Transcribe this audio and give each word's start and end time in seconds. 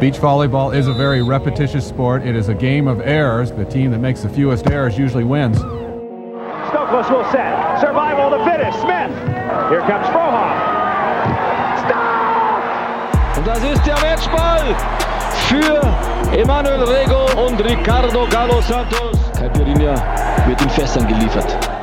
Beach 0.00 0.16
volleyball 0.16 0.74
is 0.74 0.88
a 0.88 0.92
very 0.92 1.22
repetitious 1.22 1.86
sport. 1.86 2.26
It 2.26 2.34
is 2.34 2.48
a 2.48 2.54
game 2.54 2.88
of 2.88 3.00
errors. 3.00 3.52
The 3.52 3.64
team 3.64 3.92
that 3.92 4.00
makes 4.00 4.20
the 4.20 4.28
fewest 4.28 4.66
errors 4.66 4.98
usually 4.98 5.22
wins. 5.22 5.58
Stokos 5.58 7.08
will 7.08 7.24
set. 7.30 7.78
Survival 7.80 8.34
of 8.34 8.40
the 8.40 8.44
fittest. 8.44 8.80
Smith. 8.80 9.14
Here 9.70 9.82
comes 9.86 10.06
Frohoff. 10.08 10.58
Stop! 11.86 13.38
Und 13.38 13.46
das 13.46 13.62
ist 13.62 13.86
der 13.86 13.94
Matchball 14.00 14.74
für 15.46 16.36
Emanuel 16.36 16.82
Rego 16.82 17.46
und 17.46 17.64
Ricardo 17.64 18.26
Galo 18.26 18.60
Santos. 18.62 19.16
Caipirinha 19.38 19.94
wird 20.48 20.60
in 20.62 20.70
Fässern 20.70 21.06
geliefert. 21.06 21.75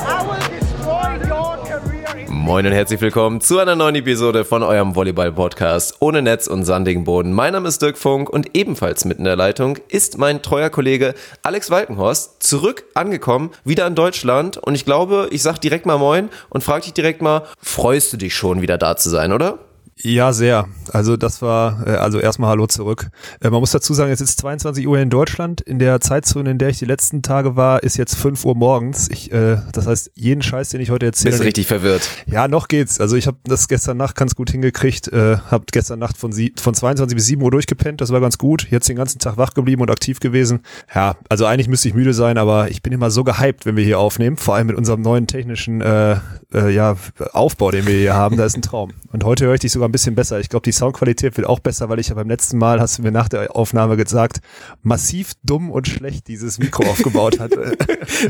Moin 2.43 2.65
und 2.65 2.73
herzlich 2.73 2.99
willkommen 2.99 3.39
zu 3.39 3.57
einer 3.57 3.77
neuen 3.77 3.95
Episode 3.95 4.43
von 4.43 4.63
eurem 4.63 4.97
Volleyball-Podcast 4.97 5.95
ohne 6.01 6.21
Netz 6.21 6.47
und 6.47 6.65
sandigen 6.65 7.05
Boden. 7.05 7.31
Mein 7.31 7.53
Name 7.53 7.69
ist 7.69 7.81
Dirk 7.81 7.97
Funk 7.97 8.29
und 8.29 8.53
ebenfalls 8.53 9.05
mitten 9.05 9.21
in 9.21 9.27
der 9.27 9.37
Leitung 9.37 9.77
ist 9.87 10.17
mein 10.17 10.41
treuer 10.41 10.69
Kollege 10.69 11.13
Alex 11.41 11.69
Walkenhorst 11.69 12.43
zurück 12.43 12.83
angekommen, 12.95 13.51
wieder 13.63 13.87
in 13.87 13.95
Deutschland. 13.95 14.57
Und 14.57 14.75
ich 14.75 14.83
glaube, 14.83 15.29
ich 15.31 15.41
sag 15.41 15.59
direkt 15.59 15.85
mal 15.85 15.97
Moin 15.97 16.27
und 16.49 16.65
frage 16.65 16.83
dich 16.83 16.93
direkt 16.93 17.21
mal, 17.21 17.43
freust 17.61 18.11
du 18.11 18.17
dich 18.17 18.35
schon 18.35 18.61
wieder 18.61 18.77
da 18.77 18.97
zu 18.97 19.09
sein, 19.09 19.31
oder? 19.31 19.59
Ja, 20.03 20.33
sehr. 20.33 20.67
Also 20.91 21.15
das 21.15 21.41
war, 21.41 21.87
äh, 21.87 21.91
also 21.91 22.19
erstmal 22.19 22.49
Hallo 22.49 22.67
zurück. 22.67 23.09
Äh, 23.39 23.49
man 23.49 23.61
muss 23.61 23.71
dazu 23.71 23.93
sagen, 23.93 24.11
es 24.11 24.19
ist 24.19 24.37
22 24.37 24.85
Uhr 24.85 24.99
in 24.99 25.09
Deutschland. 25.09 25.61
In 25.61 25.79
der 25.79 26.01
Zeitzone, 26.01 26.51
in 26.51 26.57
der 26.57 26.69
ich 26.69 26.79
die 26.79 26.85
letzten 26.85 27.21
Tage 27.21 27.55
war, 27.55 27.83
ist 27.83 27.95
jetzt 27.95 28.15
5 28.15 28.43
Uhr 28.43 28.53
morgens. 28.53 29.07
Ich, 29.09 29.31
äh, 29.31 29.59
das 29.71 29.87
heißt, 29.87 30.11
jeden 30.15 30.41
Scheiß, 30.41 30.69
den 30.69 30.81
ich 30.81 30.91
heute 30.91 31.05
erzähle. 31.05 31.31
Bist 31.31 31.43
richtig 31.45 31.67
verwirrt. 31.67 32.09
Ja, 32.25 32.49
noch 32.49 32.67
geht's. 32.67 32.99
Also 32.99 33.15
ich 33.15 33.27
habe 33.27 33.37
das 33.45 33.69
gestern 33.69 33.95
Nacht 33.95 34.17
ganz 34.17 34.35
gut 34.35 34.51
hingekriegt. 34.51 35.07
Äh, 35.07 35.37
habe 35.49 35.63
gestern 35.71 35.99
Nacht 35.99 36.17
von, 36.17 36.33
sie, 36.33 36.53
von 36.59 36.73
22 36.73 37.15
bis 37.15 37.25
7 37.27 37.41
Uhr 37.41 37.51
durchgepennt. 37.51 38.01
Das 38.01 38.11
war 38.11 38.19
ganz 38.19 38.37
gut. 38.37 38.67
Jetzt 38.69 38.89
den 38.89 38.97
ganzen 38.97 39.19
Tag 39.19 39.37
wach 39.37 39.53
geblieben 39.53 39.81
und 39.81 39.89
aktiv 39.89 40.19
gewesen. 40.19 40.63
Ja, 40.93 41.15
also 41.29 41.45
eigentlich 41.45 41.69
müsste 41.69 41.87
ich 41.87 41.93
müde 41.93 42.13
sein, 42.13 42.37
aber 42.37 42.69
ich 42.69 42.83
bin 42.83 42.91
immer 42.91 43.09
so 43.09 43.23
gehypt, 43.23 43.65
wenn 43.65 43.77
wir 43.77 43.85
hier 43.85 43.99
aufnehmen. 43.99 44.35
Vor 44.35 44.55
allem 44.55 44.67
mit 44.67 44.75
unserem 44.75 45.01
neuen 45.01 45.27
technischen 45.27 45.79
äh, 45.79 46.17
äh, 46.53 46.69
ja, 46.73 46.97
Aufbau, 47.31 47.71
den 47.71 47.87
wir 47.87 47.95
hier 47.95 48.15
haben. 48.15 48.35
Da 48.35 48.43
ist 48.43 48.57
ein 48.57 48.61
Traum. 48.61 48.91
Und 49.13 49.23
heute 49.23 49.45
höre 49.45 49.53
ich 49.53 49.61
dich 49.61 49.71
sogar 49.71 49.92
bisschen 49.93 50.15
besser. 50.15 50.41
Ich 50.41 50.49
glaube, 50.49 50.65
die 50.65 50.73
Soundqualität 50.73 51.37
wird 51.37 51.47
auch 51.47 51.59
besser, 51.59 51.87
weil 51.87 51.99
ich 51.99 52.09
ja 52.09 52.15
beim 52.15 52.27
letzten 52.27 52.57
Mal, 52.57 52.81
hast 52.81 52.97
du 52.97 53.01
mir 53.01 53.11
nach 53.11 53.29
der 53.29 53.55
Aufnahme 53.55 53.95
gesagt, 53.95 54.41
massiv 54.81 55.31
dumm 55.43 55.71
und 55.71 55.87
schlecht 55.87 56.27
dieses 56.27 56.59
Mikro 56.59 56.83
aufgebaut 56.89 57.39
hat. 57.39 57.53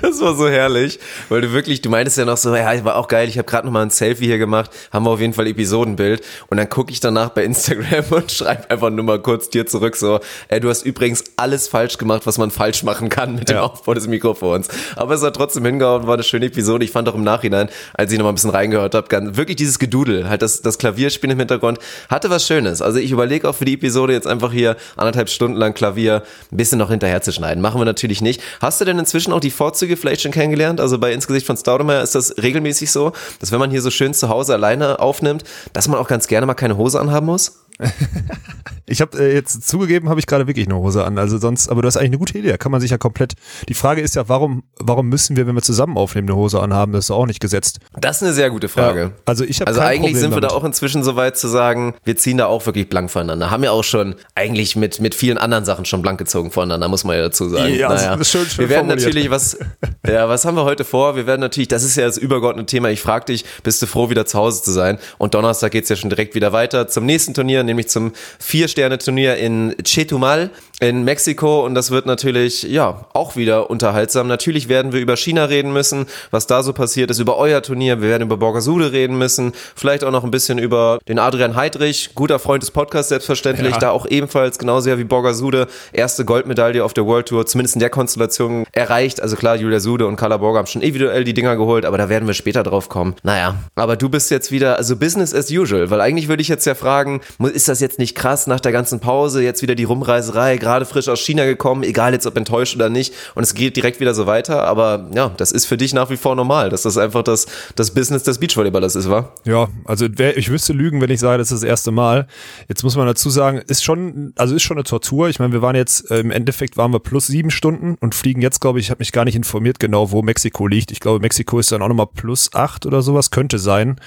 das 0.02 0.22
war 0.22 0.36
so 0.36 0.48
herrlich, 0.48 1.00
weil 1.30 1.42
du 1.42 1.52
wirklich, 1.52 1.82
du 1.82 1.90
meintest 1.90 2.20
ja 2.20 2.26
noch 2.26 2.38
so, 2.38 2.56
ja, 2.56 2.86
war 2.86 2.98
auch 2.98 3.08
geil, 3.08 3.28
ich 3.28 3.40
habe 3.40 3.48
gerade 3.48 3.66
noch 3.66 3.74
mal 3.74 3.82
ein 3.82 3.90
Selfie 3.90 4.26
hier 4.26 4.38
gemacht, 4.38 4.70
haben 4.92 5.06
wir 5.06 5.10
auf 5.10 5.20
jeden 5.20 5.34
Fall 5.34 5.48
Episodenbild 5.48 6.22
und 6.48 6.58
dann 6.58 6.70
gucke 6.70 6.92
ich 6.92 7.00
danach 7.00 7.30
bei 7.30 7.44
Instagram 7.44 8.06
und 8.12 8.32
schreibe 8.32 8.70
einfach 8.70 8.92
nur 8.92 9.04
mal 9.04 9.20
kurz 9.20 9.50
dir 9.50 9.66
zurück 9.66 9.96
so, 9.96 10.20
ey, 10.50 10.60
du 10.60 10.70
hast 10.70 10.86
übrigens 10.86 11.24
alles 11.38 11.68
falsch 11.68 11.98
gemacht, 11.98 12.28
was 12.28 12.38
man 12.38 12.52
falsch 12.52 12.84
machen 12.84 13.10
kann 13.10 13.36
mit 13.36 13.50
dem 13.50 13.56
ja. 13.56 13.64
Aufbau 13.64 13.94
des 13.94 14.08
Mikrofons. 14.08 14.68
Aber 14.96 15.16
es 15.16 15.24
hat 15.24 15.36
trotzdem 15.36 15.66
hingehauen, 15.66 16.06
war 16.08 16.16
eine 16.16 16.24
schöne 16.24 16.48
Episode. 16.48 16.84
Ich 16.86 16.92
fand 16.92 17.08
auch 17.08 17.16
im 17.16 17.24
Nachhinein, 17.24 17.70
als 17.94 18.12
ich 18.12 18.18
noch 18.18 18.26
mal 18.26 18.32
ein 18.32 18.36
bisschen 18.36 18.50
reingehört 18.50 18.96
habe, 18.96 19.08
wirklich 19.38 19.56
dieses 19.56 19.80
Gedudel, 19.80 20.28
halt 20.28 20.42
das, 20.42 20.62
das 20.62 20.78
Klavierspielen 20.78 21.32
im 21.32 21.40
Hintergrund, 21.44 21.80
hatte 22.10 22.30
was 22.30 22.46
Schönes. 22.46 22.82
Also 22.82 23.00
ich 23.00 23.12
überlege 23.12 23.48
auch 23.50 23.56
für 23.56 23.66
die 23.66 23.74
Episode 23.74 24.14
jetzt 24.14 24.28
einfach 24.28 24.52
hier 24.52 24.76
anderthalb 24.98 25.30
Stunden 25.30 25.58
lang 25.58 25.74
Klavier 25.74 26.24
ein 26.52 26.58
bisschen 26.58 26.80
noch 26.80 26.90
hinterher 26.90 27.22
zu 27.22 27.32
schneiden. 27.32 27.62
Machen 27.62 27.80
wir 27.80 27.86
natürlich 27.86 28.22
nicht. 28.22 28.42
Hast 28.62 28.82
du 28.82 28.86
denn 28.86 29.00
inzwischen 29.00 29.34
auch 29.34 29.40
die 29.40 29.52
Vorzüge 29.52 29.98
vielleicht 29.98 30.22
schon 30.22 30.32
kennengelernt? 30.32 30.80
Also 30.80 30.98
bei 30.98 31.14
Insgesicht 31.14 31.46
von 31.46 31.58
Staudemeyer 31.58 32.02
ist 32.02 32.16
das 32.16 32.36
regelmäßig 32.42 32.92
so, 32.92 33.14
dass 33.40 33.52
wenn 33.52 33.60
man 33.60 33.72
hier 33.72 33.82
so 33.82 33.90
schön 33.90 34.14
zu 34.14 34.30
Hause 34.30 34.54
alleine 34.54 35.00
aufnimmt, 35.00 35.44
dass 35.74 35.88
man 35.88 36.00
auch 36.00 36.08
ganz 36.08 36.28
gerne 36.28 36.46
mal 36.46 36.54
keine 36.54 36.78
Hose 36.78 37.00
anhaben 37.00 37.26
muss? 37.26 37.63
ich 38.86 39.02
habe 39.02 39.18
äh, 39.18 39.34
jetzt 39.34 39.68
zugegeben, 39.68 40.10
habe 40.10 40.20
ich 40.20 40.28
gerade 40.28 40.48
wirklich 40.48 40.68
eine 40.68 40.76
Hose 40.78 41.04
an. 41.06 41.18
Also 41.18 41.38
sonst, 41.38 41.70
aber 41.70 41.82
du 41.82 41.88
hast 41.88 41.98
eigentlich 41.98 42.10
eine 42.12 42.18
gute 42.18 42.38
Idee. 42.38 42.50
Da 42.50 42.58
kann 42.58 42.72
man 42.72 42.82
sich 42.82 42.92
ja 42.92 42.98
komplett. 42.98 43.34
Die 43.70 43.74
Frage 43.74 44.02
ist 44.02 44.16
ja, 44.16 44.28
warum, 44.30 44.64
warum 44.80 45.08
müssen 45.10 45.36
wir, 45.36 45.48
wenn 45.48 45.56
wir 45.56 45.62
zusammen 45.62 45.98
aufnehmen, 45.98 46.28
eine 46.30 46.38
Hose 46.38 46.60
anhaben? 46.62 46.92
Das 46.94 47.06
ist 47.06 47.12
auch 47.12 47.26
nicht 47.26 47.40
gesetzt. 47.40 47.80
Das 48.00 48.18
ist 48.18 48.24
eine 48.24 48.34
sehr 48.34 48.50
gute 48.50 48.70
Frage. 48.70 49.02
Ja, 49.02 49.12
also 49.26 49.44
ich 49.44 49.62
habe 49.62 49.70
Also 49.70 49.82
eigentlich 49.82 50.14
Problem 50.14 50.16
sind 50.16 50.32
wir 50.32 50.42
damit. 50.42 50.52
da 50.52 50.56
auch 50.56 50.64
inzwischen 50.64 51.04
so 51.04 51.16
weit 51.16 51.38
zu 51.38 51.48
sagen, 51.48 51.96
wir 52.04 52.16
ziehen 52.18 52.38
da 52.38 52.48
auch 52.48 52.66
wirklich 52.66 52.90
blank 52.90 53.10
voneinander. 53.10 53.52
Haben 53.52 53.64
ja 53.64 53.72
auch 53.72 53.84
schon 53.84 54.16
eigentlich 54.36 54.76
mit 54.76 55.00
mit 55.00 55.16
vielen 55.16 55.38
anderen 55.38 55.66
Sachen 55.66 55.86
schon 55.86 56.02
blank 56.02 56.20
gezogen 56.20 56.52
voneinander, 56.52 56.88
muss 56.88 57.04
man 57.04 57.16
ja 57.16 57.24
dazu 57.24 57.50
sagen. 57.50 57.74
Ja, 57.74 57.90
naja. 57.90 58.12
das 58.16 58.22
ist 58.28 58.32
schön, 58.32 58.46
schön 58.46 58.60
Wir 58.60 58.70
werden 58.70 58.88
formuliert. 58.88 59.08
natürlich 59.08 59.30
was. 59.32 59.58
ja, 60.08 60.30
was 60.30 60.46
haben 60.46 60.56
wir 60.56 60.66
heute 60.66 60.84
vor? 60.84 61.16
Wir 61.16 61.26
werden 61.26 61.42
natürlich, 61.42 61.68
das 61.68 61.84
ist 61.84 61.96
ja 61.96 62.06
das 62.06 62.18
übergeordnete 62.18 62.68
Thema. 62.68 62.90
Ich 62.90 63.02
frage 63.02 63.26
dich, 63.26 63.46
bist 63.64 63.82
du 63.82 63.86
froh, 63.88 64.10
wieder 64.10 64.26
zu 64.26 64.38
Hause 64.38 64.62
zu 64.62 64.72
sein? 64.72 64.98
Und 65.18 65.34
Donnerstag 65.34 65.72
geht's 65.72 65.90
ja 65.90 65.96
schon 65.96 66.10
direkt 66.10 66.36
wieder 66.36 66.52
weiter 66.54 66.88
zum 66.88 67.06
nächsten 67.06 67.34
Turnier, 67.34 67.64
nämlich 67.74 67.90
zum 67.90 68.14
Vier-Sterne-Turnier 68.40 69.36
in 69.38 69.76
Chetumal 69.84 70.50
in 70.80 71.04
Mexiko 71.04 71.66
und 71.66 71.76
das 71.76 71.92
wird 71.92 72.06
natürlich, 72.06 72.64
ja, 72.64 73.06
auch 73.14 73.36
wieder 73.36 73.70
unterhaltsam. 73.70 74.28
Natürlich 74.28 74.68
werden 74.68 74.92
wir 74.92 75.00
über 75.00 75.16
China 75.16 75.46
reden 75.46 75.72
müssen, 75.72 76.08
was 76.32 76.46
da 76.48 76.62
so 76.62 76.74
passiert 76.74 77.10
ist, 77.10 77.20
über 77.20 77.38
euer 77.38 77.62
Turnier. 77.62 78.02
Wir 78.02 78.10
werden 78.10 78.24
über 78.24 78.38
Borgasude 78.38 78.92
reden 78.92 79.18
müssen, 79.18 79.54
vielleicht 79.76 80.04
auch 80.04 80.12
noch 80.12 80.24
ein 80.24 80.32
bisschen 80.32 80.58
über 80.58 81.00
den 81.08 81.20
Adrian 81.20 81.56
Heidrich, 81.56 82.12
guter 82.16 82.38
Freund 82.40 82.64
des 82.64 82.72
Podcasts 82.72 83.10
selbstverständlich, 83.10 83.72
ja. 83.72 83.80
da 83.80 83.90
auch 83.92 84.06
ebenfalls 84.08 84.60
genauso 84.60 84.98
wie 84.98 85.04
Borgasude 85.04 85.68
erste 85.94 86.26
Goldmedaille 86.26 86.84
auf 86.84 86.94
der 86.94 87.06
World 87.06 87.28
Tour, 87.28 87.46
zumindest 87.46 87.76
in 87.76 87.80
der 87.80 87.90
Konstellation 87.90 88.66
erreicht. 88.74 89.22
Also 89.22 89.38
klar, 89.38 89.56
Julia 89.56 89.80
Sude 89.80 90.06
und 90.06 90.18
Carla 90.18 90.38
Borger 90.38 90.60
haben 90.60 90.68
schon 90.68 90.82
individuell 90.82 91.24
die 91.24 91.34
Dinger 91.34 91.56
geholt, 91.56 91.86
aber 91.86 91.98
da 91.98 92.10
werden 92.10 92.28
wir 92.28 92.34
später 92.34 92.64
drauf 92.64 92.90
kommen. 92.90 93.16
Naja, 93.24 93.56
aber 93.76 93.96
du 93.96 94.10
bist 94.10 94.32
jetzt 94.32 94.52
wieder, 94.52 94.78
also 94.78 94.98
Business 94.98 95.34
as 95.34 95.50
usual, 95.50 95.90
weil 95.90 96.02
eigentlich 96.02 96.28
würde 96.28 96.42
ich 96.42 96.50
jetzt 96.50 96.66
ja 96.66 96.76
fragen, 96.76 97.22
ist 97.54 97.70
das 97.70 97.80
jetzt 97.80 98.00
nicht 98.00 98.16
krass 98.16 98.48
nach 98.48 98.60
der 98.60 98.72
ganzen 98.72 99.00
Pause, 99.00 99.44
jetzt 99.44 99.62
wieder 99.62 99.76
die 99.76 99.84
Rumreiserei, 99.84 100.58
gerade 100.58 100.86
frisch 100.86 101.08
aus 101.08 101.20
China 101.20 101.46
gekommen, 101.46 101.84
egal 101.84 102.14
jetzt 102.14 102.26
ob 102.26 102.38
enttäuscht 102.38 102.76
oder 102.76 102.90
nicht. 102.90 103.14
Und 103.36 103.44
es 103.44 103.54
geht 103.54 103.76
direkt 103.76 104.00
wieder 104.00 104.14
so 104.14 104.26
weiter. 104.26 104.64
Aber 104.64 105.10
ja, 105.14 105.32
das 105.38 105.52
ist 105.52 105.66
für 105.66 105.78
dich 105.78 105.94
nach 105.94 106.10
wie 106.10 106.18
vor 106.18 106.36
normal, 106.36 106.70
dass 106.70 106.84
das 106.84 106.98
einfach 106.98 107.24
das, 107.24 107.46
das 107.76 107.92
Business 107.92 108.24
des 108.24 108.40
Beachvolleyballers 108.40 108.96
ist, 108.96 109.10
wa? 109.10 109.32
Ja, 109.46 109.68
also 109.86 110.06
ich 110.06 110.50
wüsste 110.50 110.74
lügen, 110.74 111.02
wenn 111.02 111.10
ich 111.10 111.20
sage, 111.20 111.38
das 111.38 111.52
ist 111.52 111.62
das 111.62 111.68
erste 111.68 111.92
Mal. 111.92 112.28
Jetzt 112.68 112.84
muss 112.84 112.96
man 112.96 113.08
dazu 113.08 113.30
sagen, 113.30 113.62
ist 113.68 113.84
schon, 113.84 114.34
also 114.36 114.56
ist 114.56 114.64
schon 114.64 114.78
eine 114.78 114.84
Tortur. 114.84 115.30
Ich 115.30 115.40
meine, 115.40 115.54
wir 115.54 115.62
waren 115.62 115.76
jetzt, 115.76 116.10
äh, 116.12 116.20
im 116.20 116.32
Endeffekt 116.32 116.78
waren 116.78 116.92
wir 116.92 117.00
plus 117.00 117.28
sieben 117.28 117.52
Stunden 117.52 117.96
und 118.00 118.16
fliegen 118.16 118.42
jetzt, 118.42 118.60
glaube 118.60 118.80
ich, 118.80 118.86
ich 118.86 118.92
habe 118.92 119.00
mich 119.00 119.12
gar 119.12 119.26
nicht 119.26 119.36
informiert 119.36 119.80
genau, 119.80 120.12
wo 120.12 120.22
Mexiko 120.22 120.68
liegt. 120.68 120.92
Ich 120.92 121.00
glaube, 121.00 121.20
Mexiko 121.20 121.60
ist 121.60 121.72
dann 121.72 121.82
auch 121.82 121.88
nochmal 121.88 122.08
plus 122.14 122.54
acht 122.54 122.86
oder 122.86 123.02
sowas, 123.02 123.32
könnte 123.32 123.60
sein. 123.60 124.00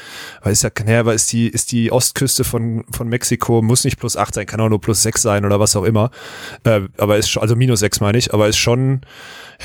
Weil 0.43 0.53
ist 0.53 0.63
ja, 0.63 0.71
ja, 0.87 1.07
weil 1.07 1.15
ist 1.15 1.33
die, 1.33 1.49
ist 1.49 1.73
die 1.73 1.93
Ostküste 1.93 2.45
von, 2.45 2.85
von 2.91 3.09
Mexiko, 3.09 3.36
muss 3.63 3.85
nicht 3.85 3.99
plus 3.99 4.17
acht 4.17 4.35
sein, 4.35 4.47
kann 4.47 4.61
auch 4.61 4.69
nur 4.69 4.81
plus 4.81 5.03
sechs 5.03 5.23
sein 5.23 5.45
oder 5.45 5.61
was 5.61 5.77
auch 5.77 5.85
immer. 5.85 6.11
Äh, 6.65 6.83
aber 6.99 7.17
ist 7.17 7.31
schon, 7.31 7.43
also 7.43 7.57
minus 7.57 7.81
sechs 7.81 8.01
meine 8.01 8.19
ich, 8.19 8.33
aber 8.33 8.49
ist 8.49 8.59
schon, 8.59 9.01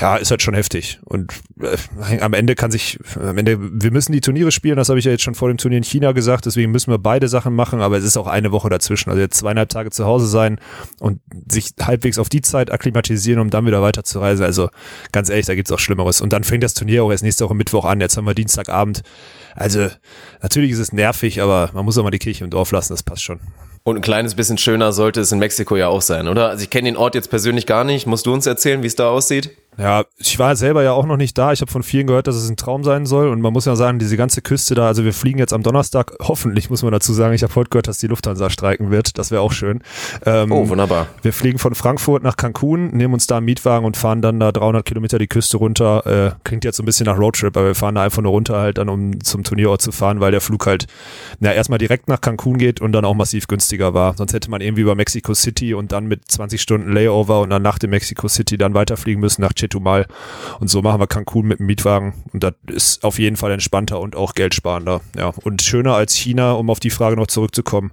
ja, 0.00 0.16
ist 0.16 0.30
halt 0.30 0.42
schon 0.42 0.54
heftig. 0.54 1.00
Und 1.04 1.32
äh, 1.60 2.18
am 2.20 2.32
Ende 2.32 2.54
kann 2.54 2.70
sich, 2.70 2.98
am 3.14 3.36
Ende, 3.36 3.58
wir 3.60 3.90
müssen 3.90 4.12
die 4.12 4.20
Turniere 4.20 4.50
spielen, 4.50 4.76
das 4.76 4.88
habe 4.88 4.98
ich 4.98 5.04
ja 5.04 5.10
jetzt 5.10 5.22
schon 5.22 5.34
vor 5.34 5.48
dem 5.48 5.58
Turnier 5.58 5.78
in 5.78 5.84
China 5.84 6.12
gesagt, 6.12 6.46
deswegen 6.46 6.72
müssen 6.72 6.90
wir 6.90 6.98
beide 6.98 7.28
Sachen 7.28 7.54
machen, 7.54 7.80
aber 7.80 7.98
es 7.98 8.04
ist 8.04 8.16
auch 8.16 8.26
eine 8.26 8.52
Woche 8.52 8.70
dazwischen. 8.70 9.10
Also 9.10 9.20
jetzt 9.20 9.36
zweieinhalb 9.38 9.68
Tage 9.68 9.90
zu 9.90 10.04
Hause 10.04 10.26
sein 10.26 10.58
und 10.98 11.20
sich 11.50 11.70
halbwegs 11.80 12.18
auf 12.18 12.28
die 12.28 12.40
Zeit 12.40 12.72
akklimatisieren, 12.72 13.40
um 13.40 13.50
dann 13.50 13.66
wieder 13.66 13.82
weiter 13.82 14.04
zu 14.04 14.20
reisen. 14.20 14.44
Also 14.44 14.70
ganz 15.12 15.28
ehrlich, 15.28 15.46
da 15.46 15.54
gibt's 15.54 15.72
auch 15.72 15.78
Schlimmeres. 15.78 16.20
Und 16.20 16.32
dann 16.32 16.44
fängt 16.44 16.64
das 16.64 16.74
Turnier 16.74 17.04
auch 17.04 17.10
erst 17.10 17.24
nächste 17.24 17.44
Woche 17.44 17.54
Mittwoch 17.54 17.84
an. 17.84 18.00
Jetzt 18.00 18.16
haben 18.16 18.26
wir 18.26 18.34
Dienstagabend. 18.34 19.02
Also 19.54 19.88
natürlich 20.40 20.70
ist 20.70 20.78
es 20.78 20.92
nervig, 20.92 21.42
aber 21.42 21.70
man 21.74 21.84
muss 21.84 21.98
auch 21.98 22.04
mal 22.04 22.10
die 22.10 22.18
Kirche 22.18 22.44
im 22.44 22.50
Dorf 22.50 22.72
lassen, 22.72 22.92
das 22.92 23.02
passt 23.02 23.22
schon. 23.22 23.40
Und 23.84 23.96
ein 23.96 24.02
kleines 24.02 24.34
bisschen 24.34 24.58
schöner 24.58 24.92
sollte 24.92 25.20
es 25.20 25.32
in 25.32 25.38
Mexiko 25.38 25.76
ja 25.76 25.88
auch 25.88 26.02
sein, 26.02 26.28
oder? 26.28 26.48
Also 26.48 26.62
ich 26.62 26.70
kenne 26.70 26.88
den 26.88 26.96
Ort 26.96 27.14
jetzt 27.14 27.30
persönlich 27.30 27.66
gar 27.66 27.84
nicht. 27.84 28.06
Musst 28.06 28.26
du 28.26 28.32
uns 28.32 28.46
erzählen, 28.46 28.82
wie 28.82 28.86
es 28.86 28.94
da 28.94 29.10
aussieht? 29.10 29.56
Ja, 29.78 30.04
ich 30.18 30.38
war 30.38 30.54
selber 30.54 30.82
ja 30.82 30.92
auch 30.92 31.06
noch 31.06 31.16
nicht 31.16 31.38
da. 31.38 31.52
Ich 31.52 31.62
habe 31.62 31.70
von 31.70 31.82
vielen 31.82 32.06
gehört, 32.06 32.26
dass 32.26 32.36
es 32.36 32.48
ein 32.48 32.56
Traum 32.56 32.84
sein 32.84 33.06
soll. 33.06 33.28
Und 33.28 33.40
man 33.40 33.54
muss 33.54 33.64
ja 33.64 33.74
sagen, 33.74 33.98
diese 33.98 34.18
ganze 34.18 34.42
Küste 34.42 34.74
da, 34.74 34.86
also 34.86 35.04
wir 35.04 35.14
fliegen 35.14 35.38
jetzt 35.38 35.54
am 35.54 35.62
Donnerstag, 35.62 36.12
hoffentlich 36.20 36.68
muss 36.68 36.82
man 36.82 36.92
dazu 36.92 37.14
sagen, 37.14 37.32
ich 37.34 37.42
habe 37.42 37.54
heute 37.54 37.70
gehört, 37.70 37.88
dass 37.88 37.96
die 37.96 38.06
Lufthansa 38.06 38.50
streiken 38.50 38.90
wird. 38.90 39.16
Das 39.16 39.30
wäre 39.30 39.40
auch 39.40 39.52
schön. 39.52 39.80
Ähm, 40.26 40.52
oh, 40.52 40.68
wunderbar. 40.68 41.06
Wir 41.22 41.32
fliegen 41.32 41.58
von 41.58 41.74
Frankfurt 41.74 42.22
nach 42.22 42.36
Cancun, 42.36 42.88
nehmen 42.88 43.14
uns 43.14 43.26
da 43.26 43.38
einen 43.38 43.46
Mietwagen 43.46 43.86
und 43.86 43.96
fahren 43.96 44.20
dann 44.20 44.38
da 44.40 44.52
300 44.52 44.84
Kilometer 44.84 45.18
die 45.18 45.26
Küste 45.26 45.56
runter. 45.56 46.06
Äh, 46.06 46.32
klingt 46.44 46.64
jetzt 46.64 46.76
so 46.76 46.82
ein 46.82 46.86
bisschen 46.86 47.06
nach 47.06 47.18
Roadtrip, 47.18 47.56
aber 47.56 47.68
wir 47.68 47.74
fahren 47.74 47.94
da 47.94 48.02
einfach 48.02 48.22
nur 48.22 48.32
runter 48.32 48.58
halt 48.58 48.76
dann, 48.76 48.90
um 48.90 49.22
zum 49.24 49.42
Turnierort 49.42 49.80
zu 49.80 49.90
fahren, 49.90 50.20
weil 50.20 50.32
der 50.32 50.42
Flug 50.42 50.66
halt 50.66 50.86
na, 51.40 51.50
erstmal 51.50 51.78
direkt 51.78 52.08
nach 52.08 52.20
Cancun 52.20 52.58
geht 52.58 52.82
und 52.82 52.92
dann 52.92 53.06
auch 53.06 53.14
massiv 53.14 53.46
günstiger 53.48 53.94
war. 53.94 54.14
Sonst 54.18 54.34
hätte 54.34 54.50
man 54.50 54.60
irgendwie 54.60 54.82
über 54.82 54.94
Mexico 54.94 55.32
City 55.32 55.72
und 55.72 55.92
dann 55.92 56.06
mit 56.06 56.30
20 56.30 56.60
Stunden 56.60 56.92
Layover 56.92 57.40
und 57.40 57.48
dann 57.48 57.62
nach 57.62 57.78
dem 57.78 57.88
Mexico 57.88 58.28
City 58.28 58.58
dann 58.58 58.74
weiterfliegen 58.74 59.20
müssen 59.20 59.40
nach 59.40 59.54
Chetumal. 59.62 60.06
Und 60.60 60.68
so 60.68 60.82
machen 60.82 61.00
wir 61.00 61.06
Cancun 61.06 61.46
mit 61.46 61.58
dem 61.58 61.66
Mietwagen. 61.66 62.14
Und 62.32 62.42
das 62.42 62.54
ist 62.66 63.04
auf 63.04 63.18
jeden 63.18 63.36
Fall 63.36 63.52
entspannter 63.52 64.00
und 64.00 64.16
auch 64.16 64.34
geldsparender. 64.34 65.00
Ja. 65.16 65.32
Und 65.42 65.62
schöner 65.62 65.94
als 65.94 66.14
China, 66.14 66.52
um 66.52 66.70
auf 66.70 66.80
die 66.80 66.90
Frage 66.90 67.16
noch 67.16 67.26
zurückzukommen, 67.26 67.92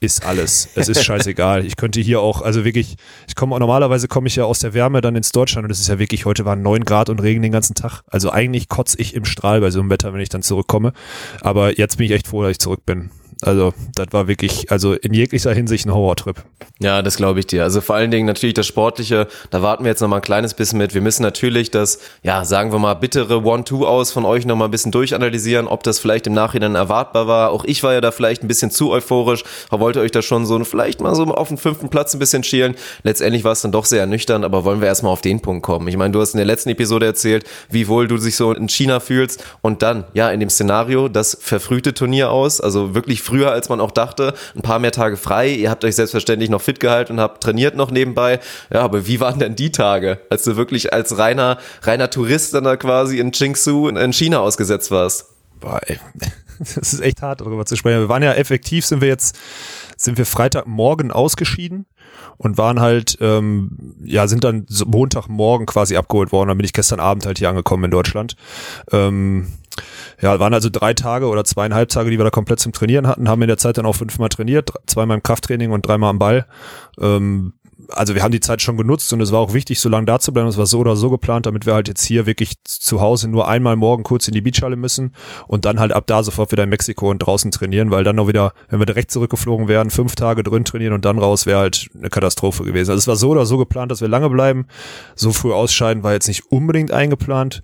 ist 0.00 0.26
alles. 0.26 0.68
Es 0.74 0.88
ist 0.88 1.04
scheißegal. 1.04 1.64
Ich 1.64 1.76
könnte 1.76 2.00
hier 2.00 2.20
auch, 2.20 2.42
also 2.42 2.64
wirklich, 2.64 2.96
ich 3.26 3.34
komme 3.34 3.58
normalerweise 3.58 4.08
komme 4.08 4.28
ich 4.28 4.36
ja 4.36 4.44
aus 4.44 4.58
der 4.58 4.74
Wärme 4.74 5.00
dann 5.00 5.16
ins 5.16 5.32
Deutschland 5.32 5.64
und 5.64 5.70
es 5.70 5.80
ist 5.80 5.88
ja 5.88 5.98
wirklich, 5.98 6.26
heute 6.26 6.44
waren 6.44 6.62
neun 6.62 6.84
Grad 6.84 7.08
und 7.08 7.20
Regen 7.20 7.42
den 7.42 7.52
ganzen 7.52 7.74
Tag. 7.74 8.02
Also 8.08 8.30
eigentlich 8.30 8.68
kotze 8.68 9.00
ich 9.00 9.14
im 9.14 9.24
Strahl 9.24 9.60
bei 9.60 9.70
so 9.70 9.80
einem 9.80 9.90
Wetter, 9.90 10.12
wenn 10.12 10.20
ich 10.20 10.28
dann 10.28 10.42
zurückkomme. 10.42 10.92
Aber 11.40 11.78
jetzt 11.78 11.96
bin 11.96 12.06
ich 12.06 12.12
echt 12.12 12.28
froh, 12.28 12.42
dass 12.42 12.52
ich 12.52 12.58
zurück 12.58 12.84
bin. 12.84 13.10
Also, 13.42 13.74
das 13.94 14.08
war 14.12 14.28
wirklich, 14.28 14.70
also 14.70 14.94
in 14.94 15.12
jeglicher 15.12 15.52
Hinsicht 15.52 15.86
ein 15.86 15.92
Horrortrip. 15.92 16.42
Ja, 16.78 17.02
das 17.02 17.16
glaube 17.16 17.40
ich 17.40 17.46
dir. 17.46 17.62
Also 17.64 17.80
vor 17.80 17.96
allen 17.96 18.10
Dingen 18.10 18.26
natürlich 18.26 18.54
das 18.54 18.66
Sportliche, 18.66 19.28
da 19.50 19.62
warten 19.62 19.84
wir 19.84 19.90
jetzt 19.90 20.00
noch 20.00 20.08
mal 20.08 20.16
ein 20.16 20.22
kleines 20.22 20.54
bisschen 20.54 20.78
mit. 20.78 20.94
Wir 20.94 21.00
müssen 21.00 21.22
natürlich 21.22 21.70
das, 21.70 22.00
ja, 22.22 22.44
sagen 22.44 22.72
wir 22.72 22.78
mal, 22.78 22.94
bittere 22.94 23.42
One-Two 23.42 23.86
aus 23.86 24.12
von 24.12 24.24
euch 24.24 24.44
noch 24.44 24.56
mal 24.56 24.66
ein 24.66 24.70
bisschen 24.70 24.92
durchanalysieren, 24.92 25.68
ob 25.68 25.82
das 25.82 25.98
vielleicht 25.98 26.26
im 26.26 26.34
Nachhinein 26.34 26.74
erwartbar 26.74 27.26
war. 27.26 27.50
Auch 27.50 27.64
ich 27.64 27.82
war 27.82 27.94
ja 27.94 28.00
da 28.00 28.10
vielleicht 28.10 28.42
ein 28.42 28.48
bisschen 28.48 28.70
zu 28.70 28.90
euphorisch, 28.90 29.44
wollte 29.70 30.00
euch 30.00 30.10
da 30.12 30.22
schon 30.22 30.44
so 30.44 30.62
vielleicht 30.64 31.00
mal 31.00 31.14
so 31.14 31.24
auf 31.24 31.48
den 31.48 31.58
fünften 31.58 31.88
Platz 31.88 32.14
ein 32.14 32.18
bisschen 32.18 32.42
schielen. 32.42 32.74
Letztendlich 33.02 33.44
war 33.44 33.52
es 33.52 33.62
dann 33.62 33.72
doch 33.72 33.84
sehr 33.84 34.00
ernüchternd, 34.00 34.44
aber 34.44 34.64
wollen 34.64 34.80
wir 34.80 34.88
erstmal 34.88 35.12
auf 35.12 35.20
den 35.22 35.40
Punkt 35.40 35.62
kommen. 35.62 35.88
Ich 35.88 35.96
meine, 35.96 36.12
du 36.12 36.20
hast 36.20 36.34
in 36.34 36.38
der 36.38 36.46
letzten 36.46 36.70
Episode 36.70 37.06
erzählt, 37.06 37.44
wie 37.70 37.88
wohl 37.88 38.06
du 38.06 38.16
dich 38.16 38.36
so 38.36 38.52
in 38.52 38.68
China 38.68 39.00
fühlst 39.00 39.44
und 39.62 39.82
dann, 39.82 40.04
ja, 40.14 40.30
in 40.30 40.40
dem 40.40 40.50
Szenario, 40.50 41.08
das 41.08 41.36
verfrühte 41.40 41.94
Turnier 41.94 42.30
aus, 42.30 42.60
also 42.60 42.94
wirklich 42.94 43.22
früher, 43.26 43.50
als 43.52 43.68
man 43.68 43.80
auch 43.80 43.90
dachte. 43.90 44.34
Ein 44.54 44.62
paar 44.62 44.78
mehr 44.78 44.92
Tage 44.92 45.16
frei. 45.16 45.50
Ihr 45.50 45.70
habt 45.70 45.84
euch 45.84 45.96
selbstverständlich 45.96 46.50
noch 46.50 46.62
fit 46.62 46.80
gehalten 46.80 47.14
und 47.14 47.20
habt 47.20 47.42
trainiert 47.42 47.76
noch 47.76 47.90
nebenbei. 47.90 48.40
Ja, 48.72 48.82
aber 48.82 49.06
wie 49.06 49.20
waren 49.20 49.38
denn 49.38 49.56
die 49.56 49.72
Tage, 49.72 50.20
als 50.30 50.44
du 50.44 50.56
wirklich 50.56 50.92
als 50.92 51.18
reiner, 51.18 51.58
reiner 51.82 52.10
Tourist 52.10 52.54
dann 52.54 52.64
da 52.64 52.76
quasi 52.76 53.18
in 53.18 53.32
Qingsu 53.32 53.88
in 53.88 54.12
China 54.12 54.40
ausgesetzt 54.40 54.90
warst? 54.90 55.26
Boah. 55.60 55.80
Das 56.58 56.94
ist 56.94 57.00
echt 57.00 57.20
hart, 57.20 57.42
darüber 57.42 57.66
zu 57.66 57.76
sprechen. 57.76 58.00
Wir 58.00 58.08
waren 58.08 58.22
ja 58.22 58.32
effektiv, 58.32 58.86
sind 58.86 59.02
wir 59.02 59.08
jetzt, 59.08 59.38
sind 59.98 60.16
wir 60.16 60.24
Freitagmorgen 60.24 61.12
ausgeschieden 61.12 61.84
und 62.38 62.56
waren 62.56 62.80
halt, 62.80 63.18
ähm, 63.20 63.94
ja, 64.02 64.26
sind 64.26 64.44
dann 64.44 64.66
Montagmorgen 64.86 65.66
quasi 65.66 65.96
abgeholt 65.96 66.32
worden. 66.32 66.48
Dann 66.48 66.56
bin 66.56 66.64
ich 66.64 66.72
gestern 66.72 67.00
Abend 67.00 67.26
halt 67.26 67.38
hier 67.38 67.50
angekommen 67.50 67.84
in 67.84 67.90
Deutschland. 67.90 68.36
Ähm, 68.90 69.48
ja, 70.20 70.38
waren 70.38 70.54
also 70.54 70.68
drei 70.70 70.94
Tage 70.94 71.26
oder 71.26 71.44
zweieinhalb 71.44 71.88
Tage, 71.88 72.10
die 72.10 72.18
wir 72.18 72.24
da 72.24 72.30
komplett 72.30 72.60
zum 72.60 72.72
Trainieren 72.72 73.06
hatten, 73.06 73.28
haben 73.28 73.42
in 73.42 73.48
der 73.48 73.58
Zeit 73.58 73.78
dann 73.78 73.86
auch 73.86 73.96
fünfmal 73.96 74.28
trainiert, 74.28 74.70
zweimal 74.86 75.16
im 75.16 75.22
Krafttraining 75.22 75.70
und 75.70 75.86
dreimal 75.86 76.10
am 76.10 76.18
Ball. 76.18 76.46
Ähm, 77.00 77.52
also 77.88 78.14
wir 78.14 78.22
haben 78.22 78.32
die 78.32 78.40
Zeit 78.40 78.62
schon 78.62 78.76
genutzt 78.76 79.12
und 79.12 79.20
es 79.20 79.32
war 79.32 79.40
auch 79.40 79.52
wichtig, 79.52 79.80
so 79.80 79.88
lange 79.88 80.06
da 80.06 80.18
zu 80.18 80.32
bleiben. 80.32 80.48
Es 80.48 80.56
war 80.56 80.66
so 80.66 80.78
oder 80.78 80.96
so 80.96 81.10
geplant, 81.10 81.44
damit 81.44 81.66
wir 81.66 81.74
halt 81.74 81.88
jetzt 81.88 82.04
hier 82.04 82.24
wirklich 82.24 82.54
zu 82.64 83.00
Hause 83.00 83.28
nur 83.28 83.48
einmal 83.48 83.76
morgen 83.76 84.02
kurz 84.02 84.26
in 84.28 84.34
die 84.34 84.40
Beachhalle 84.40 84.76
müssen 84.76 85.14
und 85.46 85.66
dann 85.66 85.78
halt 85.78 85.92
ab 85.92 86.06
da 86.06 86.22
sofort 86.22 86.52
wieder 86.52 86.62
in 86.62 86.70
Mexiko 86.70 87.10
und 87.10 87.18
draußen 87.18 87.50
trainieren, 87.50 87.90
weil 87.90 88.02
dann 88.02 88.16
noch 88.16 88.28
wieder, 88.28 88.54
wenn 88.70 88.78
wir 88.78 88.86
direkt 88.86 89.10
zurückgeflogen 89.10 89.68
wären, 89.68 89.90
fünf 89.90 90.14
Tage 90.14 90.42
drin 90.42 90.64
trainieren 90.64 90.94
und 90.94 91.04
dann 91.04 91.18
raus, 91.18 91.44
wäre 91.44 91.58
halt 91.58 91.90
eine 91.94 92.08
Katastrophe 92.08 92.64
gewesen. 92.64 92.90
Also 92.90 93.00
es 93.00 93.08
war 93.08 93.16
so 93.16 93.30
oder 93.30 93.44
so 93.44 93.58
geplant, 93.58 93.90
dass 93.90 94.00
wir 94.00 94.08
lange 94.08 94.30
bleiben. 94.30 94.66
So 95.14 95.32
früh 95.32 95.52
ausscheiden 95.52 96.02
war 96.02 96.12
jetzt 96.14 96.28
nicht 96.28 96.50
unbedingt 96.50 96.92
eingeplant 96.92 97.62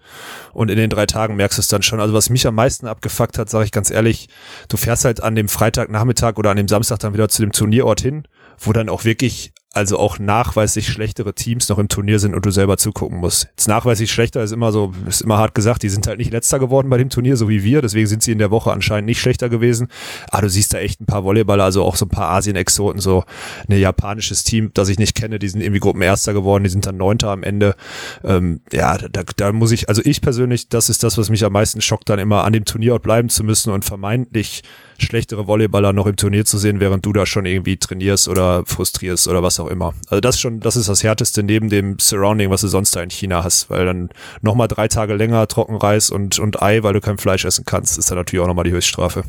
und 0.53 0.70
in 0.70 0.76
den 0.76 0.91
drei 0.91 1.06
Tagen 1.06 1.37
merkst 1.37 1.56
du 1.56 1.61
es 1.61 1.69
dann 1.69 1.82
schon. 1.82 2.00
Also 2.00 2.12
was 2.12 2.29
mich 2.29 2.47
am 2.47 2.55
meisten 2.55 2.87
abgefuckt 2.87 3.38
hat, 3.38 3.49
sage 3.49 3.65
ich 3.65 3.73
ganz 3.73 3.91
ehrlich, 3.91 4.29
du 4.69 4.76
fährst 4.76 5.06
halt 5.06 5.23
an 5.23 5.35
dem 5.35 5.49
Freitagnachmittag 5.49 6.37
oder 6.37 6.50
an 6.50 6.58
dem 6.58 6.69
Samstag 6.69 6.99
dann 6.99 7.15
wieder 7.15 7.31
zu 7.31 7.41
dem 7.41 7.53
Turnierort 7.53 8.03
hin, 8.03 8.25
wo 8.58 8.73
dann 8.75 8.91
auch 8.91 9.05
wirklich 9.05 9.53
also 9.73 9.99
auch 9.99 10.19
nachweislich 10.19 10.89
schlechtere 10.89 11.35
Teams 11.35 11.69
noch 11.69 11.79
im 11.79 11.89
Turnier 11.89 12.19
sind 12.19 12.35
und 12.35 12.45
du 12.45 12.51
selber 12.51 12.77
zugucken 12.77 13.19
musst. 13.19 13.49
Jetzt 13.51 13.69
nachweislich 13.69 14.13
schlechter 14.13 14.43
ist 14.43 14.53
immer 14.53 14.71
so, 14.71 14.93
ist 15.09 15.23
immer 15.23 15.39
hart 15.39 15.55
gesagt, 15.55 15.83
die 15.83 15.89
sind 15.89 16.07
halt 16.07 16.19
nicht 16.19 16.31
letzter 16.31 16.59
geworden 16.59 16.91
bei 16.91 16.99
dem 16.99 17.09
Turnier, 17.09 17.37
so 17.37 17.49
wie 17.49 17.65
wir, 17.65 17.81
deswegen 17.81 18.07
sind 18.07 18.23
sie 18.23 18.33
in 18.33 18.39
der 18.39 18.51
Woche 18.51 18.71
anscheinend 18.71 19.07
nicht 19.07 19.21
schlechter 19.21 19.49
gewesen. 19.49 19.89
Aber 20.31 20.43
du 20.43 20.51
siehst 20.51 20.75
da 20.75 20.79
echt 20.79 21.01
ein 21.01 21.07
paar 21.07 21.25
Volleyballer, 21.25 21.65
also 21.65 21.85
auch 21.85 21.97
so 21.97 22.05
ein 22.05 22.11
paar 22.11 22.31
Asien-Exoten, 22.31 23.01
so 23.01 23.25
ein 23.69 23.79
japanisches 23.79 24.45
Team, 24.45 24.71
das 24.75 24.89
ich 24.91 24.99
nicht 24.99 25.15
kenne, 25.15 25.39
die 25.39 25.49
sind 25.49 25.63
irgendwie 25.63 25.81
Gruppenerster 25.81 26.35
geworden, 26.35 26.65
die 26.65 26.71
sind 26.71 26.85
dann 26.85 26.99
Neunter 26.99 27.31
am 27.31 27.43
Ende. 27.43 27.75
Ähm, 28.25 28.61
ja, 28.73 28.99
da, 28.99 29.23
da 29.37 29.53
muss 29.53 29.73
ich, 29.73 29.89
also 29.89 30.03
ich 30.05 30.21
persönlich, 30.21 30.69
das 30.69 30.91
ist 30.91 31.03
das, 31.03 31.17
was 31.17 31.31
mich 31.31 31.45
am 31.45 31.53
meisten 31.53 31.81
schockt, 31.81 32.11
dann 32.11 32.19
immer 32.19 32.45
an 32.45 32.53
dem 32.53 32.67
Turnierort 32.67 33.03
bleiben 33.03 33.31
zu 33.31 33.43
müssen 33.43 33.73
und 33.73 33.85
vermeintlich 33.85 34.63
schlechtere 34.99 35.47
Volleyballer 35.47 35.93
noch 35.93 36.07
im 36.07 36.17
Turnier 36.17 36.45
zu 36.45 36.59
sehen, 36.59 36.81
während 36.81 37.05
du 37.05 37.13
da 37.13 37.27
schon 37.27 37.47
irgendwie 37.47 37.77
trainierst 37.77 38.29
oder 38.29 38.65
frustrierst 38.67 39.29
oder 39.29 39.43
was 39.43 39.59
auch 39.62 39.69
immer. 39.69 39.94
Also 40.09 40.20
das 40.20 40.41
schon, 40.41 40.61
das 40.61 40.76
ist 40.76 40.88
das 40.88 41.03
Härteste 41.03 41.43
neben 41.43 41.69
dem 41.69 41.99
Surrounding, 41.99 42.50
was 42.50 42.61
du 42.61 42.69
sonst 42.69 42.94
da 42.94 43.03
in 43.03 43.11
China 43.11 43.44
hast, 43.44 43.70
weil 43.70 43.87
dann 43.87 44.11
nochmal 44.41 44.69
drei 44.69 44.88
Tage 44.88 45.14
länger 45.14 45.47
Trockenreis 45.49 46.11
und, 46.11 46.38
und 46.38 46.62
Ei, 46.62 46.82
weil 46.82 46.93
du 46.93 47.00
kein 47.00 47.19
Fleisch 47.19 47.44
essen 47.44 47.64
kannst, 47.64 47.99
ist 47.99 48.11
dann 48.11 48.19
natürlich 48.19 48.43
auch 48.43 48.49
nochmal 48.49 48.64
die 48.64 48.73
Höchststrafe. 48.73 49.25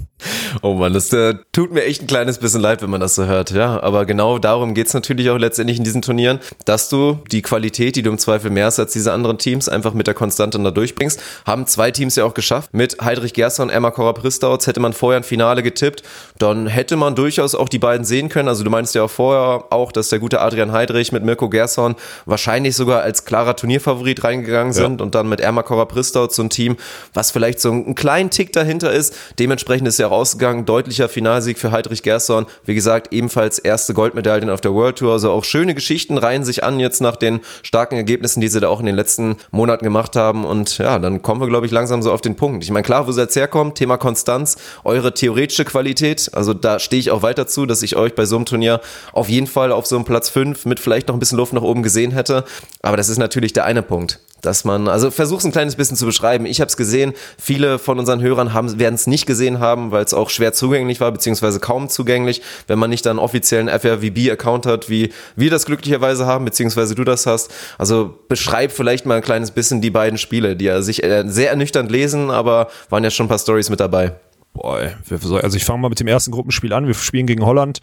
Oh 0.62 0.74
man, 0.74 0.94
das 0.94 1.12
äh, 1.14 1.36
tut 1.52 1.72
mir 1.72 1.84
echt 1.84 2.02
ein 2.02 2.08
kleines 2.08 2.38
bisschen 2.38 2.62
leid, 2.62 2.82
wenn 2.82 2.90
man 2.90 3.02
das 3.02 3.16
so 3.16 3.26
hört, 3.26 3.52
ja. 3.52 3.82
Aber 3.82 4.06
genau 4.06 4.40
darum 4.40 4.74
geht's 4.74 4.94
natürlich 4.94 5.30
auch 5.30 5.38
letztendlich 5.38 5.78
in 5.78 5.84
diesen 5.84 6.02
Turnieren, 6.02 6.40
dass 6.66 6.90
du 6.90 7.20
die 7.32 7.42
Qualität, 7.42 7.96
die 7.96 8.02
du 8.02 8.10
im 8.10 8.18
Zweifel 8.18 8.52
mehr 8.52 8.66
hast 8.66 8.80
als 8.80 8.94
diese 8.94 9.12
anderen 9.14 9.38
Teams, 9.38 9.70
einfach 9.70 9.94
mit 9.94 10.08
der 10.08 10.14
Konstante 10.14 10.60
da 10.60 10.72
durchbringst. 10.72 11.22
Haben 11.46 11.68
zwei 11.68 11.92
Teams 11.92 12.16
ja 12.16 12.26
auch 12.26 12.34
geschafft. 12.34 12.74
Mit 12.74 13.02
Heidrich 13.02 13.34
Gerster 13.34 13.64
und 13.64 13.70
Emma 13.70 13.92
Korra-Pristauts 13.92 14.68
hätte 14.68 14.80
man 14.80 14.94
vorher 14.94 15.20
ein 15.20 15.24
Finale 15.24 15.64
getippt, 15.64 16.04
dann 16.40 16.68
hätte 16.68 16.96
man 16.96 17.16
durchaus 17.16 17.56
auch 17.56 17.70
die 17.70 17.80
beiden 17.80 18.06
sehen 18.06 18.30
können. 18.30 18.48
Also 18.48 18.64
du 18.64 18.70
meinst 18.70 18.96
ja 18.96 19.04
auch 19.04 19.10
vorher 19.10 19.66
auch, 19.72 19.92
dass 19.92 20.10
der 20.10 20.20
gute 20.24 20.40
Adrian 20.40 20.72
Heidrich 20.72 21.12
mit 21.12 21.26
Mirko 21.26 21.50
Gerson 21.50 21.96
wahrscheinlich 22.26 22.78
sogar 22.78 23.02
als 23.02 23.26
klarer 23.26 23.58
Turnierfavorit 23.58 24.24
reingegangen 24.24 24.72
sind 24.72 25.02
ja. 25.02 25.04
und 25.04 25.16
dann 25.16 25.28
mit 25.28 25.42
Emma 25.42 25.64
Korra-Pristaut 25.64 26.34
so 26.34 26.44
ein 26.44 26.50
Team, 26.50 26.78
was 27.14 27.32
vielleicht 27.32 27.60
so 27.60 27.70
einen 27.72 27.94
kleinen 27.94 28.30
Tick 28.30 28.54
dahinter 28.54 28.94
ist. 28.94 29.14
Dementsprechend 29.38 29.86
ist 29.86 30.00
ja 30.00 30.08
auch 30.08 30.12
ausgegangen, 30.12 30.64
deutlicher 30.64 31.10
Finalsieg 31.10 31.60
für 31.60 31.72
Heidrich 31.74 32.04
Gerson. 32.04 32.46
Wie 32.64 32.74
gesagt, 32.74 33.12
ebenfalls 33.12 33.60
erste 33.60 33.94
Goldmedaillen 33.94 34.50
auf 34.50 34.62
der 34.62 34.74
World 34.74 35.00
Tour. 35.00 35.12
Also 35.12 35.30
auch 35.30 35.44
schöne 35.44 35.76
Geschichten 35.76 36.18
reihen 36.18 36.46
sich 36.46 36.64
an 36.64 36.80
jetzt 36.80 37.02
nach 37.02 37.18
den 37.18 37.42
starken 37.62 37.98
Ergebnissen, 37.98 38.40
die 38.40 38.48
sie 38.48 38.62
da 38.62 38.70
auch 38.70 38.80
in 38.80 38.86
den 38.86 38.96
letzten 38.96 39.36
Monaten 39.52 39.84
gemacht 39.84 40.16
haben. 40.16 40.46
Und 40.46 40.78
ja, 40.78 41.00
dann 41.00 41.22
kommen 41.22 41.42
wir, 41.42 41.50
glaube 41.50 41.66
ich, 41.66 41.74
langsam 41.74 42.02
so 42.02 42.14
auf 42.14 42.22
den 42.22 42.38
Punkt. 42.38 42.64
Ich 42.64 42.72
meine, 42.72 42.84
klar, 42.84 43.08
wo 43.08 43.12
sie 43.12 43.20
jetzt 43.20 43.36
herkommt, 43.36 43.76
Thema 43.76 43.98
Konstanz, 43.98 44.56
eure 44.86 45.14
theoretische 45.14 45.66
Qualität. 45.66 46.32
Also 46.32 46.54
da 46.54 46.80
stehe 46.80 47.02
ich 47.02 47.12
auch 47.12 47.24
weiter 47.24 47.46
zu, 47.46 47.66
dass 47.66 47.84
ich 47.84 47.98
euch 47.98 48.16
bei 48.16 48.24
so 48.24 48.38
einem 48.38 48.46
Turnier 48.46 48.80
auf 49.12 49.28
jeden 49.28 49.48
Fall 49.48 49.74
auf 49.74 49.86
so 49.86 49.98
einem 49.98 50.06
Platz 50.06 50.13
5 50.30 50.66
mit 50.66 50.80
vielleicht 50.80 51.08
noch 51.08 51.16
ein 51.16 51.20
bisschen 51.20 51.38
Luft 51.38 51.54
nach 51.54 51.62
oben 51.62 51.84
gesehen 51.84 52.12
hätte. 52.12 52.46
Aber 52.82 52.98
das 52.98 53.10
ist 53.10 53.18
natürlich 53.18 53.54
der 53.54 53.66
eine 53.66 53.82
Punkt 53.82 54.20
dass 54.44 54.66
man, 54.66 54.88
also 54.88 55.10
versuch's 55.10 55.46
ein 55.46 55.52
kleines 55.52 55.76
bisschen 55.76 55.98
zu 55.98 56.06
beschreiben. 56.06 56.46
Ich 56.46 56.60
habe 56.60 56.68
es 56.68 56.78
gesehen, 56.78 57.14
viele 57.40 57.80
von 57.80 57.98
unseren 57.98 58.22
Hörern 58.22 58.54
werden 58.78 58.96
es 58.96 59.08
nicht 59.08 59.26
gesehen 59.26 59.60
haben, 59.60 59.92
weil 59.92 60.04
es 60.04 60.14
auch 60.14 60.30
schwer 60.30 60.54
zugänglich 60.54 61.00
war, 61.00 61.12
beziehungsweise 61.12 61.60
kaum 61.60 61.90
zugänglich, 61.90 62.42
wenn 62.68 62.78
man 62.78 62.90
nicht 62.90 63.06
dann 63.06 63.20
offiziellen 63.20 63.70
FRVB-Account 63.70 64.66
hat, 64.66 64.90
wie 64.90 65.12
wir 65.36 65.50
das 65.50 65.66
glücklicherweise 65.66 66.26
haben, 66.26 66.46
beziehungsweise 66.46 66.94
du 66.94 67.04
das 67.04 67.26
hast. 67.26 67.52
Also 67.78 68.20
beschreib 68.28 68.72
vielleicht 68.72 69.06
mal 69.06 69.16
ein 69.16 69.24
kleines 69.24 69.52
bisschen 69.52 69.82
die 69.82 69.92
beiden 69.92 70.18
Spiele, 70.18 70.56
die 70.56 70.66
ja 70.66 70.82
sich 70.82 71.04
äh, 71.04 71.24
sehr 71.26 71.50
ernüchternd 71.50 71.90
lesen, 71.90 72.30
aber 72.30 72.68
waren 72.90 73.04
ja 73.04 73.12
schon 73.12 73.26
ein 73.26 73.30
paar 73.30 73.40
Stories 73.40 73.70
mit 73.70 73.80
dabei. 73.80 74.14
Boah, 74.54 74.92
also 75.10 75.58
ich 75.58 75.66
fange 75.66 75.82
mal 75.82 75.90
mit 75.90 76.00
dem 76.00 76.08
ersten 76.08 76.32
Gruppenspiel 76.32 76.74
an. 76.74 76.86
Wir 76.86 76.94
spielen 76.94 77.26
gegen 77.26 77.44
Holland, 77.44 77.80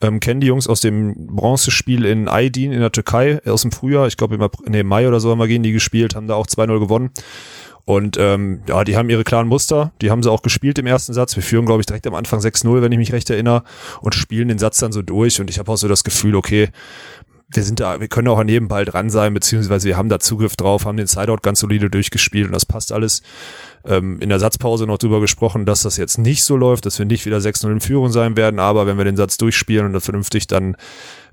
ähm, 0.00 0.20
kennen 0.20 0.40
die 0.40 0.46
Jungs 0.46 0.68
aus 0.68 0.80
dem 0.80 1.26
Bronzespiel 1.26 2.04
in 2.04 2.28
Aydin 2.28 2.70
in 2.70 2.80
der 2.80 2.92
Türkei 2.92 3.40
aus 3.44 3.62
dem 3.62 3.72
Frühjahr. 3.72 4.06
Ich 4.06 4.16
glaube 4.16 4.36
im 4.36 4.48
nee, 4.66 4.84
Mai 4.84 5.08
oder 5.08 5.18
so 5.18 5.30
haben 5.30 5.38
wir 5.38 5.48
gegen 5.48 5.64
die 5.64 5.72
gespielt, 5.72 6.14
haben 6.14 6.28
da 6.28 6.34
auch 6.34 6.46
2-0 6.46 6.78
gewonnen. 6.78 7.10
Und 7.84 8.16
ähm, 8.18 8.62
ja, 8.66 8.82
die 8.84 8.96
haben 8.96 9.10
ihre 9.10 9.24
klaren 9.24 9.48
Muster, 9.48 9.92
die 10.00 10.10
haben 10.10 10.22
sie 10.22 10.30
auch 10.30 10.42
gespielt 10.42 10.78
im 10.78 10.86
ersten 10.86 11.12
Satz. 11.12 11.36
Wir 11.36 11.42
führen, 11.42 11.66
glaube 11.66 11.80
ich, 11.80 11.86
direkt 11.86 12.06
am 12.06 12.14
Anfang 12.14 12.40
6-0, 12.40 12.80
wenn 12.80 12.92
ich 12.92 12.98
mich 12.98 13.12
recht 13.12 13.28
erinnere, 13.28 13.62
und 14.00 14.14
spielen 14.14 14.48
den 14.48 14.58
Satz 14.58 14.78
dann 14.78 14.92
so 14.92 15.02
durch. 15.02 15.40
Und 15.40 15.50
ich 15.50 15.58
habe 15.58 15.70
auch 15.70 15.76
so 15.76 15.88
das 15.88 16.04
Gefühl, 16.04 16.34
okay, 16.34 16.70
wir 17.50 17.62
sind 17.62 17.80
da, 17.80 18.00
wir 18.00 18.08
können 18.08 18.28
auch 18.28 18.38
an 18.38 18.48
jedem 18.48 18.68
Ball 18.68 18.84
dran 18.84 19.10
sein, 19.10 19.34
beziehungsweise 19.34 19.86
wir 19.86 19.96
haben 19.96 20.08
da 20.08 20.18
Zugriff 20.18 20.56
drauf, 20.56 20.86
haben 20.86 20.96
den 20.96 21.06
Sideout 21.06 21.38
ganz 21.42 21.60
solide 21.60 21.90
durchgespielt 21.90 22.46
und 22.46 22.52
das 22.52 22.64
passt 22.64 22.90
alles. 22.90 23.22
Ähm, 23.86 24.18
in 24.20 24.30
der 24.30 24.38
Satzpause 24.38 24.86
noch 24.86 24.98
drüber 24.98 25.20
gesprochen, 25.20 25.66
dass 25.66 25.82
das 25.82 25.96
jetzt 25.96 26.18
nicht 26.18 26.44
so 26.44 26.56
läuft, 26.56 26.86
dass 26.86 26.98
wir 26.98 27.06
nicht 27.06 27.26
wieder 27.26 27.38
6-0 27.38 27.70
in 27.70 27.80
Führung 27.80 28.10
sein 28.10 28.36
werden, 28.36 28.58
aber 28.58 28.86
wenn 28.86 28.96
wir 28.96 29.04
den 29.04 29.16
Satz 29.16 29.36
durchspielen 29.36 29.86
und 29.86 29.92
das 29.92 30.04
vernünftig 30.04 30.46
dann 30.46 30.76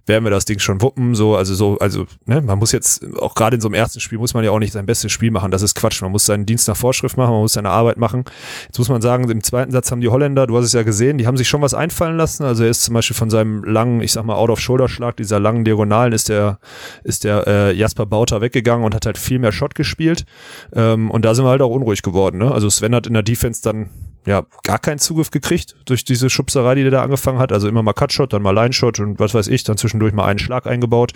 werden 0.06 0.24
wir 0.24 0.30
das 0.32 0.46
Ding 0.46 0.60
schon 0.60 0.82
wuppen. 0.82 1.16
So, 1.16 1.36
also 1.36 1.54
so, 1.56 1.78
also, 1.80 2.06
ne, 2.26 2.42
man 2.42 2.60
muss 2.60 2.72
jetzt, 2.72 3.04
auch 3.18 3.36
gerade 3.36 3.56
in 3.56 3.62
so 3.62 3.68
einem 3.68 3.76
ersten 3.76 4.00
Spiel 4.00 4.18
muss 4.18 4.34
man 4.34 4.44
ja 4.44 4.52
auch 4.52 4.60
nicht 4.60 4.74
sein 4.74 4.86
bestes 4.86 5.12
Spiel 5.12 5.32
machen. 5.32 5.52
Das 5.52 5.62
ist 5.62 5.76
Quatsch. 5.76 6.02
Man 6.02 6.12
muss 6.12 6.26
seinen 6.26 6.46
Dienst 6.46 6.68
nach 6.68 6.78
Vorschrift 6.78 7.18
machen, 7.18 7.32
man 7.32 7.42
muss 7.42 7.54
seine 7.54 7.70
Arbeit 7.70 7.98
machen. 7.98 8.26
Jetzt 8.66 8.78
muss 8.78 8.90
man 8.90 9.02
sagen, 9.02 9.30
im 9.30 9.44
zweiten 9.44 9.72
Satz 9.72 9.92
haben 9.92 10.02
die 10.02 10.10
Holländer, 10.10 10.48
du 10.48 10.58
hast 10.58 10.66
es 10.66 10.74
ja 10.74 10.84
gesehen, 10.84 11.18
die 11.18 11.28
haben 11.28 11.38
sich 11.38 11.48
schon 11.48 11.62
was 11.62 11.74
einfallen 11.74 12.18
lassen. 12.18 12.44
Also 12.44 12.64
er 12.64 12.70
ist 12.70 12.84
zum 12.84 12.94
Beispiel 12.94 13.16
von 13.16 13.30
seinem 13.30 13.64
langen, 13.64 14.02
ich 14.02 14.12
sag 14.12 14.26
mal, 14.26 14.36
Out-of-Shoulder-Schlag, 14.36 15.18
dieser 15.18 15.40
langen 15.40 15.66
Diagonalen, 15.66 16.14
ist 16.14 16.30
der, 16.30 16.60
ist 17.04 17.24
der 17.24 17.48
äh, 17.48 17.74
Jasper 17.74 18.06
Bauter 18.06 18.42
weggegangen 18.42 18.86
und 18.86 18.96
hat 18.96 19.06
halt 19.06 19.18
viel 19.18 19.40
mehr 19.40 19.52
Shot 19.52 19.76
gespielt. 19.76 20.26
Ähm, 20.74 21.12
und 21.12 21.26
da 21.26 21.36
sind 21.36 21.46
wir 21.46 21.50
halt 21.50 21.62
auch 21.62 21.72
unruhig 21.72 22.02
geworden. 22.02 22.40
Ne? 22.40 22.52
Also 22.52 22.70
Sven 22.70 22.96
hat 22.96 23.08
in 23.08 23.14
der 23.14 23.24
Defense 23.24 23.62
dann 23.62 23.90
ja, 24.26 24.46
gar 24.64 24.78
keinen 24.78 25.00
Zugriff 25.00 25.32
gekriegt 25.32 25.76
durch 25.86 26.06
diese 26.06 26.30
Schubserei, 26.30 26.76
die 26.76 26.84
der 26.84 26.92
da 26.92 27.04
angefangen 27.04 27.40
hat. 27.40 27.52
Also 27.52 27.68
immer 27.68 27.82
mal 27.82 27.94
Cutshot, 27.94 28.34
dann 28.34 28.42
mal 28.42 28.52
Line-Shot 28.52 29.00
und 29.00 29.20
was 29.20 29.34
weiß 29.34 29.48
ich, 29.48 29.64
dann 29.64 29.78
zwischendurch 29.78 30.14
mal 30.14 30.26
einen 30.26 30.40
Schlag 30.40 30.68
eingebaut. 30.68 31.14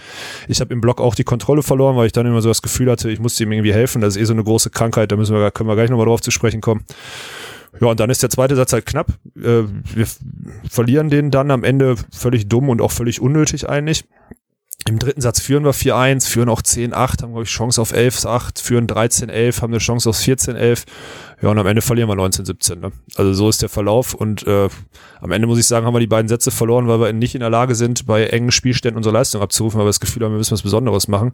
Ich 0.47 0.59
habe 0.59 0.73
im 0.73 0.81
Block 0.81 0.99
auch 0.99 1.13
die 1.13 1.23
Kontrolle 1.23 1.61
verloren, 1.61 1.95
weil 1.95 2.07
ich 2.07 2.13
dann 2.13 2.25
immer 2.25 2.41
so 2.41 2.49
das 2.49 2.61
Gefühl 2.61 2.89
hatte, 2.89 3.11
ich 3.11 3.19
musste 3.19 3.43
ihm 3.43 3.51
irgendwie 3.51 3.73
helfen. 3.73 4.01
Das 4.01 4.15
ist 4.15 4.21
eh 4.21 4.25
so 4.25 4.33
eine 4.33 4.43
große 4.43 4.71
Krankheit, 4.71 5.11
da 5.11 5.17
müssen 5.17 5.35
wir, 5.35 5.51
können 5.51 5.69
wir 5.69 5.75
gleich 5.75 5.89
nochmal 5.89 6.07
drauf 6.07 6.21
zu 6.21 6.31
sprechen 6.31 6.61
kommen. 6.61 6.83
Ja, 7.79 7.87
und 7.87 7.99
dann 7.99 8.09
ist 8.09 8.23
der 8.23 8.29
zweite 8.29 8.55
Satz 8.55 8.73
halt 8.73 8.85
knapp. 8.85 9.09
Äh, 9.35 9.63
wir 9.93 10.07
verlieren 10.69 11.09
den 11.09 11.29
dann 11.29 11.51
am 11.51 11.63
Ende 11.63 11.95
völlig 12.11 12.47
dumm 12.47 12.69
und 12.69 12.81
auch 12.81 12.91
völlig 12.91 13.21
unnötig 13.21 13.69
eigentlich. 13.69 14.05
Im 14.87 14.99
dritten 14.99 15.19
Satz 15.19 15.39
führen 15.39 15.63
wir 15.63 15.73
4-1, 15.73 16.29
führen 16.29 16.47
auch 16.47 16.61
10-8, 16.61 17.23
haben, 17.23 17.31
glaube 17.31 17.41
ich, 17.41 17.49
Chance 17.49 17.81
auf 17.81 17.91
11-8, 17.91 18.61
führen 18.61 18.85
13-11, 18.85 19.63
haben 19.63 19.73
eine 19.73 19.79
Chance 19.79 20.07
auf 20.07 20.17
14-11. 20.19 20.83
Ja, 21.41 21.49
und 21.49 21.57
am 21.57 21.65
Ende 21.65 21.81
verlieren 21.81 22.07
wir 22.07 22.15
19-17. 22.15 22.75
Ne? 22.75 22.91
Also 23.15 23.33
so 23.33 23.49
ist 23.49 23.63
der 23.63 23.69
Verlauf. 23.69 24.13
Und 24.13 24.45
äh, 24.45 24.69
am 25.21 25.31
Ende 25.31 25.47
muss 25.47 25.57
ich 25.57 25.65
sagen, 25.65 25.87
haben 25.87 25.95
wir 25.95 25.99
die 25.99 26.05
beiden 26.05 26.27
Sätze 26.27 26.51
verloren, 26.51 26.87
weil 26.87 26.99
wir 26.99 27.11
nicht 27.13 27.33
in 27.33 27.39
der 27.41 27.49
Lage 27.49 27.73
sind, 27.73 28.05
bei 28.05 28.27
engen 28.27 28.51
Spielständen 28.51 28.97
unsere 28.97 29.13
Leistung 29.13 29.41
abzurufen, 29.41 29.79
weil 29.79 29.87
wir 29.87 29.89
das 29.89 29.99
Gefühl 29.99 30.23
haben, 30.23 30.33
wir 30.33 30.37
müssen 30.37 30.51
was 30.51 30.61
Besonderes 30.61 31.07
machen. 31.07 31.33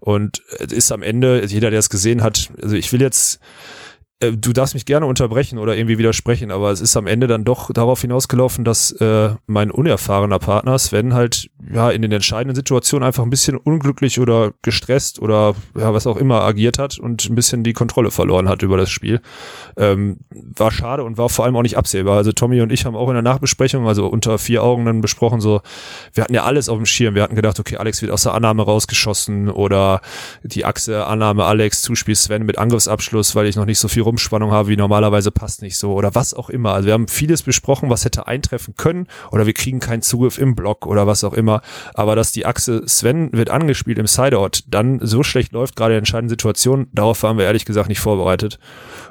Und 0.00 0.42
es 0.58 0.70
ist 0.70 0.92
am 0.92 1.02
Ende, 1.02 1.46
jeder, 1.46 1.70
der 1.70 1.78
es 1.78 1.88
gesehen 1.88 2.22
hat, 2.22 2.50
also 2.60 2.76
ich 2.76 2.92
will 2.92 3.00
jetzt 3.00 3.40
äh, 4.22 4.32
du 4.32 4.52
darfst 4.52 4.74
mich 4.74 4.86
gerne 4.86 5.06
unterbrechen 5.06 5.58
oder 5.58 5.76
irgendwie 5.76 5.98
widersprechen, 5.98 6.50
aber 6.50 6.70
es 6.70 6.80
ist 6.80 6.96
am 6.96 7.06
Ende 7.06 7.26
dann 7.26 7.44
doch 7.44 7.72
darauf 7.72 8.00
hinausgelaufen, 8.00 8.64
dass 8.64 8.92
äh, 8.92 9.34
mein 9.46 9.70
unerfahrener 9.70 10.38
Partner 10.38 10.78
Sven 10.78 11.14
halt 11.14 11.50
ja 11.72 11.90
in 11.90 12.02
den 12.02 12.12
entscheidenden 12.12 12.54
Situationen 12.54 13.06
einfach 13.06 13.22
ein 13.22 13.30
bisschen 13.30 13.56
unglücklich 13.56 14.20
oder 14.20 14.52
gestresst 14.62 15.20
oder 15.20 15.54
ja 15.76 15.92
was 15.92 16.06
auch 16.06 16.16
immer 16.16 16.42
agiert 16.42 16.78
hat 16.78 16.98
und 16.98 17.28
ein 17.28 17.34
bisschen 17.34 17.64
die 17.64 17.72
Kontrolle 17.72 18.10
verloren 18.10 18.48
hat 18.48 18.62
über 18.62 18.76
das 18.76 18.90
Spiel. 18.90 19.20
Ähm, 19.76 20.18
war 20.30 20.70
schade 20.70 21.04
und 21.04 21.18
war 21.18 21.28
vor 21.28 21.44
allem 21.44 21.56
auch 21.56 21.62
nicht 21.62 21.76
absehbar. 21.76 22.16
Also 22.16 22.32
Tommy 22.32 22.60
und 22.60 22.72
ich 22.72 22.84
haben 22.84 22.96
auch 22.96 23.08
in 23.08 23.14
der 23.14 23.22
Nachbesprechung, 23.22 23.86
also 23.86 24.06
unter 24.06 24.38
vier 24.38 24.62
Augen 24.62 24.84
dann 24.84 25.00
besprochen, 25.00 25.40
so 25.40 25.60
wir 26.14 26.24
hatten 26.24 26.34
ja 26.34 26.44
alles 26.44 26.68
auf 26.68 26.76
dem 26.76 26.86
Schirm. 26.86 27.14
Wir 27.14 27.22
hatten 27.22 27.36
gedacht, 27.36 27.58
okay, 27.58 27.76
Alex 27.76 28.02
wird 28.02 28.12
aus 28.12 28.22
der 28.22 28.34
Annahme 28.34 28.62
rausgeschossen 28.62 29.50
oder 29.50 30.00
die 30.42 30.64
Achse 30.64 31.06
Annahme 31.06 31.44
Alex 31.44 31.82
Zuspiel 31.82 32.14
Sven 32.14 32.44
mit 32.44 32.58
Angriffsabschluss, 32.58 33.34
weil 33.34 33.46
ich 33.46 33.56
noch 33.56 33.66
nicht 33.66 33.78
so 33.78 33.88
viel 33.88 34.02
Rumspannung 34.12 34.50
habe 34.50 34.68
wie 34.68 34.76
normalerweise 34.76 35.30
passt 35.30 35.62
nicht 35.62 35.78
so 35.78 35.94
oder 35.94 36.14
was 36.14 36.34
auch 36.34 36.50
immer. 36.50 36.74
Also 36.74 36.86
wir 36.86 36.92
haben 36.92 37.08
vieles 37.08 37.42
besprochen, 37.42 37.88
was 37.88 38.04
hätte 38.04 38.26
eintreffen 38.26 38.74
können 38.76 39.06
oder 39.30 39.46
wir 39.46 39.54
kriegen 39.54 39.80
keinen 39.80 40.02
Zugriff 40.02 40.36
im 40.36 40.54
Block 40.54 40.86
oder 40.86 41.06
was 41.06 41.24
auch 41.24 41.32
immer. 41.32 41.62
Aber 41.94 42.14
dass 42.14 42.30
die 42.30 42.44
Achse 42.44 42.82
Sven 42.86 43.32
wird 43.32 43.48
angespielt 43.48 43.98
im 43.98 44.06
Sideout 44.06 44.64
dann 44.68 45.00
so 45.02 45.22
schlecht 45.22 45.52
läuft, 45.52 45.76
gerade 45.76 45.94
in 45.94 45.98
entscheidenden 45.98 46.28
Situationen, 46.28 46.88
darauf 46.92 47.22
waren 47.22 47.38
wir 47.38 47.46
ehrlich 47.46 47.64
gesagt 47.64 47.88
nicht 47.88 48.00
vorbereitet. 48.00 48.58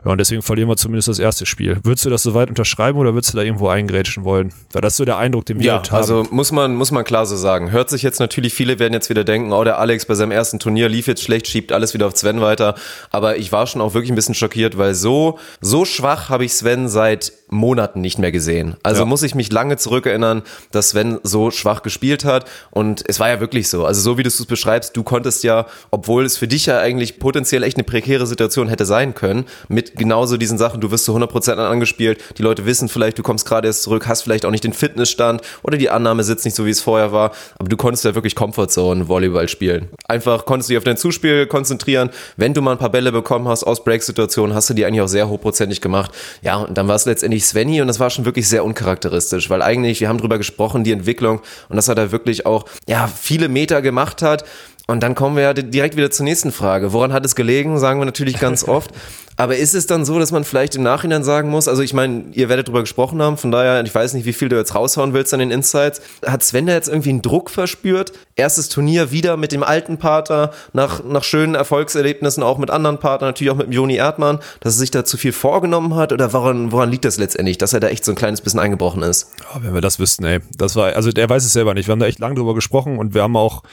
Ja, 0.06 0.12
und 0.12 0.20
deswegen 0.20 0.44
verlieren 0.44 0.70
wir 0.70 0.78
zumindest 0.78 1.08
das 1.08 1.18
erste 1.18 1.48
Spiel. 1.48 1.80
Würdest 1.84 2.06
du 2.06 2.12
das 2.12 2.22
soweit 2.22 2.50
unterschreiben 2.50 3.00
oder 3.00 3.16
würdest 3.16 3.34
du 3.34 3.38
da 3.38 3.44
irgendwo 3.44 3.70
eingrätschen 3.70 4.24
wollen? 4.24 4.54
War 4.72 4.82
das 4.82 4.98
so 4.98 5.06
der 5.06 5.18
Eindruck, 5.18 5.48
den 5.48 5.60
wir 5.60 5.66
ja, 5.66 5.74
haben? 5.78 5.96
also 5.96 6.28
muss 6.30 6.52
man, 6.52 6.76
muss 6.76 6.92
man 6.92 7.04
klar 7.04 7.26
so 7.26 7.36
sagen. 7.36 7.72
Hört 7.72 7.90
sich 7.90 8.04
jetzt 8.04 8.20
natürlich, 8.20 8.54
viele 8.54 8.78
werden 8.78 8.94
jetzt 8.94 9.10
wieder 9.10 9.24
denken, 9.24 9.52
oh, 9.52 9.64
der 9.64 9.80
Alex 9.80 10.06
bei 10.06 10.14
seinem 10.14 10.32
ersten 10.32 10.60
Turnier 10.60 10.90
lief 10.90 11.08
jetzt 11.08 11.24
schlecht, 11.24 11.48
schiebt 11.48 11.72
alles 11.72 11.96
wieder 11.96 12.06
auf 12.06 12.16
Sven 12.16 12.42
weiter. 12.42 12.76
Aber 13.10 13.38
ich 13.38 13.52
war 13.52 13.66
schon 13.66 13.82
auch 13.82 13.94
wirklich 13.94 14.12
ein 14.12 14.16
bisschen 14.16 14.36
schockiert, 14.36 14.78
weil 14.78 14.91
so, 14.96 15.40
so 15.62 15.86
schwach 15.86 16.30
habe 16.30 16.46
ich 16.46 16.54
Sven 16.54 16.88
seit 16.88 17.34
Monaten 17.52 18.00
nicht 18.00 18.18
mehr 18.18 18.32
gesehen. 18.32 18.76
Also 18.82 19.02
ja. 19.02 19.06
muss 19.06 19.24
ich 19.24 19.36
mich 19.36 19.52
lange 19.52 19.76
zurückerinnern, 19.76 20.42
dass 20.72 20.90
Sven 20.90 21.20
so 21.24 21.52
schwach 21.52 21.84
gespielt 21.84 22.24
hat. 22.24 22.46
Und 22.72 23.04
es 23.08 23.20
war 23.20 23.30
ja 23.30 23.40
wirklich 23.42 23.68
so. 23.68 23.86
Also 23.86 24.02
so 24.02 24.18
wie 24.18 24.24
du 24.24 24.30
es 24.30 24.46
beschreibst, 24.46 24.96
du 24.96 25.04
konntest 25.04 25.44
ja, 25.44 25.66
obwohl 25.92 26.26
es 26.26 26.38
für 26.38 26.48
dich 26.48 26.66
ja 26.66 26.80
eigentlich 26.80 27.20
potenziell 27.20 27.64
echt 27.64 27.76
eine 27.76 27.84
prekäre 27.84 28.26
Situation 28.26 28.70
hätte 28.70 28.86
sein 28.86 29.14
können, 29.14 29.46
mit 29.68 29.98
genauso 29.98 30.38
diesen 30.38 30.58
Sachen, 30.58 30.80
du 30.80 30.92
wirst 30.92 31.06
zu 31.06 31.16
100% 31.16 31.58
angespielt, 31.58 32.22
die 32.38 32.42
Leute 32.42 32.66
wissen 32.66 32.88
vielleicht, 32.88 33.20
du 33.20 33.24
kommst 33.24 33.46
gerade 33.46 33.68
erst 33.68 33.84
zurück, 33.84 34.08
hast 34.08 34.22
vielleicht 34.22 34.46
auch 34.46 34.52
nicht 34.52 34.64
den 34.64 34.74
Fitnessstand 34.74 35.42
oder 35.62 35.78
die 35.78 35.90
Annahme 35.90 36.24
sitzt 36.24 36.46
nicht 36.46 36.56
so, 36.56 36.66
wie 36.66 36.70
es 36.70 36.80
vorher 36.80 37.12
war, 37.12 37.32
aber 37.60 37.68
du 37.68 37.76
konntest 37.76 38.06
ja 38.06 38.16
wirklich 38.16 38.36
Comfortzone 38.36 39.10
Volleyball 39.10 39.50
spielen. 39.50 39.90
Einfach 40.08 40.46
konntest 40.46 40.70
du 40.70 40.72
dich 40.72 40.78
auf 40.78 40.84
dein 40.86 40.98
Zuspiel 40.98 41.48
konzentrieren. 41.48 42.10
Wenn 42.38 42.54
du 42.54 42.62
mal 42.62 42.72
ein 42.72 42.78
paar 42.78 42.92
Bälle 42.92 43.12
bekommen 43.12 43.50
hast 43.50 43.66
aus 43.66 43.84
Break-Situationen, 43.84 44.56
hast 44.56 44.70
du 44.72 44.74
die 44.74 44.86
eigentlich 44.86 45.02
auch 45.02 45.08
sehr 45.08 45.30
hochprozentig 45.30 45.82
gemacht. 45.82 46.12
Ja, 46.42 46.58
und 46.58 46.78
dann 46.78 46.88
war 46.88 46.96
es 46.96 47.06
letztendlich 47.06 47.46
Svenny 47.46 47.82
und 47.82 47.88
das 47.88 48.00
war 48.00 48.10
schon 48.10 48.26
wirklich 48.26 48.48
sehr 48.50 48.66
uncharakteristisch, 48.66 49.50
weil 49.50 49.62
eigentlich, 49.62 50.02
wir 50.02 50.10
haben 50.10 50.18
drüber 50.18 50.38
gesprochen, 50.38 50.84
die 50.84 50.92
Entwicklung 50.92 51.42
und 51.70 51.76
dass 51.76 51.88
er 51.88 51.96
da 51.96 52.12
wirklich 52.12 52.46
auch, 52.46 52.66
ja, 52.88 53.08
viele 53.08 53.50
Meter 53.50 53.82
gemacht 53.82 54.22
hat 54.22 54.46
und 54.88 55.02
dann 55.04 55.16
kommen 55.16 55.36
wir 55.36 55.44
ja 55.44 55.54
direkt 55.54 55.96
wieder 55.96 56.12
zur 56.12 56.26
nächsten 56.26 56.52
Frage. 56.52 56.94
Woran 56.94 57.14
hat 57.14 57.26
es 57.26 57.36
gelegen? 57.36 57.80
Sagen 57.80 58.00
wir 58.00 58.06
natürlich 58.06 58.40
ganz 58.40 58.64
oft. 58.68 58.92
Aber 59.38 59.56
ist 59.56 59.74
es 59.74 59.88
dann 59.88 60.06
so, 60.06 60.20
dass 60.20 60.32
man 60.32 60.44
vielleicht 60.44 60.76
im 60.76 60.84
Nachhinein 60.84 61.24
sagen 61.24 61.50
muss, 61.50 61.68
also 61.68 61.82
ich 61.82 61.94
meine, 61.94 62.26
ihr 62.34 62.50
werdet 62.50 62.68
drüber 62.68 62.82
gesprochen 62.82 63.22
haben, 63.22 63.38
von 63.38 63.52
daher, 63.52 63.84
ich 63.84 63.96
weiß 63.96 64.14
nicht, 64.14 64.26
wie 64.26 64.34
viel 64.34 64.50
du 64.50 64.58
jetzt 64.58 64.76
raushauen 64.76 65.14
willst 65.14 65.34
an 65.34 65.40
den 65.40 65.52
Insights. 65.52 66.02
Hat 66.26 66.44
Sven 66.44 66.68
da 66.68 66.74
jetzt 66.74 66.90
irgendwie 66.90 67.10
einen 67.10 67.22
Druck 67.22 67.50
verspürt? 67.50 68.12
Erstes 68.36 68.70
Turnier 68.70 69.12
wieder 69.12 69.38
mit 69.38 69.52
dem 69.52 69.64
alten 69.64 69.98
Partner, 69.98 70.52
nach, 70.74 71.04
nach 71.04 71.24
schönen 71.24 71.56
Erfolgserlebnissen 71.56 72.44
auch 72.44 72.58
mit 72.58 72.70
anderen 72.70 73.00
Partnern, 73.00 73.30
natürlich 73.30 73.52
auch 73.52 73.58
mit 73.58 73.74
Joni 73.74 73.96
Erdmann, 73.96 74.40
dass 74.60 74.76
er 74.76 74.80
sich 74.80 74.92
da 74.92 75.06
zu 75.06 75.18
viel 75.18 75.34
vorgenommen 75.34 75.96
hat? 75.96 76.12
Oder 76.14 76.34
woran, 76.34 76.72
woran 76.72 76.92
liegt 76.92 77.06
das 77.06 77.18
letztendlich, 77.18 77.58
dass 77.58 77.74
er 77.74 77.80
da 77.80 77.88
echt 77.88 78.06
so 78.06 78.12
ein 78.12 78.16
kleines 78.16 78.42
bisschen 78.42 78.60
eingebrochen 78.60 79.02
ist? 79.02 79.32
Ja, 79.40 79.64
wenn 79.64 79.74
wir 79.74 79.82
das 79.82 79.98
wüssten, 79.98 80.26
ey. 80.26 80.42
Das 80.58 80.76
war, 80.76 80.96
also 80.96 81.12
der 81.12 81.30
weiß 81.30 81.46
es 81.46 81.54
selber 81.54 81.74
nicht. 81.74 81.88
Wir 81.88 81.94
haben 81.94 82.00
da 82.00 82.06
echt 82.06 82.20
lange 82.20 82.36
drüber 82.36 82.54
gesprochen 82.54 83.00
und 83.00 83.14
wir 83.14 83.24
haben 83.24 83.38
auch 83.38 83.64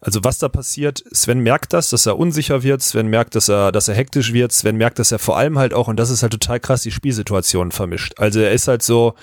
also 0.00 0.20
was 0.22 0.38
da 0.38 0.48
passiert, 0.48 1.02
Sven 1.12 1.40
merkt 1.40 1.72
das, 1.72 1.90
dass 1.90 2.06
er 2.06 2.18
unsicher 2.18 2.62
wird, 2.62 2.82
Sven 2.82 3.08
merkt, 3.08 3.34
dass 3.34 3.48
er, 3.48 3.72
dass 3.72 3.88
er 3.88 3.94
hektisch 3.94 4.32
wird, 4.32 4.52
Sven 4.52 4.76
merkt, 4.76 4.98
dass 4.98 5.12
er 5.12 5.18
vor 5.18 5.36
allem 5.36 5.58
halt 5.58 5.74
auch, 5.74 5.88
und 5.88 5.98
das 5.98 6.10
ist 6.10 6.22
halt 6.22 6.32
total 6.32 6.60
krass, 6.60 6.82
die 6.82 6.90
Spielsituationen 6.90 7.72
vermischt. 7.72 8.14
Also 8.18 8.40
er 8.40 8.52
ist 8.52 8.68
halt 8.68 8.82
so, 8.82 9.14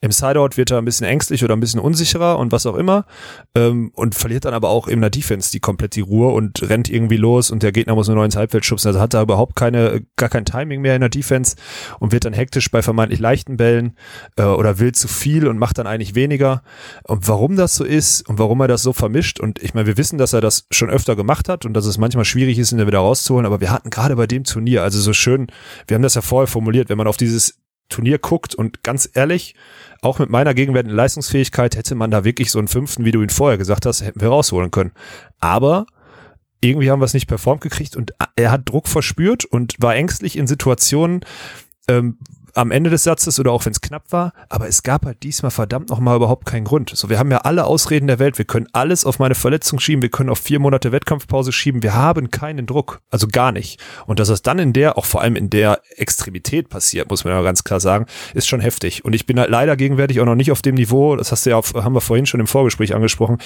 im 0.00 0.12
Sideout 0.12 0.56
wird 0.56 0.70
er 0.70 0.78
ein 0.78 0.84
bisschen 0.84 1.06
ängstlich 1.06 1.44
oder 1.44 1.56
ein 1.56 1.60
bisschen 1.60 1.80
unsicherer 1.80 2.38
und 2.38 2.52
was 2.52 2.66
auch 2.66 2.76
immer 2.76 3.06
ähm, 3.54 3.90
und 3.94 4.14
verliert 4.14 4.44
dann 4.44 4.54
aber 4.54 4.68
auch 4.68 4.88
in 4.88 5.00
der 5.00 5.10
Defense 5.10 5.50
die 5.50 5.60
komplett 5.60 5.96
die 5.96 6.00
Ruhe 6.00 6.32
und 6.32 6.68
rennt 6.68 6.88
irgendwie 6.88 7.16
los 7.16 7.50
und 7.50 7.62
der 7.62 7.72
Gegner 7.72 7.94
muss 7.94 8.06
nur 8.06 8.16
noch 8.16 8.24
ins 8.24 8.36
Halbfeld 8.36 8.64
schubsen. 8.64 8.88
Also 8.88 9.00
hat 9.00 9.14
er 9.14 9.22
überhaupt 9.22 9.56
keine, 9.56 10.02
gar 10.16 10.28
kein 10.28 10.44
Timing 10.44 10.80
mehr 10.80 10.94
in 10.94 11.00
der 11.00 11.10
Defense 11.10 11.56
und 11.98 12.12
wird 12.12 12.24
dann 12.24 12.32
hektisch 12.32 12.70
bei 12.70 12.82
vermeintlich 12.82 13.20
leichten 13.20 13.56
Bällen 13.56 13.96
äh, 14.36 14.44
oder 14.44 14.78
will 14.78 14.92
zu 14.92 15.08
viel 15.08 15.48
und 15.48 15.58
macht 15.58 15.78
dann 15.78 15.86
eigentlich 15.86 16.14
weniger. 16.14 16.62
Und 17.04 17.26
warum 17.28 17.56
das 17.56 17.74
so 17.74 17.84
ist 17.84 18.28
und 18.28 18.38
warum 18.38 18.60
er 18.60 18.68
das 18.68 18.82
so 18.82 18.92
vermischt 18.92 19.40
und 19.40 19.60
ich 19.62 19.74
meine, 19.74 19.86
wir 19.86 19.96
wissen, 19.96 20.18
dass 20.20 20.32
er 20.32 20.40
das 20.40 20.66
schon 20.70 20.90
öfter 20.90 21.16
gemacht 21.16 21.48
hat 21.48 21.64
und 21.66 21.74
dass 21.74 21.86
es 21.86 21.98
manchmal 21.98 22.24
schwierig 22.24 22.58
ist, 22.58 22.72
ihn 22.72 22.78
da 22.78 22.86
wieder 22.86 22.98
rauszuholen. 22.98 23.46
Aber 23.46 23.60
wir 23.60 23.70
hatten 23.70 23.90
gerade 23.90 24.16
bei 24.16 24.26
dem 24.26 24.44
Turnier, 24.44 24.82
also 24.82 25.00
so 25.00 25.12
schön, 25.12 25.48
wir 25.86 25.96
haben 25.96 26.02
das 26.02 26.14
ja 26.14 26.22
vorher 26.22 26.46
formuliert, 26.46 26.88
wenn 26.88 26.98
man 26.98 27.06
auf 27.06 27.16
dieses 27.16 27.58
Turnier 27.88 28.18
guckt 28.18 28.54
und 28.54 28.82
ganz 28.82 29.10
ehrlich, 29.14 29.54
auch 30.00 30.18
mit 30.18 30.30
meiner 30.30 30.54
gegenwärtigen 30.54 30.94
Leistungsfähigkeit 30.94 31.76
hätte 31.76 31.94
man 31.94 32.10
da 32.10 32.24
wirklich 32.24 32.50
so 32.50 32.58
einen 32.58 32.68
fünften, 32.68 33.04
wie 33.04 33.10
du 33.10 33.20
ihn 33.22 33.30
vorher 33.30 33.58
gesagt 33.58 33.84
hast, 33.84 34.02
hätten 34.02 34.20
wir 34.20 34.28
rausholen 34.28 34.70
können. 34.70 34.92
Aber 35.40 35.86
irgendwie 36.60 36.90
haben 36.90 37.00
wir 37.00 37.06
es 37.06 37.14
nicht 37.14 37.26
performt 37.26 37.60
gekriegt 37.60 37.96
und 37.96 38.12
er 38.36 38.50
hat 38.50 38.68
Druck 38.68 38.86
verspürt 38.86 39.44
und 39.44 39.74
war 39.78 39.94
ängstlich 39.94 40.36
in 40.36 40.46
Situationen, 40.46 41.20
ähm, 41.88 42.18
am 42.54 42.70
Ende 42.70 42.90
des 42.90 43.04
Satzes 43.04 43.38
oder 43.38 43.52
auch 43.52 43.64
wenn 43.64 43.72
es 43.72 43.80
knapp 43.80 44.10
war, 44.10 44.32
aber 44.48 44.68
es 44.68 44.82
gab 44.82 45.06
halt 45.06 45.22
diesmal 45.22 45.50
verdammt 45.50 45.90
nochmal 45.90 46.16
überhaupt 46.16 46.46
keinen 46.46 46.64
Grund. 46.64 46.90
So, 46.94 47.08
wir 47.08 47.18
haben 47.18 47.30
ja 47.30 47.38
alle 47.38 47.64
Ausreden 47.64 48.06
der 48.06 48.18
Welt, 48.18 48.38
wir 48.38 48.44
können 48.44 48.66
alles 48.72 49.04
auf 49.04 49.18
meine 49.18 49.34
Verletzung 49.34 49.80
schieben, 49.80 50.02
wir 50.02 50.10
können 50.10 50.30
auf 50.30 50.38
vier 50.38 50.58
Monate 50.58 50.92
Wettkampfpause 50.92 51.52
schieben, 51.52 51.82
wir 51.82 51.94
haben 51.94 52.30
keinen 52.30 52.66
Druck, 52.66 53.00
also 53.10 53.26
gar 53.28 53.52
nicht. 53.52 53.80
Und 54.06 54.20
dass 54.20 54.28
das 54.28 54.42
dann 54.42 54.58
in 54.58 54.72
der, 54.72 54.98
auch 54.98 55.04
vor 55.04 55.22
allem 55.22 55.36
in 55.36 55.50
der 55.50 55.80
Extremität 55.96 56.68
passiert, 56.68 57.10
muss 57.10 57.24
man 57.24 57.32
ja 57.32 57.42
ganz 57.42 57.64
klar 57.64 57.80
sagen, 57.80 58.06
ist 58.34 58.48
schon 58.48 58.60
heftig. 58.60 59.04
Und 59.04 59.14
ich 59.14 59.26
bin 59.26 59.38
halt 59.38 59.50
leider 59.50 59.76
gegenwärtig 59.76 60.20
auch 60.20 60.26
noch 60.26 60.34
nicht 60.34 60.52
auf 60.52 60.62
dem 60.62 60.74
Niveau, 60.74 61.16
das 61.16 61.32
hast 61.32 61.46
du 61.46 61.50
ja, 61.50 61.56
auf, 61.56 61.74
haben 61.74 61.94
wir 61.94 62.00
vorhin 62.00 62.26
schon 62.26 62.40
im 62.40 62.46
Vorgespräch 62.46 62.94
angesprochen, 62.94 63.38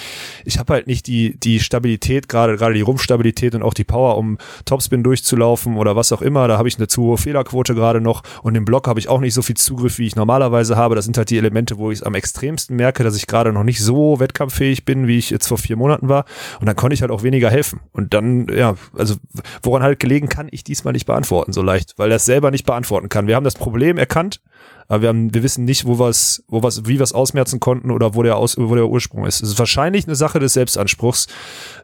ich 0.45 0.59
habe 0.59 0.73
halt 0.73 0.87
nicht 0.87 1.07
die, 1.07 1.39
die 1.39 1.61
Stabilität, 1.61 2.29
gerade 2.29 2.57
gerade 2.57 2.75
die 2.75 2.81
Rumpfstabilität 2.81 3.55
und 3.55 3.63
auch 3.63 3.75
die 3.75 3.85
Power, 3.85 4.17
um 4.17 4.39
Topspin 4.65 5.03
durchzulaufen 5.03 5.77
oder 5.77 5.97
was 5.97 6.13
auch 6.13 6.23
immer, 6.23 6.49
da 6.49 6.59
habe 6.59 6.69
ich 6.69 6.77
eine 6.79 6.89
zu 6.89 7.03
hohe 7.03 7.19
Fehlerquote 7.19 7.75
gerade 7.75 8.01
noch 8.01 8.23
und 8.43 8.55
im 8.55 8.65
Block 8.65 8.89
habe 8.95 9.01
ich 9.01 9.09
auch 9.09 9.19
nicht 9.19 9.35
so 9.35 9.43
viel 9.43 9.57
Zugriff, 9.57 9.99
wie 9.99 10.07
ich 10.07 10.15
normalerweise 10.15 10.77
habe. 10.77 10.95
Das 10.95 11.05
sind 11.05 11.19
halt 11.19 11.29
die 11.29 11.37
Elemente, 11.37 11.79
wo 11.79 11.91
ich 11.91 11.99
es 11.99 12.03
am 12.05 12.15
extremsten 12.15 12.77
merke, 12.77 13.03
dass 13.03 13.17
ich 13.17 13.27
gerade 13.27 13.53
noch 13.53 13.65
nicht 13.65 13.83
so 13.83 14.21
wettkampffähig 14.21 14.85
bin, 14.85 15.09
wie 15.09 15.19
ich 15.19 15.31
jetzt 15.31 15.49
vor 15.49 15.59
vier 15.59 15.75
Monaten 15.75 16.09
war. 16.09 16.27
Und 16.61 16.67
dann 16.67 16.77
konnte 16.77 16.95
ich 16.95 17.03
halt 17.03 17.11
auch 17.11 17.25
weniger 17.25 17.51
helfen. 17.51 17.81
Und 17.91 18.15
dann, 18.15 18.47
ja, 18.47 18.77
also 18.97 19.17
woran 19.65 19.83
halt 19.83 19.99
gelegen, 19.99 20.29
kann 20.29 20.47
ich 20.49 20.63
diesmal 20.63 20.93
nicht 20.93 21.07
beantworten 21.07 21.53
so 21.53 21.61
leicht, 21.61 21.95
weil 21.97 22.13
er 22.13 22.19
es 22.19 22.25
selber 22.25 22.53
nicht 22.53 22.67
beantworten 22.67 23.09
kann. 23.09 23.27
Wir 23.27 23.35
haben 23.35 23.43
das 23.43 23.57
Problem 23.57 23.99
erkannt, 23.99 24.41
aber 24.89 25.03
wir, 25.03 25.09
haben, 25.09 25.35
wir 25.35 25.43
wissen 25.43 25.65
nicht, 25.65 25.87
wo 25.87 25.99
wir's, 25.99 26.45
wo 26.49 26.63
wir's, 26.63 26.83
wie 26.87 26.99
wir 26.99 27.03
es 27.03 27.13
ausmerzen 27.13 27.61
konnten 27.61 27.91
oder 27.91 28.15
wo 28.15 28.23
der, 28.23 28.37
Aus, 28.37 28.57
wo 28.59 28.75
der 28.75 28.89
Ursprung 28.89 29.27
ist. 29.27 29.43
Es 29.43 29.51
ist 29.51 29.59
wahrscheinlich 29.59 30.07
eine 30.07 30.15
Sache 30.15 30.39
des 30.39 30.53
Selbstanspruchs, 30.55 31.27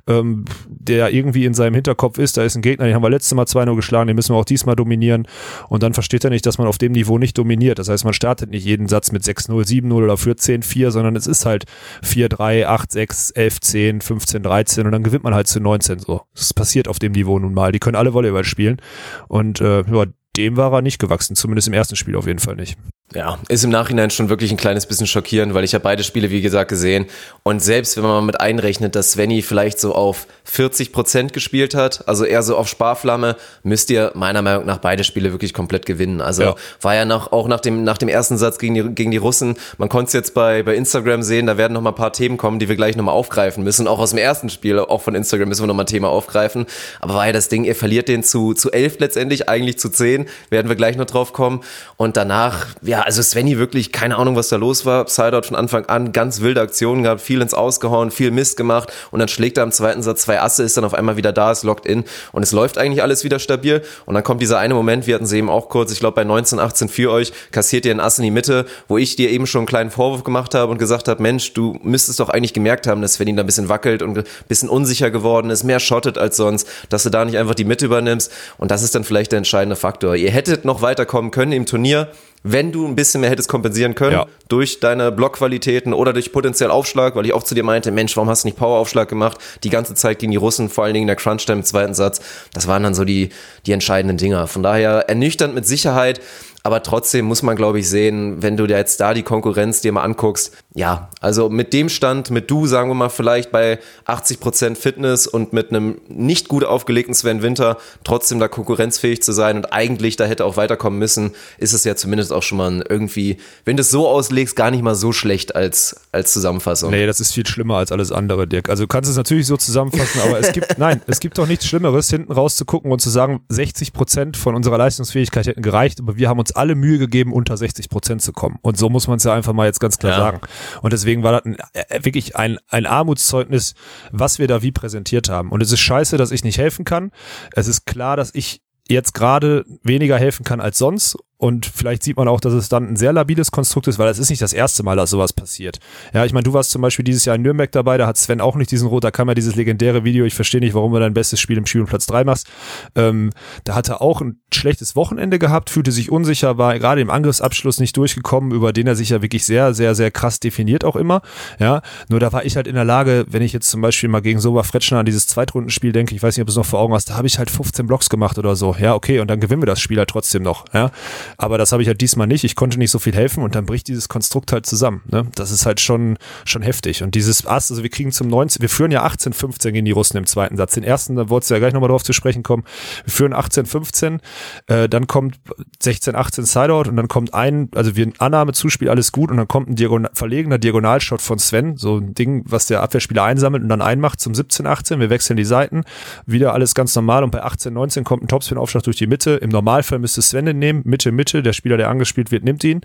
ähm, 0.06 0.44
der 0.68 1.12
irgendwie 1.12 1.44
in 1.44 1.54
seinem 1.54 1.74
Hinterkopf 1.74 2.18
ist. 2.18 2.36
Da 2.36 2.44
ist 2.44 2.56
ein 2.56 2.62
Gegner, 2.62 2.86
den 2.86 2.94
haben 2.94 3.02
wir 3.02 3.10
letztes 3.10 3.34
Mal 3.34 3.44
2-0 3.44 3.76
geschlagen, 3.76 4.06
den 4.08 4.16
müssen 4.16 4.34
wir 4.34 4.38
auch 4.38 4.44
diesmal 4.44 4.76
dominieren. 4.76 5.26
Und 5.68 5.82
dann 5.82 5.94
versteht 5.94 6.24
er 6.24 6.30
nicht, 6.30 6.46
dass 6.46 6.58
man 6.58 6.66
auf 6.66 6.78
dem 6.78 6.92
Niveau 6.92 7.18
nicht 7.18 7.38
dominiert. 7.38 7.78
Das 7.78 7.88
heißt, 7.88 8.04
man 8.04 8.14
startet 8.14 8.50
nicht 8.50 8.64
jeden 8.64 8.88
Satz 8.88 9.12
mit 9.12 9.22
6-0, 9.22 9.66
7-0 9.66 9.92
oder 9.92 10.16
für 10.16 10.32
10-4, 10.32 10.90
sondern 10.90 11.16
es 11.16 11.26
ist 11.26 11.46
halt 11.46 11.64
4-3, 12.04 12.66
8-6, 12.66 13.34
11-10, 13.34 14.02
15-13 14.02 14.84
und 14.84 14.92
dann 14.92 15.02
gewinnt 15.02 15.24
man 15.24 15.34
halt 15.34 15.46
zu 15.46 15.60
19 15.60 15.98
so. 16.00 16.22
Das 16.34 16.54
passiert 16.54 16.88
auf 16.88 16.98
dem 16.98 17.12
Niveau 17.12 17.38
nun 17.38 17.54
mal. 17.54 17.72
Die 17.72 17.78
können 17.78 17.96
alle 17.96 18.14
Volleyball 18.14 18.44
spielen. 18.44 18.80
Und 19.28 19.60
äh, 19.60 19.82
ja, 19.82 20.04
dem 20.40 20.56
war 20.56 20.72
er 20.72 20.82
nicht 20.82 20.98
gewachsen, 20.98 21.36
zumindest 21.36 21.68
im 21.68 21.74
ersten 21.74 21.96
Spiel 21.96 22.16
auf 22.16 22.26
jeden 22.26 22.38
Fall 22.38 22.56
nicht. 22.56 22.78
Ja, 23.12 23.38
ist 23.48 23.64
im 23.64 23.70
Nachhinein 23.70 24.10
schon 24.10 24.28
wirklich 24.28 24.52
ein 24.52 24.56
kleines 24.56 24.86
bisschen 24.86 25.08
schockierend, 25.08 25.52
weil 25.52 25.64
ich 25.64 25.74
habe 25.74 25.82
beide 25.82 26.04
Spiele, 26.04 26.30
wie 26.30 26.42
gesagt, 26.42 26.68
gesehen. 26.68 27.06
Und 27.42 27.60
selbst 27.60 27.96
wenn 27.96 28.04
man 28.04 28.12
mal 28.12 28.20
mit 28.22 28.40
einrechnet, 28.40 28.94
dass 28.94 29.12
Svenny 29.12 29.42
vielleicht 29.42 29.80
so 29.80 29.96
auf 29.96 30.28
40 30.44 30.92
Prozent 30.92 31.32
gespielt 31.32 31.74
hat, 31.74 32.06
also 32.06 32.24
eher 32.24 32.44
so 32.44 32.56
auf 32.56 32.68
Sparflamme, 32.68 33.34
müsst 33.64 33.90
ihr 33.90 34.12
meiner 34.14 34.42
Meinung 34.42 34.64
nach 34.64 34.78
beide 34.78 35.02
Spiele 35.02 35.32
wirklich 35.32 35.52
komplett 35.52 35.86
gewinnen. 35.86 36.20
Also 36.20 36.42
ja. 36.42 36.54
war 36.80 36.94
ja 36.94 37.04
nach, 37.04 37.32
auch 37.32 37.48
nach 37.48 37.58
dem, 37.58 37.82
nach 37.82 37.98
dem 37.98 38.08
ersten 38.08 38.38
Satz 38.38 38.58
gegen 38.58 38.74
die, 38.74 38.94
gegen 38.94 39.10
die 39.10 39.16
Russen, 39.16 39.56
man 39.76 39.88
konnte 39.88 40.06
es 40.06 40.12
jetzt 40.12 40.32
bei, 40.34 40.62
bei 40.62 40.76
Instagram 40.76 41.24
sehen, 41.24 41.48
da 41.48 41.56
werden 41.56 41.72
noch 41.72 41.82
mal 41.82 41.90
ein 41.90 41.96
paar 41.96 42.12
Themen 42.12 42.36
kommen, 42.36 42.60
die 42.60 42.68
wir 42.68 42.76
gleich 42.76 42.94
nochmal 42.94 43.16
aufgreifen 43.16 43.64
müssen. 43.64 43.88
Auch 43.88 43.98
aus 43.98 44.10
dem 44.10 44.18
ersten 44.18 44.50
Spiel, 44.50 44.78
auch 44.78 45.02
von 45.02 45.16
Instagram 45.16 45.48
müssen 45.48 45.64
wir 45.64 45.66
nochmal 45.66 45.84
ein 45.84 45.88
Thema 45.88 46.10
aufgreifen. 46.10 46.66
Aber 47.00 47.14
war 47.14 47.26
ja 47.26 47.32
das 47.32 47.48
Ding, 47.48 47.64
ihr 47.64 47.74
verliert 47.74 48.06
den 48.06 48.22
zu, 48.22 48.54
zu 48.54 48.70
elf 48.70 49.00
letztendlich, 49.00 49.48
eigentlich 49.48 49.80
zu 49.80 49.88
zehn, 49.88 50.26
werden 50.50 50.68
wir 50.68 50.76
gleich 50.76 50.96
noch 50.96 51.06
drauf 51.06 51.32
kommen. 51.32 51.62
Und 51.96 52.16
danach, 52.16 52.68
ja, 52.82 52.99
also 53.04 53.22
Svenny 53.22 53.58
wirklich, 53.58 53.92
keine 53.92 54.16
Ahnung, 54.16 54.36
was 54.36 54.48
da 54.48 54.56
los 54.56 54.84
war. 54.86 55.06
Sideout 55.08 55.42
von 55.42 55.56
Anfang 55.56 55.86
an, 55.86 56.12
ganz 56.12 56.40
wilde 56.40 56.60
Aktionen 56.60 57.02
gehabt, 57.02 57.20
viel 57.20 57.40
ins 57.40 57.54
Ausgehauen, 57.54 58.10
viel 58.10 58.30
Mist 58.30 58.56
gemacht. 58.56 58.92
Und 59.10 59.20
dann 59.20 59.28
schlägt 59.28 59.58
er 59.58 59.64
am 59.64 59.72
zweiten 59.72 60.02
Satz 60.02 60.22
zwei 60.22 60.40
Asse, 60.40 60.62
ist 60.62 60.76
dann 60.76 60.84
auf 60.84 60.94
einmal 60.94 61.16
wieder 61.16 61.32
da, 61.32 61.52
ist 61.52 61.62
locked 61.62 61.86
in. 61.86 62.04
Und 62.32 62.42
es 62.42 62.52
läuft 62.52 62.78
eigentlich 62.78 63.02
alles 63.02 63.24
wieder 63.24 63.38
stabil. 63.38 63.82
Und 64.06 64.14
dann 64.14 64.24
kommt 64.24 64.42
dieser 64.42 64.58
eine 64.58 64.74
Moment, 64.74 65.06
wir 65.06 65.14
hatten 65.14 65.26
sie 65.26 65.38
eben 65.38 65.50
auch 65.50 65.68
kurz, 65.68 65.92
ich 65.92 66.00
glaube 66.00 66.14
bei 66.14 66.24
19, 66.24 66.58
18 66.58 66.88
für 66.88 67.10
euch, 67.10 67.32
kassiert 67.52 67.84
ihr 67.84 67.92
einen 67.92 68.00
Ass 68.00 68.18
in 68.18 68.24
die 68.24 68.30
Mitte, 68.30 68.66
wo 68.88 68.98
ich 68.98 69.16
dir 69.16 69.30
eben 69.30 69.46
schon 69.46 69.60
einen 69.60 69.66
kleinen 69.66 69.90
Vorwurf 69.90 70.24
gemacht 70.24 70.54
habe 70.54 70.72
und 70.72 70.78
gesagt 70.78 71.08
habe, 71.08 71.22
Mensch, 71.22 71.52
du 71.54 71.78
müsstest 71.82 72.20
doch 72.20 72.28
eigentlich 72.28 72.54
gemerkt 72.54 72.86
haben, 72.86 73.02
dass 73.02 73.14
Svenny 73.14 73.34
da 73.34 73.42
ein 73.42 73.46
bisschen 73.46 73.68
wackelt 73.68 74.02
und 74.02 74.18
ein 74.18 74.24
bisschen 74.48 74.68
unsicher 74.68 75.10
geworden 75.10 75.50
ist, 75.50 75.64
mehr 75.64 75.80
schottet 75.80 76.18
als 76.18 76.36
sonst, 76.36 76.66
dass 76.88 77.02
du 77.04 77.10
da 77.10 77.24
nicht 77.24 77.36
einfach 77.36 77.54
die 77.54 77.64
Mitte 77.64 77.86
übernimmst. 77.86 78.32
Und 78.58 78.70
das 78.70 78.82
ist 78.82 78.94
dann 78.94 79.04
vielleicht 79.04 79.32
der 79.32 79.38
entscheidende 79.38 79.76
Faktor. 79.76 80.16
Ihr 80.16 80.30
hättet 80.30 80.64
noch 80.64 80.82
weiterkommen 80.82 81.30
können 81.30 81.52
im 81.52 81.66
Turnier, 81.66 82.08
wenn 82.42 82.72
du 82.72 82.86
ein 82.86 82.96
bisschen 82.96 83.20
mehr 83.20 83.30
hättest 83.30 83.48
kompensieren 83.48 83.94
können 83.94 84.12
ja. 84.12 84.26
durch 84.48 84.80
deine 84.80 85.12
Blockqualitäten 85.12 85.92
oder 85.92 86.12
durch 86.12 86.32
potenziell 86.32 86.70
Aufschlag, 86.70 87.14
weil 87.14 87.26
ich 87.26 87.32
auch 87.32 87.42
zu 87.42 87.54
dir 87.54 87.62
meinte, 87.62 87.90
Mensch, 87.90 88.16
warum 88.16 88.30
hast 88.30 88.44
du 88.44 88.48
nicht 88.48 88.56
Poweraufschlag 88.56 89.08
gemacht? 89.08 89.38
Die 89.62 89.70
ganze 89.70 89.94
Zeit 89.94 90.18
gegen 90.18 90.32
die 90.32 90.38
Russen, 90.38 90.70
vor 90.70 90.84
allen 90.84 90.94
Dingen 90.94 91.06
der 91.06 91.16
Crunch-Time 91.16 91.58
im 91.58 91.64
zweiten 91.64 91.94
Satz. 91.94 92.20
Das 92.54 92.66
waren 92.66 92.82
dann 92.82 92.94
so 92.94 93.04
die, 93.04 93.28
die 93.66 93.72
entscheidenden 93.72 94.16
Dinger. 94.16 94.46
Von 94.46 94.62
daher 94.62 95.08
ernüchternd 95.08 95.54
mit 95.54 95.66
Sicherheit. 95.66 96.20
Aber 96.62 96.82
trotzdem 96.82 97.24
muss 97.24 97.42
man, 97.42 97.56
glaube 97.56 97.78
ich, 97.78 97.88
sehen, 97.88 98.42
wenn 98.42 98.56
du 98.56 98.66
dir 98.66 98.76
jetzt 98.76 99.00
da 99.00 99.14
die 99.14 99.22
Konkurrenz 99.22 99.80
dir 99.80 99.92
mal 99.92 100.02
anguckst, 100.02 100.52
ja, 100.74 101.08
also 101.20 101.48
mit 101.48 101.72
dem 101.72 101.88
Stand, 101.88 102.30
mit 102.30 102.50
du, 102.50 102.66
sagen 102.66 102.90
wir 102.90 102.94
mal, 102.94 103.08
vielleicht 103.08 103.50
bei 103.50 103.78
80% 104.06 104.76
Fitness 104.76 105.26
und 105.26 105.52
mit 105.52 105.70
einem 105.70 106.00
nicht 106.08 106.48
gut 106.48 106.62
aufgelegten 106.64 107.14
Sven 107.14 107.42
Winter 107.42 107.78
trotzdem 108.04 108.38
da 108.38 108.48
konkurrenzfähig 108.48 109.22
zu 109.22 109.32
sein 109.32 109.56
und 109.56 109.72
eigentlich 109.72 110.16
da 110.16 110.26
hätte 110.26 110.44
auch 110.44 110.56
weiterkommen 110.56 110.98
müssen, 110.98 111.32
ist 111.58 111.72
es 111.72 111.84
ja 111.84 111.96
zumindest 111.96 112.32
auch 112.32 112.42
schon 112.42 112.58
mal 112.58 112.84
irgendwie, 112.88 113.38
wenn 113.64 113.76
du 113.76 113.80
es 113.80 113.90
so 113.90 114.06
auslegst, 114.06 114.54
gar 114.54 114.70
nicht 114.70 114.82
mal 114.82 114.94
so 114.94 115.12
schlecht 115.12 115.56
als, 115.56 115.96
als 116.12 116.32
Zusammenfassung. 116.32 116.90
Nee, 116.90 117.06
das 117.06 117.20
ist 117.20 117.32
viel 117.32 117.46
schlimmer 117.46 117.76
als 117.76 117.90
alles 117.90 118.12
andere, 118.12 118.46
Dirk. 118.46 118.68
Also 118.68 118.84
du 118.84 118.88
kannst 118.88 119.10
es 119.10 119.16
natürlich 119.16 119.46
so 119.46 119.56
zusammenfassen, 119.56 120.20
aber 120.20 120.38
es 120.38 120.52
gibt, 120.52 120.78
nein, 120.78 121.00
es 121.06 121.20
gibt 121.20 121.38
doch 121.38 121.48
nichts 121.48 121.66
Schlimmeres, 121.66 122.10
hinten 122.10 122.32
rauszugucken 122.32 122.92
und 122.92 123.00
zu 123.00 123.10
sagen, 123.10 123.40
60% 123.50 124.36
von 124.36 124.54
unserer 124.54 124.78
Leistungsfähigkeit 124.78 125.46
hätten 125.46 125.62
gereicht, 125.62 126.00
aber 126.00 126.16
wir 126.16 126.28
haben 126.28 126.38
uns 126.38 126.52
alle 126.60 126.74
Mühe 126.74 126.98
gegeben, 126.98 127.32
unter 127.32 127.56
60 127.56 127.88
Prozent 127.88 128.22
zu 128.22 128.32
kommen. 128.32 128.58
Und 128.60 128.76
so 128.76 128.90
muss 128.90 129.08
man 129.08 129.16
es 129.16 129.24
ja 129.24 129.32
einfach 129.32 129.54
mal 129.54 129.66
jetzt 129.66 129.80
ganz 129.80 129.98
klar 129.98 130.12
ja. 130.12 130.18
sagen. 130.18 130.40
Und 130.82 130.92
deswegen 130.92 131.22
war 131.22 131.32
das 131.32 131.44
ein, 131.46 131.56
äh, 131.72 132.04
wirklich 132.04 132.36
ein, 132.36 132.58
ein 132.68 132.84
Armutszeugnis, 132.84 133.74
was 134.12 134.38
wir 134.38 134.46
da 134.46 134.60
wie 134.62 134.70
präsentiert 134.70 135.30
haben. 135.30 135.50
Und 135.50 135.62
es 135.62 135.72
ist 135.72 135.80
scheiße, 135.80 136.18
dass 136.18 136.30
ich 136.30 136.44
nicht 136.44 136.58
helfen 136.58 136.84
kann. 136.84 137.12
Es 137.52 137.66
ist 137.66 137.86
klar, 137.86 138.16
dass 138.16 138.34
ich 138.34 138.60
jetzt 138.88 139.14
gerade 139.14 139.64
weniger 139.82 140.18
helfen 140.18 140.44
kann 140.44 140.60
als 140.60 140.76
sonst 140.76 141.16
und 141.40 141.64
vielleicht 141.64 142.02
sieht 142.02 142.18
man 142.18 142.28
auch, 142.28 142.38
dass 142.38 142.52
es 142.52 142.68
dann 142.68 142.86
ein 142.86 142.96
sehr 142.96 143.14
labiles 143.14 143.50
Konstrukt 143.50 143.88
ist, 143.88 143.98
weil 143.98 144.08
es 144.08 144.18
ist 144.18 144.28
nicht 144.28 144.42
das 144.42 144.52
erste 144.52 144.82
Mal, 144.82 144.96
dass 144.96 145.08
sowas 145.08 145.32
passiert. 145.32 145.78
Ja, 146.12 146.26
ich 146.26 146.34
meine, 146.34 146.44
du 146.44 146.52
warst 146.52 146.70
zum 146.70 146.82
Beispiel 146.82 147.02
dieses 147.02 147.24
Jahr 147.24 147.34
in 147.34 147.40
Nürnberg 147.40 147.72
dabei, 147.72 147.96
da 147.96 148.06
hat 148.06 148.18
Sven 148.18 148.42
auch 148.42 148.56
nicht 148.56 148.70
diesen 148.70 148.86
Rot, 148.86 149.04
da 149.04 149.10
kam 149.10 149.26
ja 149.28 149.34
dieses 149.34 149.56
legendäre 149.56 150.04
Video, 150.04 150.26
ich 150.26 150.34
verstehe 150.34 150.60
nicht, 150.60 150.74
warum 150.74 150.92
du 150.92 151.00
dein 151.00 151.14
bestes 151.14 151.40
Spiel 151.40 151.56
im 151.56 151.64
Spiel 151.64 151.80
um 151.80 151.86
Platz 151.86 152.06
drei 152.06 152.24
machst. 152.24 152.46
Ähm, 152.94 153.30
da 153.64 153.74
hat 153.74 153.88
er 153.88 154.02
auch 154.02 154.20
ein 154.20 154.38
schlechtes 154.52 154.96
Wochenende 154.96 155.38
gehabt, 155.38 155.70
fühlte 155.70 155.92
sich 155.92 156.12
unsicher, 156.12 156.58
war 156.58 156.78
gerade 156.78 157.00
im 157.00 157.08
Angriffsabschluss 157.08 157.80
nicht 157.80 157.96
durchgekommen, 157.96 158.50
über 158.50 158.74
den 158.74 158.86
er 158.86 158.94
sich 158.94 159.08
ja 159.08 159.22
wirklich 159.22 159.46
sehr, 159.46 159.72
sehr, 159.72 159.94
sehr 159.94 160.10
krass 160.10 160.40
definiert 160.40 160.84
auch 160.84 160.96
immer. 160.96 161.22
Ja, 161.58 161.80
nur 162.10 162.20
da 162.20 162.34
war 162.34 162.44
ich 162.44 162.56
halt 162.56 162.66
in 162.66 162.74
der 162.74 162.84
Lage, 162.84 163.24
wenn 163.30 163.40
ich 163.40 163.54
jetzt 163.54 163.70
zum 163.70 163.80
Beispiel 163.80 164.10
mal 164.10 164.20
gegen 164.20 164.40
Soba 164.40 164.62
Fretschner 164.62 164.98
an 164.98 165.06
dieses 165.06 165.26
Zweitrundenspiel 165.26 165.92
denke, 165.92 166.14
ich 166.14 166.22
weiß 166.22 166.36
nicht, 166.36 166.42
ob 166.42 166.48
du 166.48 166.52
es 166.52 166.56
noch 166.56 166.66
vor 166.66 166.80
Augen 166.80 166.92
hast, 166.92 167.08
da 167.08 167.14
habe 167.14 167.26
ich 167.26 167.38
halt 167.38 167.48
15 167.50 167.86
Blocks 167.86 168.10
gemacht 168.10 168.36
oder 168.36 168.56
so. 168.56 168.76
Ja, 168.78 168.94
okay, 168.94 169.20
und 169.20 169.28
dann 169.28 169.40
gewinnen 169.40 169.62
wir 169.62 169.66
das 169.66 169.80
Spiel 169.80 169.96
halt 169.96 170.10
trotzdem 170.10 170.42
noch. 170.42 170.66
Ja, 170.74 170.90
aber 171.36 171.58
das 171.58 171.72
habe 171.72 171.82
ich 171.82 171.88
halt 171.88 172.00
diesmal 172.00 172.26
nicht. 172.26 172.44
Ich 172.44 172.56
konnte 172.56 172.78
nicht 172.78 172.90
so 172.90 172.98
viel 172.98 173.14
helfen 173.14 173.42
und 173.42 173.54
dann 173.54 173.66
bricht 173.66 173.88
dieses 173.88 174.08
Konstrukt 174.08 174.52
halt 174.52 174.66
zusammen. 174.66 175.02
Ne? 175.10 175.26
Das 175.34 175.50
ist 175.50 175.66
halt 175.66 175.80
schon, 175.80 176.18
schon 176.44 176.62
heftig. 176.62 177.02
Und 177.02 177.14
dieses 177.14 177.46
Ass, 177.46 177.70
also 177.70 177.82
wir 177.82 177.90
kriegen 177.90 178.12
zum 178.12 178.28
19, 178.28 178.62
wir 178.62 178.68
führen 178.68 178.90
ja 178.90 179.02
18, 179.02 179.32
15 179.32 179.72
gegen 179.72 179.84
die 179.84 179.92
Russen 179.92 180.16
im 180.16 180.26
zweiten 180.26 180.56
Satz. 180.56 180.74
Den 180.74 180.84
ersten, 180.84 181.16
da 181.16 181.28
wolltest 181.28 181.50
du 181.50 181.54
ja 181.54 181.60
gleich 181.60 181.72
nochmal 181.72 181.88
drauf 181.88 182.02
zu 182.02 182.12
sprechen 182.12 182.42
kommen. 182.42 182.64
Wir 183.04 183.12
führen 183.12 183.32
18, 183.32 183.66
15, 183.66 184.20
äh, 184.66 184.88
dann 184.88 185.06
kommt 185.06 185.40
16, 185.80 186.14
18 186.14 186.44
Sideout 186.44 186.88
und 186.88 186.96
dann 186.96 187.08
kommt 187.08 187.34
ein, 187.34 187.68
also 187.74 187.96
wir 187.96 188.10
Annahme, 188.18 188.52
Zuspiel, 188.52 188.88
alles 188.88 189.12
gut 189.12 189.30
und 189.30 189.36
dann 189.36 189.48
kommt 189.48 189.68
ein 189.68 189.76
Diagonal, 189.76 190.10
verlegener 190.14 190.58
Diagonalshot 190.58 191.22
von 191.22 191.38
Sven, 191.38 191.76
so 191.76 191.98
ein 191.98 192.14
Ding, 192.14 192.44
was 192.46 192.66
der 192.66 192.82
Abwehrspieler 192.82 193.24
einsammelt 193.24 193.62
und 193.62 193.68
dann 193.68 193.82
einmacht 193.82 194.20
zum 194.20 194.34
17, 194.34 194.66
18. 194.66 195.00
Wir 195.00 195.10
wechseln 195.10 195.36
die 195.36 195.44
Seiten, 195.44 195.82
wieder 196.26 196.54
alles 196.54 196.74
ganz 196.74 196.94
normal 196.94 197.24
und 197.24 197.30
bei 197.30 197.42
18, 197.42 197.72
19 197.72 198.04
kommt 198.04 198.22
ein 198.22 198.28
Topspin-Aufschlag 198.28 198.82
durch 198.82 198.96
die 198.96 199.06
Mitte. 199.06 199.32
Im 199.36 199.50
Normalfall 199.50 199.98
müsste 199.98 200.22
Sven 200.22 200.46
den 200.46 200.58
nehmen, 200.58 200.82
Mitte, 200.84 201.12
Mitte, 201.12 201.19
der 201.24 201.52
Spieler, 201.52 201.76
der 201.76 201.88
angespielt 201.88 202.30
wird, 202.30 202.44
nimmt 202.44 202.64
ihn. 202.64 202.80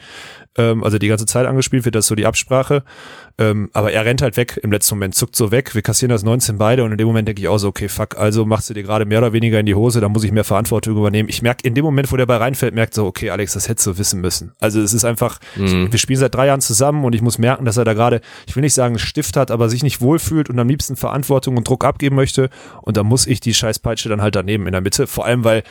Ähm, 0.58 0.84
also 0.84 0.98
die 0.98 1.08
ganze 1.08 1.26
Zeit 1.26 1.45
angespielt 1.45 1.86
wird, 1.86 1.95
das 1.95 2.06
ist 2.06 2.10
so 2.10 2.15
die 2.15 2.26
Absprache. 2.26 2.84
Ähm, 3.38 3.69
aber 3.74 3.91
er 3.91 4.06
rennt 4.06 4.21
halt 4.21 4.38
weg 4.38 4.58
im 4.63 4.71
letzten 4.71 4.95
Moment, 4.95 5.13
zuckt 5.13 5.36
so 5.36 5.52
weg. 5.52 5.76
Wir 5.76 5.82
kassieren 5.82 6.10
das 6.10 6.24
19 6.24 6.58
beide 6.58 6.86
und 6.86 6.91
in 6.91 6.98
dem 6.98 7.08
Moment 7.08 7.28
denke 7.28 7.41
ich 7.41 7.50
auch 7.50 7.58
so, 7.58 7.67
okay, 7.67 7.89
fuck, 7.89 8.17
also 8.17 8.45
machst 8.45 8.69
du 8.69 8.74
dir 8.74 8.84
gerade 8.84 9.06
mehr 9.06 9.17
oder 9.17 9.34
weniger 9.34 9.60
in 9.60 9.65
die 9.65 9.76
Hose, 9.76 10.00
da 10.00 10.08
muss 10.08 10.24
ich 10.24 10.32
mehr 10.32 10.45
Verantwortung 10.45 10.95
übernehmen. 10.95 11.28
Ich 11.28 11.41
merke, 11.41 11.67
in 11.67 11.74
dem 11.74 11.84
Moment, 11.84 12.12
wo 12.12 12.17
der 12.17 12.26
Ball 12.26 12.38
reinfällt, 12.38 12.74
merkt 12.74 12.93
so, 12.93 13.06
okay, 13.06 13.32
Alex, 13.32 13.54
das 13.54 13.67
hättest 13.67 13.88
du 13.88 13.98
wissen 13.98 14.21
müssen. 14.21 14.54
Also 14.60 14.80
es 14.80 14.93
ist 14.93 15.04
einfach, 15.04 15.39
mhm. 15.58 15.91
wir 15.91 16.00
spielen 16.00 16.19
seit 16.19 16.34
drei 16.34 16.48
Jahren 16.48 16.62
zusammen 16.62 17.04
und 17.04 17.13
ich 17.13 17.21
muss 17.21 17.38
merken, 17.38 17.65
dass 17.65 17.76
er 17.76 17.84
da 17.84 17.93
gerade, 17.93 18.21
ich 18.48 18.56
will 18.56 18.62
nicht 18.62 18.74
sagen, 18.74 18.98
Stift 19.00 19.36
hat, 19.36 19.52
aber 19.52 19.67
sich 19.67 19.84
nicht 19.84 20.00
wohlfühlt 20.00 20.50
und 20.50 20.58
am 20.58 20.69
liebsten 20.69 20.95
Verantwortung 20.95 21.58
und 21.58 21.67
Druck 21.67 21.84
abgeben 21.84 22.15
möchte. 22.15 22.50
Und 22.84 22.95
da 22.95 23.04
muss 23.04 23.28
ich 23.28 23.41
die 23.41 23.54
Scheißpeitsche 23.54 24.08
dann 24.08 24.21
halt 24.21 24.36
daneben 24.36 24.65
in 24.65 24.71
der 24.71 24.82
Mitte. 24.82 25.08
Vor 25.08 25.26
allem, 25.26 25.43
weil 25.43 25.63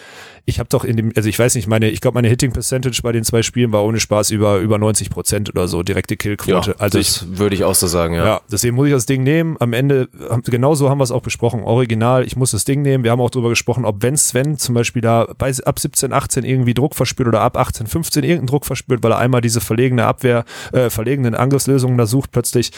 ich 0.46 0.58
habe 0.58 0.68
doch 0.68 0.84
in 0.84 0.96
dem, 0.96 1.12
also 1.16 1.28
ich 1.28 1.38
weiß 1.38 1.54
nicht, 1.54 1.66
meine, 1.66 1.88
ich 1.88 2.02
glaube, 2.02 2.16
meine 2.16 2.28
Hitting 2.28 2.52
Percentage 2.52 3.00
bei 3.02 3.12
den 3.12 3.24
zwei 3.24 3.42
Spielen 3.42 3.72
war 3.72 3.82
ohne 3.84 3.98
Spaß 3.98 4.30
über, 4.30 4.58
über 4.58 4.76
90 4.78 5.08
Prozent 5.08 5.48
oder 5.48 5.68
so, 5.68 5.82
direkte 5.82 6.18
Killquote. 6.18 6.72
Ja, 6.72 6.76
also 6.78 6.98
ich, 6.98 7.22
würde 7.26 7.53
ich 7.54 7.64
auch 7.64 7.74
so 7.74 7.86
sagen, 7.86 8.14
ja. 8.14 8.24
Ja, 8.24 8.40
deswegen 8.50 8.76
muss 8.76 8.86
ich 8.86 8.92
das 8.92 9.06
Ding 9.06 9.22
nehmen. 9.22 9.56
Am 9.60 9.72
Ende, 9.72 10.08
genauso 10.44 10.90
haben 10.90 10.98
wir 10.98 11.04
es 11.04 11.10
auch 11.10 11.22
besprochen. 11.22 11.62
Original, 11.62 12.24
ich 12.24 12.36
muss 12.36 12.50
das 12.50 12.64
Ding 12.64 12.82
nehmen. 12.82 13.04
Wir 13.04 13.10
haben 13.10 13.20
auch 13.20 13.30
darüber 13.30 13.48
gesprochen, 13.50 13.84
ob 13.84 14.02
wenn 14.02 14.16
Sven 14.16 14.58
zum 14.58 14.74
Beispiel 14.74 15.02
da 15.02 15.26
bei, 15.38 15.52
ab 15.64 15.78
17, 15.78 16.12
18 16.12 16.44
irgendwie 16.44 16.74
Druck 16.74 16.94
verspürt 16.94 17.28
oder 17.28 17.40
ab 17.40 17.56
18, 17.56 17.86
15 17.86 18.22
irgendeinen 18.22 18.46
Druck 18.46 18.66
verspürt, 18.66 19.02
weil 19.02 19.12
er 19.12 19.18
einmal 19.18 19.40
diese 19.40 19.60
verlegene 19.60 20.04
Abwehr, 20.06 20.44
äh, 20.72 20.90
verlegenen 20.90 21.34
Angriffslösungen 21.34 21.98
da 21.98 22.06
sucht, 22.06 22.32
plötzlich 22.32 22.72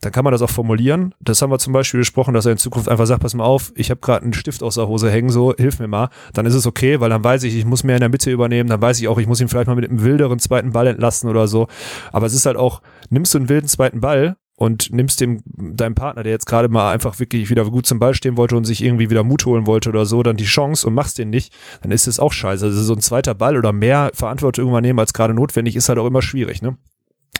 dann 0.00 0.12
kann 0.12 0.24
man 0.24 0.32
das 0.32 0.42
auch 0.42 0.50
formulieren. 0.50 1.14
Das 1.20 1.42
haben 1.42 1.50
wir 1.50 1.58
zum 1.58 1.72
Beispiel 1.72 1.98
besprochen, 1.98 2.34
dass 2.34 2.46
er 2.46 2.52
in 2.52 2.58
Zukunft 2.58 2.88
einfach 2.88 3.06
sagt, 3.06 3.22
pass 3.22 3.34
mal 3.34 3.44
auf, 3.44 3.72
ich 3.76 3.90
habe 3.90 4.00
gerade 4.00 4.24
einen 4.24 4.32
Stift 4.32 4.62
aus 4.62 4.74
der 4.76 4.88
Hose 4.88 5.10
hängen, 5.10 5.30
so, 5.30 5.54
hilf 5.56 5.78
mir 5.78 5.88
mal. 5.88 6.10
Dann 6.32 6.46
ist 6.46 6.54
es 6.54 6.66
okay, 6.66 7.00
weil 7.00 7.10
dann 7.10 7.24
weiß 7.24 7.42
ich, 7.44 7.56
ich 7.56 7.64
muss 7.64 7.84
mehr 7.84 7.96
in 7.96 8.00
der 8.00 8.08
Mitte 8.08 8.30
übernehmen, 8.30 8.68
dann 8.68 8.82
weiß 8.82 9.00
ich 9.00 9.08
auch, 9.08 9.18
ich 9.18 9.26
muss 9.26 9.40
ihn 9.40 9.48
vielleicht 9.48 9.68
mal 9.68 9.76
mit 9.76 9.88
einem 9.88 10.02
wilderen 10.02 10.38
zweiten 10.38 10.72
Ball 10.72 10.86
entlasten 10.86 11.28
oder 11.30 11.48
so. 11.48 11.68
Aber 12.12 12.26
es 12.26 12.34
ist 12.34 12.46
halt 12.46 12.56
auch, 12.56 12.82
nimmst 13.10 13.34
du 13.34 13.38
einen 13.38 13.48
wilden 13.48 13.68
zweiten 13.68 14.00
Ball 14.00 14.36
und 14.56 14.92
nimmst 14.92 15.20
dem 15.20 15.42
deinem 15.44 15.94
Partner, 15.94 16.22
der 16.22 16.32
jetzt 16.32 16.46
gerade 16.46 16.68
mal 16.68 16.92
einfach 16.92 17.18
wirklich 17.18 17.50
wieder 17.50 17.64
gut 17.64 17.86
zum 17.86 17.98
Ball 17.98 18.14
stehen 18.14 18.36
wollte 18.36 18.56
und 18.56 18.64
sich 18.64 18.82
irgendwie 18.84 19.10
wieder 19.10 19.24
Mut 19.24 19.44
holen 19.46 19.66
wollte 19.66 19.88
oder 19.88 20.06
so, 20.06 20.22
dann 20.22 20.36
die 20.36 20.44
Chance 20.44 20.86
und 20.86 20.94
machst 20.94 21.18
den 21.18 21.30
nicht, 21.30 21.52
dann 21.82 21.90
ist 21.90 22.06
es 22.06 22.20
auch 22.20 22.32
scheiße. 22.32 22.66
Also 22.66 22.82
so 22.82 22.94
ein 22.94 23.00
zweiter 23.00 23.34
Ball 23.34 23.56
oder 23.56 23.72
mehr 23.72 24.10
Verantwortung 24.14 24.68
übernehmen 24.68 24.98
als 24.98 25.12
gerade 25.12 25.34
notwendig 25.34 25.76
ist 25.76 25.88
halt 25.88 25.98
auch 25.98 26.06
immer 26.06 26.22
schwierig, 26.22 26.62
ne? 26.62 26.76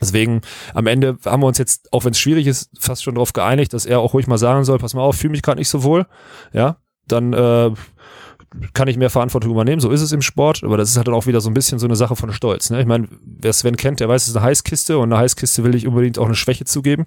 Deswegen 0.00 0.40
am 0.74 0.86
Ende 0.86 1.18
haben 1.24 1.42
wir 1.42 1.46
uns 1.46 1.58
jetzt, 1.58 1.92
auch 1.92 2.04
wenn 2.04 2.12
es 2.12 2.18
schwierig 2.18 2.46
ist, 2.46 2.70
fast 2.78 3.04
schon 3.04 3.14
darauf 3.14 3.32
geeinigt, 3.32 3.72
dass 3.72 3.86
er 3.86 4.00
auch 4.00 4.14
ruhig 4.14 4.26
mal 4.26 4.38
sagen 4.38 4.64
soll, 4.64 4.78
pass 4.78 4.94
mal 4.94 5.02
auf, 5.02 5.16
fühle 5.16 5.32
mich 5.32 5.42
gerade 5.42 5.58
nicht 5.58 5.68
so 5.68 5.82
wohl, 5.82 6.06
ja, 6.52 6.76
dann 7.06 7.32
äh, 7.32 7.70
kann 8.72 8.88
ich 8.88 8.96
mehr 8.96 9.10
Verantwortung 9.10 9.50
übernehmen, 9.50 9.80
so 9.80 9.90
ist 9.90 10.00
es 10.00 10.12
im 10.12 10.22
Sport, 10.22 10.62
aber 10.62 10.76
das 10.76 10.90
ist 10.90 10.96
halt 10.96 11.08
dann 11.08 11.14
auch 11.14 11.26
wieder 11.26 11.40
so 11.40 11.50
ein 11.50 11.54
bisschen 11.54 11.78
so 11.78 11.86
eine 11.86 11.96
Sache 11.96 12.16
von 12.16 12.32
Stolz. 12.32 12.70
Ne? 12.70 12.80
Ich 12.80 12.86
meine, 12.86 13.08
wer 13.24 13.52
Sven 13.52 13.76
kennt, 13.76 14.00
der 14.00 14.08
weiß, 14.08 14.22
es 14.22 14.28
ist 14.28 14.36
eine 14.36 14.46
Heißkiste 14.46 14.98
und 14.98 15.12
eine 15.12 15.20
Heißkiste 15.20 15.64
will 15.64 15.74
ich 15.74 15.86
unbedingt 15.86 16.18
auch 16.18 16.26
eine 16.26 16.34
Schwäche 16.34 16.64
zugeben 16.64 17.04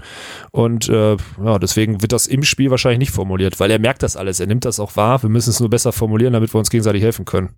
und 0.52 0.90
äh, 0.90 1.16
ja, 1.44 1.60
deswegen 1.60 2.02
wird 2.02 2.12
das 2.12 2.28
im 2.28 2.44
Spiel 2.44 2.70
wahrscheinlich 2.70 3.00
nicht 3.00 3.12
formuliert, 3.12 3.60
weil 3.60 3.72
er 3.72 3.80
merkt 3.80 4.04
das 4.04 4.18
alles, 4.18 4.40
er 4.40 4.48
nimmt 4.48 4.66
das 4.66 4.80
auch 4.80 4.96
wahr, 4.96 5.22
wir 5.24 5.30
müssen 5.30 5.50
es 5.50 5.60
nur 5.60 5.70
besser 5.70 5.92
formulieren, 5.92 6.34
damit 6.34 6.54
wir 6.54 6.60
uns 6.60 6.70
gegenseitig 6.70 7.02
helfen 7.02 7.26
können. 7.26 7.50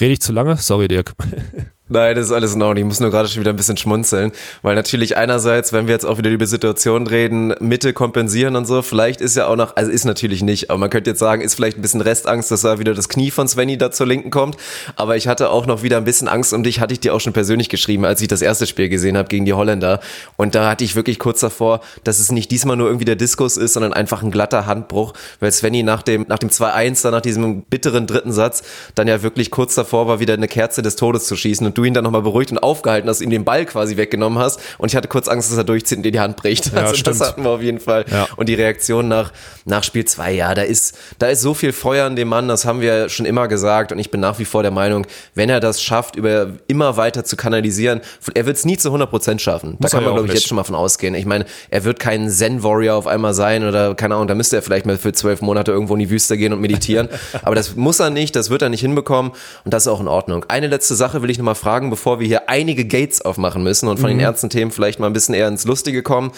Rede 0.00 0.12
ich 0.12 0.20
zu 0.20 0.32
lange? 0.32 0.56
Sorry, 0.56 0.88
Dirk. 0.88 1.14
Nein, 1.86 2.16
das 2.16 2.26
ist 2.26 2.32
alles 2.32 2.54
in 2.54 2.62
Ordnung. 2.62 2.78
Ich 2.78 2.88
muss 2.88 3.00
nur 3.00 3.10
gerade 3.10 3.28
schon 3.28 3.40
wieder 3.40 3.52
ein 3.52 3.56
bisschen 3.56 3.76
schmunzeln, 3.76 4.32
weil 4.62 4.74
natürlich 4.74 5.18
einerseits, 5.18 5.74
wenn 5.74 5.86
wir 5.86 5.92
jetzt 5.92 6.06
auch 6.06 6.16
wieder 6.16 6.30
über 6.30 6.46
Situationen 6.46 7.06
reden, 7.06 7.54
Mitte 7.60 7.92
kompensieren 7.92 8.56
und 8.56 8.64
so, 8.66 8.80
vielleicht 8.80 9.20
ist 9.20 9.36
ja 9.36 9.48
auch 9.48 9.56
noch, 9.56 9.76
also 9.76 9.90
ist 9.90 10.06
natürlich 10.06 10.42
nicht, 10.42 10.70
aber 10.70 10.78
man 10.78 10.88
könnte 10.88 11.10
jetzt 11.10 11.18
sagen, 11.18 11.42
ist 11.42 11.56
vielleicht 11.56 11.76
ein 11.76 11.82
bisschen 11.82 12.00
Restangst, 12.00 12.50
dass 12.50 12.62
da 12.62 12.78
wieder 12.78 12.94
das 12.94 13.10
Knie 13.10 13.30
von 13.30 13.48
Svenny 13.48 13.76
da 13.76 13.90
zur 13.90 14.06
Linken 14.06 14.30
kommt, 14.30 14.56
aber 14.96 15.18
ich 15.18 15.28
hatte 15.28 15.50
auch 15.50 15.66
noch 15.66 15.82
wieder 15.82 15.98
ein 15.98 16.04
bisschen 16.04 16.26
Angst 16.26 16.54
um 16.54 16.62
dich, 16.62 16.80
hatte 16.80 16.94
ich 16.94 17.00
dir 17.00 17.14
auch 17.14 17.20
schon 17.20 17.34
persönlich 17.34 17.68
geschrieben, 17.68 18.06
als 18.06 18.22
ich 18.22 18.28
das 18.28 18.40
erste 18.40 18.66
Spiel 18.66 18.88
gesehen 18.88 19.18
habe 19.18 19.28
gegen 19.28 19.44
die 19.44 19.52
Holländer. 19.52 20.00
Und 20.36 20.54
da 20.54 20.70
hatte 20.70 20.84
ich 20.84 20.96
wirklich 20.96 21.18
kurz 21.18 21.40
davor, 21.40 21.82
dass 22.02 22.18
es 22.18 22.32
nicht 22.32 22.50
diesmal 22.50 22.78
nur 22.78 22.86
irgendwie 22.86 23.04
der 23.04 23.16
Diskus 23.16 23.58
ist, 23.58 23.74
sondern 23.74 23.92
einfach 23.92 24.22
ein 24.22 24.30
glatter 24.30 24.64
Handbruch, 24.64 25.12
weil 25.38 25.52
Svenny 25.52 25.82
nach 25.82 26.00
dem, 26.00 26.24
nach 26.28 26.38
dem 26.38 26.48
2-1, 26.48 27.02
dann 27.02 27.12
nach 27.12 27.20
diesem 27.20 27.60
bitteren 27.60 28.06
dritten 28.06 28.32
Satz, 28.32 28.62
dann 28.94 29.06
ja 29.06 29.22
wirklich 29.22 29.50
kurz 29.50 29.74
davor 29.74 30.06
war, 30.06 30.18
wieder 30.18 30.32
eine 30.32 30.48
Kerze 30.48 30.80
des 30.80 30.96
Todes 30.96 31.26
zu 31.26 31.36
schießen 31.36 31.73
und 31.74 31.78
du 31.78 31.84
ihn 31.84 31.94
dann 31.94 32.04
nochmal 32.04 32.22
beruhigt 32.22 32.52
und 32.52 32.58
aufgehalten 32.58 33.08
hast, 33.08 33.20
ihm 33.20 33.30
den 33.30 33.44
Ball 33.44 33.66
quasi 33.66 33.96
weggenommen 33.96 34.38
hast. 34.38 34.60
Und 34.78 34.90
ich 34.90 34.96
hatte 34.96 35.08
kurz 35.08 35.26
Angst, 35.26 35.50
dass 35.50 35.58
er 35.58 35.64
durchzieht 35.64 35.98
und 35.98 36.04
dir 36.04 36.12
die 36.12 36.20
Hand 36.20 36.36
bricht. 36.36 36.54
Ja, 36.74 36.80
also 36.80 36.94
stimmt. 36.94 37.20
das 37.20 37.28
hatten 37.28 37.44
wir 37.44 37.50
auf 37.50 37.62
jeden 37.62 37.78
Fall. 37.78 38.04
Ja. 38.10 38.26
Und 38.36 38.48
die 38.48 38.54
Reaktion 38.54 39.06
nach, 39.06 39.32
nach 39.64 39.84
Spiel 39.84 40.04
zwei, 40.06 40.32
ja, 40.32 40.54
da 40.54 40.62
ist, 40.62 40.96
da 41.18 41.28
ist 41.28 41.40
so 41.40 41.54
viel 41.54 41.72
Feuer 41.72 42.06
in 42.06 42.16
dem 42.16 42.28
Mann, 42.28 42.48
das 42.48 42.64
haben 42.64 42.80
wir 42.80 43.08
schon 43.08 43.26
immer 43.26 43.46
gesagt. 43.46 43.92
Und 43.92 43.98
ich 43.98 44.10
bin 44.10 44.20
nach 44.20 44.38
wie 44.38 44.44
vor 44.44 44.62
der 44.62 44.72
Meinung, 44.72 45.06
wenn 45.34 45.50
er 45.50 45.60
das 45.60 45.80
schafft, 45.80 46.16
über 46.16 46.48
immer 46.66 46.96
weiter 46.96 47.24
zu 47.24 47.36
kanalisieren, 47.36 48.00
er 48.34 48.46
wird 48.46 48.56
es 48.56 48.64
nie 48.64 48.76
zu 48.76 48.88
100 48.88 49.08
Prozent 49.08 49.40
schaffen. 49.40 49.76
Muss 49.78 49.90
da 49.90 49.98
kann 49.98 50.04
man, 50.04 50.14
glaube 50.14 50.26
ich, 50.26 50.32
nicht. 50.32 50.42
jetzt 50.42 50.48
schon 50.48 50.56
mal 50.56 50.64
von 50.64 50.74
ausgehen. 50.74 51.14
Ich 51.14 51.26
meine, 51.26 51.44
er 51.70 51.84
wird 51.84 52.00
kein 52.00 52.28
Zen-Warrior 52.28 52.96
auf 52.96 53.06
einmal 53.06 53.34
sein 53.34 53.66
oder 53.66 53.94
keine 53.94 54.14
Ahnung, 54.16 54.26
da 54.26 54.34
müsste 54.34 54.56
er 54.56 54.62
vielleicht 54.62 54.86
mal 54.86 54.96
für 54.96 55.12
zwölf 55.12 55.42
Monate 55.42 55.70
irgendwo 55.70 55.94
in 55.94 56.00
die 56.00 56.10
Wüste 56.10 56.36
gehen 56.36 56.52
und 56.52 56.60
meditieren. 56.60 57.08
Aber 57.42 57.54
das 57.54 57.76
muss 57.76 58.00
er 58.00 58.10
nicht, 58.10 58.34
das 58.34 58.50
wird 58.50 58.62
er 58.62 58.68
nicht 58.68 58.80
hinbekommen 58.80 59.32
und 59.64 59.74
das 59.74 59.84
ist 59.84 59.88
auch 59.88 60.00
in 60.00 60.08
Ordnung. 60.08 60.44
Eine 60.48 60.66
letzte 60.66 60.94
Sache 60.94 61.22
will 61.22 61.30
ich 61.30 61.38
noch 61.38 61.44
mal 61.44 61.54
fragen, 61.64 61.90
bevor 61.90 62.20
wir 62.20 62.26
hier 62.26 62.48
einige 62.48 62.84
Gates 62.84 63.22
aufmachen 63.22 63.62
müssen 63.62 63.88
und 63.88 63.98
von 63.98 64.10
Mhm. 64.10 64.18
den 64.18 64.20
ernsten 64.20 64.50
Themen 64.50 64.70
vielleicht 64.70 65.00
mal 65.00 65.06
ein 65.06 65.12
bisschen 65.14 65.34
eher 65.34 65.48
ins 65.48 65.64
Lustige 65.64 66.02
kommen. 66.02 66.30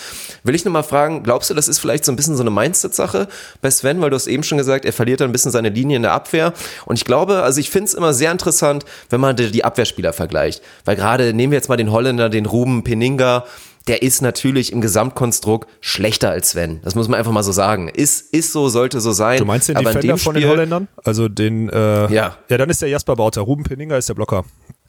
Will 0.44 0.54
ich 0.54 0.64
noch 0.64 0.72
mal 0.72 0.82
fragen, 0.84 1.22
glaubst 1.24 1.50
du, 1.50 1.54
das 1.54 1.66
ist 1.68 1.78
vielleicht 1.80 2.04
so 2.04 2.12
ein 2.12 2.16
bisschen 2.16 2.36
so 2.36 2.42
eine 2.42 2.50
Mindset-Sache 2.50 3.28
bei 3.60 3.70
Sven, 3.70 4.00
weil 4.00 4.10
du 4.10 4.16
hast 4.16 4.28
eben 4.28 4.42
schon 4.44 4.56
gesagt, 4.58 4.84
er 4.84 4.92
verliert 4.92 5.20
dann 5.20 5.28
ein 5.30 5.32
bisschen 5.32 5.50
seine 5.52 5.68
Linie 5.70 5.96
in 5.96 6.02
der 6.02 6.12
Abwehr 6.12 6.52
und 6.86 6.96
ich 6.96 7.04
glaube, 7.04 7.42
also 7.42 7.58
ich 7.60 7.70
finde 7.70 7.86
es 7.88 7.94
immer 7.94 8.14
sehr 8.14 8.30
interessant, 8.32 8.84
wenn 9.10 9.20
man 9.20 9.34
die 9.36 9.64
Abwehrspieler 9.64 10.12
vergleicht, 10.12 10.62
weil 10.84 10.96
gerade 10.96 11.34
nehmen 11.34 11.50
wir 11.50 11.56
jetzt 11.58 11.68
mal 11.68 11.76
den 11.76 11.90
Holländer, 11.90 12.28
den 12.28 12.46
Ruben 12.46 12.84
Peninga, 12.84 13.44
der 13.88 14.02
ist 14.02 14.20
natürlich 14.20 14.72
im 14.72 14.80
Gesamtkonstrukt 14.80 15.68
schlechter 15.80 16.30
als 16.30 16.50
Sven. 16.50 16.80
Das 16.82 16.96
muss 16.96 17.06
man 17.08 17.18
einfach 17.20 17.30
mal 17.30 17.44
so 17.44 17.52
sagen. 17.52 17.88
Ist, 17.88 18.34
ist 18.34 18.52
so, 18.52 18.68
sollte 18.68 19.00
so 19.00 19.12
sein. 19.12 19.38
Du 19.38 19.44
meinst 19.44 19.68
den 19.68 19.76
Aber 19.76 19.90
Defender 19.92 20.14
dem 20.14 20.18
von 20.18 20.34
den 20.34 20.42
Spiel- 20.42 20.50
Holländern? 20.50 20.88
Also 21.04 21.28
den, 21.28 21.68
äh, 21.68 22.12
Ja. 22.12 22.36
Ja, 22.48 22.58
dann 22.58 22.68
ist 22.68 22.82
der 22.82 22.88
Jasper 22.88 23.14
Bauter. 23.14 23.42
Ruben 23.42 23.62
Penninger 23.62 23.96
ist 23.96 24.08
der 24.08 24.14
Blocker. 24.14 24.44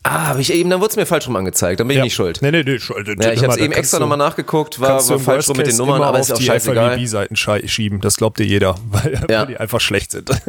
Ah, 0.10 0.28
hab 0.28 0.40
ich 0.40 0.54
eben, 0.54 0.70
dann 0.70 0.80
wurde 0.80 0.92
es 0.92 0.96
mir 0.96 1.06
falsch 1.06 1.28
rum 1.28 1.36
angezeigt. 1.36 1.80
Dann 1.80 1.88
bin 1.88 1.96
ich 1.96 2.00
ja. 2.00 2.04
nicht 2.06 2.14
schuld. 2.16 2.40
Nee, 2.42 2.52
nee, 2.52 2.64
nee. 2.64 2.80
schuld. 2.80 3.08
Ja, 3.22 3.32
ich 3.32 3.44
habe 3.44 3.54
es 3.54 3.58
eben 3.60 3.74
extra 3.74 4.00
nochmal 4.00 4.18
nachgeguckt, 4.18 4.80
war, 4.80 5.08
war 5.08 5.20
falsch 5.20 5.50
rum 5.50 5.58
mit 5.58 5.68
den 5.68 5.76
Nummern, 5.76 6.02
aber 6.02 6.20
ist 6.20 6.32
auch 6.32 6.40
scheißegal. 6.42 6.98
Die 6.98 7.08
seiten 7.08 7.36
schieben, 7.36 8.00
das 8.02 8.18
glaubt 8.18 8.40
dir 8.40 8.46
jeder, 8.46 8.76
weil, 8.90 9.22
Ja. 9.30 9.40
weil 9.42 9.48
die 9.48 9.58
einfach 9.58 9.82
schlecht 9.82 10.12
sind. 10.12 10.30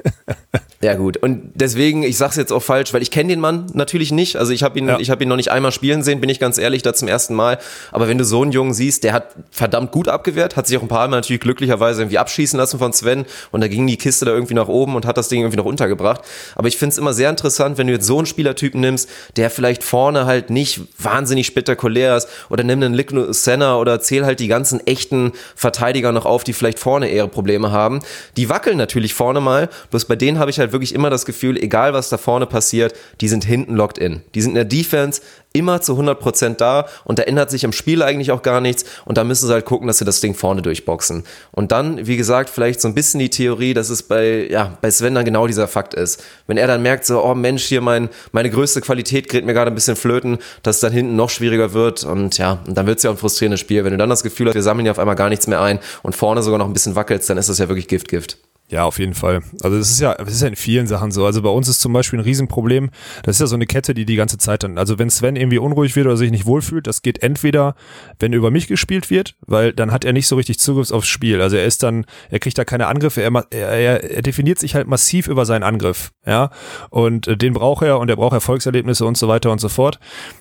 Ja 0.81 0.95
gut, 0.95 1.17
und 1.17 1.51
deswegen, 1.55 2.05
ich 2.05 2.17
sag's 2.17 2.37
jetzt 2.37 2.53
auch 2.53 2.63
falsch, 2.63 2.95
weil 2.95 3.03
ich 3.03 3.11
kenne 3.11 3.31
den 3.31 3.41
Mann 3.41 3.67
natürlich 3.75 4.13
nicht. 4.13 4.37
Also 4.37 4.53
ich 4.53 4.63
habe 4.63 4.79
ihn, 4.79 4.87
Ja. 4.87 5.01
ich 5.01 5.11
habe 5.11 5.25
ihn 5.25 5.29
noch 5.29 5.35
nicht 5.35 5.51
einmal 5.51 5.73
spielen 5.73 6.05
sehen, 6.05 6.21
bin 6.21 6.31
ich 6.31 6.39
ganz 6.39 6.57
ehrlich, 6.57 6.83
da 6.83 6.95
zum 6.95 7.09
ersten 7.09 7.35
Mal. 7.35 7.59
Aber 7.91 8.07
wenn 8.07 8.17
du 8.17 8.25
so 8.25 8.43
einen 8.43 8.53
Jungen 8.53 8.73
siehst, 8.73 9.03
der 9.03 9.13
hat 9.13 9.35
verdammt 9.51 9.91
gut 9.91 10.07
abgewehrt, 10.07 10.55
hat 10.55 10.69
sich 10.69 10.79
auch 10.79 10.83
ein 10.83 10.87
paar 10.89 11.09
Mal 11.09 11.17
natürlich 11.17 11.41
glücklicherweise 11.41 12.03
irgendwie 12.03 12.19
abschießen 12.19 12.57
lassen 12.57 12.79
von 12.79 12.93
Sven 12.93 13.27
und 13.51 13.61
da 13.61 13.67
ging 13.67 13.89
die 13.89 13.97
Kiste 13.97 14.25
da 14.25 14.31
irgendwie 14.31 14.55
nach 14.55 14.69
oben 14.69 14.95
und 14.95 15.05
hat 15.05 15.17
das 15.17 15.29
Ding 15.29 15.41
irgendwie 15.41 15.57
noch 15.57 15.65
untergebracht. 15.65 16.21
Aber 16.55 16.69
ich 16.69 16.77
find's 16.77 16.97
immer 16.97 17.13
sehr 17.13 17.29
interessant, 17.31 17.77
wenn 17.77 17.89
du 17.89 17.95
jetzt 17.95 18.07
so 18.07 18.19
einen 18.19 18.27
Spielertypen 18.27 18.81
nimmst, 18.81 19.11
der 19.37 19.48
vielleicht 19.51 19.85
vorne 19.85 20.27
halt 20.27 20.51
nicht 20.51 20.81
wahnsinnig 20.99 21.47
spektakulär 21.47 22.17
ist 22.17 22.29
oder 22.51 22.65
nimm 22.65 22.83
einen 22.83 22.95
Lick 22.95 23.13
Senna 23.31 23.77
oder 23.77 24.01
zähl 24.01 24.25
halt 24.25 24.41
die 24.41 24.49
ganzen 24.49 24.87
echten 24.87 25.33
Verteidiger 25.57 26.13
noch 26.13 26.27
auf, 26.27 26.45
die 26.45 26.53
vielleicht 26.53 26.79
vorne 26.79 27.09
eher 27.09 27.27
Probleme 27.27 27.73
haben. 27.73 28.01
Die 28.37 28.49
wackeln 28.49 28.77
natürlich 28.77 29.15
vorne 29.15 29.41
mal, 29.41 29.69
bloß 29.91 30.05
bei 30.05 30.17
denen 30.17 30.39
habe 30.39 30.51
ich 30.51 30.59
halt 30.59 30.73
wirklich 30.73 30.95
immer 30.95 31.11
das 31.11 31.27
Gefühl, 31.27 31.57
egal 31.57 31.93
was 31.93 32.09
da 32.09 32.19
vorne 32.19 32.47
passiert, 32.47 32.95
die 33.21 33.29
sind 33.29 33.45
hinten 33.45 33.75
locked 33.75 33.99
in. 33.99 34.23
Die 34.35 34.43
sind 34.43 34.51
in 34.51 34.57
der 34.57 34.65
Defense 34.65 35.23
immer 35.53 35.81
zu 35.81 35.99
100% 35.99 36.57
da 36.57 36.87
und 37.05 37.19
da 37.19 37.23
ändert 37.23 37.51
sich 37.51 37.65
im 37.65 37.73
Spiel 37.73 38.03
eigentlich 38.03 38.31
auch 38.33 38.43
gar 38.43 38.61
nichts 38.61 38.85
und 39.05 39.19
da 39.19 39.25
müssen 39.25 39.47
sie 39.47 39.53
halt 39.53 39.65
gucken, 39.65 39.87
dass 39.87 39.99
sie 39.99 40.05
das 40.05 40.21
Ding 40.21 40.35
vorne 40.35 40.63
durchboxen. 40.63 41.25
Und 41.53 41.73
dann, 41.73 42.07
wie 42.07 42.17
gesagt, 42.17 42.51
vielleicht 42.51 42.81
so 42.81 42.89
ein 42.89 42.95
bisschen 42.95 43.19
die 43.21 43.31
Theorie, 43.31 43.75
dass 43.75 43.91
es 43.91 44.03
bei, 44.03 44.47
ja, 44.51 44.77
bei 44.81 44.91
Sven 44.91 45.15
dann 45.15 45.25
genau 45.25 45.47
dieser 45.47 45.67
Fakt 45.67 45.95
ist. 45.95 46.23
Wenn 46.47 46.59
er 46.59 46.67
dann 46.67 46.83
merkt, 46.83 47.07
so, 47.07 47.25
oh 47.25 47.35
Mensch, 47.35 47.65
hier 47.65 47.81
mein, 47.81 48.09
meine 48.33 48.51
größte 48.51 48.81
Qualität 48.81 49.29
gerät 49.29 49.47
mir 49.47 49.55
gerade 49.55 49.71
ein 49.71 49.75
bisschen 49.75 49.97
flöten, 49.97 50.39
dass 50.63 50.77
es 50.77 50.81
dann 50.81 50.93
hinten 50.93 51.17
noch 51.17 51.31
schwieriger 51.31 51.73
wird 51.73 52.05
und 52.05 52.39
ja, 52.39 52.59
und 52.67 52.77
dann 52.77 52.87
wird 52.87 52.99
es 52.99 53.05
ja 53.05 53.11
auch 53.11 53.15
ein 53.15 53.19
frustrierendes 53.19 53.61
Spiel. 53.61 53.85
Wenn 53.85 53.93
du 53.93 53.99
dann 53.99 54.11
das 54.11 54.23
Gefühl 54.23 54.49
hast, 54.49 54.55
wir 54.55 54.63
sammeln 54.63 54.87
ja 54.87 54.93
auf 54.93 54.99
einmal 54.99 55.17
gar 55.17 55.29
nichts 55.29 55.47
mehr 55.47 55.61
ein 55.61 55.79
und 56.03 56.15
vorne 56.15 56.43
sogar 56.43 56.59
noch 56.59 56.67
ein 56.67 56.73
bisschen 56.73 56.95
wackelst, 56.95 57.31
dann 57.31 57.39
ist 57.39 57.49
das 57.49 57.59
ja 57.59 57.69
wirklich 57.69 57.89
Gift, 57.89 58.09
Gift. 58.09 58.39
Ja, 58.71 58.85
auf 58.85 58.99
jeden 58.99 59.15
Fall. 59.15 59.41
Also 59.63 59.79
das 59.79 59.91
ist 59.91 59.99
ja, 59.99 60.15
das 60.15 60.35
ist 60.35 60.43
ja 60.43 60.49
in 60.49 60.57
vielen 60.57 60.87
Sachen 60.87 61.11
so. 61.11 61.25
Also 61.25 61.41
bei 61.41 61.49
uns 61.49 61.69
ist 61.69 61.81
zum 61.81 61.95
Beispiel 61.95 62.19
ein 62.19 62.23
Riesenproblem. 62.23 62.91
Das 63.23 63.37
ist 63.37 63.41
ja 63.41 63.47
so 63.47 63.55
eine 63.55 63.65
Kette, 63.65 63.95
die 63.95 64.05
die 64.05 64.17
ganze 64.17 64.37
Zeit 64.37 64.63
dann. 64.63 64.77
Also 64.77 64.99
wenn 64.99 65.09
Sven 65.09 65.37
irgendwie 65.37 65.57
unruhig 65.57 65.97
wird 65.97 66.07
oder 66.07 66.19
sich 66.19 66.31
nicht 66.31 66.45
wohlfühlt, 66.45 66.87
das 66.87 67.01
geht 67.01 67.23
entweder, 67.23 67.77
wenn 68.19 68.35
über 68.35 68.51
mich 68.51 68.67
gespielt 68.67 69.09
wird, 69.09 69.37
weil 69.47 69.73
dann 69.73 69.91
hat 69.91 70.05
er 70.05 70.13
nicht 70.13 70.27
so 70.27 70.37
richtig 70.37 70.59
Zugriff 70.59 70.91
aufs 70.91 71.09
Spiel. 71.09 71.41
Also 71.41 71.57
er 71.57 71.65
ist 71.65 71.83
dann, 71.83 72.05
er 72.29 72.41
kriegt 72.41 72.59
da 72.59 72.67
keine 72.67 72.89
Angriffe. 72.89 73.23
Er, 73.23 73.33
er, 73.51 73.69
er, 73.69 74.11
er 74.11 74.23
definiert 74.23 74.59
sich 74.59 74.75
halt 74.75 74.87
massiv 74.87 75.29
über 75.29 75.47
seinen 75.47 75.63
Angriff, 75.63 76.13
ja. 76.27 76.51
Und 76.91 77.27
äh, 77.27 77.39
den 77.39 77.55
braucht 77.55 77.83
er 77.83 77.99
und 77.99 78.11
er 78.11 78.17
braucht 78.17 78.35
Erfolgserlebnisse 78.35 79.07
und 79.07 79.17
so 79.17 79.29
weiter 79.29 79.51
und 79.51 79.63
so 79.63 79.71
fort. 79.71 79.99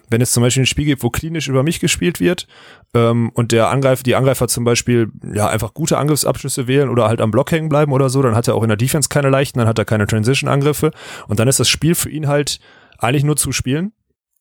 Wenn 0.09 0.21
es 0.21 0.31
zum 0.31 0.43
Beispiel 0.43 0.63
ein 0.63 0.67
Spiel 0.67 0.85
gibt, 0.85 1.03
wo 1.03 1.09
klinisch 1.09 1.47
über 1.47 1.63
mich 1.63 1.79
gespielt 1.79 2.19
wird 2.19 2.47
ähm, 2.93 3.29
und 3.33 3.51
der 3.51 3.69
Angreifer, 3.69 4.03
die 4.03 4.15
Angreifer 4.15 4.47
zum 4.47 4.63
Beispiel 4.63 5.11
ja 5.33 5.47
einfach 5.47 5.73
gute 5.73 5.97
Angriffsabschlüsse 5.97 6.67
wählen 6.67 6.89
oder 6.89 7.07
halt 7.07 7.21
am 7.21 7.31
Block 7.31 7.51
hängen 7.51 7.69
bleiben 7.69 7.91
oder 7.91 8.09
so, 8.09 8.16
dann 8.21 8.36
hat 8.36 8.47
er 8.47 8.56
auch 8.56 8.63
in 8.63 8.69
der 8.69 8.77
Defense 8.77 9.10
keine 9.10 9.30
leichten, 9.30 9.60
dann 9.60 9.67
hat 9.67 9.80
er 9.80 9.86
keine 9.86 10.08
Transition-Angriffe 10.08 10.91
und 11.27 11.39
dann 11.39 11.47
ist 11.47 11.60
das 11.60 11.69
Spiel 11.69 11.95
für 11.95 12.10
ihn 12.10 12.27
halt 12.27 12.60
eigentlich 12.99 13.23
nur 13.23 13.36
zu 13.36 13.51
spielen 13.51 13.93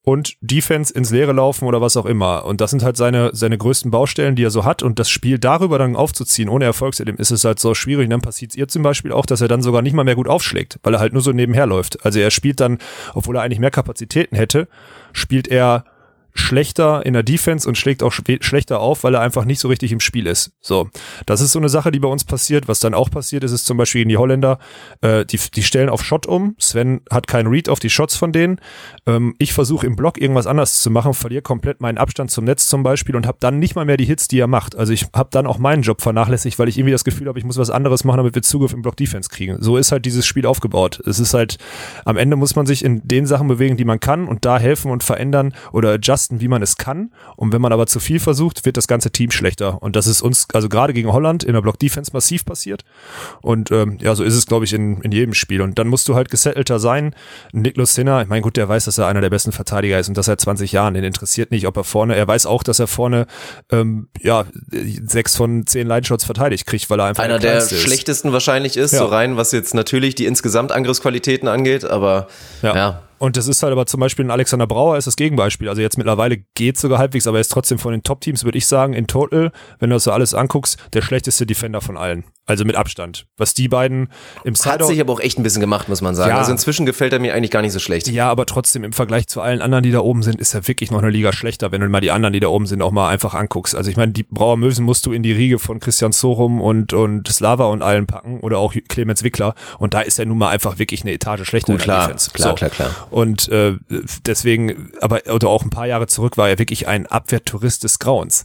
und 0.08 0.36
Defense 0.40 0.94
ins 0.94 1.10
Leere 1.10 1.32
laufen 1.32 1.66
oder 1.66 1.80
was 1.80 1.96
auch 1.96 2.06
immer. 2.06 2.44
Und 2.44 2.60
das 2.60 2.70
sind 2.70 2.84
halt 2.84 2.96
seine, 2.96 3.30
seine 3.32 3.58
größten 3.58 3.90
Baustellen, 3.90 4.36
die 4.36 4.44
er 4.44 4.52
so 4.52 4.64
hat. 4.64 4.84
Und 4.84 5.00
das 5.00 5.10
Spiel 5.10 5.36
darüber 5.40 5.78
dann 5.78 5.96
aufzuziehen, 5.96 6.48
ohne 6.48 6.64
Erfolgserlebnis, 6.64 7.32
ist 7.32 7.40
es 7.40 7.44
halt 7.44 7.58
so 7.58 7.74
schwierig. 7.74 8.04
Und 8.04 8.10
dann 8.10 8.20
passiert 8.20 8.54
ihr 8.54 8.68
zum 8.68 8.84
Beispiel 8.84 9.10
auch, 9.10 9.26
dass 9.26 9.40
er 9.40 9.48
dann 9.48 9.62
sogar 9.62 9.82
nicht 9.82 9.94
mal 9.94 10.04
mehr 10.04 10.14
gut 10.14 10.28
aufschlägt, 10.28 10.78
weil 10.84 10.94
er 10.94 11.00
halt 11.00 11.12
nur 11.12 11.22
so 11.22 11.32
nebenher 11.32 11.66
läuft. 11.66 12.04
Also 12.04 12.20
er 12.20 12.30
spielt 12.30 12.60
dann, 12.60 12.78
obwohl 13.14 13.34
er 13.34 13.42
eigentlich 13.42 13.58
mehr 13.58 13.72
Kapazitäten 13.72 14.36
hätte, 14.36 14.68
spielt 15.12 15.48
er 15.48 15.84
schlechter 16.36 17.04
in 17.04 17.12
der 17.12 17.22
Defense 17.22 17.68
und 17.68 17.76
schlägt 17.76 18.02
auch 18.02 18.12
schlechter 18.12 18.80
auf, 18.80 19.04
weil 19.04 19.14
er 19.14 19.20
einfach 19.20 19.44
nicht 19.44 19.60
so 19.60 19.68
richtig 19.68 19.92
im 19.92 20.00
Spiel 20.00 20.26
ist. 20.26 20.52
So, 20.60 20.88
das 21.26 21.40
ist 21.40 21.52
so 21.52 21.58
eine 21.58 21.68
Sache, 21.68 21.90
die 21.90 21.98
bei 21.98 22.08
uns 22.08 22.24
passiert. 22.24 22.68
Was 22.68 22.80
dann 22.80 22.94
auch 22.94 23.10
passiert 23.10 23.44
ist, 23.44 23.52
ist 23.52 23.66
zum 23.66 23.76
Beispiel 23.76 24.00
gegen 24.00 24.10
die 24.10 24.16
Holländer, 24.16 24.58
äh, 25.00 25.24
die, 25.24 25.38
die 25.54 25.62
stellen 25.62 25.88
auf 25.88 26.04
Shot 26.04 26.26
um. 26.26 26.54
Sven 26.58 27.00
hat 27.10 27.26
keinen 27.26 27.48
Read 27.48 27.68
auf 27.68 27.78
die 27.78 27.90
Shots 27.90 28.16
von 28.16 28.32
denen. 28.32 28.60
Ähm, 29.06 29.34
ich 29.38 29.52
versuche 29.52 29.86
im 29.86 29.96
Block 29.96 30.20
irgendwas 30.20 30.46
anders 30.46 30.80
zu 30.80 30.90
machen, 30.90 31.14
verliere 31.14 31.42
komplett 31.42 31.80
meinen 31.80 31.98
Abstand 31.98 32.30
zum 32.30 32.44
Netz 32.44 32.68
zum 32.68 32.82
Beispiel 32.82 33.16
und 33.16 33.26
habe 33.26 33.38
dann 33.40 33.58
nicht 33.58 33.74
mal 33.74 33.84
mehr 33.84 33.96
die 33.96 34.04
Hits, 34.04 34.28
die 34.28 34.38
er 34.38 34.46
macht. 34.46 34.76
Also 34.76 34.92
ich 34.92 35.06
habe 35.14 35.28
dann 35.32 35.46
auch 35.46 35.58
meinen 35.58 35.82
Job 35.82 36.02
vernachlässigt, 36.02 36.58
weil 36.58 36.68
ich 36.68 36.78
irgendwie 36.78 36.92
das 36.92 37.04
Gefühl 37.04 37.28
habe, 37.28 37.38
ich 37.38 37.44
muss 37.44 37.58
was 37.58 37.70
anderes 37.70 38.04
machen, 38.04 38.18
damit 38.18 38.34
wir 38.34 38.42
Zugriff 38.42 38.72
im 38.72 38.82
Block 38.82 38.96
Defense 38.96 39.28
kriegen. 39.28 39.56
So 39.60 39.76
ist 39.76 39.92
halt 39.92 40.04
dieses 40.04 40.26
Spiel 40.26 40.46
aufgebaut. 40.46 41.00
Es 41.06 41.18
ist 41.18 41.34
halt, 41.34 41.58
am 42.04 42.16
Ende 42.16 42.36
muss 42.36 42.56
man 42.56 42.66
sich 42.66 42.84
in 42.84 43.06
den 43.06 43.26
Sachen 43.26 43.48
bewegen, 43.48 43.76
die 43.76 43.84
man 43.84 44.00
kann 44.00 44.26
und 44.26 44.44
da 44.44 44.58
helfen 44.58 44.90
und 44.90 45.04
verändern 45.04 45.54
oder 45.72 45.92
adjusten, 45.92 46.25
wie 46.30 46.48
man 46.48 46.62
es 46.62 46.76
kann. 46.76 47.10
Und 47.36 47.52
wenn 47.52 47.60
man 47.60 47.72
aber 47.72 47.86
zu 47.86 48.00
viel 48.00 48.20
versucht, 48.20 48.64
wird 48.64 48.76
das 48.76 48.86
ganze 48.88 49.10
Team 49.10 49.30
schlechter. 49.30 49.82
Und 49.82 49.96
das 49.96 50.06
ist 50.06 50.22
uns, 50.22 50.46
also 50.52 50.68
gerade 50.68 50.92
gegen 50.92 51.12
Holland 51.12 51.44
in 51.44 51.52
der 51.54 51.60
Block 51.62 51.78
Defense 51.78 52.10
massiv 52.12 52.44
passiert. 52.44 52.84
Und 53.42 53.70
ähm, 53.70 53.98
ja, 54.00 54.14
so 54.14 54.24
ist 54.24 54.34
es, 54.34 54.46
glaube 54.46 54.64
ich, 54.64 54.72
in, 54.72 55.00
in 55.02 55.12
jedem 55.12 55.34
Spiel. 55.34 55.60
Und 55.62 55.78
dann 55.78 55.88
musst 55.88 56.08
du 56.08 56.14
halt 56.14 56.30
gesettelter 56.30 56.78
sein. 56.78 57.14
Niklas 57.52 57.94
Sinner, 57.94 58.22
ich 58.22 58.28
meine, 58.28 58.42
gut, 58.42 58.56
der 58.56 58.68
weiß, 58.68 58.84
dass 58.86 58.98
er 58.98 59.06
einer 59.06 59.20
der 59.20 59.30
besten 59.30 59.52
Verteidiger 59.52 59.98
ist 59.98 60.08
und 60.08 60.16
das 60.16 60.26
seit 60.26 60.40
20 60.40 60.72
Jahren. 60.72 60.94
Den 60.94 61.04
interessiert 61.04 61.50
nicht, 61.50 61.66
ob 61.66 61.76
er 61.76 61.84
vorne, 61.84 62.16
er 62.16 62.26
weiß 62.26 62.46
auch, 62.46 62.62
dass 62.62 62.78
er 62.78 62.86
vorne 62.86 63.26
ähm, 63.70 64.08
ja 64.20 64.44
sechs 65.04 65.36
von 65.36 65.66
zehn 65.66 65.86
Lineshots 65.86 66.24
verteidigt 66.24 66.66
kriegt, 66.66 66.88
weil 66.90 67.00
er 67.00 67.06
einfach 67.06 67.22
Einer 67.24 67.38
der 67.38 67.58
ist. 67.58 67.72
schlechtesten 67.78 68.32
wahrscheinlich 68.32 68.76
ist, 68.76 68.92
Ja. 68.92 68.98
so 69.00 69.06
rein, 69.06 69.36
was 69.36 69.52
jetzt 69.52 69.74
natürlich 69.74 70.14
die 70.14 70.26
insgesamt 70.26 70.72
Angriffsqualitäten 70.72 71.48
angeht, 71.48 71.84
aber 71.84 72.28
Ja. 72.62 72.74
ja. 72.74 73.02
Und 73.18 73.36
das 73.36 73.48
ist 73.48 73.62
halt 73.62 73.72
aber 73.72 73.86
zum 73.86 74.00
Beispiel 74.00 74.24
ein 74.24 74.30
Alexander 74.30 74.66
Brauer 74.66 74.96
ist 74.96 75.06
das 75.06 75.16
Gegenbeispiel. 75.16 75.68
Also 75.68 75.80
jetzt 75.80 75.96
mittlerweile 75.96 76.38
geht 76.54 76.76
sogar 76.78 76.98
halbwegs, 76.98 77.26
aber 77.26 77.38
er 77.38 77.42
ist 77.42 77.52
trotzdem 77.52 77.78
von 77.78 77.92
den 77.92 78.02
Top-Teams, 78.02 78.44
würde 78.44 78.58
ich 78.58 78.66
sagen, 78.66 78.92
in 78.92 79.06
total, 79.06 79.52
wenn 79.78 79.90
du 79.90 79.96
das 79.96 80.04
so 80.04 80.12
alles 80.12 80.34
anguckst, 80.34 80.78
der 80.92 81.02
schlechteste 81.02 81.46
Defender 81.46 81.80
von 81.80 81.96
allen. 81.96 82.24
Also 82.48 82.64
mit 82.64 82.76
Abstand. 82.76 83.26
Was 83.36 83.54
die 83.54 83.66
beiden 83.66 84.08
im 84.44 84.54
Hat 84.54 84.58
Sideout 84.58 84.86
sich 84.86 85.00
aber 85.00 85.12
auch 85.12 85.20
echt 85.20 85.36
ein 85.36 85.42
bisschen 85.42 85.60
gemacht, 85.60 85.88
muss 85.88 86.00
man 86.00 86.14
sagen. 86.14 86.30
Ja. 86.30 86.38
Also 86.38 86.52
inzwischen 86.52 86.86
gefällt 86.86 87.12
er 87.12 87.18
mir 87.18 87.34
eigentlich 87.34 87.50
gar 87.50 87.60
nicht 87.60 87.72
so 87.72 87.80
schlecht. 87.80 88.06
Ja, 88.06 88.30
aber 88.30 88.46
trotzdem 88.46 88.84
im 88.84 88.92
Vergleich 88.92 89.26
zu 89.26 89.40
allen 89.40 89.60
anderen, 89.60 89.82
die 89.82 89.90
da 89.90 89.98
oben 89.98 90.22
sind, 90.22 90.40
ist 90.40 90.54
er 90.54 90.68
wirklich 90.68 90.92
noch 90.92 91.00
eine 91.00 91.10
Liga 91.10 91.32
schlechter, 91.32 91.72
wenn 91.72 91.80
du 91.80 91.88
mal 91.88 92.00
die 92.00 92.12
anderen, 92.12 92.32
die 92.32 92.38
da 92.38 92.46
oben 92.46 92.66
sind, 92.66 92.82
auch 92.82 92.92
mal 92.92 93.08
einfach 93.08 93.34
anguckst. 93.34 93.74
Also 93.74 93.90
ich 93.90 93.96
meine, 93.96 94.12
die 94.12 94.22
Brauer 94.22 94.56
Mösen 94.56 94.84
musst 94.84 95.06
du 95.06 95.12
in 95.12 95.24
die 95.24 95.32
Riege 95.32 95.58
von 95.58 95.80
Christian 95.80 96.12
Sorum 96.12 96.60
und, 96.60 96.92
und 96.92 97.26
Slava 97.26 97.66
und 97.66 97.82
allen 97.82 98.06
packen 98.06 98.38
oder 98.38 98.58
auch 98.58 98.74
Clemens 98.88 99.24
Wickler 99.24 99.54
und 99.78 99.94
da 99.94 100.02
ist 100.02 100.20
er 100.20 100.26
nun 100.26 100.38
mal 100.38 100.50
einfach 100.50 100.78
wirklich 100.78 101.02
eine 101.02 101.12
Etage 101.12 101.44
schlechter 101.44 101.72
Gut, 101.72 101.82
klar, 101.82 102.06
Defense. 102.06 102.30
klar, 102.30 102.54
klar, 102.54 102.70
klar. 102.70 102.90
Und 103.10 103.48
äh, 103.48 103.74
deswegen, 104.24 104.92
aber 105.00 105.22
oder 105.32 105.48
auch 105.48 105.64
ein 105.64 105.70
paar 105.70 105.86
Jahre 105.86 106.06
zurück 106.06 106.36
war 106.36 106.48
er 106.48 106.60
wirklich 106.60 106.86
ein 106.86 107.06
Abwehrtourist 107.06 107.82
des 107.82 107.98
Grauens. 107.98 108.44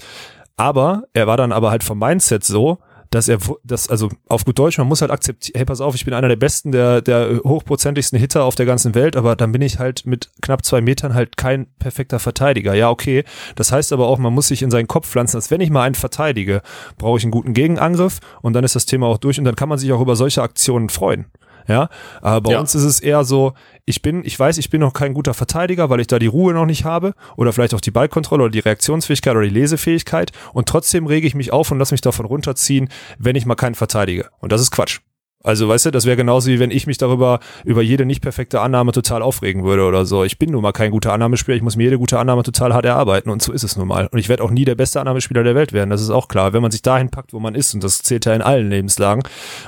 Aber 0.57 1.03
er 1.13 1.27
war 1.27 1.37
dann 1.37 1.51
aber 1.51 1.71
halt 1.71 1.83
vom 1.83 1.99
Mindset 1.99 2.43
so, 2.43 2.79
dass 3.11 3.27
er, 3.27 3.39
das, 3.63 3.89
also 3.89 4.09
auf 4.27 4.45
gut 4.45 4.57
Deutsch, 4.57 4.77
man 4.77 4.87
muss 4.87 5.01
halt 5.01 5.11
akzeptieren, 5.11 5.57
hey, 5.57 5.65
pass 5.65 5.81
auf, 5.81 5.95
ich 5.95 6.05
bin 6.05 6.13
einer 6.13 6.29
der 6.29 6.37
besten, 6.37 6.71
der, 6.71 7.01
der 7.01 7.41
hochprozentigsten 7.43 8.17
Hitter 8.17 8.45
auf 8.45 8.55
der 8.55 8.65
ganzen 8.65 8.95
Welt, 8.95 9.17
aber 9.17 9.35
dann 9.35 9.51
bin 9.51 9.61
ich 9.61 9.79
halt 9.79 10.05
mit 10.05 10.29
knapp 10.41 10.65
zwei 10.65 10.81
Metern 10.81 11.13
halt 11.13 11.35
kein 11.35 11.67
perfekter 11.77 12.19
Verteidiger. 12.19 12.73
Ja, 12.73 12.89
okay. 12.89 13.25
Das 13.55 13.71
heißt 13.71 13.91
aber 13.91 14.07
auch, 14.07 14.17
man 14.17 14.33
muss 14.33 14.47
sich 14.47 14.63
in 14.63 14.71
seinen 14.71 14.87
Kopf 14.87 15.09
pflanzen, 15.09 15.37
dass 15.37 15.51
wenn 15.51 15.61
ich 15.61 15.69
mal 15.69 15.83
einen 15.83 15.95
verteidige, 15.95 16.61
brauche 16.97 17.17
ich 17.17 17.23
einen 17.25 17.31
guten 17.31 17.53
Gegenangriff 17.53 18.19
und 18.41 18.53
dann 18.53 18.63
ist 18.63 18.75
das 18.75 18.85
Thema 18.85 19.07
auch 19.07 19.17
durch 19.17 19.37
und 19.37 19.45
dann 19.45 19.55
kann 19.55 19.69
man 19.69 19.77
sich 19.77 19.91
auch 19.91 20.01
über 20.01 20.15
solche 20.15 20.41
Aktionen 20.41 20.89
freuen. 20.89 21.25
Ja, 21.67 21.89
aber 22.21 22.41
bei 22.41 22.51
Ja. 22.53 22.59
uns 22.59 22.75
ist 22.75 22.83
es 22.83 22.99
eher 22.99 23.23
so, 23.23 23.53
ich 23.85 24.01
bin, 24.01 24.23
ich 24.25 24.39
weiß, 24.39 24.57
ich 24.57 24.69
bin 24.69 24.81
noch 24.81 24.93
kein 24.93 25.13
guter 25.13 25.33
Verteidiger, 25.33 25.89
weil 25.89 25.99
ich 25.99 26.07
da 26.07 26.19
die 26.19 26.27
Ruhe 26.27 26.53
noch 26.53 26.65
nicht 26.65 26.85
habe 26.85 27.13
oder 27.37 27.53
vielleicht 27.53 27.73
auch 27.73 27.81
die 27.81 27.91
Ballkontrolle 27.91 28.43
oder 28.43 28.51
die 28.51 28.59
Reaktionsfähigkeit 28.59 29.33
oder 29.35 29.43
die 29.45 29.49
Lesefähigkeit 29.53 30.31
und 30.53 30.67
trotzdem 30.67 31.05
rege 31.07 31.27
ich 31.27 31.35
mich 31.35 31.51
auf 31.53 31.71
und 31.71 31.79
lasse 31.79 31.93
mich 31.93 32.01
davon 32.01 32.25
runterziehen, 32.25 32.89
wenn 33.19 33.35
ich 33.35 33.45
mal 33.45 33.55
keinen 33.55 33.75
verteidige. 33.75 34.29
Und 34.39 34.51
das 34.51 34.61
ist 34.61 34.71
Quatsch. 34.71 34.99
Also, 35.43 35.67
weißt 35.67 35.87
du, 35.87 35.91
das 35.91 36.05
wäre 36.05 36.17
genauso 36.17 36.49
wie 36.49 36.59
wenn 36.59 36.71
ich 36.71 36.87
mich 36.87 36.97
darüber, 36.97 37.39
über 37.65 37.81
jede 37.81 38.05
nicht 38.05 38.21
perfekte 38.21 38.61
Annahme 38.61 38.91
total 38.91 39.21
aufregen 39.21 39.63
würde 39.63 39.85
oder 39.85 40.05
so. 40.05 40.23
Ich 40.23 40.37
bin 40.37 40.51
nun 40.51 40.61
mal 40.61 40.71
kein 40.71 40.91
guter 40.91 41.13
Annahmespieler, 41.13 41.57
ich 41.57 41.63
muss 41.63 41.75
mir 41.75 41.83
jede 41.83 41.97
gute 41.97 42.19
Annahme 42.19 42.43
total 42.43 42.73
hart 42.73 42.85
erarbeiten 42.85 43.29
und 43.29 43.41
so 43.41 43.51
ist 43.51 43.63
es 43.63 43.75
nun 43.75 43.87
mal. 43.87 44.07
Und 44.11 44.19
ich 44.19 44.29
werde 44.29 44.43
auch 44.43 44.51
nie 44.51 44.65
der 44.65 44.75
beste 44.75 45.01
Annahmespieler 45.01 45.43
der 45.43 45.55
Welt 45.55 45.73
werden, 45.73 45.89
das 45.89 46.01
ist 46.01 46.09
auch 46.09 46.27
klar. 46.27 46.53
Wenn 46.53 46.61
man 46.61 46.71
sich 46.71 46.81
dahin 46.81 47.09
packt, 47.09 47.33
wo 47.33 47.39
man 47.39 47.55
ist, 47.55 47.73
und 47.73 47.83
das 47.83 47.99
zählt 47.99 48.25
ja 48.25 48.33
in 48.33 48.41
allen 48.41 48.69
Lebenslagen, 48.69 49.23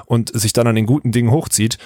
und 0.06 0.32
sich 0.40 0.54
dann 0.54 0.68
an 0.68 0.76
den 0.76 0.86
guten 0.86 1.12
Dingen 1.12 1.32
hochzieht, 1.32 1.78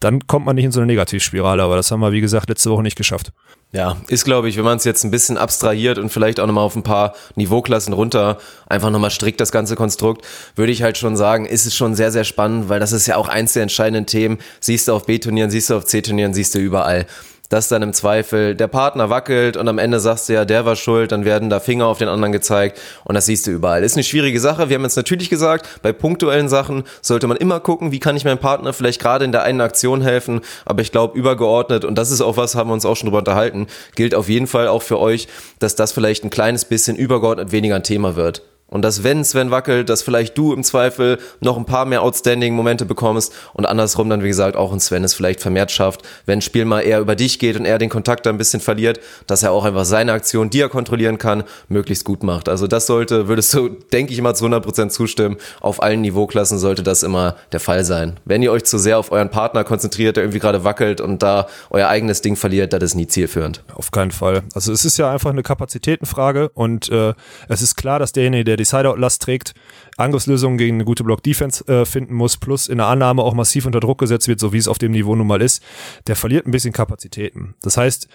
dann 0.00 0.26
kommt 0.26 0.44
man 0.44 0.56
nicht 0.56 0.66
in 0.66 0.72
so 0.72 0.80
eine 0.80 0.86
Negativspirale, 0.86 1.62
aber 1.62 1.76
das 1.76 1.90
haben 1.90 2.00
wir, 2.00 2.12
wie 2.12 2.20
gesagt, 2.20 2.48
letzte 2.48 2.70
Woche 2.70 2.82
nicht 2.82 2.96
geschafft. 2.96 3.32
Ja, 3.72 3.96
ist 4.08 4.24
glaube 4.24 4.48
ich, 4.48 4.56
wenn 4.56 4.64
man 4.64 4.76
es 4.76 4.84
jetzt 4.84 5.04
ein 5.04 5.10
bisschen 5.10 5.36
abstrahiert 5.36 5.98
und 5.98 6.10
vielleicht 6.10 6.38
auch 6.38 6.46
nochmal 6.46 6.64
auf 6.64 6.76
ein 6.76 6.82
paar 6.82 7.14
Niveauklassen 7.34 7.92
runter 7.92 8.38
einfach 8.68 8.90
nochmal 8.90 9.10
strikt 9.10 9.40
das 9.40 9.52
ganze 9.52 9.74
Konstrukt, 9.74 10.24
würde 10.54 10.72
ich 10.72 10.82
halt 10.82 10.96
schon 10.96 11.16
sagen, 11.16 11.46
ist 11.46 11.66
es 11.66 11.74
schon 11.74 11.94
sehr, 11.94 12.12
sehr 12.12 12.24
spannend, 12.24 12.68
weil 12.68 12.78
das 12.78 12.92
ist 12.92 13.06
ja 13.06 13.16
auch 13.16 13.28
eins 13.28 13.54
der 13.54 13.62
entscheidenden 13.62 14.06
Themen. 14.06 14.38
Siehst 14.60 14.88
du 14.88 14.92
auf 14.92 15.06
B-Turnieren, 15.06 15.50
siehst 15.50 15.70
du 15.70 15.76
auf 15.76 15.84
C-Turnieren, 15.84 16.32
siehst 16.32 16.54
du 16.54 16.58
überall. 16.58 17.06
Dass 17.48 17.68
dann 17.68 17.82
im 17.82 17.92
Zweifel 17.92 18.54
der 18.54 18.68
Partner 18.68 19.10
wackelt 19.10 19.56
und 19.56 19.68
am 19.68 19.78
Ende 19.78 20.00
sagst 20.00 20.28
du 20.28 20.32
ja, 20.32 20.44
der 20.44 20.64
war 20.64 20.76
schuld, 20.76 21.12
dann 21.12 21.24
werden 21.24 21.50
da 21.50 21.60
Finger 21.60 21.86
auf 21.86 21.98
den 21.98 22.08
anderen 22.08 22.32
gezeigt 22.32 22.80
und 23.04 23.14
das 23.14 23.26
siehst 23.26 23.46
du 23.46 23.50
überall. 23.50 23.84
Ist 23.84 23.96
eine 23.96 24.04
schwierige 24.04 24.40
Sache. 24.40 24.68
Wir 24.68 24.76
haben 24.76 24.82
jetzt 24.82 24.96
natürlich 24.96 25.30
gesagt, 25.30 25.80
bei 25.82 25.92
punktuellen 25.92 26.48
Sachen 26.48 26.84
sollte 27.02 27.26
man 27.26 27.36
immer 27.36 27.60
gucken, 27.60 27.92
wie 27.92 28.00
kann 28.00 28.16
ich 28.16 28.24
meinem 28.24 28.38
Partner 28.38 28.72
vielleicht 28.72 29.00
gerade 29.00 29.24
in 29.24 29.32
der 29.32 29.42
einen 29.42 29.60
Aktion 29.60 30.02
helfen, 30.02 30.40
aber 30.64 30.82
ich 30.82 30.92
glaube 30.92 31.16
übergeordnet 31.18 31.84
und 31.84 31.96
das 31.96 32.10
ist 32.10 32.20
auch 32.20 32.36
was, 32.36 32.54
haben 32.54 32.70
wir 32.70 32.74
uns 32.74 32.84
auch 32.84 32.96
schon 32.96 33.06
drüber 33.06 33.18
unterhalten, 33.18 33.66
gilt 33.94 34.14
auf 34.14 34.28
jeden 34.28 34.46
Fall 34.46 34.68
auch 34.68 34.82
für 34.82 34.98
euch, 34.98 35.28
dass 35.58 35.76
das 35.76 35.92
vielleicht 35.92 36.24
ein 36.24 36.30
kleines 36.30 36.64
bisschen 36.64 36.96
übergeordnet 36.96 37.52
weniger 37.52 37.76
ein 37.76 37.82
Thema 37.82 38.16
wird. 38.16 38.42
Und 38.68 38.82
dass 38.82 39.04
wenn 39.04 39.24
Sven 39.24 39.50
wackelt, 39.50 39.88
dass 39.88 40.02
vielleicht 40.02 40.36
du 40.36 40.52
im 40.52 40.64
Zweifel 40.64 41.18
noch 41.40 41.56
ein 41.56 41.66
paar 41.66 41.84
mehr 41.84 42.02
Outstanding-Momente 42.02 42.84
bekommst 42.84 43.32
und 43.52 43.64
andersrum 43.64 44.10
dann, 44.10 44.24
wie 44.24 44.28
gesagt, 44.28 44.56
auch 44.56 44.72
ein 44.72 44.80
Sven 44.80 45.04
es 45.04 45.14
vielleicht 45.14 45.40
vermehrt 45.40 45.70
schafft, 45.70 46.02
wenn 46.26 46.40
ein 46.40 46.42
Spiel 46.42 46.64
mal 46.64 46.80
eher 46.80 47.00
über 47.00 47.14
dich 47.14 47.38
geht 47.38 47.56
und 47.56 47.64
er 47.64 47.78
den 47.78 47.90
Kontakt 47.90 48.26
da 48.26 48.30
ein 48.30 48.38
bisschen 48.38 48.60
verliert, 48.60 48.98
dass 49.28 49.44
er 49.44 49.52
auch 49.52 49.64
einfach 49.64 49.84
seine 49.84 50.12
Aktion, 50.12 50.50
die 50.50 50.60
er 50.60 50.68
kontrollieren 50.68 51.18
kann, 51.18 51.44
möglichst 51.68 52.04
gut 52.04 52.24
macht. 52.24 52.48
Also 52.48 52.66
das 52.66 52.86
sollte, 52.86 53.28
würdest 53.28 53.54
du, 53.54 53.68
denke 53.92 54.12
ich 54.12 54.20
mal, 54.20 54.34
zu 54.34 54.46
100% 54.46 54.88
zustimmen, 54.88 55.36
auf 55.60 55.80
allen 55.80 56.00
Niveauklassen 56.00 56.58
sollte 56.58 56.82
das 56.82 57.04
immer 57.04 57.36
der 57.52 57.60
Fall 57.60 57.84
sein. 57.84 58.18
Wenn 58.24 58.42
ihr 58.42 58.50
euch 58.50 58.64
zu 58.64 58.78
sehr 58.78 58.98
auf 58.98 59.12
euren 59.12 59.30
Partner 59.30 59.62
konzentriert, 59.62 60.16
der 60.16 60.24
irgendwie 60.24 60.40
gerade 60.40 60.64
wackelt 60.64 61.00
und 61.00 61.22
da 61.22 61.46
euer 61.70 61.88
eigenes 61.88 62.20
Ding 62.20 62.34
verliert, 62.34 62.72
das 62.72 62.82
ist 62.82 62.94
nie 62.96 63.06
zielführend. 63.06 63.62
Auf 63.74 63.92
keinen 63.92 64.10
Fall. 64.10 64.42
Also 64.54 64.72
es 64.72 64.84
ist 64.84 64.98
ja 64.98 65.10
einfach 65.10 65.30
eine 65.30 65.44
Kapazitätenfrage 65.44 66.50
und 66.54 66.88
äh, 66.90 67.14
es 67.48 67.62
ist 67.62 67.76
klar, 67.76 68.00
dass 68.00 68.12
derjenige, 68.12 68.44
der 68.44 68.55
die 68.56 68.64
Sideout-Last 68.64 69.22
trägt, 69.22 69.54
Angriffslösungen 69.96 70.58
gegen 70.58 70.76
eine 70.76 70.84
gute 70.84 71.04
Block-Defense 71.04 71.66
äh, 71.68 71.84
finden 71.84 72.14
muss, 72.14 72.36
plus 72.36 72.68
in 72.68 72.78
der 72.78 72.86
Annahme 72.86 73.22
auch 73.22 73.34
massiv 73.34 73.66
unter 73.66 73.80
Druck 73.80 73.98
gesetzt 73.98 74.28
wird, 74.28 74.40
so 74.40 74.52
wie 74.52 74.58
es 74.58 74.68
auf 74.68 74.78
dem 74.78 74.92
Niveau 74.92 75.14
nun 75.14 75.26
mal 75.26 75.42
ist, 75.42 75.62
der 76.06 76.16
verliert 76.16 76.46
ein 76.46 76.50
bisschen 76.50 76.72
Kapazitäten. 76.72 77.54
Das 77.62 77.76
heißt, 77.76 78.08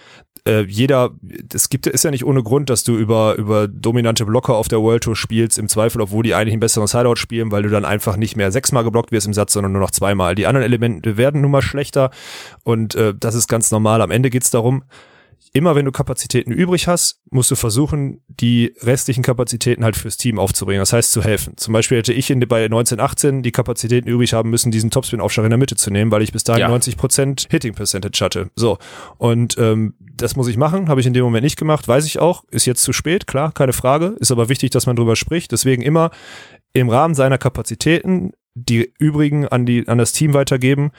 äh, 0.46 0.62
jeder, 0.62 1.10
es 1.52 1.68
gibt, 1.68 1.86
ist 1.86 2.04
ja 2.04 2.10
nicht 2.10 2.24
ohne 2.24 2.42
Grund, 2.42 2.70
dass 2.70 2.84
du 2.84 2.96
über, 2.96 3.36
über 3.36 3.68
dominante 3.68 4.24
Blocker 4.24 4.54
auf 4.54 4.68
der 4.68 4.80
World 4.80 5.04
Tour 5.04 5.16
spielst, 5.16 5.58
im 5.58 5.68
Zweifel, 5.68 6.00
obwohl 6.00 6.22
die 6.22 6.34
eigentlich 6.34 6.52
einen 6.52 6.60
besseren 6.60 6.86
Sideout 6.86 7.16
spielen, 7.16 7.50
weil 7.50 7.62
du 7.62 7.68
dann 7.68 7.84
einfach 7.84 8.16
nicht 8.16 8.36
mehr 8.36 8.52
sechsmal 8.52 8.84
geblockt 8.84 9.12
wirst 9.12 9.26
im 9.26 9.34
Satz, 9.34 9.52
sondern 9.52 9.72
nur 9.72 9.80
noch 9.80 9.90
zweimal. 9.90 10.34
Die 10.34 10.46
anderen 10.46 10.64
Elemente 10.64 11.16
werden 11.16 11.40
nun 11.40 11.50
mal 11.50 11.62
schlechter 11.62 12.10
und 12.64 12.94
äh, 12.94 13.14
das 13.18 13.34
ist 13.34 13.48
ganz 13.48 13.70
normal. 13.70 14.02
Am 14.02 14.10
Ende 14.10 14.30
geht's 14.30 14.50
darum, 14.50 14.82
immer 15.54 15.74
wenn 15.74 15.84
du 15.84 15.92
Kapazitäten 15.92 16.50
übrig 16.50 16.88
hast, 16.88 17.20
musst 17.30 17.50
du 17.50 17.56
versuchen, 17.56 18.22
die 18.28 18.74
restlichen 18.80 19.22
Kapazitäten 19.22 19.84
halt 19.84 19.96
fürs 19.96 20.16
Team 20.16 20.38
aufzubringen. 20.38 20.80
Das 20.80 20.92
heißt, 20.92 21.12
zu 21.12 21.22
helfen. 21.22 21.56
Zum 21.58 21.72
Beispiel 21.74 21.98
hätte 21.98 22.14
ich 22.14 22.30
in, 22.30 22.40
bei 22.40 22.64
1918 22.64 23.42
die 23.42 23.52
Kapazitäten 23.52 24.08
übrig 24.08 24.32
haben 24.32 24.48
müssen, 24.48 24.70
diesen 24.70 24.90
Topspin-Aufschlag 24.90 25.44
in 25.44 25.50
der 25.50 25.58
Mitte 25.58 25.76
zu 25.76 25.90
nehmen, 25.90 26.10
weil 26.10 26.22
ich 26.22 26.32
bis 26.32 26.44
dahin 26.44 26.62
Ja. 26.62 26.74
90% 26.74 27.50
Hitting 27.50 27.74
Percentage 27.74 28.24
hatte. 28.24 28.50
So. 28.56 28.78
Und 29.18 29.58
ähm, 29.58 29.94
das 29.98 30.36
muss 30.36 30.48
ich 30.48 30.56
machen, 30.56 30.88
habe 30.88 31.00
ich 31.00 31.06
in 31.06 31.12
dem 31.12 31.24
Moment 31.24 31.44
nicht 31.44 31.58
gemacht, 31.58 31.86
weiß 31.86 32.06
ich 32.06 32.18
auch, 32.18 32.44
ist 32.50 32.66
jetzt 32.66 32.82
zu 32.82 32.92
spät, 32.92 33.26
klar, 33.26 33.52
keine 33.52 33.72
Frage, 33.74 34.16
ist 34.20 34.30
aber 34.30 34.48
wichtig, 34.48 34.70
dass 34.70 34.86
man 34.86 34.96
drüber 34.96 35.16
spricht. 35.16 35.52
Deswegen 35.52 35.82
immer 35.82 36.10
im 36.72 36.88
Rahmen 36.88 37.14
seiner 37.14 37.38
Kapazitäten 37.38 38.32
die 38.54 38.92
übrigen 38.98 39.48
an 39.48 39.64
die 39.64 39.88
an 39.88 39.98
das 39.98 40.12
Team 40.12 40.34
weitergeben, 40.34 40.92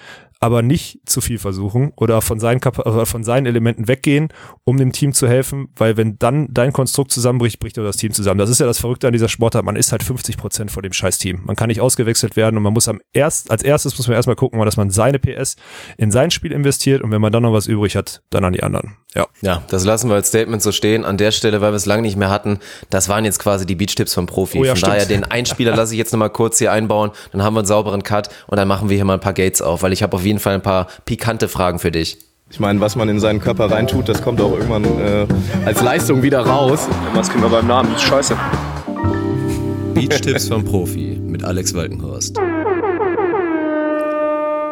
aber 0.44 0.62
nicht 0.62 1.00
zu 1.06 1.22
viel 1.22 1.40
versuchen 1.40 1.94
oder 1.96 2.22
von 2.22 2.38
seinen 2.38 2.60
Kap 2.60 2.78
oder 2.78 3.06
von 3.06 3.24
seinen 3.24 3.46
Elementen 3.46 3.88
weggehen, 3.88 4.28
um 4.66 4.76
dem 4.76 4.92
Team 4.92 5.14
zu 5.14 5.26
helfen, 5.26 5.70
weil 5.78 5.96
wenn 5.96 6.20
dann 6.20 6.50
dein 6.52 6.74
Konstrukt 6.74 7.12
zusammenbricht, 7.12 7.62
bricht 7.62 7.80
auch 7.80 7.84
das 7.86 7.96
Team 7.96 8.12
zusammen. 8.12 8.40
Das 8.40 8.50
ist 8.50 8.60
ja 8.60 8.66
das 8.66 8.78
Verrückte 8.78 9.08
an 9.08 9.14
dieser 9.14 9.30
Sportart. 9.30 9.64
Man 9.64 9.78
ist 9.78 9.94
halt 9.94 10.04
50 10.04 10.36
Prozent 10.36 10.70
vor 10.70 10.84
dem 10.84 10.92
scheiß 10.92 11.18
Team. 11.18 11.44
Man 11.46 11.56
kann 11.56 11.70
nicht 11.70 11.80
ausgewechselt 11.80 12.36
werden 12.36 12.58
und 12.58 12.64
man 12.64 12.74
muss 12.74 12.90
am 12.90 13.00
erst 13.14 13.52
als 13.52 13.64
erstes 13.64 13.98
muss 13.98 14.10
man 14.10 14.16
erstmal 14.16 14.36
gucken, 14.36 14.60
dass 14.66 14.76
man 14.76 14.90
seine 14.90 15.18
PS 15.18 15.56
in 15.98 16.12
sein 16.12 16.30
Spiel 16.30 16.52
investiert 16.52 17.02
und 17.04 17.12
wenn 17.12 17.22
man 17.22 17.32
dann 17.32 17.44
noch 17.44 17.54
was 17.54 17.68
übrig 17.68 17.96
hat, 17.96 18.22
dann 18.30 18.44
an 18.44 18.52
die 18.52 18.64
anderen. 18.64 18.98
Ja. 19.16 19.28
Ja, 19.42 19.62
das 19.68 19.84
lassen 19.86 20.10
wir 20.10 20.16
als 20.16 20.30
Statement 20.30 20.62
so 20.62 20.72
stehen. 20.72 21.06
An 21.06 21.18
der 21.18 21.32
Stelle, 21.32 21.62
weil 21.62 21.72
wir 21.72 21.76
es 21.76 21.86
lange 21.86 22.02
nicht 22.02 22.18
mehr 22.18 22.30
hatten, 22.30 22.60
das 22.90 23.10
waren 23.10 23.26
jetzt 23.26 23.40
quasi 23.40 23.66
die 23.66 23.76
Beach-Tipps 23.76 24.14
vom 24.14 24.26
Profi. 24.26 24.60
Oh 24.60 24.64
ja, 24.64 24.72
Von 24.72 24.78
stimmt. 24.78 24.94
daher, 24.94 25.06
den 25.06 25.24
Einspieler 25.24 25.76
lasse 25.76 25.94
ich 25.94 25.98
jetzt 26.00 26.12
nochmal 26.14 26.30
kurz 26.32 26.58
hier 26.58 26.72
einbauen, 26.72 27.12
dann 27.32 27.44
haben 27.44 27.54
wir 27.54 27.60
einen 27.60 27.68
sauberen 27.68 28.04
Cut 28.04 28.30
und 28.48 28.58
dann 28.58 28.68
machen 28.68 28.90
wir 28.90 28.96
hier 28.96 29.06
mal 29.06 29.16
ein 29.16 29.20
paar 29.20 29.34
Gates 29.34 29.62
auf, 29.62 29.84
weil 29.84 29.94
ich 29.94 30.02
habe 30.02 30.16
auf 30.16 30.26
jeden 30.26 30.40
Fall 30.40 30.56
ein 30.56 30.62
paar 30.62 30.88
pikante 31.06 31.48
Fragen 31.48 31.80
für 31.80 31.92
dich. 31.92 32.18
Ich 32.50 32.60
meine, 32.60 32.80
was 32.82 32.96
man 32.96 33.10
in 33.10 33.20
seinen 33.20 33.40
Körper 33.40 33.72
reintut, 33.72 34.10
das 34.10 34.22
kommt 34.22 34.40
auch 34.40 34.52
irgendwann 34.52 34.84
äh, 34.84 35.26
als 35.66 35.82
Leistung 35.82 36.22
wieder 36.22 36.42
raus. 36.46 36.88
Was 37.14 37.30
kriegen 37.30 37.44
wir 37.44 37.50
beim 37.50 37.68
Namen? 37.68 37.98
Scheiße. 37.98 38.36
Beach-Tipps 39.94 40.48
vom 40.48 40.64
Profi 40.66 41.20
mit 41.22 41.44
Alex 41.44 41.74
Walkenhorst. 41.74 42.40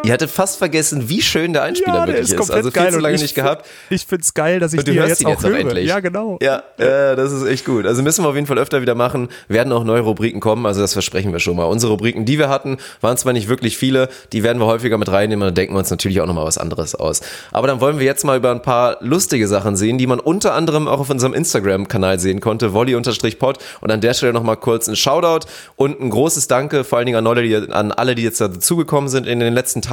Ihr 0.04 0.14
hattet 0.14 0.32
fast 0.32 0.58
vergessen, 0.58 1.10
wie 1.10 1.22
schön 1.22 1.54
der 1.54 1.64
Einspieler 1.64 2.08
wirklich 2.08 2.32
ist. 2.32 2.52
Also 2.52 2.72
viel 2.72 2.90
zu 2.90 3.00
lange 3.00 3.16
ich 3.16 3.22
nicht 3.22 3.36
gehabt. 3.36 3.68
Ich 3.90 4.06
find's 4.06 4.34
geil, 4.34 4.60
dass 4.60 4.74
ich 4.74 4.80
Und 4.80 4.88
du 4.88 4.92
die 4.92 4.98
ja 4.98 5.04
hörst 5.04 5.22
jetzt 5.22 5.22
ihn 5.22 5.28
jetzt 5.30 5.46
auch 5.46 5.50
höre. 5.50 5.60
endlich. 5.60 5.88
Ja, 5.88 6.00
genau. 6.00 6.40
Ja, 6.42 6.64
äh, 6.78 7.16
das 7.16 7.32
ist 7.32 7.46
echt 7.46 7.66
gut. 7.66 7.86
Also 7.86 8.02
müssen 8.02 8.24
wir 8.24 8.30
auf 8.30 8.36
jeden 8.36 8.48
Fall 8.48 8.58
öfter 8.58 8.82
wieder 8.82 8.96
machen. 8.96 9.30
Werden 9.48 9.72
auch 9.72 9.84
neue 9.84 10.02
Rubriken 10.02 10.40
kommen, 10.40 10.66
also 10.66 10.82
das 10.82 10.94
versprechen 10.94 11.32
wir 11.32 11.40
schon 11.40 11.56
mal. 11.56 11.66
Unsere 11.66 11.92
Rubriken, 11.92 12.26
die 12.26 12.40
wir 12.40 12.50
hatten, 12.50 12.78
waren 13.02 13.16
zwar 13.18 13.34
nicht 13.34 13.48
wirklich 13.48 13.78
viele, 13.78 14.10
die 14.34 14.42
werden 14.42 14.58
wir 14.60 14.66
häufiger 14.66 14.98
mit 14.98 15.12
reinnehmen 15.12 15.44
und 15.44 15.48
dann 15.50 15.56
denken 15.56 15.76
wir 15.76 15.80
uns 15.80 15.92
natürlich 15.92 16.20
auch 16.20 16.26
nochmal 16.26 16.46
was 16.46 16.58
anderes 16.58 16.96
aus. 16.96 17.22
Aber 17.52 17.68
dann 17.68 17.80
wollen 17.80 18.00
wir 18.00 18.06
jetzt 18.06 18.26
mal 18.26 18.38
über 18.38 18.50
ein 18.52 18.64
paar 18.64 18.98
lustige 19.02 19.48
Sachen 19.48 19.76
sehen, 19.76 20.00
die 20.00 20.08
man 20.08 20.20
unter 20.20 20.54
anderem 20.56 20.88
auch 20.88 21.00
auf 21.00 21.10
unserem 21.12 21.34
Instagram-Kanal 21.36 22.20
sehen 22.20 22.40
konnte, 22.40 22.74
volley-pod. 22.74 23.58
Und 23.82 23.92
an 23.92 24.02
der 24.02 24.14
Stelle 24.16 24.34
nochmal 24.34 24.58
kurz 24.58 24.88
ein 24.88 24.96
Shoutout 24.96 25.46
und 25.76 26.02
ein 26.02 26.10
großes 26.10 26.48
Danke, 26.48 26.84
vor 26.84 26.98
allen 26.98 27.06
Dingen 27.06 27.18
an 27.20 27.28
alle, 27.28 27.44
die, 27.44 27.56
an 27.56 27.92
alle, 27.92 28.16
die 28.16 28.24
jetzt 28.24 28.42
dazugekommen 28.42 29.10
sind 29.10 29.28
in 29.28 29.40
den 29.40 29.54
letzten 29.54 29.82
Tagen, 29.82 29.91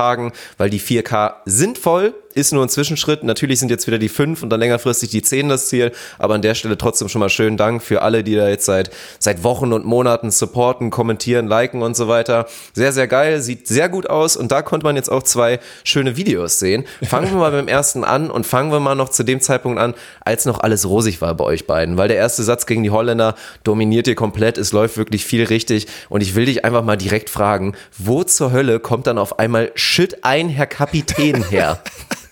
weil 0.57 0.71
die 0.71 0.81
4K 0.81 1.35
sind 1.45 1.79
voll, 1.79 2.15
ist 2.39 2.53
nur 2.53 2.63
ein 2.63 2.69
Zwischenschritt. 2.69 3.25
Natürlich 3.25 3.59
sind 3.59 3.71
jetzt 3.71 3.87
wieder 3.87 3.99
die 3.99 4.09
5 4.09 4.43
und 4.43 4.51
dann 4.51 4.61
längerfristig 4.61 5.11
die 5.11 5.23
10 5.23 5.49
das 5.49 5.69
Ziel, 5.69 5.93
aber 6.19 6.35
an 6.35 6.43
der 6.43 6.55
Stelle 6.55 6.79
trotzdem 6.79 7.09
schon 7.09 7.21
mal 7.21 7.29
schönen 7.29 7.57
Dank 7.57 7.83
für 7.83 8.03
alle, 8.03 8.23
die 8.23 8.37
da 8.37 8.49
jetzt 8.49 8.65
seit, 8.65 8.91
seit 9.19 9.43
Wochen 9.43 9.73
und 9.73 9.85
Monaten 9.85 10.31
supporten, 10.31 10.91
kommentieren, 10.91 11.49
liken 11.49 11.83
und 11.83 11.97
so 11.97 12.09
weiter. 12.09 12.47
Sehr, 12.75 12.93
sehr 12.93 13.09
geil, 13.09 13.41
sieht 13.41 13.67
sehr 13.67 13.89
gut 13.89 14.09
aus 14.09 14.37
und 14.37 14.53
da 14.53 14.63
konnte 14.63 14.85
man 14.85 14.97
jetzt 14.97 15.11
auch 15.11 15.23
zwei 15.23 15.59
schöne 15.85 16.17
Videos 16.17 16.59
sehen. 16.59 16.85
Fangen 17.03 17.31
wir 17.31 17.39
mal 17.39 17.51
beim 17.51 17.69
ersten 17.69 18.05
an 18.05 18.31
und 18.31 18.47
fangen 18.47 18.71
wir 18.71 18.81
mal 18.81 18.95
noch 18.95 19.09
zu 19.09 19.25
dem 19.25 19.41
Zeitpunkt 19.41 19.81
an, 19.81 19.95
als 20.21 20.45
noch 20.45 20.61
alles 20.61 20.89
rosig 20.89 21.21
war 21.21 21.35
bei 21.35 21.45
euch 21.45 21.67
beiden, 21.67 21.97
weil 21.97 22.09
der 22.09 22.17
erste 22.17 22.43
Satz 22.43 22.67
gegen 22.67 22.83
die 22.83 22.91
Holländer 22.91 23.35
dominiert 23.65 24.07
ihr 24.07 24.15
komplett, 24.15 24.59
es 24.59 24.73
läuft 24.73 24.97
wirklich 24.97 25.25
viel 25.25 25.45
richtig 25.45 25.87
und 26.09 26.23
ich 26.23 26.35
will 26.35 26.47
dich 26.47 26.65
einfach 26.65 26.85
mal 26.85 26.97
direkt 26.97 27.31
fragen, 27.31 27.75
wo 27.97 28.23
zur 28.23 28.53
Hölle 28.53 28.79
kommt 28.79 29.07
dann 29.07 29.19
auf 29.19 29.39
einmal 29.39 29.73
Shit 29.89 30.23
ein, 30.23 30.51
Herr 30.51 30.67
Kapitän 30.67 31.43
her? 31.49 31.83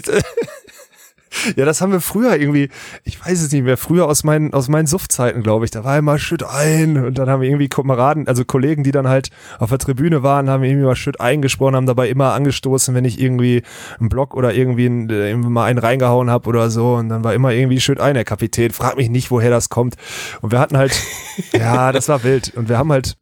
ja, 1.56 1.64
das 1.64 1.80
haben 1.80 1.92
wir 1.92 2.02
früher 2.02 2.36
irgendwie, 2.36 2.68
ich 3.04 3.18
weiß 3.24 3.40
es 3.40 3.50
nicht 3.50 3.64
mehr, 3.64 3.78
früher 3.78 4.04
aus 4.06 4.22
meinen, 4.22 4.52
aus 4.52 4.68
meinen 4.68 4.86
Suftzeiten, 4.86 5.42
glaube 5.42 5.64
ich. 5.64 5.70
Da 5.70 5.82
war 5.82 5.96
immer 5.96 6.18
Schütt 6.18 6.42
ein 6.44 7.02
und 7.02 7.16
dann 7.16 7.30
haben 7.30 7.40
wir 7.40 7.48
irgendwie 7.48 7.70
Kameraden, 7.70 8.28
also 8.28 8.44
Kollegen, 8.44 8.84
die 8.84 8.92
dann 8.92 9.08
halt 9.08 9.30
auf 9.58 9.70
der 9.70 9.78
Tribüne 9.78 10.22
waren, 10.22 10.50
haben 10.50 10.62
irgendwie 10.62 10.84
mal 10.84 10.94
Schütt 10.94 11.22
eingesprochen, 11.22 11.74
haben 11.74 11.86
dabei 11.86 12.10
immer 12.10 12.34
angestoßen, 12.34 12.94
wenn 12.94 13.06
ich 13.06 13.18
irgendwie 13.18 13.62
einen 13.98 14.10
Block 14.10 14.34
oder 14.34 14.52
irgendwie, 14.52 14.84
einen, 14.86 15.08
äh, 15.08 15.30
irgendwie 15.30 15.48
mal 15.48 15.64
einen 15.64 15.78
reingehauen 15.78 16.28
habe 16.28 16.50
oder 16.50 16.68
so. 16.70 16.96
Und 16.96 17.08
dann 17.08 17.24
war 17.24 17.32
immer 17.32 17.52
irgendwie 17.52 17.80
Schütt 17.80 17.98
ein, 17.98 18.12
der 18.12 18.24
Kapitän. 18.24 18.72
Frag 18.72 18.98
mich 18.98 19.08
nicht, 19.08 19.30
woher 19.30 19.50
das 19.50 19.70
kommt. 19.70 19.96
Und 20.42 20.52
wir 20.52 20.60
hatten 20.60 20.76
halt, 20.76 20.92
ja, 21.54 21.92
das 21.92 22.10
war 22.10 22.22
wild. 22.24 22.52
Und 22.54 22.68
wir 22.68 22.76
haben 22.76 22.92
halt 22.92 23.16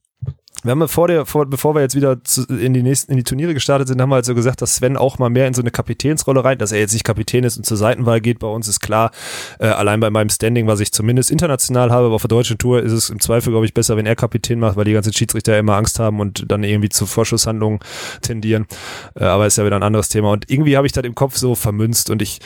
wir 0.62 0.72
haben 0.72 0.88
vor 0.88 1.08
der, 1.08 1.24
vor, 1.26 1.46
bevor 1.46 1.74
wir 1.74 1.80
jetzt 1.80 1.94
wieder 1.94 2.22
zu, 2.22 2.44
in 2.44 2.74
die 2.74 2.82
nächsten, 2.82 3.12
in 3.12 3.16
die 3.16 3.24
Turniere 3.24 3.54
gestartet 3.54 3.88
sind, 3.88 4.00
haben 4.00 4.10
wir 4.10 4.16
halt 4.16 4.24
so 4.24 4.34
gesagt, 4.34 4.60
dass 4.60 4.76
Sven 4.76 4.96
auch 4.96 5.18
mal 5.18 5.30
mehr 5.30 5.46
in 5.46 5.54
so 5.54 5.62
eine 5.62 5.70
Kapitänsrolle 5.70 6.44
rein, 6.44 6.58
dass 6.58 6.72
er 6.72 6.80
jetzt 6.80 6.92
nicht 6.92 7.04
Kapitän 7.04 7.44
ist 7.44 7.56
und 7.56 7.64
zur 7.64 7.76
Seitenwahl 7.76 8.20
geht. 8.20 8.38
Bei 8.40 8.46
uns 8.46 8.68
ist 8.68 8.80
klar, 8.80 9.10
äh, 9.58 9.66
allein 9.66 10.00
bei 10.00 10.10
meinem 10.10 10.28
Standing, 10.28 10.66
was 10.66 10.80
ich 10.80 10.92
zumindest 10.92 11.30
international 11.30 11.90
habe, 11.90 12.06
aber 12.06 12.14
auf 12.14 12.22
der 12.22 12.28
deutschen 12.28 12.58
Tour 12.58 12.82
ist 12.82 12.92
es 12.92 13.08
im 13.08 13.20
Zweifel, 13.20 13.50
glaube 13.52 13.64
ich, 13.64 13.72
besser, 13.72 13.96
wenn 13.96 14.06
er 14.06 14.16
Kapitän 14.16 14.60
macht, 14.60 14.76
weil 14.76 14.84
die 14.84 14.92
ganzen 14.92 15.12
Schiedsrichter 15.12 15.58
immer 15.58 15.76
Angst 15.76 15.98
haben 15.98 16.20
und 16.20 16.50
dann 16.50 16.62
irgendwie 16.62 16.90
zu 16.90 17.06
Vorschusshandlungen 17.06 17.80
tendieren. 18.20 18.66
Äh, 19.14 19.24
aber 19.24 19.46
ist 19.46 19.56
ja 19.56 19.64
wieder 19.64 19.76
ein 19.76 19.82
anderes 19.82 20.08
Thema. 20.08 20.30
Und 20.30 20.50
irgendwie 20.50 20.76
habe 20.76 20.86
ich 20.86 20.92
das 20.92 21.04
im 21.04 21.14
Kopf 21.14 21.36
so 21.36 21.54
vermünzt 21.54 22.10
und 22.10 22.20
ich 22.20 22.40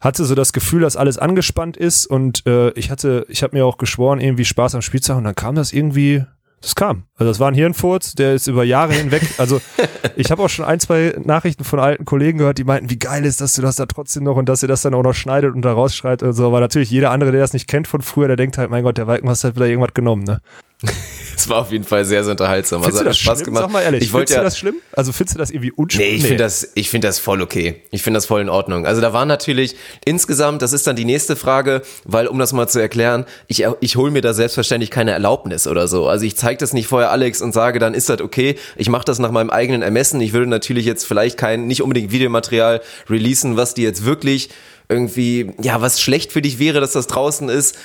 hatte 0.00 0.24
so 0.24 0.34
das 0.34 0.52
Gefühl, 0.52 0.80
dass 0.80 0.96
alles 0.96 1.18
angespannt 1.18 1.76
ist 1.76 2.06
und 2.06 2.46
äh, 2.46 2.70
ich 2.70 2.90
hatte, 2.90 3.26
ich 3.28 3.42
habe 3.42 3.56
mir 3.56 3.66
auch 3.66 3.76
geschworen, 3.76 4.20
irgendwie 4.20 4.44
Spaß 4.44 4.74
am 4.74 4.82
Spieltag 4.82 5.18
und 5.18 5.24
dann 5.24 5.34
kam 5.34 5.54
das 5.54 5.72
irgendwie 5.72 6.24
das 6.60 6.74
kam. 6.74 7.04
Also 7.16 7.30
das 7.30 7.40
war 7.40 7.48
ein 7.48 7.54
Hirnfurz, 7.54 8.14
der 8.14 8.34
ist 8.34 8.46
über 8.46 8.64
Jahre 8.64 8.92
hinweg. 8.92 9.22
Also 9.38 9.60
ich 10.16 10.30
habe 10.30 10.42
auch 10.42 10.48
schon 10.48 10.64
ein, 10.64 10.78
zwei 10.78 11.14
Nachrichten 11.22 11.64
von 11.64 11.78
alten 11.78 12.04
Kollegen 12.04 12.38
gehört, 12.38 12.58
die 12.58 12.64
meinten, 12.64 12.90
wie 12.90 12.98
geil 12.98 13.24
ist, 13.24 13.40
dass 13.40 13.54
du 13.54 13.62
das 13.62 13.76
da 13.76 13.86
trotzdem 13.86 14.24
noch 14.24 14.36
und 14.36 14.48
dass 14.48 14.62
ihr 14.62 14.68
das 14.68 14.82
dann 14.82 14.94
auch 14.94 15.02
noch 15.02 15.14
schneidet 15.14 15.54
und 15.54 15.62
da 15.62 15.72
rausschreit 15.72 16.22
und 16.22 16.32
so. 16.34 16.46
Aber 16.46 16.60
natürlich 16.60 16.90
jeder 16.90 17.10
andere, 17.10 17.32
der 17.32 17.40
das 17.40 17.52
nicht 17.52 17.66
kennt 17.66 17.88
von 17.88 18.02
früher, 18.02 18.28
der 18.28 18.36
denkt 18.36 18.58
halt, 18.58 18.70
mein 18.70 18.84
Gott, 18.84 18.98
der 18.98 19.06
Walken 19.06 19.28
hat 19.28 19.42
wieder 19.42 19.66
irgendwas 19.66 19.94
genommen, 19.94 20.24
ne? 20.24 20.40
Es 21.40 21.48
war 21.48 21.58
auf 21.58 21.72
jeden 21.72 21.84
Fall 21.84 22.04
sehr, 22.04 22.22
sehr 22.22 22.32
unterhaltsam. 22.32 22.82
Findest 22.82 22.98
also 22.98 23.04
du 23.04 23.08
das 23.08 23.18
Spaß 23.18 23.38
schlimm? 23.38 23.44
gemacht. 23.46 23.62
Sag 23.62 23.72
mal 23.72 23.80
ehrlich, 23.80 24.02
ich 24.02 24.12
wollte 24.12 24.34
findest 24.34 24.36
ja, 24.36 24.40
du 24.40 24.44
das 24.44 24.58
schlimm? 24.58 24.74
Also 24.92 25.12
findest 25.12 25.36
du 25.36 25.38
das 25.38 25.50
irgendwie 25.50 25.72
unschön? 25.72 26.02
Nee, 26.02 26.10
ich 26.10 26.22
finde 26.22 26.36
das, 26.36 26.70
ich 26.74 26.90
finde 26.90 27.08
das 27.08 27.18
voll 27.18 27.40
okay. 27.40 27.82
Ich 27.90 28.02
finde 28.02 28.18
das 28.18 28.26
voll 28.26 28.42
in 28.42 28.50
Ordnung. 28.50 28.84
Also 28.84 29.00
da 29.00 29.14
war 29.14 29.24
natürlich 29.24 29.74
insgesamt, 30.04 30.60
das 30.60 30.74
ist 30.74 30.86
dann 30.86 30.96
die 30.96 31.06
nächste 31.06 31.36
Frage, 31.36 31.80
weil 32.04 32.26
um 32.26 32.38
das 32.38 32.52
mal 32.52 32.68
zu 32.68 32.78
erklären, 32.78 33.24
ich, 33.46 33.64
ich 33.80 33.96
hole 33.96 34.10
mir 34.10 34.20
da 34.20 34.34
selbstverständlich 34.34 34.90
keine 34.90 35.12
Erlaubnis 35.12 35.66
oder 35.66 35.88
so. 35.88 36.08
Also 36.08 36.26
ich 36.26 36.36
zeige 36.36 36.58
das 36.58 36.74
nicht 36.74 36.88
vorher 36.88 37.10
Alex 37.10 37.40
und 37.40 37.54
sage, 37.54 37.78
dann 37.78 37.94
ist 37.94 38.10
das 38.10 38.20
okay. 38.20 38.56
Ich 38.76 38.90
mache 38.90 39.06
das 39.06 39.18
nach 39.18 39.30
meinem 39.30 39.48
eigenen 39.48 39.80
Ermessen. 39.80 40.20
Ich 40.20 40.34
würde 40.34 40.46
natürlich 40.46 40.84
jetzt 40.84 41.06
vielleicht 41.06 41.38
kein, 41.38 41.66
nicht 41.66 41.82
unbedingt 41.82 42.12
Videomaterial 42.12 42.82
releasen, 43.08 43.56
was 43.56 43.72
die 43.72 43.82
jetzt 43.82 44.04
wirklich 44.04 44.50
irgendwie, 44.90 45.52
ja, 45.62 45.80
was 45.80 46.00
schlecht 46.00 46.32
für 46.32 46.42
dich 46.42 46.58
wäre, 46.58 46.80
dass 46.80 46.92
das 46.92 47.06
draußen 47.06 47.48
ist, 47.48 47.78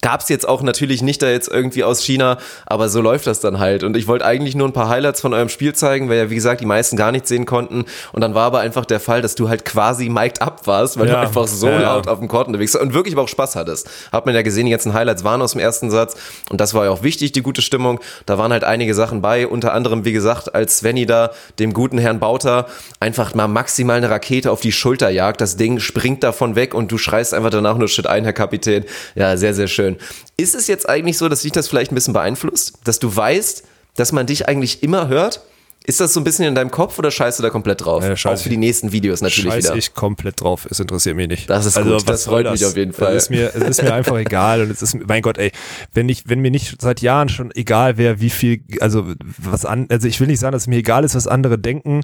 Gab's 0.00 0.30
jetzt 0.30 0.48
auch 0.48 0.62
natürlich 0.62 1.02
nicht 1.02 1.20
da 1.22 1.28
jetzt 1.28 1.48
irgendwie 1.48 1.84
aus 1.84 2.00
China, 2.02 2.38
aber 2.66 2.88
so 2.88 3.02
läuft 3.02 3.26
das 3.26 3.40
dann 3.40 3.58
halt. 3.58 3.84
Und 3.84 3.94
ich 3.96 4.08
wollte 4.08 4.24
eigentlich 4.24 4.54
nur 4.54 4.66
ein 4.66 4.72
paar 4.72 4.88
Highlights 4.88 5.20
von 5.20 5.34
eurem 5.34 5.50
Spiel 5.50 5.74
zeigen, 5.74 6.08
weil 6.08 6.16
ja, 6.16 6.30
wie 6.30 6.34
gesagt, 6.34 6.62
die 6.62 6.66
meisten 6.66 6.96
gar 6.96 7.12
nichts 7.12 7.28
sehen 7.28 7.44
konnten. 7.44 7.84
Und 8.12 8.22
dann 8.22 8.34
war 8.34 8.46
aber 8.46 8.60
einfach 8.60 8.86
der 8.86 9.00
Fall, 9.00 9.20
dass 9.20 9.34
du 9.34 9.50
halt 9.50 9.66
quasi 9.66 10.08
mic'd 10.08 10.40
up 10.40 10.66
warst, 10.66 10.98
weil 10.98 11.08
Ja. 11.08 11.16
du 11.16 11.20
einfach 11.20 11.46
so 11.46 11.68
ja. 11.68 11.78
laut 11.78 12.08
auf 12.08 12.18
dem 12.20 12.28
Court 12.28 12.46
unterwegs 12.48 12.72
warst 12.72 12.86
und 12.86 12.94
wirklich 12.94 13.14
aber 13.14 13.22
auch 13.24 13.28
Spaß 13.28 13.54
hattest. 13.54 13.88
Hat 14.10 14.24
man 14.24 14.34
ja 14.34 14.40
gesehen, 14.40 14.64
die 14.64 14.70
ganzen 14.70 14.94
Highlights 14.94 15.24
waren 15.24 15.42
aus 15.42 15.52
dem 15.52 15.60
ersten 15.60 15.90
Satz. 15.90 16.16
Und 16.48 16.60
das 16.62 16.72
war 16.72 16.86
ja 16.86 16.90
auch 16.90 17.02
wichtig, 17.02 17.32
die 17.32 17.42
gute 17.42 17.60
Stimmung. 17.60 18.00
Da 18.24 18.38
waren 18.38 18.50
halt 18.50 18.64
einige 18.64 18.94
Sachen 18.94 19.20
bei, 19.20 19.46
unter 19.46 19.74
anderem, 19.74 20.06
wie 20.06 20.12
gesagt, 20.12 20.54
als 20.54 20.78
Svenny 20.78 21.04
da 21.04 21.32
dem 21.58 21.74
guten 21.74 21.98
Herrn 21.98 22.18
Bauter 22.18 22.66
einfach 22.98 23.34
mal 23.34 23.46
maximal 23.46 23.98
eine 23.98 24.08
Rakete 24.08 24.50
auf 24.50 24.60
die 24.62 24.72
Schulter 24.72 25.10
jagt. 25.10 25.42
Das 25.42 25.58
Ding 25.58 25.80
springt 25.80 26.22
davon 26.24 26.56
weg 26.56 26.72
und 26.72 26.90
du 26.90 26.96
schreist 26.96 27.34
einfach 27.34 27.50
danach 27.50 27.76
nur 27.76 27.88
Shit 27.88 28.06
ein, 28.06 28.24
Herr 28.24 28.32
Kapitän. 28.32 28.84
Ja, 29.14 29.36
sehr, 29.36 29.52
sehr 29.52 29.68
schön. 29.68 29.81
Ist 30.36 30.54
es 30.54 30.66
jetzt 30.66 30.88
eigentlich 30.88 31.18
so, 31.18 31.28
dass 31.28 31.42
dich 31.42 31.52
das 31.52 31.68
vielleicht 31.68 31.92
ein 31.92 31.94
bisschen 31.94 32.14
beeinflusst? 32.14 32.78
Dass 32.84 32.98
du 32.98 33.14
weißt, 33.14 33.64
dass 33.96 34.12
man 34.12 34.26
dich 34.26 34.48
eigentlich 34.48 34.82
immer 34.82 35.08
hört? 35.08 35.42
Ist 35.84 36.00
das 36.00 36.14
so 36.14 36.20
ein 36.20 36.24
bisschen 36.24 36.44
in 36.44 36.54
deinem 36.54 36.70
Kopf 36.70 36.98
oder 36.98 37.10
scheißt 37.10 37.38
du 37.38 37.42
da 37.42 37.50
komplett 37.50 37.84
drauf? 37.84 38.04
Ja, 38.04 38.16
scheiß 38.16 38.40
Auch 38.40 38.42
für 38.44 38.48
die 38.48 38.56
nächsten 38.56 38.92
Videos 38.92 39.20
natürlich 39.20 39.52
Scheiß 39.52 39.64
wieder. 39.64 39.76
ich 39.76 39.94
komplett 39.94 40.40
drauf. 40.40 40.66
Es 40.70 40.78
interessiert 40.78 41.16
mich 41.16 41.28
nicht. 41.28 41.50
Das 41.50 41.66
ist 41.66 41.76
also, 41.76 41.96
gut. 41.96 42.08
Das 42.08 42.24
freut 42.24 42.50
mich 42.50 42.64
auf 42.64 42.76
jeden 42.76 42.92
Fall. 42.92 43.16
Es 43.16 43.24
ist 43.24 43.30
mir, 43.30 43.54
es 43.54 43.62
ist 43.62 43.82
mir 43.82 43.92
einfach 43.92 44.16
egal 44.16 44.62
und 44.62 44.70
es 44.70 44.80
ist, 44.82 44.96
mein 45.06 45.22
Gott, 45.22 45.38
ey, 45.38 45.50
wenn 45.92 46.08
ich, 46.08 46.28
wenn 46.28 46.40
mir 46.40 46.50
nicht 46.50 46.80
seit 46.80 47.00
Jahren 47.00 47.28
schon 47.28 47.50
egal 47.54 47.98
wäre, 47.98 48.20
wie 48.20 48.30
viel, 48.30 48.62
also 48.80 49.12
was 49.38 49.64
an, 49.64 49.86
also 49.90 50.06
ich 50.06 50.20
will 50.20 50.28
nicht 50.28 50.38
sagen, 50.38 50.52
dass 50.52 50.62
es 50.62 50.68
mir 50.68 50.76
egal 50.78 51.04
ist, 51.04 51.14
was 51.14 51.26
andere 51.26 51.58
denken, 51.58 52.02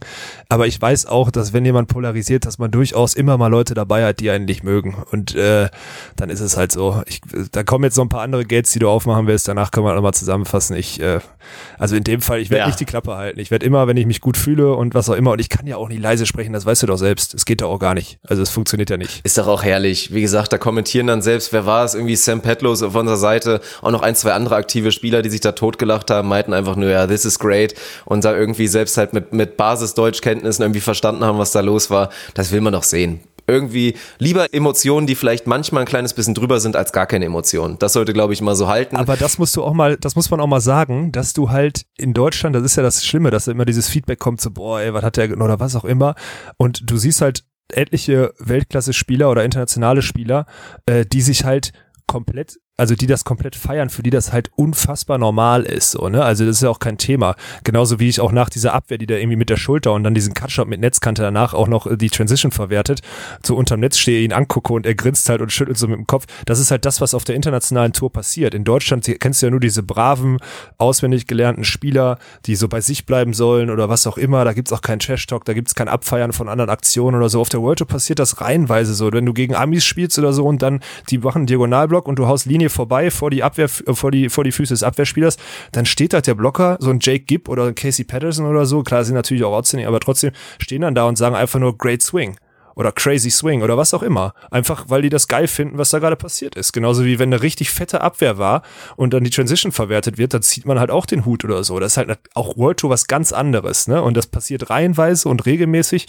aber 0.48 0.66
ich 0.66 0.80
weiß 0.80 1.06
auch, 1.06 1.30
dass 1.30 1.52
wenn 1.52 1.64
jemand 1.64 1.88
polarisiert, 1.88 2.46
dass 2.46 2.58
man 2.58 2.70
durchaus 2.70 3.14
immer 3.14 3.38
mal 3.38 3.48
Leute 3.48 3.74
dabei 3.74 4.04
hat, 4.04 4.20
die 4.20 4.30
einen 4.30 4.44
nicht 4.46 4.64
mögen 4.64 4.96
und 5.12 5.34
äh, 5.34 5.68
dann 6.16 6.30
ist 6.30 6.40
es 6.40 6.56
halt 6.56 6.72
so. 6.72 7.02
Ich, 7.06 7.20
da 7.52 7.62
kommen 7.62 7.84
jetzt 7.84 7.96
noch 7.96 8.04
ein 8.04 8.08
paar 8.08 8.22
andere 8.22 8.44
Gates, 8.44 8.72
die 8.72 8.80
du 8.80 8.88
aufmachen 8.88 9.26
willst. 9.26 9.46
Danach 9.46 9.70
können 9.70 9.86
wir 9.86 9.94
nochmal 9.94 10.14
zusammenfassen. 10.14 10.76
Ich, 10.76 11.00
äh, 11.00 11.20
also 11.78 11.94
in 11.96 12.04
dem 12.04 12.20
Fall, 12.20 12.40
ich 12.40 12.50
werde 12.50 12.60
Ja. 12.62 12.66
nicht 12.66 12.80
die 12.80 12.84
Klappe 12.84 13.14
halten. 13.16 13.38
Ich 13.38 13.50
werde 13.50 13.67
immer, 13.68 13.86
wenn 13.86 13.96
ich 13.96 14.06
mich 14.06 14.20
gut 14.20 14.36
fühle 14.36 14.74
und 14.74 14.94
was 14.94 15.08
auch 15.08 15.14
immer. 15.14 15.32
Und 15.32 15.40
ich 15.40 15.48
kann 15.48 15.66
ja 15.66 15.76
auch 15.76 15.88
nicht 15.88 16.02
leise 16.02 16.26
sprechen, 16.26 16.52
das 16.52 16.66
weißt 16.66 16.82
du 16.82 16.86
doch 16.86 16.96
selbst. 16.96 17.34
Es 17.34 17.44
geht 17.44 17.60
doch 17.60 17.70
auch 17.70 17.78
gar 17.78 17.94
nicht. 17.94 18.18
Also 18.26 18.42
es 18.42 18.50
funktioniert 18.50 18.90
ja 18.90 18.96
nicht. 18.96 19.20
Ist 19.24 19.38
doch 19.38 19.46
auch 19.46 19.62
herrlich. 19.62 20.12
Wie 20.12 20.22
gesagt, 20.22 20.52
da 20.52 20.58
kommentieren 20.58 21.06
dann 21.06 21.22
selbst, 21.22 21.52
wer 21.52 21.66
war 21.66 21.84
es? 21.84 21.94
Irgendwie 21.94 22.16
Sam 22.16 22.40
Petlos 22.40 22.82
auf 22.82 22.94
unserer 22.94 23.16
Seite. 23.16 23.60
Auch 23.82 23.90
noch 23.90 24.02
ein, 24.02 24.16
zwei 24.16 24.32
andere 24.32 24.56
aktive 24.56 24.90
Spieler, 24.90 25.22
die 25.22 25.30
sich 25.30 25.40
da 25.40 25.52
totgelacht 25.52 26.10
haben, 26.10 26.28
meinten 26.28 26.52
einfach 26.52 26.76
nur, 26.76 26.88
ja, 26.88 27.06
this 27.06 27.24
is 27.24 27.38
great. 27.38 27.74
Und 28.06 28.24
da 28.24 28.34
irgendwie 28.34 28.66
selbst 28.66 28.96
halt 28.96 29.12
mit, 29.12 29.32
mit 29.32 29.56
Basis-Deutschkenntnissen 29.56 30.62
irgendwie 30.62 30.80
verstanden 30.80 31.24
haben, 31.24 31.38
was 31.38 31.52
da 31.52 31.60
los 31.60 31.90
war. 31.90 32.08
Das 32.34 32.50
will 32.50 32.62
man 32.62 32.72
doch 32.72 32.82
sehen. 32.82 33.20
Irgendwie 33.48 33.94
lieber 34.18 34.52
Emotionen, 34.54 35.06
die 35.06 35.14
vielleicht 35.14 35.46
manchmal 35.46 35.82
ein 35.82 35.86
kleines 35.86 36.14
bisschen 36.14 36.34
drüber 36.34 36.60
sind, 36.60 36.76
als 36.76 36.92
gar 36.92 37.06
keine 37.06 37.24
Emotionen. 37.24 37.78
Das 37.78 37.94
sollte, 37.94 38.12
glaube 38.12 38.34
ich, 38.34 38.40
mal 38.42 38.54
so 38.54 38.68
halten. 38.68 38.96
Aber 38.96 39.16
das 39.16 39.38
musst 39.38 39.56
du 39.56 39.64
auch 39.64 39.72
mal, 39.72 39.96
das 39.96 40.14
muss 40.14 40.30
man 40.30 40.40
auch 40.40 40.46
mal 40.46 40.60
sagen, 40.60 41.10
dass 41.12 41.32
du 41.32 41.50
halt 41.50 41.86
in 41.96 42.14
Deutschland, 42.14 42.54
das 42.54 42.62
ist 42.62 42.76
ja 42.76 42.82
das 42.82 43.04
Schlimme, 43.04 43.30
dass 43.30 43.46
da 43.46 43.52
immer 43.52 43.64
dieses 43.64 43.88
Feedback 43.88 44.18
kommt, 44.18 44.40
so, 44.40 44.50
boah, 44.50 44.80
ey, 44.80 44.92
was 44.94 45.02
hat 45.02 45.16
der, 45.16 45.30
oder 45.40 45.58
was 45.58 45.74
auch 45.74 45.84
immer. 45.84 46.14
Und 46.58 46.90
du 46.90 46.96
siehst 46.98 47.22
halt 47.22 47.44
etliche 47.72 48.34
Weltklasse-Spieler 48.38 49.30
oder 49.30 49.44
internationale 49.44 50.02
Spieler, 50.02 50.46
äh, 50.86 51.04
die 51.04 51.22
sich 51.22 51.44
halt 51.44 51.72
komplett, 52.06 52.58
also 52.78 52.94
die 52.94 53.06
das 53.06 53.24
komplett 53.24 53.56
feiern, 53.56 53.90
für 53.90 54.02
die 54.02 54.10
das 54.10 54.32
halt 54.32 54.50
unfassbar 54.56 55.18
normal 55.18 55.64
ist, 55.64 55.90
so, 55.90 56.08
ne? 56.08 56.24
Also 56.24 56.46
das 56.46 56.56
ist 56.56 56.62
ja 56.62 56.70
auch 56.70 56.78
kein 56.78 56.96
Thema. 56.96 57.34
Genauso 57.64 58.00
wie 58.00 58.08
ich 58.08 58.20
auch 58.20 58.32
nach 58.32 58.48
dieser 58.48 58.72
Abwehr, 58.72 58.98
die 58.98 59.06
da 59.06 59.16
irgendwie 59.16 59.36
mit 59.36 59.50
der 59.50 59.56
Schulter 59.56 59.92
und 59.92 60.04
dann 60.04 60.14
diesen 60.14 60.32
Cutshot 60.32 60.68
mit 60.68 60.80
Netzkante 60.80 61.22
danach 61.22 61.54
auch 61.54 61.68
noch 61.68 61.86
äh, 61.86 61.96
die 61.96 62.08
Transition 62.08 62.52
verwertet, 62.52 63.00
so 63.44 63.56
unterm 63.56 63.80
Netz 63.80 63.98
stehe, 63.98 64.22
ihn 64.22 64.32
angucke 64.32 64.72
und 64.72 64.86
er 64.86 64.94
grinst 64.94 65.28
halt 65.28 65.40
und 65.40 65.52
schüttelt 65.52 65.76
so 65.76 65.88
mit 65.88 65.98
dem 65.98 66.06
Kopf. 66.06 66.26
Das 66.46 66.58
ist 66.58 66.70
halt 66.70 66.84
das, 66.84 67.00
was 67.00 67.14
auf 67.14 67.24
der 67.24 67.34
internationalen 67.34 67.92
Tour 67.92 68.12
passiert. 68.12 68.54
In 68.54 68.64
Deutschland 68.64 69.04
kennst 69.20 69.42
du 69.42 69.46
ja 69.46 69.50
nur 69.50 69.60
diese 69.60 69.82
braven, 69.82 70.38
auswendig 70.78 71.26
gelernten 71.26 71.64
Spieler, 71.64 72.18
die 72.46 72.54
so 72.54 72.68
bei 72.68 72.80
sich 72.80 73.06
bleiben 73.06 73.34
sollen 73.34 73.70
oder 73.70 73.88
was 73.88 74.06
auch 74.06 74.18
immer. 74.18 74.44
Da 74.44 74.52
gibt's 74.52 74.72
auch 74.72 74.82
keinen 74.82 75.00
Trash-Talk, 75.00 75.44
da 75.44 75.52
gibt's 75.52 75.74
kein 75.74 75.88
Abfeiern 75.88 76.32
von 76.32 76.48
anderen 76.48 76.70
Aktionen 76.70 77.16
oder 77.16 77.28
so. 77.28 77.40
Auf 77.40 77.48
der 77.48 77.60
World 77.60 77.78
Tour 77.78 77.88
passiert 77.88 78.18
das 78.18 78.40
reihenweise 78.40 78.94
so. 78.94 79.12
Wenn 79.12 79.26
du 79.26 79.32
gegen 79.32 79.54
Amis 79.54 79.84
spielst 79.84 80.18
oder 80.18 80.32
so 80.32 80.44
und 80.44 80.62
dann 80.62 80.80
die 81.10 81.18
machen 81.18 81.38
einen 81.38 81.46
Diagonalblock 81.46 82.06
und 82.06 82.18
du 82.18 82.26
haust 82.26 82.46
Linie 82.46 82.67
vorbei 82.70 83.10
vor 83.10 83.30
die 83.30 83.42
Abwehr, 83.42 83.68
äh, 83.86 83.94
vor 83.94 84.10
die, 84.10 84.28
vor 84.28 84.44
die 84.44 84.52
Füße 84.52 84.74
des 84.74 84.82
Abwehrspielers, 84.82 85.36
dann 85.72 85.86
steht 85.86 86.12
da 86.12 86.20
der 86.20 86.34
Blocker, 86.34 86.76
so 86.80 86.90
ein 86.90 86.98
Jake 87.00 87.24
Gibb 87.24 87.48
oder 87.48 87.72
Casey 87.72 88.04
Patterson 88.04 88.46
oder 88.46 88.66
so. 88.66 88.82
Klar, 88.82 89.04
sind 89.04 89.14
natürlich 89.14 89.44
auch 89.44 89.52
outstanding, 89.52 89.86
aber 89.86 90.00
trotzdem 90.00 90.32
stehen 90.58 90.82
dann 90.82 90.94
da 90.94 91.04
und 91.04 91.16
sagen 91.16 91.34
einfach 91.34 91.60
nur 91.60 91.76
Great 91.76 92.02
Swing. 92.02 92.36
Oder 92.78 92.92
Crazy 92.92 93.30
Swing 93.30 93.62
oder 93.62 93.76
was 93.76 93.92
auch 93.92 94.04
immer. 94.04 94.34
Einfach, 94.52 94.84
weil 94.86 95.02
die 95.02 95.08
das 95.08 95.26
geil 95.26 95.48
finden, 95.48 95.78
was 95.78 95.90
da 95.90 95.98
gerade 95.98 96.14
passiert 96.14 96.54
ist. 96.54 96.72
Genauso 96.72 97.04
wie 97.04 97.18
wenn 97.18 97.32
eine 97.32 97.42
richtig 97.42 97.70
fette 97.70 98.02
Abwehr 98.02 98.38
war 98.38 98.62
und 98.94 99.12
dann 99.12 99.24
die 99.24 99.30
Transition 99.30 99.72
verwertet 99.72 100.16
wird, 100.16 100.32
dann 100.32 100.42
zieht 100.42 100.64
man 100.64 100.78
halt 100.78 100.92
auch 100.92 101.04
den 101.04 101.26
Hut 101.26 101.44
oder 101.44 101.64
so. 101.64 101.80
Das 101.80 101.92
ist 101.92 101.96
halt 101.96 102.16
auch 102.34 102.56
World 102.56 102.78
Tour 102.78 102.90
was 102.90 103.08
ganz 103.08 103.32
anderes, 103.32 103.88
ne? 103.88 104.00
Und 104.00 104.16
das 104.16 104.28
passiert 104.28 104.70
reihenweise 104.70 105.28
und 105.28 105.44
regelmäßig. 105.44 106.06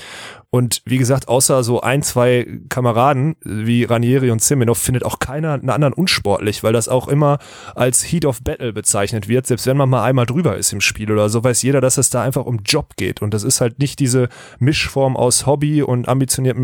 Und 0.51 0.83
wie 0.85 0.99
gesagt, 0.99 1.27
außer 1.27 1.63
so 1.63 1.81
ein, 1.81 2.03
zwei 2.03 2.47
Kameraden 2.69 3.35
wie 3.43 3.83
Ranieri 3.83 4.29
und 4.29 4.41
Semenov 4.41 4.77
findet 4.77 5.03
auch 5.03 5.17
keiner 5.17 5.53
einen 5.53 5.71
anderen 5.71 5.93
unsportlich, 5.95 6.63
weil 6.63 6.73
das 6.73 6.87
auch 6.87 7.07
immer 7.07 7.39
als 7.75 8.03
Heat 8.03 8.25
of 8.25 8.43
Battle 8.43 8.73
bezeichnet 8.73 9.27
wird. 9.27 9.47
Selbst 9.47 9.65
wenn 9.65 9.77
man 9.77 9.89
mal 9.89 10.03
einmal 10.03 10.27
drüber 10.27 10.55
ist 10.55 10.71
im 10.71 10.81
Spiel 10.81 11.11
oder 11.11 11.29
so, 11.29 11.43
weiß 11.43 11.63
jeder, 11.63 11.81
dass 11.81 11.97
es 11.97 12.11
da 12.11 12.21
einfach 12.21 12.45
um 12.45 12.59
Job 12.63 12.95
geht. 12.95 13.23
Und 13.23 13.33
das 13.33 13.43
ist 13.43 13.59
halt 13.59 13.79
nicht 13.79 13.99
diese 13.99 14.29
Mischform 14.59 15.17
aus 15.17 15.47
Hobby 15.47 15.81
und 15.81 16.07
ambitioniertem 16.07 16.58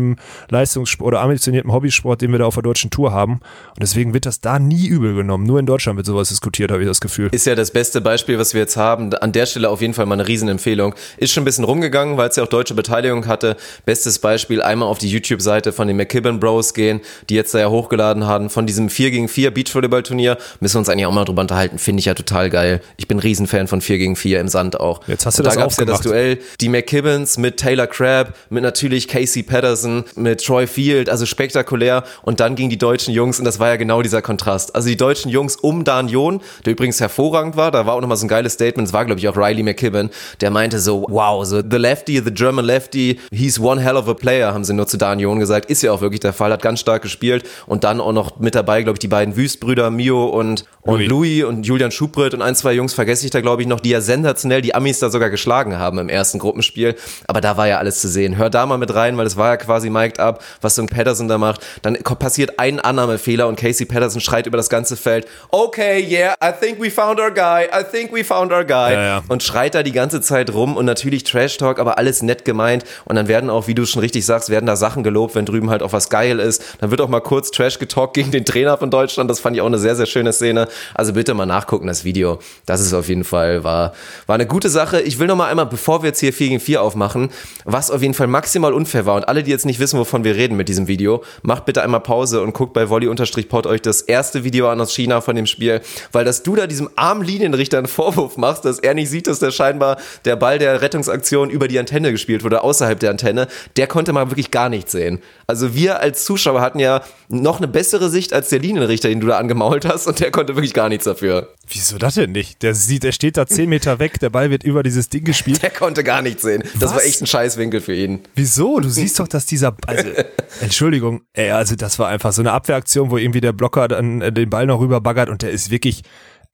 Leistungssport 0.50 1.08
oder 1.08 1.20
ambitioniertem 1.20 1.72
Hobbysport, 1.72 2.20
den 2.20 2.32
wir 2.32 2.38
da 2.38 2.46
auf 2.46 2.54
der 2.54 2.62
deutschen 2.62 2.90
Tour 2.90 3.12
haben. 3.12 3.34
Und 3.34 3.82
deswegen 3.82 4.14
wird 4.14 4.26
das 4.26 4.40
da 4.40 4.58
nie 4.58 4.86
übel 4.86 5.14
genommen. 5.14 5.44
Nur 5.44 5.58
in 5.58 5.66
Deutschland 5.66 5.96
wird 5.96 6.06
sowas 6.06 6.28
diskutiert, 6.28 6.70
habe 6.70 6.82
ich 6.82 6.88
das 6.88 7.00
Gefühl. 7.00 7.28
Ist 7.32 7.46
ja 7.46 7.54
das 7.54 7.70
beste 7.70 8.00
Beispiel, 8.00 8.38
was 8.38 8.54
wir 8.54 8.60
jetzt 8.60 8.76
haben. 8.76 9.12
An 9.14 9.32
der 9.32 9.46
Stelle 9.46 9.68
auf 9.70 9.80
jeden 9.80 9.94
Fall 9.94 10.06
mal 10.06 10.14
eine 10.14 10.26
Riesenempfehlung. 10.26 10.94
Ist 11.16 11.32
schon 11.32 11.42
ein 11.42 11.44
bisschen 11.44 11.64
rumgegangen, 11.64 12.16
weil 12.16 12.28
es 12.28 12.36
ja 12.36 12.42
auch 12.42 12.48
deutsche 12.48 12.74
Beteiligung 12.74 13.26
hatte. 13.26 13.56
Bestes 13.84 14.18
Beispiel, 14.18 14.62
einmal 14.62 14.88
auf 14.88 14.98
die 14.98 15.08
YouTube-Seite 15.08 15.72
von 15.72 15.88
den 15.88 15.96
McKibben 15.96 16.40
Bros 16.40 16.74
gehen, 16.74 17.00
die 17.28 17.34
jetzt 17.34 17.54
da 17.54 17.58
ja 17.58 17.70
hochgeladen 17.70 18.26
haben, 18.26 18.50
von 18.50 18.66
diesem 18.66 18.88
4 18.88 19.10
gegen 19.10 19.28
4 19.28 19.50
Beachvolleyball-Turnier. 19.52 20.38
Müssen 20.60 20.74
wir 20.74 20.78
uns 20.80 20.88
eigentlich 20.88 21.06
auch 21.06 21.12
mal 21.12 21.24
drüber 21.24 21.42
unterhalten. 21.42 21.78
Finde 21.78 22.00
ich 22.00 22.06
ja 22.06 22.14
total 22.14 22.50
geil. 22.50 22.80
Ich 22.96 23.08
bin 23.08 23.18
Riesenfan 23.18 23.68
von 23.68 23.80
4 23.80 23.98
gegen 23.98 24.16
4 24.16 24.40
im 24.40 24.48
Sand 24.48 24.80
auch. 24.80 25.00
Jetzt 25.06 25.26
hast 25.26 25.38
du 25.38 25.42
Und 25.42 25.46
das 25.46 25.54
da 25.54 25.60
gab's 25.60 25.76
ja 25.76 25.84
das. 25.84 26.00
Duell, 26.00 26.38
die 26.60 26.68
McKibbens 26.68 27.38
mit 27.38 27.56
Taylor 27.56 27.86
Crabb, 27.86 28.34
mit 28.50 28.62
natürlich 28.62 29.08
Casey 29.08 29.42
Patterson, 29.42 29.85
mit 30.14 30.44
Troy 30.44 30.66
Field, 30.66 31.08
also 31.08 31.26
spektakulär. 31.26 32.04
Und 32.22 32.40
dann 32.40 32.54
gingen 32.54 32.70
die 32.70 32.78
deutschen 32.78 33.12
Jungs, 33.14 33.38
und 33.38 33.44
das 33.44 33.58
war 33.58 33.68
ja 33.68 33.76
genau 33.76 34.02
dieser 34.02 34.22
Kontrast. 34.22 34.74
Also 34.74 34.88
die 34.88 34.96
deutschen 34.96 35.30
Jungs 35.30 35.56
um 35.56 35.84
Dan 35.84 36.08
John, 36.08 36.40
der 36.64 36.72
übrigens 36.72 37.00
hervorragend 37.00 37.56
war, 37.56 37.70
da 37.70 37.86
war 37.86 37.94
auch 37.94 38.00
nochmal 38.00 38.16
so 38.16 38.26
ein 38.26 38.28
geiles 38.28 38.54
Statement, 38.54 38.88
es 38.88 38.92
war 38.92 39.04
glaube 39.04 39.18
ich 39.18 39.28
auch 39.28 39.36
Riley 39.36 39.62
McKibben, 39.62 40.10
der 40.40 40.50
meinte 40.50 40.78
so, 40.78 41.06
wow, 41.08 41.44
so 41.44 41.62
the 41.62 41.76
lefty, 41.76 42.20
the 42.24 42.32
German 42.32 42.64
lefty, 42.64 43.18
he's 43.30 43.58
one 43.58 43.80
hell 43.80 43.96
of 43.96 44.08
a 44.08 44.14
player, 44.14 44.52
haben 44.52 44.64
sie 44.64 44.74
nur 44.74 44.86
zu 44.86 44.96
Dan 44.96 45.18
John 45.18 45.38
gesagt. 45.38 45.70
Ist 45.70 45.82
ja 45.82 45.92
auch 45.92 46.00
wirklich 46.00 46.20
der 46.20 46.32
Fall, 46.32 46.52
hat 46.52 46.62
ganz 46.62 46.80
stark 46.80 47.02
gespielt. 47.02 47.44
Und 47.66 47.84
dann 47.84 48.00
auch 48.00 48.12
noch 48.12 48.38
mit 48.38 48.54
dabei, 48.54 48.82
glaube 48.82 48.96
ich, 48.96 49.00
die 49.00 49.08
beiden 49.08 49.36
Wüstbrüder, 49.36 49.90
Mio 49.90 50.26
und, 50.26 50.64
und 50.82 51.00
Louis. 51.00 51.08
Louis 51.08 51.44
und 51.44 51.66
Julian 51.66 51.90
Schubrit 51.90 52.34
und 52.34 52.42
ein, 52.42 52.54
zwei 52.54 52.72
Jungs 52.72 52.94
vergesse 52.94 53.24
ich 53.24 53.30
da, 53.30 53.40
glaube 53.40 53.62
ich, 53.62 53.68
noch, 53.68 53.80
die 53.80 53.90
ja 53.90 54.00
sensationell 54.00 54.62
die 54.62 54.74
Amis 54.74 54.98
da 54.98 55.10
sogar 55.10 55.30
geschlagen 55.30 55.78
haben 55.78 55.98
im 55.98 56.08
ersten 56.08 56.38
Gruppenspiel. 56.38 56.94
Aber 57.26 57.40
da 57.40 57.56
war 57.56 57.68
ja 57.68 57.78
alles 57.78 58.00
zu 58.00 58.08
sehen. 58.08 58.36
Hör 58.36 58.50
da 58.50 58.66
mal 58.66 58.78
mit 58.78 58.94
rein, 58.94 59.16
weil 59.16 59.26
es 59.26 59.36
war 59.36 59.48
ja 59.48 59.56
quasi 59.56 59.75
mic'd 59.84 60.18
up, 60.18 60.42
was 60.60 60.74
so 60.74 60.82
ein 60.82 60.88
Patterson 60.88 61.28
da 61.28 61.38
macht. 61.38 61.60
Dann 61.82 61.96
passiert 61.96 62.58
ein 62.58 62.80
Annahmefehler 62.80 63.46
und 63.46 63.56
Casey 63.56 63.86
Patterson 63.86 64.20
schreit 64.20 64.46
über 64.46 64.56
das 64.56 64.68
ganze 64.68 64.96
Feld, 64.96 65.26
okay, 65.50 66.00
yeah, 66.00 66.34
I 66.42 66.52
think 66.58 66.80
we 66.80 66.90
found 66.90 67.20
our 67.20 67.30
guy, 67.30 67.64
I 67.64 67.84
think 67.84 68.12
we 68.12 68.24
found 68.24 68.52
our 68.52 68.64
guy. 68.64 68.92
Ja, 68.92 69.02
ja. 69.02 69.22
Und 69.28 69.42
schreit 69.42 69.74
da 69.74 69.82
die 69.82 69.92
ganze 69.92 70.20
Zeit 70.20 70.52
rum 70.52 70.76
und 70.76 70.84
natürlich 70.84 71.24
Trash 71.24 71.56
Talk, 71.58 71.78
aber 71.78 71.98
alles 71.98 72.22
nett 72.22 72.44
gemeint. 72.44 72.84
Und 73.04 73.16
dann 73.16 73.28
werden 73.28 73.50
auch, 73.50 73.66
wie 73.66 73.74
du 73.74 73.86
schon 73.86 74.00
richtig 74.00 74.24
sagst, 74.26 74.50
werden 74.50 74.66
da 74.66 74.76
Sachen 74.76 75.02
gelobt, 75.02 75.34
wenn 75.34 75.46
drüben 75.46 75.70
halt 75.70 75.82
auch 75.82 75.92
was 75.92 76.10
geil 76.10 76.40
ist. 76.40 76.62
Dann 76.80 76.90
wird 76.90 77.00
auch 77.00 77.08
mal 77.08 77.20
kurz 77.20 77.50
Trash 77.50 77.78
getalkt 77.78 78.14
gegen 78.14 78.30
den 78.30 78.44
Trainer 78.44 78.78
von 78.78 78.90
Deutschland. 78.90 79.30
Das 79.30 79.40
fand 79.40 79.56
ich 79.56 79.62
auch 79.62 79.66
eine 79.66 79.78
sehr, 79.78 79.96
sehr 79.96 80.06
schöne 80.06 80.32
Szene. 80.32 80.68
Also 80.94 81.12
bitte 81.12 81.34
mal 81.34 81.46
nachgucken, 81.46 81.86
das 81.86 82.04
Video. 82.04 82.38
Das 82.66 82.80
ist 82.80 82.92
auf 82.92 83.08
jeden 83.08 83.24
Fall, 83.24 83.64
war, 83.64 83.92
war 84.26 84.34
eine 84.34 84.46
gute 84.46 84.68
Sache. 84.68 85.00
Ich 85.00 85.18
will 85.18 85.26
noch 85.26 85.36
mal 85.36 85.48
einmal, 85.48 85.66
bevor 85.66 86.02
wir 86.02 86.08
jetzt 86.08 86.20
hier 86.20 86.32
4 86.32 86.48
gegen 86.48 86.60
4 86.60 86.82
aufmachen, 86.82 87.30
was 87.64 87.90
auf 87.90 88.02
jeden 88.02 88.14
Fall 88.14 88.26
maximal 88.26 88.72
unfair 88.72 89.06
war. 89.06 89.16
Und 89.16 89.28
alle, 89.28 89.42
die 89.42 89.50
jetzt 89.56 89.66
nicht 89.66 89.80
wissen, 89.80 89.98
wovon 89.98 90.24
wir 90.24 90.36
reden 90.36 90.56
mit 90.56 90.68
diesem 90.68 90.86
Video, 90.86 91.24
macht 91.42 91.64
bitte 91.64 91.82
einmal 91.82 92.00
Pause 92.00 92.42
und 92.42 92.52
guckt 92.52 92.72
bei 92.72 92.88
Volley-Pod 92.88 93.66
euch 93.66 93.82
das 93.82 94.02
erste 94.02 94.44
Video 94.44 94.68
an 94.68 94.80
aus 94.80 94.94
China 94.94 95.20
von 95.20 95.34
dem 95.34 95.46
Spiel. 95.46 95.80
Weil 96.12 96.24
dass 96.24 96.42
du 96.42 96.54
da 96.54 96.66
diesem 96.66 96.90
armen 96.96 97.22
Linienrichter 97.22 97.78
einen 97.78 97.86
Vorwurf 97.86 98.36
machst, 98.36 98.64
dass 98.64 98.78
er 98.78 98.94
nicht 98.94 99.10
sieht, 99.10 99.26
dass 99.26 99.38
der 99.38 99.50
scheinbar 99.50 99.96
der 100.24 100.36
Ball 100.36 100.58
der 100.58 100.82
Rettungsaktion 100.82 101.50
über 101.50 101.68
die 101.68 101.78
Antenne 101.78 102.12
gespielt 102.12 102.44
wurde, 102.44 102.62
außerhalb 102.62 103.00
der 103.00 103.10
Antenne, 103.10 103.48
der 103.76 103.86
konnte 103.86 104.12
mal 104.12 104.30
wirklich 104.30 104.50
gar 104.50 104.68
nichts 104.68 104.92
sehen. 104.92 105.20
Also 105.46 105.74
wir 105.74 106.00
als 106.00 106.24
Zuschauer 106.24 106.60
hatten 106.60 106.78
ja 106.78 107.02
noch 107.28 107.58
eine 107.58 107.68
bessere 107.68 108.10
Sicht 108.10 108.32
als 108.32 108.48
der 108.50 108.58
Linienrichter, 108.58 109.08
den 109.08 109.20
du 109.20 109.26
da 109.28 109.38
angemault 109.38 109.84
hast 109.86 110.06
und 110.06 110.20
der 110.20 110.30
konnte 110.30 110.54
wirklich 110.56 110.74
gar 110.74 110.88
nichts 110.88 111.04
dafür. 111.04 111.52
Wieso 111.68 111.98
das 111.98 112.14
denn 112.14 112.32
nicht? 112.32 112.62
Der 112.62 112.74
sieht, 112.74 113.02
der 113.02 113.12
steht 113.12 113.36
da 113.36 113.46
zehn 113.46 113.68
Meter 113.68 113.98
weg, 113.98 114.20
der 114.20 114.30
Ball 114.30 114.50
wird 114.50 114.62
über 114.62 114.82
dieses 114.82 115.08
Ding 115.08 115.24
gespielt. 115.24 115.62
Der 115.62 115.70
konnte 115.70 116.04
gar 116.04 116.22
nichts 116.22 116.42
sehen. 116.42 116.62
Das 116.74 116.90
Was? 116.90 116.94
war 116.94 117.04
echt 117.04 117.22
ein 117.22 117.26
Scheißwinkel 117.26 117.80
für 117.80 117.94
ihn. 117.94 118.20
Wieso? 118.34 118.78
Du 118.80 118.88
siehst 118.88 119.18
doch, 119.18 119.28
dass 119.28 119.45
dieser, 119.50 119.76
also, 119.86 120.08
Entschuldigung, 120.60 121.22
ey, 121.32 121.50
also 121.50 121.76
das 121.76 121.98
war 121.98 122.08
einfach 122.08 122.32
so 122.32 122.42
eine 122.42 122.52
Abwehraktion, 122.52 123.10
wo 123.10 123.16
irgendwie 123.16 123.40
der 123.40 123.52
Blocker 123.52 123.88
dann 123.88 124.20
äh, 124.20 124.32
den 124.32 124.50
Ball 124.50 124.66
noch 124.66 124.80
rüber 124.80 125.00
baggert 125.00 125.28
und 125.28 125.42
der 125.42 125.50
ist 125.50 125.70
wirklich 125.70 126.02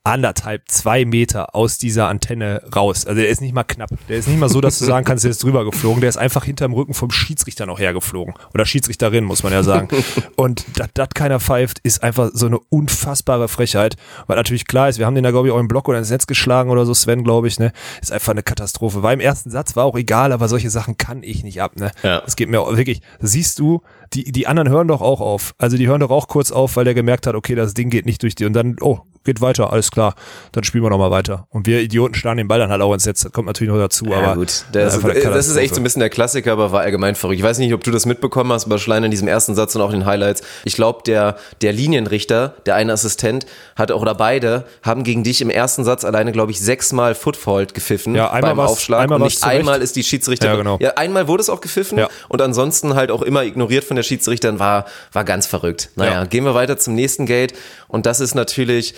anderthalb, 0.04 0.68
zwei 0.68 1.04
Meter 1.04 1.54
aus 1.54 1.78
dieser 1.78 2.08
Antenne 2.08 2.62
raus. 2.74 3.06
Also 3.06 3.20
der 3.20 3.28
ist 3.28 3.40
nicht 3.40 3.54
mal 3.54 3.62
knapp. 3.62 3.90
Der 4.08 4.18
ist 4.18 4.26
nicht 4.26 4.38
mal 4.38 4.48
so, 4.48 4.60
dass 4.60 4.78
du 4.78 4.84
sagen 4.84 5.04
kannst, 5.04 5.24
der 5.24 5.30
ist 5.30 5.42
drüber 5.42 5.64
geflogen. 5.64 6.00
Der 6.00 6.08
ist 6.08 6.16
einfach 6.16 6.44
hinterm 6.44 6.72
Rücken 6.72 6.94
vom 6.94 7.10
Schiedsrichter 7.10 7.66
noch 7.66 7.78
hergeflogen. 7.78 8.34
Oder 8.52 8.66
Schiedsrichterin, 8.66 9.24
muss 9.24 9.42
man 9.44 9.52
ja 9.52 9.62
sagen. 9.62 9.88
Und 10.36 10.64
dass 10.76 10.88
das 10.94 11.10
keiner 11.10 11.38
pfeift, 11.38 11.78
ist 11.80 12.02
einfach 12.02 12.30
so 12.32 12.46
eine 12.46 12.58
unfassbare 12.58 13.46
Frechheit. 13.48 13.96
Weil 14.26 14.36
natürlich 14.36 14.66
klar 14.66 14.88
ist, 14.88 14.98
wir 14.98 15.06
haben 15.06 15.14
den 15.14 15.24
da, 15.24 15.30
glaube 15.30 15.48
ich, 15.48 15.54
auch 15.54 15.60
im 15.60 15.68
Block 15.68 15.88
oder 15.88 15.98
ins 15.98 16.10
Netz 16.10 16.26
geschlagen 16.26 16.70
oder 16.70 16.84
so, 16.84 16.94
Sven, 16.94 17.22
glaube 17.22 17.46
ich, 17.46 17.60
ne? 17.60 17.72
Ist 18.00 18.10
einfach 18.10 18.32
eine 18.32 18.42
Katastrophe. 18.42 19.02
War 19.02 19.12
im 19.12 19.20
ersten 19.20 19.50
Satz, 19.50 19.76
war 19.76 19.84
auch 19.84 19.96
egal, 19.96 20.32
aber 20.32 20.48
solche 20.48 20.70
Sachen 20.70 20.96
kann 20.96 21.22
ich 21.22 21.44
nicht 21.44 21.62
ab, 21.62 21.76
ne? 21.76 21.92
Ja. 22.02 22.22
Das 22.22 22.34
geht 22.34 22.48
mir 22.48 22.60
auch 22.60 22.76
wirklich, 22.76 23.02
siehst 23.20 23.58
du, 23.60 23.82
die, 24.14 24.32
die 24.32 24.46
anderen 24.46 24.68
hören 24.68 24.88
doch 24.88 25.00
auch 25.00 25.20
auf. 25.20 25.54
Also 25.58 25.76
die 25.76 25.86
hören 25.86 26.00
doch 26.00 26.10
auch 26.10 26.28
kurz 26.28 26.50
auf, 26.50 26.76
weil 26.76 26.84
der 26.84 26.94
gemerkt 26.94 27.26
hat, 27.26 27.34
okay, 27.34 27.54
das 27.54 27.74
Ding 27.74 27.88
geht 27.88 28.04
nicht 28.04 28.22
durch 28.22 28.34
die. 28.34 28.44
Und 28.44 28.52
dann, 28.52 28.76
oh, 28.80 29.00
geht 29.24 29.40
weiter, 29.40 29.72
alles 29.72 29.90
klar. 29.90 30.14
Dann 30.52 30.64
spielen 30.64 30.84
wir 30.84 30.90
nochmal 30.90 31.10
weiter. 31.10 31.46
Und 31.50 31.66
wir 31.66 31.80
Idioten 31.80 32.14
schlagen 32.14 32.38
den 32.38 32.48
Ball 32.48 32.58
dann 32.58 32.70
halt 32.70 32.82
auch 32.82 32.92
ins 32.92 33.06
Netz. 33.06 33.22
Das 33.22 33.32
kommt 33.32 33.46
natürlich 33.46 33.72
noch 33.72 33.78
dazu, 33.80 34.06
aber. 34.06 34.20
ja, 34.20 34.34
gut. 34.34 34.64
Das, 34.72 35.04
eine 35.04 35.14
das 35.14 35.48
ist 35.48 35.56
echt 35.56 35.74
so 35.74 35.80
ein 35.80 35.84
bisschen 35.84 36.00
der 36.00 36.10
Klassiker, 36.10 36.52
aber 36.52 36.72
war 36.72 36.80
allgemein 36.80 37.14
verrückt. 37.14 37.38
Ich 37.38 37.44
weiß 37.44 37.58
nicht, 37.58 37.72
ob 37.74 37.84
du 37.84 37.90
das 37.90 38.06
mitbekommen 38.06 38.52
hast, 38.52 38.66
aber 38.66 38.78
Schlein 38.78 39.04
in 39.04 39.10
diesem 39.10 39.28
ersten 39.28 39.54
Satz 39.54 39.74
und 39.76 39.82
auch 39.82 39.92
in 39.92 40.00
den 40.00 40.06
Highlights. 40.06 40.42
Ich 40.64 40.74
glaube, 40.74 41.00
der, 41.06 41.36
der 41.60 41.72
Linienrichter, 41.72 42.54
der 42.66 42.74
eine 42.74 42.92
Assistent, 42.92 43.46
hat 43.76 43.92
auch, 43.92 44.02
oder 44.02 44.14
beide, 44.14 44.64
haben 44.82 45.04
gegen 45.04 45.22
dich 45.24 45.40
im 45.40 45.50
ersten 45.50 45.84
Satz 45.84 46.04
alleine, 46.04 46.32
glaube 46.32 46.52
ich, 46.52 46.60
sechsmal 46.60 47.14
Footfault 47.14 47.74
gepfiffen 47.74 48.14
Ja, 48.14 48.30
einmal 48.30 48.54
beim 48.54 48.66
Aufschlag. 48.66 49.00
einmal 49.02 49.16
und 49.20 49.24
nicht 49.24 49.44
einmal 49.44 49.82
ist 49.82 49.96
die 49.96 50.02
Schiedsrichterin. 50.04 50.52
Ja, 50.52 50.58
genau. 50.58 50.78
ja, 50.80 50.90
einmal 50.96 51.28
wurde 51.28 51.42
es 51.42 51.48
auch 51.50 51.60
gepfiffen 51.60 51.98
Ja. 51.98 52.08
und 52.28 52.42
ansonsten 52.42 52.94
halt 52.94 53.10
auch 53.10 53.22
immer 53.22 53.44
ignoriert 53.44 53.84
von 53.84 53.96
der 53.96 54.02
Schiedsrichterin, 54.02 54.58
war, 54.58 54.86
war 55.12 55.24
ganz 55.24 55.46
verrückt. 55.46 55.90
Naja, 55.96 56.12
Ja. 56.12 56.24
gehen 56.24 56.44
wir 56.44 56.54
weiter 56.54 56.76
zum 56.78 56.94
nächsten 56.94 57.26
Gate 57.26 57.54
und 57.92 58.06
das 58.06 58.18
ist 58.18 58.34
natürlich. 58.34 58.94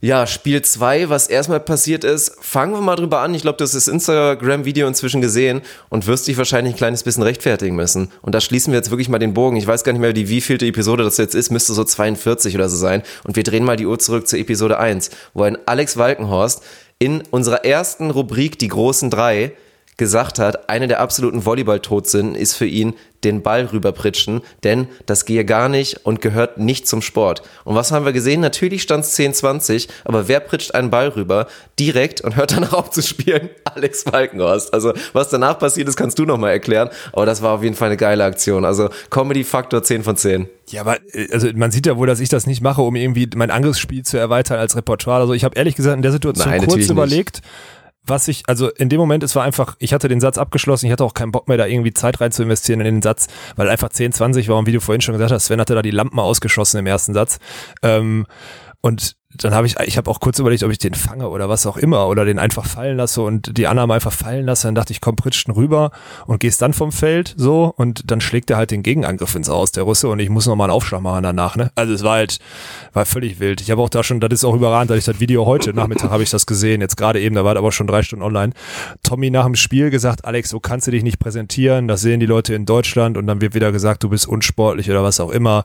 Ja, 0.00 0.26
Spiel 0.26 0.60
2, 0.60 1.08
was 1.08 1.28
erstmal 1.28 1.60
passiert 1.60 2.04
ist, 2.04 2.36
fangen 2.42 2.74
wir 2.74 2.82
mal 2.82 2.96
drüber 2.96 3.20
an. 3.20 3.32
Ich 3.32 3.40
glaube, 3.40 3.56
du 3.56 3.64
hast 3.64 3.74
das 3.74 3.88
Instagram-Video 3.88 4.86
inzwischen 4.86 5.22
gesehen 5.22 5.62
und 5.88 6.06
wirst 6.06 6.26
dich 6.26 6.36
wahrscheinlich 6.36 6.74
ein 6.74 6.76
kleines 6.76 7.04
bisschen 7.04 7.22
rechtfertigen 7.22 7.74
müssen. 7.74 8.10
Und 8.20 8.34
da 8.34 8.42
schließen 8.42 8.70
wir 8.70 8.76
jetzt 8.78 8.90
wirklich 8.90 9.08
mal 9.08 9.18
den 9.18 9.32
Bogen. 9.32 9.56
Ich 9.56 9.66
weiß 9.66 9.82
gar 9.82 9.92
nicht 9.92 10.02
mehr, 10.02 10.12
die 10.12 10.28
wievielte 10.28 10.66
Episode 10.66 11.04
das 11.04 11.16
jetzt 11.16 11.34
ist, 11.34 11.50
müsste 11.50 11.72
so 11.72 11.84
42 11.84 12.54
oder 12.54 12.68
so 12.68 12.76
sein. 12.76 13.02
Und 13.22 13.36
wir 13.36 13.44
drehen 13.44 13.64
mal 13.64 13.76
die 13.76 13.86
Uhr 13.86 13.98
zurück 13.98 14.28
zur 14.28 14.38
Episode 14.38 14.78
1, 14.78 15.08
wo 15.32 15.44
ein 15.44 15.56
Alex 15.64 15.96
Walkenhorst 15.96 16.62
in 16.98 17.22
unserer 17.30 17.64
ersten 17.64 18.10
Rubrik, 18.10 18.58
die 18.58 18.68
großen 18.68 19.08
drei, 19.08 19.52
gesagt 19.96 20.38
hat, 20.38 20.68
eine 20.68 20.88
der 20.88 21.00
absoluten 21.00 21.44
Volleyball-Todsünden 21.44 22.34
ist 22.34 22.54
für 22.54 22.66
ihn 22.66 22.94
den 23.24 23.42
Ball 23.42 23.64
rüberpritschen, 23.66 24.42
denn 24.64 24.88
das 25.06 25.24
gehe 25.24 25.44
gar 25.44 25.68
nicht 25.68 26.04
und 26.04 26.20
gehört 26.20 26.58
nicht 26.58 26.86
zum 26.86 27.02
Sport. 27.02 27.42
Und 27.64 27.74
was 27.74 27.90
haben 27.90 28.04
wir 28.04 28.12
gesehen? 28.12 28.40
Natürlich 28.40 28.82
stand 28.82 29.04
es 29.04 29.18
10-20, 29.18 29.88
aber 30.04 30.28
wer 30.28 30.40
pritscht 30.40 30.74
einen 30.74 30.90
Ball 30.90 31.08
rüber? 31.08 31.46
Direkt 31.78 32.20
und 32.20 32.36
hört 32.36 32.52
danach 32.52 32.72
auf 32.74 32.90
zu 32.90 33.02
spielen? 33.02 33.50
Alex 33.64 34.04
Walkenhorst. 34.06 34.74
Also 34.74 34.92
was 35.12 35.30
danach 35.30 35.58
passiert 35.58 35.88
ist, 35.88 35.96
kannst 35.96 36.18
du 36.18 36.24
nochmal 36.26 36.50
erklären, 36.50 36.90
aber 37.12 37.26
das 37.26 37.42
war 37.42 37.52
auf 37.52 37.62
jeden 37.62 37.76
Fall 37.76 37.88
eine 37.88 37.96
geile 37.96 38.24
Aktion. 38.24 38.64
Also 38.64 38.90
Comedy-Faktor 39.10 39.82
10 39.82 40.04
von 40.04 40.16
10. 40.16 40.48
Ja, 40.70 40.82
aber 40.82 40.98
äh, 41.12 41.28
also 41.32 41.48
man 41.54 41.70
sieht 41.70 41.86
ja 41.86 41.96
wohl, 41.96 42.06
dass 42.06 42.20
ich 42.20 42.28
das 42.28 42.46
nicht 42.46 42.60
mache, 42.60 42.82
um 42.82 42.94
irgendwie 42.96 43.28
mein 43.34 43.50
Angriffsspiel 43.50 44.04
zu 44.04 44.18
erweitern 44.18 44.58
als 44.58 44.76
Repertoire. 44.76 45.20
Also 45.20 45.32
ich 45.32 45.44
habe 45.44 45.56
ehrlich 45.56 45.76
gesagt 45.76 45.96
in 45.96 46.02
der 46.02 46.12
Situation 46.12 46.50
Nein, 46.50 46.60
kurz 46.60 46.88
natürlich 46.88 47.16
nicht. 47.16 47.42
Was 48.06 48.28
ich, 48.28 48.42
also 48.46 48.70
in 48.70 48.88
dem 48.88 49.00
Moment, 49.00 49.22
es 49.22 49.34
war 49.34 49.44
einfach, 49.44 49.76
ich 49.78 49.92
hatte 49.92 50.08
den 50.08 50.20
Satz 50.20 50.38
abgeschlossen, 50.38 50.86
ich 50.86 50.92
hatte 50.92 51.04
auch 51.04 51.14
keinen 51.14 51.32
Bock 51.32 51.48
mehr, 51.48 51.56
da 51.56 51.66
irgendwie 51.66 51.94
Zeit 51.94 52.20
rein 52.20 52.32
zu 52.32 52.42
investieren 52.42 52.80
in 52.80 52.86
den 52.86 53.02
Satz, 53.02 53.28
weil 53.56 53.68
einfach 53.68 53.88
10, 53.88 54.12
20 54.12 54.48
war 54.48 54.58
und 54.58 54.66
wie 54.66 54.72
du 54.72 54.80
vorhin 54.80 55.00
schon 55.00 55.14
gesagt 55.14 55.32
hast, 55.32 55.46
Sven 55.46 55.60
hatte 55.60 55.74
da 55.74 55.82
die 55.82 55.90
Lampen 55.90 56.18
ausgeschossen 56.18 56.78
im 56.78 56.86
ersten 56.86 57.14
Satz. 57.14 57.38
Ähm, 57.82 58.26
und 58.80 59.16
dann 59.38 59.54
habe 59.54 59.66
ich, 59.66 59.78
ich 59.80 59.96
habe 59.96 60.10
auch 60.10 60.20
kurz 60.20 60.38
überlegt, 60.38 60.62
ob 60.62 60.70
ich 60.70 60.78
den 60.78 60.94
fange 60.94 61.28
oder 61.28 61.48
was 61.48 61.66
auch 61.66 61.76
immer 61.76 62.08
oder 62.08 62.24
den 62.24 62.38
einfach 62.38 62.66
fallen 62.66 62.96
lasse 62.96 63.22
und 63.22 63.56
die 63.56 63.66
Annahme 63.66 63.94
einfach 63.94 64.12
fallen 64.12 64.46
lasse. 64.46 64.68
Dann 64.68 64.74
dachte 64.74 64.92
ich, 64.92 65.00
komm, 65.00 65.16
pritschen 65.16 65.52
rüber 65.52 65.90
und 66.26 66.40
gehst 66.40 66.62
dann 66.62 66.72
vom 66.72 66.92
Feld 66.92 67.34
so 67.36 67.72
und 67.76 68.10
dann 68.10 68.20
schlägt 68.20 68.50
er 68.50 68.56
halt 68.56 68.70
den 68.70 68.82
Gegenangriff 68.82 69.34
ins 69.34 69.48
Aus, 69.48 69.72
der 69.72 69.84
Russe, 69.84 70.08
und 70.08 70.18
ich 70.18 70.30
muss 70.30 70.46
nochmal 70.46 70.66
einen 70.66 70.76
Aufschlag 70.76 71.00
machen 71.00 71.22
danach. 71.22 71.56
Ne? 71.56 71.70
Also 71.74 71.92
es 71.92 72.02
war 72.02 72.14
halt, 72.14 72.38
war 72.92 73.06
völlig 73.06 73.40
wild. 73.40 73.60
Ich 73.60 73.70
habe 73.70 73.82
auch 73.82 73.88
da 73.88 74.02
schon, 74.02 74.20
das 74.20 74.32
ist 74.32 74.44
auch 74.44 74.54
überragend, 74.54 74.90
dass 74.90 74.98
ich 74.98 75.04
das 75.04 75.20
Video 75.20 75.46
heute 75.46 75.74
Nachmittag 75.74 76.10
habe 76.10 76.22
ich 76.22 76.30
das 76.30 76.46
gesehen, 76.46 76.80
jetzt 76.80 76.96
gerade 76.96 77.20
eben, 77.20 77.34
da 77.34 77.44
war 77.44 77.56
aber 77.56 77.72
schon 77.72 77.86
drei 77.86 78.02
Stunden 78.02 78.24
online. 78.24 78.52
Tommy 79.02 79.30
nach 79.30 79.44
dem 79.44 79.56
Spiel 79.56 79.90
gesagt, 79.90 80.24
Alex, 80.24 80.50
so 80.50 80.60
kannst 80.60 80.86
du 80.86 80.90
dich 80.90 81.02
nicht 81.02 81.18
präsentieren, 81.18 81.88
das 81.88 82.00
sehen 82.00 82.20
die 82.20 82.26
Leute 82.26 82.54
in 82.54 82.66
Deutschland 82.66 83.16
und 83.16 83.26
dann 83.26 83.40
wird 83.40 83.54
wieder 83.54 83.72
gesagt, 83.72 84.02
du 84.02 84.08
bist 84.08 84.28
unsportlich 84.28 84.90
oder 84.90 85.02
was 85.02 85.20
auch 85.20 85.30
immer 85.30 85.64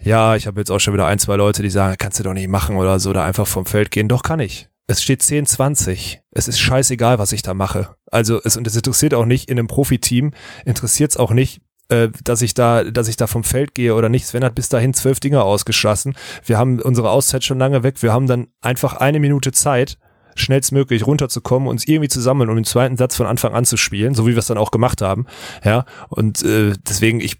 ja, 0.00 0.36
ich 0.36 0.46
habe 0.46 0.60
jetzt 0.60 0.70
auch 0.70 0.78
schon 0.78 0.94
wieder 0.94 1.06
ein, 1.06 1.18
zwei 1.18 1.36
Leute, 1.36 1.62
die 1.62 1.70
sagen, 1.70 1.96
kannst 1.98 2.18
du 2.18 2.24
doch 2.24 2.32
nicht 2.32 2.48
machen 2.48 2.76
oder 2.76 2.98
so, 3.00 3.12
da 3.12 3.24
einfach 3.24 3.46
vom 3.46 3.66
Feld 3.66 3.90
gehen. 3.90 4.08
Doch 4.08 4.22
kann 4.22 4.40
ich. 4.40 4.68
Es 4.86 5.02
steht 5.02 5.22
10, 5.22 5.44
20. 5.46 6.20
Es 6.30 6.48
ist 6.48 6.58
scheißegal, 6.60 7.18
was 7.18 7.32
ich 7.32 7.42
da 7.42 7.52
mache. 7.52 7.94
Also 8.10 8.40
es, 8.42 8.56
und 8.56 8.66
es 8.66 8.76
interessiert 8.76 9.12
auch 9.12 9.26
nicht 9.26 9.50
in 9.50 9.58
einem 9.58 9.66
Profiteam, 9.66 10.32
interessiert 10.64 11.10
es 11.10 11.16
auch 11.18 11.32
nicht, 11.32 11.60
äh, 11.88 12.08
dass 12.24 12.42
ich 12.42 12.54
da, 12.54 12.84
dass 12.84 13.08
ich 13.08 13.16
da 13.16 13.26
vom 13.26 13.44
Feld 13.44 13.74
gehe 13.74 13.94
oder 13.94 14.08
nicht. 14.08 14.26
Sven 14.26 14.44
hat 14.44 14.54
bis 14.54 14.68
dahin 14.68 14.94
zwölf 14.94 15.20
Dinger 15.20 15.44
ausgeschossen. 15.44 16.16
Wir 16.44 16.56
haben 16.56 16.80
unsere 16.80 17.10
Auszeit 17.10 17.44
schon 17.44 17.58
lange 17.58 17.82
weg. 17.82 18.02
Wir 18.02 18.12
haben 18.12 18.26
dann 18.26 18.48
einfach 18.62 18.94
eine 18.94 19.20
Minute 19.20 19.52
Zeit, 19.52 19.98
schnellstmöglich 20.38 21.06
runterzukommen, 21.06 21.68
uns 21.68 21.86
irgendwie 21.86 22.08
zu 22.08 22.20
sammeln, 22.20 22.50
um 22.50 22.56
den 22.56 22.64
zweiten 22.64 22.96
Satz 22.96 23.16
von 23.16 23.26
Anfang 23.26 23.54
an 23.54 23.64
zu 23.64 23.76
spielen, 23.76 24.14
so 24.14 24.26
wie 24.26 24.32
wir 24.32 24.38
es 24.38 24.46
dann 24.46 24.58
auch 24.58 24.70
gemacht 24.70 25.02
haben. 25.02 25.26
Ja, 25.64 25.84
und 26.08 26.42
äh, 26.42 26.72
deswegen, 26.88 27.20
ich, 27.20 27.38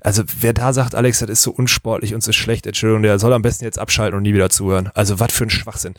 also 0.00 0.22
wer 0.40 0.52
da 0.52 0.72
sagt, 0.72 0.94
Alex, 0.94 1.20
das 1.20 1.30
ist 1.30 1.42
so 1.42 1.50
unsportlich 1.50 2.14
und 2.14 2.22
so 2.22 2.32
schlecht, 2.32 2.66
Entschuldigung, 2.66 3.02
der 3.02 3.18
soll 3.18 3.32
am 3.32 3.42
besten 3.42 3.64
jetzt 3.64 3.78
abschalten 3.78 4.16
und 4.16 4.22
nie 4.22 4.34
wieder 4.34 4.50
zuhören. 4.50 4.90
Also 4.94 5.20
was 5.20 5.32
für 5.32 5.44
ein 5.44 5.50
Schwachsinn. 5.50 5.94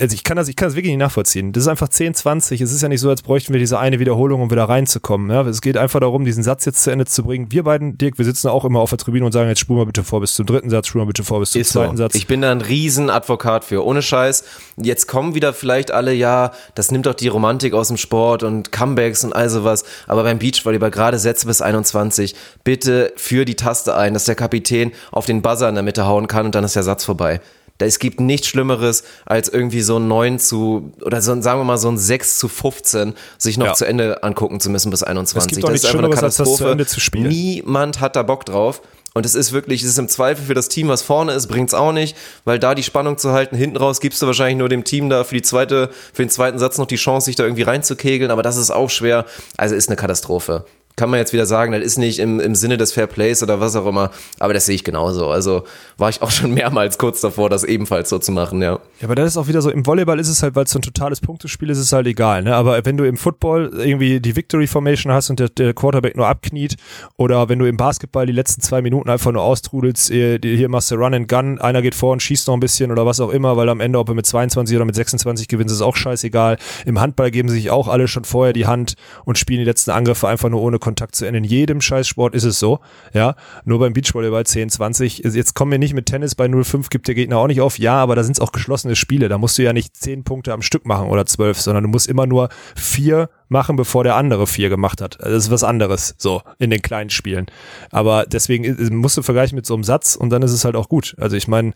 Also 0.00 0.14
ich 0.14 0.24
kann 0.24 0.36
das, 0.36 0.48
ich 0.48 0.56
kann 0.56 0.68
das 0.68 0.76
wirklich 0.76 0.90
nicht 0.90 1.00
nachvollziehen. 1.00 1.52
Das 1.52 1.64
ist 1.64 1.68
einfach 1.68 1.88
10, 1.88 2.14
20. 2.14 2.60
Es 2.60 2.72
ist 2.72 2.82
ja 2.82 2.88
nicht 2.88 3.00
so, 3.00 3.10
als 3.10 3.22
bräuchten 3.22 3.52
wir 3.52 3.60
diese 3.60 3.78
eine 3.78 3.98
Wiederholung, 3.98 4.42
um 4.42 4.50
wieder 4.50 4.64
reinzukommen. 4.64 5.30
Ja, 5.30 5.42
es 5.42 5.60
geht 5.60 5.76
einfach 5.76 6.00
darum, 6.00 6.24
diesen 6.24 6.42
Satz 6.42 6.64
jetzt 6.64 6.82
zu 6.82 6.90
Ende 6.90 7.06
zu 7.06 7.24
bringen. 7.24 7.50
Wir 7.50 7.64
beiden, 7.64 7.98
Dirk, 7.98 8.18
wir 8.18 8.24
sitzen 8.24 8.48
auch 8.48 8.64
immer 8.64 8.80
auf 8.80 8.90
der 8.90 8.98
Tribüne 8.98 9.26
und 9.26 9.32
sagen, 9.32 9.48
jetzt 9.48 9.60
spul 9.60 9.76
mal 9.76 9.86
bitte 9.86 10.04
vor 10.04 10.20
bis 10.20 10.34
zum 10.34 10.46
dritten 10.46 10.70
Satz, 10.70 10.88
spul 10.88 11.00
mal 11.00 11.06
bitte 11.06 11.24
vor 11.24 11.40
bis 11.40 11.50
zum 11.50 11.60
Ist 11.60 11.70
zweiten 11.70 11.96
so. 11.96 12.04
Satz. 12.04 12.14
Ich 12.14 12.26
bin 12.26 12.42
da 12.42 12.52
ein 12.52 12.60
Riesenadvokat 12.60 13.64
für. 13.64 13.84
Ohne 13.84 14.02
Scheiß. 14.02 14.44
Jetzt 14.76 15.06
kommen 15.06 15.34
wieder 15.34 15.52
vielleicht 15.52 15.87
alle, 15.90 16.12
ja, 16.12 16.52
das 16.74 16.90
nimmt 16.90 17.06
doch 17.06 17.14
die 17.14 17.28
Romantik 17.28 17.74
aus 17.74 17.88
dem 17.88 17.96
Sport 17.96 18.42
und 18.42 18.72
Comebacks 18.72 19.24
und 19.24 19.32
all 19.34 19.48
sowas. 19.48 19.84
Aber 20.06 20.22
beim 20.22 20.38
Beachvolleyball, 20.38 20.90
gerade 20.90 21.18
Sätze 21.18 21.46
bis 21.46 21.60
21, 21.62 22.34
bitte 22.64 23.12
für 23.16 23.44
die 23.44 23.56
Taste 23.56 23.94
ein, 23.96 24.14
dass 24.14 24.24
der 24.24 24.34
Kapitän 24.34 24.92
auf 25.12 25.26
den 25.26 25.42
Buzzer 25.42 25.68
in 25.68 25.74
der 25.74 25.84
Mitte 25.84 26.06
hauen 26.06 26.26
kann 26.28 26.46
und 26.46 26.54
dann 26.54 26.64
ist 26.64 26.76
der 26.76 26.82
Satz 26.82 27.04
vorbei. 27.04 27.40
Da, 27.78 27.86
es 27.86 28.00
gibt 28.00 28.18
nichts 28.18 28.48
Schlimmeres, 28.48 29.04
als 29.24 29.48
irgendwie 29.48 29.82
so 29.82 29.98
ein 29.98 30.08
9 30.08 30.40
zu, 30.40 30.92
oder 31.00 31.22
so, 31.22 31.30
ein- 31.30 31.42
sagen 31.42 31.60
wir 31.60 31.64
mal 31.64 31.78
so 31.78 31.88
ein 31.88 31.96
6 31.96 32.36
zu 32.38 32.48
15 32.48 33.14
sich 33.38 33.56
noch 33.56 33.66
Ja. 33.66 33.74
zu 33.74 33.84
Ende 33.86 34.24
angucken 34.24 34.58
zu 34.58 34.68
müssen 34.68 34.90
bis 34.90 35.04
21. 35.04 35.52
Es 35.52 35.54
gibt 35.54 35.62
doch 35.62 35.68
das 35.68 35.72
nichts 35.74 35.84
ist 35.84 35.90
einfach 35.94 36.04
eine 36.04 36.12
Schlimmeres, 36.16 36.24
als 36.24 36.36
das 36.38 36.44
zu 36.46 36.52
Katastrophe. 36.54 36.72
Ende 36.72 36.86
zu 36.86 36.98
spielen. 37.00 37.28
Niemand 37.28 38.00
hat 38.00 38.16
da 38.16 38.24
Bock 38.24 38.44
drauf. 38.46 38.82
Und 39.18 39.26
es 39.26 39.34
ist 39.34 39.50
wirklich, 39.50 39.82
es 39.82 39.88
ist 39.88 39.98
im 39.98 40.06
Zweifel 40.06 40.44
für 40.44 40.54
das 40.54 40.68
Team, 40.68 40.86
was 40.86 41.02
vorne 41.02 41.32
ist, 41.32 41.48
bringt's 41.48 41.74
auch 41.74 41.90
nicht, 41.90 42.16
weil 42.44 42.60
da 42.60 42.76
die 42.76 42.84
Spannung 42.84 43.18
zu 43.18 43.32
halten, 43.32 43.56
hinten 43.56 43.76
raus 43.76 43.98
gibst 43.98 44.22
du 44.22 44.26
wahrscheinlich 44.26 44.58
nur 44.58 44.68
dem 44.68 44.84
Team 44.84 45.10
da 45.10 45.24
für 45.24 45.34
die 45.34 45.42
zweite, 45.42 45.90
für 46.12 46.22
den 46.22 46.30
zweiten 46.30 46.60
Satz 46.60 46.78
noch 46.78 46.86
die 46.86 46.94
Chance, 46.94 47.24
sich 47.24 47.34
da 47.34 47.42
irgendwie 47.42 47.62
reinzukegeln, 47.62 48.30
aber 48.30 48.44
das 48.44 48.56
ist 48.56 48.70
auch 48.70 48.90
schwer. 48.90 49.24
Also 49.56 49.74
ist 49.74 49.88
eine 49.88 49.96
Katastrophe. 49.96 50.66
Kann 50.98 51.08
man 51.10 51.18
jetzt 51.20 51.32
wieder 51.32 51.46
sagen, 51.46 51.72
das 51.72 51.82
ist 51.82 51.96
nicht 51.96 52.18
im, 52.18 52.40
im 52.40 52.54
Sinne 52.54 52.76
des 52.76 52.92
Fair 52.92 53.06
Plays 53.06 53.42
oder 53.42 53.60
was 53.60 53.74
auch 53.76 53.86
immer, 53.86 54.10
aber 54.38 54.52
das 54.52 54.66
sehe 54.66 54.74
ich 54.74 54.84
genauso. 54.84 55.28
Also 55.28 55.62
war 55.96 56.10
ich 56.10 56.20
auch 56.20 56.30
schon 56.32 56.52
mehrmals 56.52 56.98
kurz 56.98 57.20
davor, 57.20 57.48
das 57.48 57.64
ebenfalls 57.64 58.10
so 58.10 58.18
zu 58.18 58.32
machen, 58.32 58.60
ja. 58.60 58.72
Ja, 59.00 59.04
aber 59.04 59.14
das 59.14 59.28
ist 59.28 59.36
auch 59.36 59.46
wieder 59.48 59.62
so, 59.62 59.70
im 59.70 59.86
Volleyball 59.86 60.18
ist 60.18 60.28
es 60.28 60.42
halt, 60.42 60.56
weil 60.56 60.64
es 60.64 60.72
so 60.72 60.78
ein 60.78 60.82
totales 60.82 61.20
Punktespiel 61.20 61.70
ist, 61.70 61.78
ist 61.78 61.84
es 61.84 61.92
halt 61.92 62.06
egal, 62.06 62.42
ne? 62.42 62.54
Aber 62.54 62.84
wenn 62.84 62.96
du 62.98 63.04
im 63.04 63.16
Football 63.16 63.70
irgendwie 63.74 64.20
die 64.20 64.36
Victory 64.36 64.66
Formation 64.66 65.12
hast 65.12 65.30
und 65.30 65.38
der, 65.38 65.48
der 65.48 65.72
Quarterback 65.72 66.16
nur 66.16 66.26
abkniet 66.26 66.76
oder 67.16 67.48
wenn 67.48 67.58
du 67.60 67.64
im 67.64 67.76
Basketball 67.76 68.26
die 68.26 68.32
letzten 68.32 68.60
zwei 68.60 68.82
Minuten 68.82 69.08
einfach 69.08 69.30
nur 69.32 69.42
austrudelst, 69.42 70.10
die- 70.10 70.38
hier 70.42 70.68
machst 70.68 70.90
du 70.90 70.96
Run 70.96 71.14
and 71.14 71.28
Gun, 71.28 71.60
einer 71.60 71.80
geht 71.80 71.94
vor 71.94 72.12
und 72.12 72.22
schießt 72.22 72.48
noch 72.48 72.54
ein 72.54 72.60
bisschen 72.60 72.90
oder 72.90 73.06
was 73.06 73.20
auch 73.20 73.30
immer, 73.30 73.56
weil 73.56 73.68
am 73.68 73.80
Ende, 73.80 73.98
ob 74.00 74.08
er 74.08 74.14
mit 74.16 74.26
22 74.26 74.74
oder 74.76 74.84
mit 74.84 74.96
26 74.96 75.46
gewinnt, 75.46 75.70
ist 75.70 75.80
auch 75.80 75.94
scheißegal. 75.94 76.56
Im 76.84 77.00
Handball 77.00 77.30
geben 77.30 77.48
sich 77.48 77.70
auch 77.70 77.86
alle 77.86 78.08
schon 78.08 78.24
vorher 78.24 78.52
die 78.52 78.66
Hand 78.66 78.94
und 79.24 79.38
spielen 79.38 79.60
die 79.60 79.64
letzten 79.64 79.92
Angriffe 79.92 80.26
einfach 80.26 80.48
nur 80.48 80.60
ohne 80.62 80.78
Kontakt 80.88 81.14
zu 81.14 81.26
Ende. 81.26 81.36
In 81.36 81.44
jedem 81.44 81.82
Scheißsport 81.82 82.34
ist 82.34 82.44
es 82.44 82.58
so, 82.58 82.80
ja. 83.12 83.34
Nur 83.66 83.78
beim 83.78 83.92
Beachvolleyball 83.92 84.46
10, 84.46 84.70
20. 84.70 85.18
Jetzt 85.18 85.54
kommen 85.54 85.70
wir 85.70 85.78
nicht 85.78 85.92
mit 85.92 86.06
Tennis 86.06 86.34
bei 86.34 86.46
0,5 86.46 86.88
gibt 86.88 87.08
der 87.08 87.14
Gegner 87.14 87.36
auch 87.36 87.46
nicht 87.46 87.60
auf. 87.60 87.78
Ja, 87.78 87.96
aber 87.96 88.16
da 88.16 88.24
sind 88.24 88.32
es 88.32 88.40
auch 88.40 88.52
geschlossene 88.52 88.96
Spiele. 88.96 89.28
Da 89.28 89.36
musst 89.36 89.58
du 89.58 89.62
ja 89.62 89.74
nicht 89.74 89.94
10 89.94 90.24
Punkte 90.24 90.54
am 90.54 90.62
Stück 90.62 90.86
machen 90.86 91.08
oder 91.08 91.26
12, 91.26 91.60
sondern 91.60 91.84
du 91.84 91.90
musst 91.90 92.08
immer 92.08 92.26
nur 92.26 92.48
vier 92.74 93.28
machen, 93.48 93.76
bevor 93.76 94.04
der 94.04 94.16
andere 94.16 94.46
vier 94.46 94.68
gemacht 94.68 95.00
hat. 95.00 95.18
Das 95.20 95.44
ist 95.44 95.50
was 95.50 95.64
anderes, 95.64 96.14
so, 96.18 96.42
in 96.58 96.70
den 96.70 96.82
kleinen 96.82 97.10
Spielen. 97.10 97.46
Aber 97.90 98.26
deswegen 98.26 98.76
musst 98.96 99.16
du 99.16 99.22
vergleichen 99.22 99.56
mit 99.56 99.66
so 99.66 99.74
einem 99.74 99.84
Satz 99.84 100.16
und 100.16 100.30
dann 100.30 100.42
ist 100.42 100.52
es 100.52 100.64
halt 100.64 100.76
auch 100.76 100.88
gut. 100.88 101.14
Also 101.18 101.36
ich 101.36 101.48
meine, 101.48 101.72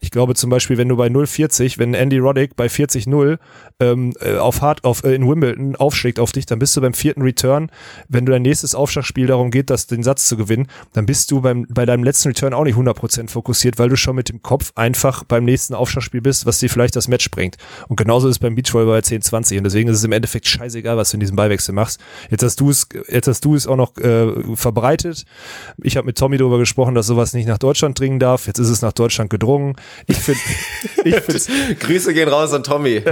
ich 0.00 0.10
glaube 0.10 0.34
zum 0.34 0.50
Beispiel, 0.50 0.78
wenn 0.78 0.88
du 0.88 0.96
bei 0.96 1.08
0,40, 1.08 1.78
wenn 1.78 1.94
Andy 1.94 2.18
Roddick 2.18 2.56
bei 2.56 2.66
40-0 2.66 3.38
ähm, 3.80 4.14
äh, 4.20 4.36
auf 4.36 4.60
Hard, 4.60 4.84
auf, 4.84 5.04
äh, 5.04 5.14
in 5.14 5.28
Wimbledon 5.28 5.76
aufschlägt 5.76 6.18
auf 6.20 6.32
dich, 6.32 6.46
dann 6.46 6.58
bist 6.58 6.76
du 6.76 6.80
beim 6.80 6.94
vierten 6.94 7.22
Return, 7.22 7.70
wenn 8.08 8.26
du 8.26 8.32
dein 8.32 8.42
nächstes 8.42 8.74
Aufschlagspiel 8.74 9.26
darum 9.26 9.50
geht, 9.50 9.70
das, 9.70 9.86
den 9.86 10.02
Satz 10.02 10.28
zu 10.28 10.36
gewinnen, 10.36 10.68
dann 10.92 11.06
bist 11.06 11.30
du 11.30 11.40
beim, 11.40 11.66
bei 11.68 11.86
deinem 11.86 12.04
letzten 12.04 12.28
Return 12.28 12.54
auch 12.54 12.64
nicht 12.64 12.76
100% 12.76 13.28
fokussiert, 13.28 13.78
weil 13.78 13.88
du 13.88 13.96
schon 13.96 14.16
mit 14.16 14.28
dem 14.28 14.42
Kopf 14.42 14.72
einfach 14.74 15.24
beim 15.24 15.44
nächsten 15.44 15.74
Aufschlagspiel 15.74 16.20
bist, 16.20 16.46
was 16.46 16.58
dir 16.58 16.70
vielleicht 16.70 16.96
das 16.96 17.08
Match 17.08 17.30
bringt. 17.30 17.56
Und 17.88 17.96
genauso 17.96 18.28
ist 18.28 18.36
es 18.36 18.38
beim 18.38 18.54
Beachvolleyball 18.54 19.00
10-20 19.00 19.58
und 19.58 19.64
deswegen 19.64 19.88
ist 19.88 19.96
es 19.96 20.04
im 20.04 20.12
Endeffekt 20.12 20.46
scheißegal, 20.46 20.96
was 20.96 21.07
du 21.10 21.16
in 21.16 21.20
diesem 21.20 21.36
Beiwechsel 21.36 21.74
machst. 21.74 22.00
Jetzt 22.30 22.42
hast 22.42 22.60
du 22.60 22.70
es, 22.70 22.88
jetzt 23.08 23.28
hast 23.28 23.44
du 23.44 23.54
es 23.54 23.66
auch 23.66 23.76
noch 23.76 23.96
äh, 23.98 24.32
verbreitet. 24.54 25.24
Ich 25.82 25.96
habe 25.96 26.06
mit 26.06 26.18
Tommy 26.18 26.38
darüber 26.38 26.58
gesprochen, 26.58 26.94
dass 26.94 27.06
sowas 27.06 27.32
nicht 27.32 27.46
nach 27.46 27.58
Deutschland 27.58 27.98
dringen 27.98 28.18
darf. 28.18 28.46
Jetzt 28.46 28.58
ist 28.58 28.68
es 28.68 28.82
nach 28.82 28.92
Deutschland 28.92 29.30
gedrungen. 29.30 29.76
Ich 30.06 30.18
finde, 30.18 30.40
ich 31.04 31.14
finde, 31.20 31.74
Grüße 31.76 32.14
gehen 32.14 32.28
raus 32.28 32.52
an 32.52 32.62
Tommy. 32.62 33.02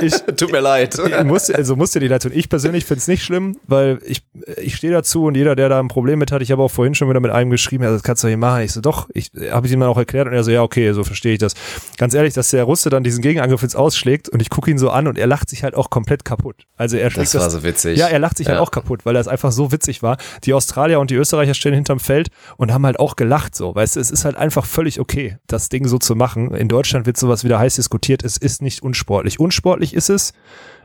ich, 0.00 0.14
Tut 0.36 0.52
mir 0.52 0.60
leid. 0.60 0.96
muss, 1.24 1.50
also 1.50 1.76
muss 1.76 1.92
dir 1.92 2.00
die 2.00 2.08
leid 2.08 2.22
tun. 2.22 2.32
Ich 2.34 2.48
persönlich 2.48 2.84
finde 2.84 3.00
es 3.00 3.08
nicht 3.08 3.22
schlimm, 3.24 3.56
weil 3.66 3.98
ich, 4.04 4.22
ich 4.56 4.76
stehe 4.76 4.92
dazu 4.92 5.24
und 5.24 5.36
jeder, 5.36 5.56
der 5.56 5.68
da 5.68 5.78
ein 5.80 5.88
Problem 5.88 6.18
mit 6.18 6.32
hat, 6.32 6.42
ich 6.42 6.52
habe 6.52 6.62
auch 6.62 6.70
vorhin 6.70 6.94
schon 6.94 7.08
wieder 7.08 7.20
mit 7.20 7.30
einem 7.30 7.50
geschrieben, 7.50 7.84
ja, 7.84 7.90
das 7.90 8.02
kannst 8.02 8.22
du 8.22 8.28
nicht 8.28 8.36
machen. 8.38 8.62
Ich 8.62 8.72
so, 8.72 8.80
doch, 8.80 9.08
ich 9.14 9.30
habe 9.50 9.66
es 9.66 9.72
ihm 9.72 9.80
dann 9.80 9.88
auch 9.88 9.98
erklärt 9.98 10.26
und 10.26 10.32
er 10.32 10.44
so, 10.44 10.50
ja, 10.50 10.62
okay, 10.62 10.92
so 10.92 11.04
verstehe 11.04 11.32
ich 11.32 11.38
das. 11.38 11.54
Ganz 11.96 12.14
ehrlich, 12.14 12.34
dass 12.34 12.50
der 12.50 12.64
Russe 12.64 12.90
dann 12.90 13.04
diesen 13.04 13.22
Gegenangriff 13.22 13.62
jetzt 13.62 13.76
ausschlägt 13.76 14.28
und 14.28 14.40
ich 14.40 14.50
gucke 14.50 14.70
ihn 14.70 14.78
so 14.78 14.90
an 14.90 15.06
und 15.06 15.18
er 15.18 15.26
lacht 15.26 15.48
sich 15.48 15.64
halt 15.64 15.74
auch 15.74 15.90
komplett 15.90 16.24
kaputt. 16.24 16.66
Also 16.76 16.96
er 16.96 17.10
schlägt 17.10 17.34
Das 17.34 17.37
war 17.42 17.50
so 17.50 17.62
witzig. 17.62 17.98
Ja, 17.98 18.06
er 18.08 18.18
lacht 18.18 18.36
sich 18.38 18.46
halt 18.48 18.56
Ja. 18.56 18.62
auch 18.62 18.70
kaputt, 18.70 19.04
weil 19.06 19.14
das 19.14 19.28
einfach 19.28 19.52
so 19.52 19.72
witzig 19.72 20.02
war. 20.02 20.16
Die 20.44 20.54
Australier 20.54 21.00
und 21.00 21.10
die 21.10 21.14
Österreicher 21.16 21.54
stehen 21.54 21.74
hinterm 21.74 22.00
Feld 22.00 22.28
und 22.56 22.72
haben 22.72 22.84
halt 22.86 22.98
auch 22.98 23.16
gelacht 23.16 23.54
so. 23.54 23.74
Weißt 23.74 23.96
du, 23.96 24.00
es 24.00 24.10
ist 24.10 24.24
halt 24.24 24.36
einfach 24.36 24.64
völlig 24.66 25.00
okay, 25.00 25.38
das 25.46 25.68
Ding 25.68 25.86
so 25.88 25.98
zu 25.98 26.14
machen. 26.14 26.54
In 26.54 26.68
Deutschland 26.68 27.06
wird 27.06 27.16
sowas 27.16 27.44
wieder 27.44 27.58
heiß 27.58 27.76
diskutiert. 27.76 28.22
Es 28.24 28.36
ist 28.36 28.62
nicht 28.62 28.82
unsportlich. 28.82 29.40
Unsportlich 29.40 29.94
ist 29.94 30.10
es, 30.10 30.32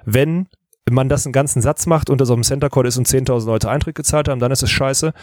wenn 0.06 0.48
man 0.90 1.08
das 1.08 1.26
einen 1.26 1.32
ganzen 1.32 1.62
Satz 1.62 1.86
macht 1.86 2.10
und 2.10 2.20
das 2.20 2.30
auf 2.30 2.36
dem 2.36 2.44
Center 2.44 2.70
Court 2.70 2.88
ist 2.88 2.98
und 2.98 3.08
10.000 3.08 3.46
Leute 3.46 3.70
Eintritt 3.70 3.96
gezahlt 3.96 4.28
haben, 4.28 4.40
dann 4.40 4.52
ist 4.52 4.64
es 4.64 4.70
scheiße. 4.70 5.14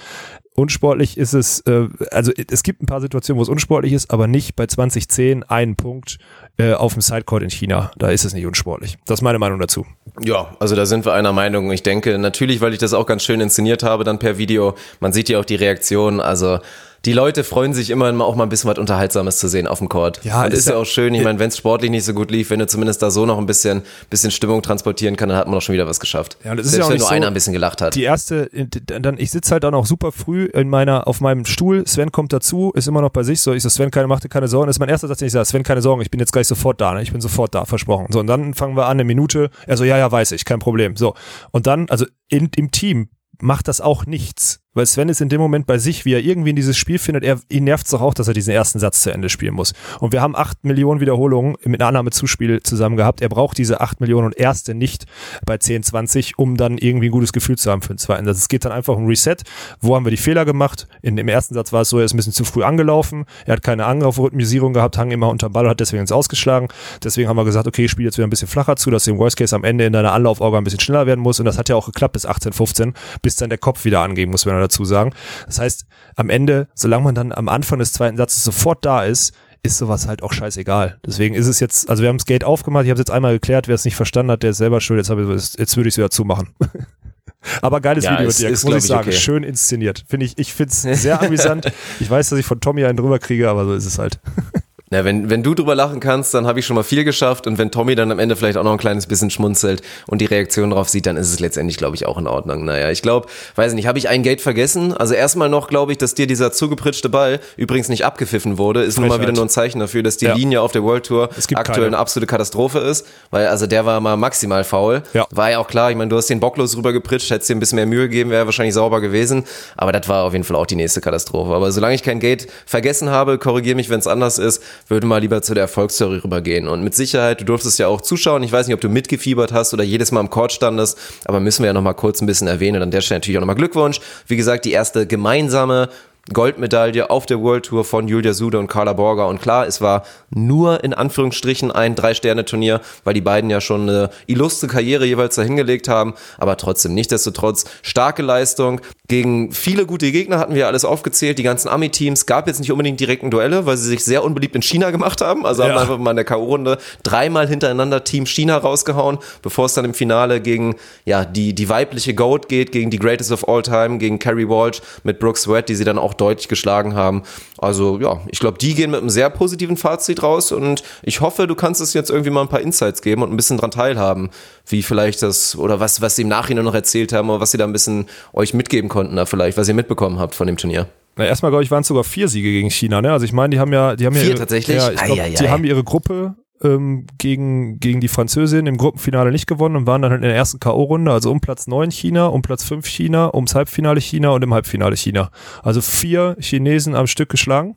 Unsportlich 0.56 1.16
ist 1.16 1.32
es, 1.32 1.60
äh, 1.60 1.88
also 2.10 2.32
es 2.32 2.62
gibt 2.62 2.82
ein 2.82 2.86
paar 2.86 3.00
Situationen, 3.00 3.38
wo 3.38 3.42
es 3.42 3.48
unsportlich 3.48 3.92
ist, 3.92 4.10
aber 4.10 4.26
nicht 4.26 4.56
bei 4.56 4.66
2010 4.66 5.44
einen 5.44 5.76
Punkt 5.76 6.18
äh, 6.58 6.72
auf 6.72 6.94
dem 6.94 7.02
Sidecourt 7.02 7.42
in 7.42 7.50
China. 7.50 7.92
Da 7.96 8.10
ist 8.10 8.24
es 8.24 8.34
nicht 8.34 8.46
unsportlich. 8.46 8.98
Das 9.06 9.20
ist 9.20 9.22
meine 9.22 9.38
Meinung 9.38 9.60
dazu. 9.60 9.86
Ja, 10.20 10.56
also 10.58 10.74
da 10.74 10.86
sind 10.86 11.06
wir 11.06 11.14
einer 11.14 11.32
Meinung. 11.32 11.70
Ich 11.70 11.82
denke, 11.82 12.18
natürlich, 12.18 12.60
weil 12.60 12.72
ich 12.72 12.80
das 12.80 12.94
auch 12.94 13.06
ganz 13.06 13.22
schön 13.22 13.40
inszeniert 13.40 13.84
habe, 13.84 14.02
dann 14.02 14.18
per 14.18 14.38
Video. 14.38 14.74
Man 14.98 15.12
sieht 15.12 15.28
ja 15.28 15.38
auch 15.38 15.44
die 15.44 15.54
Reaktion. 15.54 16.20
Also 16.20 16.58
die 17.06 17.12
Leute 17.14 17.44
freuen 17.44 17.72
sich 17.72 17.88
immer 17.90 18.08
auch 18.24 18.34
mal 18.36 18.42
ein 18.44 18.48
bisschen 18.50 18.68
was 18.68 18.78
Unterhaltsames 18.78 19.38
zu 19.38 19.48
sehen 19.48 19.66
auf 19.66 19.78
dem 19.78 19.88
Court. 19.88 20.20
Ja, 20.22 20.44
und 20.44 20.52
ist 20.52 20.60
ist 20.60 20.68
ja 20.68 20.76
auch 20.76 20.84
schön. 20.84 21.14
Ich 21.14 21.24
meine, 21.24 21.38
wenn 21.38 21.48
es 21.48 21.56
sportlich 21.56 21.90
nicht 21.90 22.04
so 22.04 22.12
gut 22.12 22.30
lief, 22.30 22.50
wenn 22.50 22.58
du 22.58 22.66
zumindest 22.66 23.00
da 23.02 23.10
so 23.10 23.24
noch 23.24 23.38
ein 23.38 23.46
bisschen, 23.46 23.82
bisschen 24.10 24.30
Stimmung 24.30 24.60
transportieren 24.62 25.16
kann, 25.16 25.30
dann 25.30 25.38
hat 25.38 25.46
man 25.46 25.54
doch 25.54 25.62
schon 25.62 25.72
wieder 25.72 25.86
was 25.86 25.98
geschafft. 25.98 26.36
Ja, 26.44 26.52
und 26.52 26.58
ist 26.60 26.66
Selbst 26.70 26.78
ja 26.78 26.84
auch 26.84 26.90
wenn 26.90 26.98
nur 26.98 27.06
so- 27.08 27.14
einer 27.14 27.26
ein 27.28 27.34
bisschen 27.34 27.52
gelacht 27.54 27.80
hat. 27.80 27.94
Die 27.94 28.02
erste, 28.02 28.50
dann, 28.86 29.16
ich 29.18 29.30
sitze 29.30 29.52
halt 29.52 29.64
dann 29.64 29.74
auch 29.74 29.86
super 29.86 30.12
früh 30.12 30.44
in 30.46 30.68
meiner, 30.68 31.08
auf 31.08 31.20
meinem 31.22 31.44
Stuhl. 31.46 31.86
Sven 31.86 32.12
kommt 32.12 32.32
dazu, 32.32 32.70
ist 32.74 32.86
immer 32.86 33.00
noch 33.00 33.10
bei 33.10 33.22
sich. 33.22 33.40
So, 33.40 33.52
ich 33.54 33.62
so, 33.62 33.68
Sven, 33.70 33.90
keine, 33.90 34.06
mach 34.06 34.20
dir 34.20 34.28
keine 34.28 34.48
Sorgen. 34.48 34.66
Das 34.66 34.76
ist 34.76 34.80
mein 34.80 34.88
erster 34.90 35.08
Satz, 35.08 35.18
den 35.18 35.26
ich 35.26 35.32
sage, 35.32 35.46
Sven, 35.46 35.62
keine 35.62 35.80
Sorgen, 35.82 36.02
ich 36.02 36.10
bin 36.10 36.20
jetzt 36.20 36.32
gleich 36.32 36.46
sofort 36.48 36.80
da. 36.80 36.92
Ne? 36.94 37.02
Ich 37.02 37.12
bin 37.12 37.20
sofort 37.22 37.54
da, 37.54 37.64
versprochen. 37.64 38.06
So, 38.10 38.20
und 38.20 38.26
dann 38.26 38.52
fangen 38.52 38.76
wir 38.76 38.84
an, 38.84 38.90
eine 38.92 39.04
Minute. 39.04 39.48
Er 39.66 39.76
so, 39.78 39.84
ja, 39.84 39.96
ja, 39.96 40.12
weiß 40.12 40.32
ich, 40.32 40.44
kein 40.44 40.58
Problem. 40.58 40.96
So. 40.96 41.14
Und 41.50 41.66
dann, 41.66 41.88
also 41.88 42.04
in, 42.28 42.50
im 42.56 42.70
Team 42.70 43.08
macht 43.40 43.68
das 43.68 43.80
auch 43.80 44.04
nichts. 44.04 44.60
Weil 44.74 44.86
Sven 44.86 45.08
ist 45.08 45.20
in 45.20 45.28
dem 45.28 45.40
Moment 45.40 45.66
bei 45.66 45.78
sich, 45.78 46.04
wie 46.04 46.14
er 46.14 46.20
irgendwie 46.20 46.50
in 46.50 46.56
dieses 46.56 46.76
Spiel 46.76 46.98
findet, 46.98 47.24
er, 47.24 47.40
ihn 47.48 47.64
nervt 47.64 47.86
es 47.86 47.90
doch 47.90 48.00
auch, 48.00 48.14
dass 48.14 48.28
er 48.28 48.34
diesen 48.34 48.54
ersten 48.54 48.78
Satz 48.78 49.02
zu 49.02 49.10
Ende 49.12 49.28
spielen 49.28 49.54
muss. 49.54 49.72
Und 49.98 50.12
wir 50.12 50.22
haben 50.22 50.36
acht 50.36 50.64
Millionen 50.64 51.00
Wiederholungen 51.00 51.56
mit 51.64 51.80
einer 51.80 51.88
Annahme-Zuspiel 51.88 52.62
zusammen 52.62 52.96
gehabt. 52.96 53.20
Er 53.20 53.28
braucht 53.28 53.58
diese 53.58 53.80
acht 53.80 54.00
Millionen 54.00 54.26
und 54.26 54.36
erste 54.36 54.74
nicht 54.74 55.06
bei 55.44 55.58
10, 55.58 55.82
20, 55.82 56.38
um 56.38 56.56
dann 56.56 56.78
irgendwie 56.78 57.08
ein 57.08 57.12
gutes 57.12 57.32
Gefühl 57.32 57.58
zu 57.58 57.70
haben 57.70 57.82
für 57.82 57.94
den 57.94 57.98
zweiten 57.98 58.24
Satz. 58.24 58.38
Es 58.38 58.48
geht 58.48 58.64
dann 58.64 58.72
einfach 58.72 58.96
um 58.96 59.06
Reset. 59.06 59.36
Wo 59.80 59.96
haben 59.96 60.06
wir 60.06 60.10
die 60.10 60.16
Fehler 60.16 60.44
gemacht? 60.44 60.86
In 61.02 61.16
dem 61.16 61.28
ersten 61.28 61.54
Satz 61.54 61.72
war 61.72 61.82
es 61.82 61.88
so, 61.88 61.98
er 61.98 62.04
ist 62.04 62.14
ein 62.14 62.16
bisschen 62.16 62.32
zu 62.32 62.44
früh 62.44 62.62
angelaufen. 62.62 63.24
Er 63.46 63.54
hat 63.54 63.62
keine 63.62 63.86
Angriffrhythmisierung 63.86 64.72
gehabt, 64.72 64.98
hang 64.98 65.10
immer 65.10 65.28
unter 65.28 65.48
dem 65.48 65.52
Ball 65.52 65.64
und 65.64 65.70
hat 65.70 65.80
deswegen 65.80 66.02
ins 66.02 66.12
Ausgeschlagen. 66.12 66.68
Deswegen 67.02 67.28
haben 67.28 67.36
wir 67.36 67.44
gesagt, 67.44 67.66
okay, 67.66 67.86
ich 67.86 67.90
spiele 67.90 68.06
jetzt 68.06 68.18
wieder 68.18 68.26
ein 68.26 68.30
bisschen 68.30 68.48
flacher 68.48 68.76
zu, 68.76 68.90
dass 68.90 69.04
du 69.04 69.10
im 69.10 69.18
Worst 69.18 69.36
Case 69.36 69.54
am 69.54 69.64
Ende 69.64 69.84
in 69.84 69.92
deiner 69.92 70.12
Anlaufauge 70.12 70.56
ein 70.56 70.64
bisschen 70.64 70.80
schneller 70.80 71.06
werden 71.06 71.20
muss. 71.20 71.40
Und 71.40 71.46
das 71.46 71.58
hat 71.58 71.68
ja 71.68 71.74
auch 71.74 71.86
geklappt 71.86 72.12
bis 72.12 72.24
18, 72.24 72.52
15, 72.52 72.94
bis 73.22 73.36
dann 73.36 73.48
der 73.48 73.58
Kopf 73.58 73.84
wieder 73.84 74.00
angehen 74.00 74.30
muss, 74.30 74.46
wenn 74.46 74.54
er 74.54 74.59
dazu 74.60 74.84
sagen. 74.84 75.12
Das 75.46 75.58
heißt, 75.58 75.86
am 76.16 76.30
Ende, 76.30 76.68
solange 76.74 77.04
man 77.04 77.14
dann 77.14 77.32
am 77.32 77.48
Anfang 77.48 77.78
des 77.78 77.92
zweiten 77.92 78.16
Satzes 78.16 78.44
sofort 78.44 78.84
da 78.84 79.04
ist, 79.04 79.32
ist 79.62 79.78
sowas 79.78 80.06
halt 80.08 80.22
auch 80.22 80.32
scheißegal. 80.32 80.98
Deswegen 81.04 81.34
ist 81.34 81.46
es 81.46 81.60
jetzt, 81.60 81.90
also 81.90 82.02
wir 82.02 82.08
haben 82.08 82.16
das 82.18 82.24
Gate 82.26 82.44
aufgemacht, 82.44 82.84
ich 82.84 82.90
habe 82.90 82.94
es 82.98 83.00
jetzt 83.06 83.10
einmal 83.10 83.34
geklärt, 83.34 83.68
wer 83.68 83.74
es 83.74 83.84
nicht 83.84 83.96
verstanden 83.96 84.32
hat, 84.32 84.42
der 84.42 84.50
ist 84.50 84.56
selber 84.58 84.80
schuld, 84.80 84.98
jetzt, 85.06 85.10
ich, 85.10 85.58
jetzt 85.58 85.76
würde 85.76 85.88
ich 85.88 85.94
es 85.94 85.98
wieder 85.98 86.10
zumachen. 86.10 86.48
Aber 87.62 87.80
geiles 87.80 88.04
Ja, 88.04 88.14
Video, 88.14 88.28
ist- 88.28 88.40
Dirk, 88.40 88.52
ist, 88.52 88.64
muss 88.64 88.74
ich, 88.76 88.84
sagen. 88.84 89.08
okay. 89.08 89.16
Schön 89.16 89.42
inszeniert. 89.44 90.04
Finde 90.08 90.26
ich, 90.26 90.38
ich 90.38 90.52
finde 90.54 90.72
es 90.72 90.82
sehr 91.02 91.20
amüsant. 91.22 91.72
Ich 91.98 92.08
weiß, 92.10 92.30
dass 92.30 92.38
ich 92.38 92.44
von 92.46 92.60
Tommy 92.60 92.84
einen 92.84 92.96
drüber 92.96 93.18
kriege, 93.18 93.48
aber 93.48 93.64
so 93.64 93.74
ist 93.74 93.86
es 93.86 93.98
halt. 93.98 94.20
Na, 94.92 95.04
wenn, 95.04 95.30
wenn 95.30 95.44
du 95.44 95.54
drüber 95.54 95.76
lachen 95.76 96.00
kannst, 96.00 96.34
dann 96.34 96.48
habe 96.48 96.58
ich 96.58 96.66
schon 96.66 96.74
mal 96.74 96.82
viel 96.82 97.04
geschafft. 97.04 97.46
Und 97.46 97.58
wenn 97.58 97.70
Tommy 97.70 97.94
dann 97.94 98.10
am 98.10 98.18
Ende 98.18 98.34
vielleicht 98.34 98.56
auch 98.58 98.64
noch 98.64 98.72
ein 98.72 98.78
kleines 98.78 99.06
bisschen 99.06 99.30
schmunzelt 99.30 99.82
und 100.08 100.20
die 100.20 100.24
Reaktion 100.24 100.70
darauf 100.70 100.88
sieht, 100.88 101.06
dann 101.06 101.16
ist 101.16 101.28
es 101.32 101.38
letztendlich, 101.38 101.76
glaube 101.76 101.94
ich, 101.94 102.06
auch 102.06 102.18
in 102.18 102.26
Ordnung. 102.26 102.64
Naja, 102.64 102.90
ich 102.90 103.00
glaube, 103.00 103.28
weiß 103.54 103.74
nicht, 103.74 103.86
habe 103.86 103.98
ich 103.98 104.08
ein 104.08 104.24
Gate 104.24 104.40
vergessen? 104.40 104.92
Also 104.92 105.14
erstmal 105.14 105.48
noch, 105.48 105.68
glaube 105.68 105.92
ich, 105.92 105.98
dass 105.98 106.14
dir 106.14 106.26
dieser 106.26 106.50
zugepritschte 106.50 107.08
Ball 107.08 107.38
übrigens 107.56 107.88
nicht 107.88 108.04
abgepfiffen 108.04 108.58
wurde, 108.58 108.82
ist 108.82 108.98
nun 108.98 109.06
mal 109.06 109.20
wieder 109.20 109.30
nur 109.30 109.44
ein 109.44 109.48
Zeichen 109.48 109.78
dafür, 109.78 110.02
dass 110.02 110.16
die 110.16 110.24
Ja. 110.24 110.34
Linie 110.34 110.60
auf 110.60 110.72
der 110.72 110.82
World 110.82 111.06
Tour 111.06 111.28
aktuell 111.54 111.64
keine. 111.64 111.86
eine 111.86 111.98
absolute 111.98 112.26
Katastrophe 112.26 112.80
ist. 112.80 113.06
Weil, 113.30 113.46
also 113.46 113.68
der 113.68 113.86
war 113.86 114.00
mal 114.00 114.16
maximal 114.16 114.64
faul. 114.64 115.04
Ja. 115.14 115.24
War 115.30 115.52
ja 115.52 115.60
auch 115.60 115.68
klar, 115.68 115.92
ich 115.92 115.96
meine, 115.96 116.08
du 116.08 116.16
hast 116.16 116.26
den 116.26 116.40
bocklos 116.40 116.76
rübergepritscht, 116.76 117.30
hättest 117.30 117.48
dir 117.48 117.54
ein 117.54 117.60
bisschen 117.60 117.76
mehr 117.76 117.86
Mühe 117.86 118.08
gegeben, 118.08 118.30
wäre 118.30 118.44
wahrscheinlich 118.46 118.74
sauber 118.74 119.00
gewesen. 119.00 119.44
Aber 119.76 119.92
das 119.92 120.08
war 120.08 120.24
auf 120.24 120.32
jeden 120.32 120.42
Fall 120.44 120.56
auch 120.56 120.66
die 120.66 120.74
nächste 120.74 121.00
Katastrophe. 121.00 121.54
Aber 121.54 121.70
solange 121.70 121.94
ich 121.94 122.02
kein 122.02 122.18
Gate 122.18 122.48
vergessen 122.66 123.10
habe, 123.10 123.38
korrigiere 123.38 123.76
mich, 123.76 123.88
wenn 123.88 124.00
es 124.00 124.08
anders 124.08 124.38
ist, 124.40 124.60
würde 124.88 125.06
mal 125.06 125.18
lieber 125.18 125.42
zu 125.42 125.54
der 125.54 125.62
Erfolgsstory 125.62 126.18
rübergehen. 126.18 126.68
Und 126.68 126.82
mit 126.82 126.94
Sicherheit, 126.94 127.40
du 127.40 127.44
durftest 127.44 127.78
ja 127.78 127.88
auch 127.88 128.00
zuschauen. 128.00 128.42
Ich 128.42 128.52
weiß 128.52 128.66
nicht, 128.66 128.74
ob 128.74 128.80
du 128.80 128.88
mitgefiebert 128.88 129.52
hast 129.52 129.74
oder 129.74 129.84
jedes 129.84 130.12
Mal 130.12 130.20
im 130.20 130.30
Court 130.30 130.52
standest, 130.52 130.98
aber 131.24 131.40
müssen 131.40 131.62
wir 131.62 131.68
ja 131.68 131.72
nochmal 131.72 131.94
kurz 131.94 132.20
ein 132.20 132.26
bisschen 132.26 132.48
erwähnen. 132.48 132.76
Und 132.76 132.82
an 132.82 132.90
der 132.90 133.00
Stelle 133.00 133.18
natürlich 133.18 133.38
auch 133.38 133.42
nochmal 133.42 133.56
Glückwunsch. 133.56 134.00
Wie 134.26 134.36
gesagt, 134.36 134.64
die 134.64 134.72
erste 134.72 135.06
gemeinsame 135.06 135.88
Goldmedaille 136.32 137.10
auf 137.10 137.26
der 137.26 137.40
World 137.40 137.66
Tour 137.66 137.84
von 137.84 138.06
Julia 138.06 138.32
Sude 138.32 138.58
und 138.58 138.68
Carla 138.68 138.92
Borger. 138.92 139.26
Und 139.28 139.40
klar, 139.42 139.66
es 139.66 139.80
war 139.80 140.04
nur 140.30 140.84
in 140.84 140.94
Anführungsstrichen 140.94 141.70
ein 141.72 141.94
Drei-Sterne-Turnier, 141.96 142.80
weil 143.04 143.14
die 143.14 143.20
beiden 143.20 143.50
ja 143.50 143.60
schon 143.60 143.88
eine 143.88 144.10
illustre 144.26 144.68
Karriere 144.68 145.04
jeweils 145.06 145.34
dahingelegt 145.36 145.88
haben. 145.88 146.14
Aber 146.38 146.56
trotzdem, 146.56 146.94
nichtsdestotrotz, 146.94 147.64
starke 147.82 148.22
Leistung. 148.22 148.80
Gegen 149.08 149.50
viele 149.52 149.86
gute 149.86 150.12
Gegner 150.12 150.38
hatten 150.38 150.54
wir 150.54 150.68
alles 150.68 150.84
aufgezählt. 150.84 151.38
Die 151.38 151.42
ganzen 151.42 151.68
Ami-Teams 151.68 152.26
gab 152.26 152.46
jetzt 152.46 152.60
nicht 152.60 152.70
unbedingt 152.70 153.00
direkten 153.00 153.30
Duelle, 153.30 153.66
weil 153.66 153.76
sie 153.76 153.88
sich 153.88 154.04
sehr 154.04 154.22
unbeliebt 154.22 154.54
in 154.54 154.62
China 154.62 154.90
gemacht 154.92 155.20
haben. 155.20 155.44
Also 155.44 155.64
haben 155.64 155.70
Ja. 155.70 155.80
einfach 155.80 155.98
mal 155.98 156.10
in 156.10 156.16
der 156.16 156.24
K.O.-Runde 156.24 156.78
dreimal 157.02 157.48
hintereinander 157.48 158.04
Team 158.04 158.26
China 158.26 158.56
rausgehauen, 158.58 159.18
bevor 159.42 159.66
es 159.66 159.74
dann 159.74 159.84
im 159.84 159.94
Finale 159.94 160.40
gegen 160.40 160.76
ja, 161.04 161.24
die, 161.24 161.54
die 161.54 161.68
weibliche 161.68 162.14
Goat 162.14 162.48
geht, 162.48 162.70
gegen 162.70 162.90
die 162.90 162.98
Greatest 163.00 163.32
of 163.32 163.48
All 163.48 163.62
Time, 163.62 163.98
gegen 163.98 164.20
Carrie 164.20 164.48
Walsh 164.48 164.80
mit 165.02 165.18
Brooke 165.18 165.38
Sweat, 165.38 165.68
die 165.68 165.74
sie 165.74 165.84
dann 165.84 165.98
auch 165.98 166.09
deutlich 166.14 166.48
geschlagen 166.48 166.94
haben. 166.94 167.22
Also 167.58 167.98
ja, 168.00 168.20
ich 168.28 168.40
glaube, 168.40 168.58
die 168.58 168.74
gehen 168.74 168.90
mit 168.90 169.00
einem 169.00 169.10
sehr 169.10 169.30
positiven 169.30 169.76
Fazit 169.76 170.22
raus 170.22 170.52
und 170.52 170.82
ich 171.02 171.20
hoffe, 171.20 171.46
du 171.46 171.54
kannst 171.54 171.80
es 171.80 171.94
jetzt 171.94 172.10
irgendwie 172.10 172.30
mal 172.30 172.42
ein 172.42 172.48
paar 172.48 172.60
Insights 172.60 173.02
geben 173.02 173.22
und 173.22 173.30
ein 173.30 173.36
bisschen 173.36 173.58
dran 173.58 173.70
teilhaben, 173.70 174.30
wie 174.66 174.82
vielleicht 174.82 175.22
das 175.22 175.56
oder 175.56 175.80
was, 175.80 176.00
was 176.00 176.16
sie 176.16 176.22
im 176.22 176.28
Nachhinein 176.28 176.64
noch 176.64 176.74
erzählt 176.74 177.12
haben 177.12 177.30
oder 177.30 177.40
was 177.40 177.50
sie 177.50 177.58
da 177.58 177.64
ein 177.64 177.72
bisschen 177.72 178.06
euch 178.32 178.54
mitgeben 178.54 178.88
konnten 178.88 179.16
da 179.16 179.26
vielleicht, 179.26 179.56
was 179.58 179.68
ihr 179.68 179.74
mitbekommen 179.74 180.18
habt 180.18 180.34
von 180.34 180.46
dem 180.46 180.56
Turnier. 180.56 180.86
Na, 181.16 181.24
erstmal, 181.26 181.50
glaube 181.50 181.64
ich, 181.64 181.70
waren 181.70 181.82
es 181.82 181.88
sogar 181.88 182.04
vier 182.04 182.28
Siege 182.28 182.50
gegen 182.50 182.70
China, 182.70 183.02
ne? 183.02 183.12
Also 183.12 183.24
ich 183.24 183.32
meine, 183.32 183.50
die 183.54 183.60
haben 183.60 183.72
ja, 183.72 183.96
die 183.96 184.06
haben 184.06 184.14
ja 184.14 184.20
Vier 184.20 184.30
ihre, 184.30 184.38
tatsächlich? 184.38 184.76
Ja, 184.76 184.90
ich 184.90 185.02
glaub, 185.02 185.34
die 185.34 185.48
haben 185.48 185.64
ihre 185.64 185.84
Gruppe 185.84 186.34
ähm, 186.62 187.06
gegen, 187.18 187.80
gegen 187.80 188.00
die 188.00 188.08
Französin 188.08 188.66
im 188.66 188.76
Gruppenfinale 188.76 189.30
nicht 189.30 189.46
gewonnen 189.46 189.76
und 189.76 189.86
waren 189.86 190.02
dann 190.02 190.10
halt 190.10 190.22
in 190.22 190.28
der 190.28 190.36
ersten 190.36 190.60
K.O.-Runde, 190.60 191.10
also 191.10 191.30
um 191.30 191.40
Platz 191.40 191.66
9 191.66 191.90
China, 191.90 192.26
um 192.26 192.42
Platz 192.42 192.64
5 192.64 192.86
China, 192.86 193.34
ums 193.34 193.54
Halbfinale 193.54 194.00
China 194.00 194.30
und 194.30 194.42
im 194.42 194.52
Halbfinale 194.52 194.96
China. 194.96 195.30
Also 195.62 195.80
vier 195.80 196.36
Chinesen 196.38 196.94
am 196.94 197.06
Stück 197.06 197.28
geschlagen. 197.28 197.74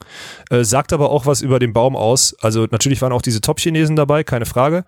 Äh, 0.49 0.63
sagt 0.63 0.93
aber 0.93 1.11
auch 1.11 1.25
was 1.25 1.41
über 1.41 1.59
den 1.59 1.73
Baum 1.73 1.95
aus. 1.95 2.35
Also 2.41 2.67
natürlich 2.69 3.01
waren 3.01 3.13
auch 3.13 3.21
diese 3.21 3.41
Top-Chinesen 3.41 3.95
dabei, 3.95 4.23
keine 4.23 4.45
Frage. 4.45 4.83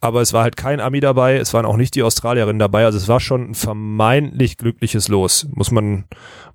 Aber 0.00 0.20
es 0.20 0.32
war 0.32 0.42
halt 0.42 0.56
kein 0.56 0.80
Ami 0.80 1.00
dabei, 1.00 1.36
es 1.38 1.52
waren 1.54 1.66
auch 1.66 1.76
nicht 1.76 1.94
die 1.96 2.04
Australierinnen 2.04 2.60
dabei. 2.60 2.84
Also 2.84 2.98
es 2.98 3.08
war 3.08 3.18
schon 3.18 3.50
ein 3.50 3.54
vermeintlich 3.54 4.56
glückliches 4.56 5.08
Los, 5.08 5.48
muss 5.52 5.72
man, 5.72 6.04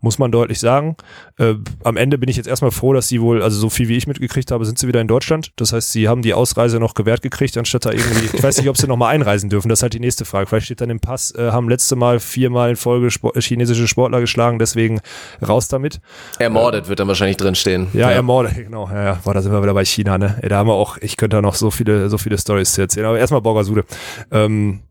muss 0.04 0.20
man 0.20 0.32
deutlich 0.32 0.60
sagen. 0.60 0.98
Äh, 1.38 1.56
am 1.84 1.96
Ende 1.96 2.18
bin 2.18 2.30
ich 2.30 2.36
jetzt 2.36 2.48
erstmal 2.48 2.72
froh, 2.72 2.92
dass 2.92 3.08
sie 3.08 3.22
wohl, 3.22 3.42
also 3.42 3.58
so 3.58 3.70
viel 3.70 3.88
wie 3.88 3.96
ich 3.96 4.06
mitgekriegt 4.06 4.52
habe, 4.52 4.66
sind 4.66 4.78
sie 4.78 4.88
wieder 4.88 5.00
in 5.00 5.08
Deutschland. 5.08 5.54
Das 5.56 5.72
heißt, 5.72 5.94
sie 5.94 6.10
haben 6.10 6.22
die 6.22 6.34
Ausreise 6.34 6.78
noch 6.78 6.94
gewährt 6.94 7.22
gekriegt, 7.22 7.58
anstatt 7.58 7.86
da 7.86 7.92
irgendwie, 7.92 8.30
ich 8.34 8.44
weiß 8.44 8.58
nicht, 8.58 8.68
ob 8.68 8.78
sie 8.78 8.86
nochmal 8.86 9.16
einreisen 9.16 9.50
dürfen. 9.50 9.70
Das 9.70 9.80
ist 9.80 9.84
halt 9.84 9.94
die 9.94 10.02
nächste 10.02 10.26
Frage. 10.26 10.48
Vielleicht 10.48 10.66
steht 10.66 10.82
dann 10.82 10.90
im 10.90 11.00
Pass, 11.00 11.34
äh, 11.36 11.52
haben 11.52 11.70
letzte 11.70 11.96
Mal 11.96 12.20
viermal 12.20 12.72
in 12.72 12.76
Folge 12.76 13.12
Sport, 13.12 13.42
chinesische 13.42 13.88
Sportler 13.88 14.20
geschlagen, 14.20 14.60
deswegen 14.60 15.00
raus 15.42 15.70
damit. 15.70 16.02
Ermordet 16.38 16.90
wird 16.90 17.00
dann 17.00 17.08
wahrscheinlich 17.08 17.38
drinstehen. 17.38 17.88
Ja, 17.94 18.12
ermordet, 18.12 18.56
genau. 18.56 18.90
Ja, 18.90 19.04
ja. 19.04 19.20
Boah, 19.24 19.34
da 19.34 19.42
sind 19.42 19.54
wir 19.54 19.64
wieder 19.64 19.74
bei 19.74 19.86
China, 19.86 20.18
ne? 20.18 20.38
Ey, 20.42 20.50
da 20.50 20.58
haben 20.58 20.68
wir 20.68 20.74
auch, 20.74 20.98
ich 20.98 21.16
könnte 21.16 21.38
da 21.38 21.42
noch 21.42 21.56
so 21.56 21.72
viele, 21.72 22.10
so 22.10 22.18
viele 22.18 22.38
Stories 22.38 22.74
zu 22.74 22.82
erzählen. 22.82 23.06
Aber 23.06 23.18
erstmal 23.18 23.42
Borgasude. 23.42 23.86
Ähm, 24.32 24.82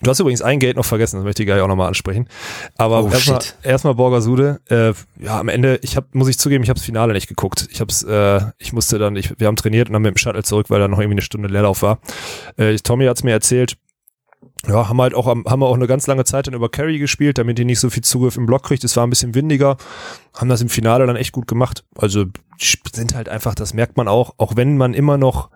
du 0.00 0.10
hast 0.10 0.20
übrigens 0.20 0.42
ein 0.42 0.58
Gate 0.58 0.76
noch 0.76 0.84
vergessen, 0.84 1.16
das 1.16 1.24
möchte 1.24 1.42
ich 1.42 1.46
gleich 1.46 1.60
auch 1.60 1.68
nochmal 1.68 1.88
ansprechen. 1.88 2.28
Aber 2.76 3.04
Oh, 3.04 3.08
erstmal, 3.08 3.40
erstmal 3.62 3.94
Borgasude. 3.94 4.60
Äh, 4.68 4.92
ja, 5.22 5.38
am 5.38 5.48
Ende, 5.48 5.78
ich 5.82 5.96
hab, 5.96 6.14
muss 6.14 6.28
ich 6.28 6.38
zugeben, 6.38 6.64
ich 6.64 6.70
habe 6.70 6.78
das 6.78 6.86
Finale 6.86 7.12
nicht 7.12 7.28
geguckt. 7.28 7.68
Ich 7.70 7.80
hab's, 7.80 8.02
äh, 8.02 8.40
ich 8.58 8.72
musste 8.72 8.98
dann, 8.98 9.16
ich, 9.16 9.38
wir 9.38 9.46
haben 9.46 9.56
trainiert 9.56 9.88
und 9.88 9.92
dann 9.92 10.02
mit 10.02 10.14
dem 10.14 10.18
Shuttle 10.18 10.42
zurück, 10.42 10.70
weil 10.70 10.80
da 10.80 10.88
noch 10.88 10.98
irgendwie 10.98 11.14
eine 11.14 11.22
Stunde 11.22 11.48
Leerlauf 11.48 11.82
war. 11.82 11.98
Äh, 12.56 12.76
Tommy 12.76 13.06
hat's 13.06 13.22
mir 13.22 13.32
erzählt, 13.32 13.76
ja, 14.66 14.88
haben 14.88 15.00
halt 15.00 15.14
auch, 15.14 15.26
haben 15.26 15.44
wir 15.60 15.66
auch 15.66 15.74
eine 15.74 15.88
ganz 15.88 16.06
lange 16.06 16.24
Zeit 16.24 16.46
dann 16.46 16.54
über 16.54 16.68
Carry 16.68 16.98
gespielt, 16.98 17.38
damit 17.38 17.58
die 17.58 17.64
nicht 17.64 17.80
so 17.80 17.90
viel 17.90 18.04
Zugriff 18.04 18.36
im 18.36 18.46
Block 18.46 18.62
kriegt. 18.62 18.84
Es 18.84 18.96
war 18.96 19.04
ein 19.04 19.10
bisschen 19.10 19.34
windiger, 19.34 19.76
haben 20.36 20.48
das 20.48 20.60
im 20.60 20.68
Finale 20.68 21.04
dann 21.06 21.16
echt 21.16 21.32
gut 21.32 21.48
gemacht. 21.48 21.84
Also 21.96 22.26
sind 22.58 23.14
halt 23.14 23.28
einfach, 23.28 23.56
das 23.56 23.74
merkt 23.74 23.96
man 23.96 24.06
auch, 24.06 24.34
auch 24.38 24.54
wenn 24.54 24.76
man 24.76 24.94
immer 24.94 25.18
noch, 25.18 25.50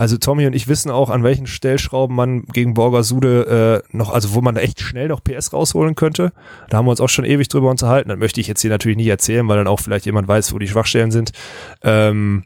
also 0.00 0.16
Tommy 0.16 0.46
und 0.46 0.54
ich 0.54 0.66
wissen 0.66 0.90
auch, 0.90 1.10
an 1.10 1.24
welchen 1.24 1.46
Stellschrauben 1.46 2.16
man 2.16 2.44
gegen 2.44 2.72
Borgasude 2.72 3.82
äh, 3.92 3.94
noch, 3.94 4.10
also 4.10 4.32
wo 4.32 4.40
man 4.40 4.56
echt 4.56 4.80
schnell 4.80 5.08
noch 5.08 5.22
PS 5.22 5.52
rausholen 5.52 5.94
könnte. 5.94 6.32
Da 6.70 6.78
haben 6.78 6.86
wir 6.86 6.90
uns 6.92 7.02
auch 7.02 7.10
schon 7.10 7.26
ewig 7.26 7.48
drüber 7.48 7.68
unterhalten. 7.68 8.08
Das 8.08 8.18
möchte 8.18 8.40
ich 8.40 8.46
jetzt 8.46 8.62
hier 8.62 8.70
natürlich 8.70 8.96
nicht 8.96 9.08
erzählen, 9.08 9.46
weil 9.46 9.58
dann 9.58 9.66
auch 9.66 9.78
vielleicht 9.78 10.06
jemand 10.06 10.26
weiß, 10.26 10.54
wo 10.54 10.58
die 10.58 10.68
Schwachstellen 10.68 11.10
sind. 11.10 11.32
Ähm, 11.82 12.44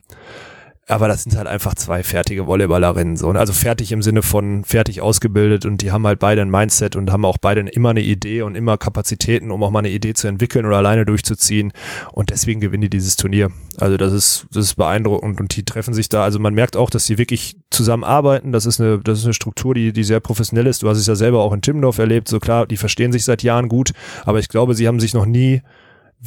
aber 0.86 1.08
das 1.08 1.22
sind 1.22 1.36
halt 1.36 1.46
einfach 1.46 1.74
zwei 1.74 2.02
fertige 2.02 2.46
Volleyballerinnen. 2.46 3.16
So. 3.16 3.30
Also 3.30 3.52
fertig 3.52 3.90
im 3.92 4.02
Sinne 4.02 4.22
von 4.22 4.64
fertig 4.64 5.00
ausgebildet 5.00 5.64
und 5.64 5.80
die 5.80 5.90
haben 5.90 6.06
halt 6.06 6.18
beide 6.18 6.42
ein 6.42 6.50
Mindset 6.50 6.94
und 6.94 7.10
haben 7.10 7.24
auch 7.24 7.38
beide 7.38 7.60
immer 7.60 7.90
eine 7.90 8.02
Idee 8.02 8.42
und 8.42 8.54
immer 8.54 8.76
Kapazitäten, 8.76 9.50
um 9.50 9.62
auch 9.62 9.70
mal 9.70 9.78
eine 9.78 9.90
Idee 9.90 10.12
zu 10.12 10.28
entwickeln 10.28 10.66
oder 10.66 10.76
alleine 10.76 11.06
durchzuziehen. 11.06 11.72
Und 12.12 12.30
deswegen 12.30 12.60
gewinnen 12.60 12.82
die 12.82 12.90
dieses 12.90 13.16
Turnier. 13.16 13.50
Also 13.78 13.96
das 13.96 14.12
ist, 14.12 14.46
das 14.52 14.66
ist 14.66 14.74
beeindruckend 14.74 15.40
und 15.40 15.56
die 15.56 15.64
treffen 15.64 15.94
sich 15.94 16.08
da. 16.08 16.22
Also 16.22 16.38
man 16.38 16.54
merkt 16.54 16.76
auch, 16.76 16.90
dass 16.90 17.06
sie 17.06 17.16
wirklich 17.16 17.56
zusammenarbeiten. 17.70 18.52
Das 18.52 18.66
ist 18.66 18.80
eine, 18.80 18.98
das 18.98 19.20
ist 19.20 19.24
eine 19.24 19.34
Struktur, 19.34 19.74
die, 19.74 19.92
die 19.92 20.04
sehr 20.04 20.20
professionell 20.20 20.66
ist. 20.66 20.82
Du 20.82 20.88
hast 20.88 20.98
es 20.98 21.06
ja 21.06 21.14
selber 21.14 21.42
auch 21.42 21.52
in 21.52 21.62
Timmendorf 21.62 21.98
erlebt. 21.98 22.28
So 22.28 22.40
klar, 22.40 22.66
die 22.66 22.76
verstehen 22.76 23.12
sich 23.12 23.24
seit 23.24 23.42
Jahren 23.42 23.68
gut, 23.68 23.92
aber 24.24 24.38
ich 24.38 24.48
glaube, 24.48 24.74
sie 24.74 24.86
haben 24.86 25.00
sich 25.00 25.14
noch 25.14 25.26
nie 25.26 25.62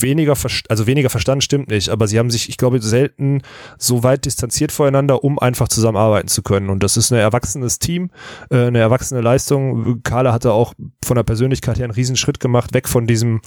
weniger, 0.02 0.36
also 0.70 0.88
weniger 0.88 1.10
verstanden 1.10 1.42
stimmt 1.42 1.70
nicht, 1.70 1.90
aber 1.90 2.08
sie 2.08 2.20
haben 2.20 2.30
sich, 2.30 2.50
ich 2.50 2.58
glaube, 2.58 2.82
selten 2.82 3.42
so 3.78 4.04
weit 4.04 4.26
distanziert 4.26 4.72
voneinander, 4.72 5.24
um 5.24 5.40
einfach 5.40 5.68
zusammenarbeiten 5.68 6.28
zu 6.28 6.42
können. 6.42 6.70
Und 6.70 6.84
das 6.84 6.98
ist 6.98 7.12
ein 7.12 7.20
erwachsenes 7.20 7.80
Team, 7.80 8.10
äh, 8.50 8.66
eine 8.66 8.80
erwachsene 8.80 9.22
Leistung. 9.22 10.02
Carla 10.04 10.34
hatte 10.34 10.52
auch 10.52 10.74
von 11.04 11.16
der 11.16 11.24
Persönlichkeit 11.24 11.78
her 11.78 11.86
einen 11.86 11.94
riesen 11.94 12.16
Schritt 12.16 12.40
gemacht, 12.40 12.74
weg 12.74 12.88
von 12.88 13.08
diesem 13.08 13.42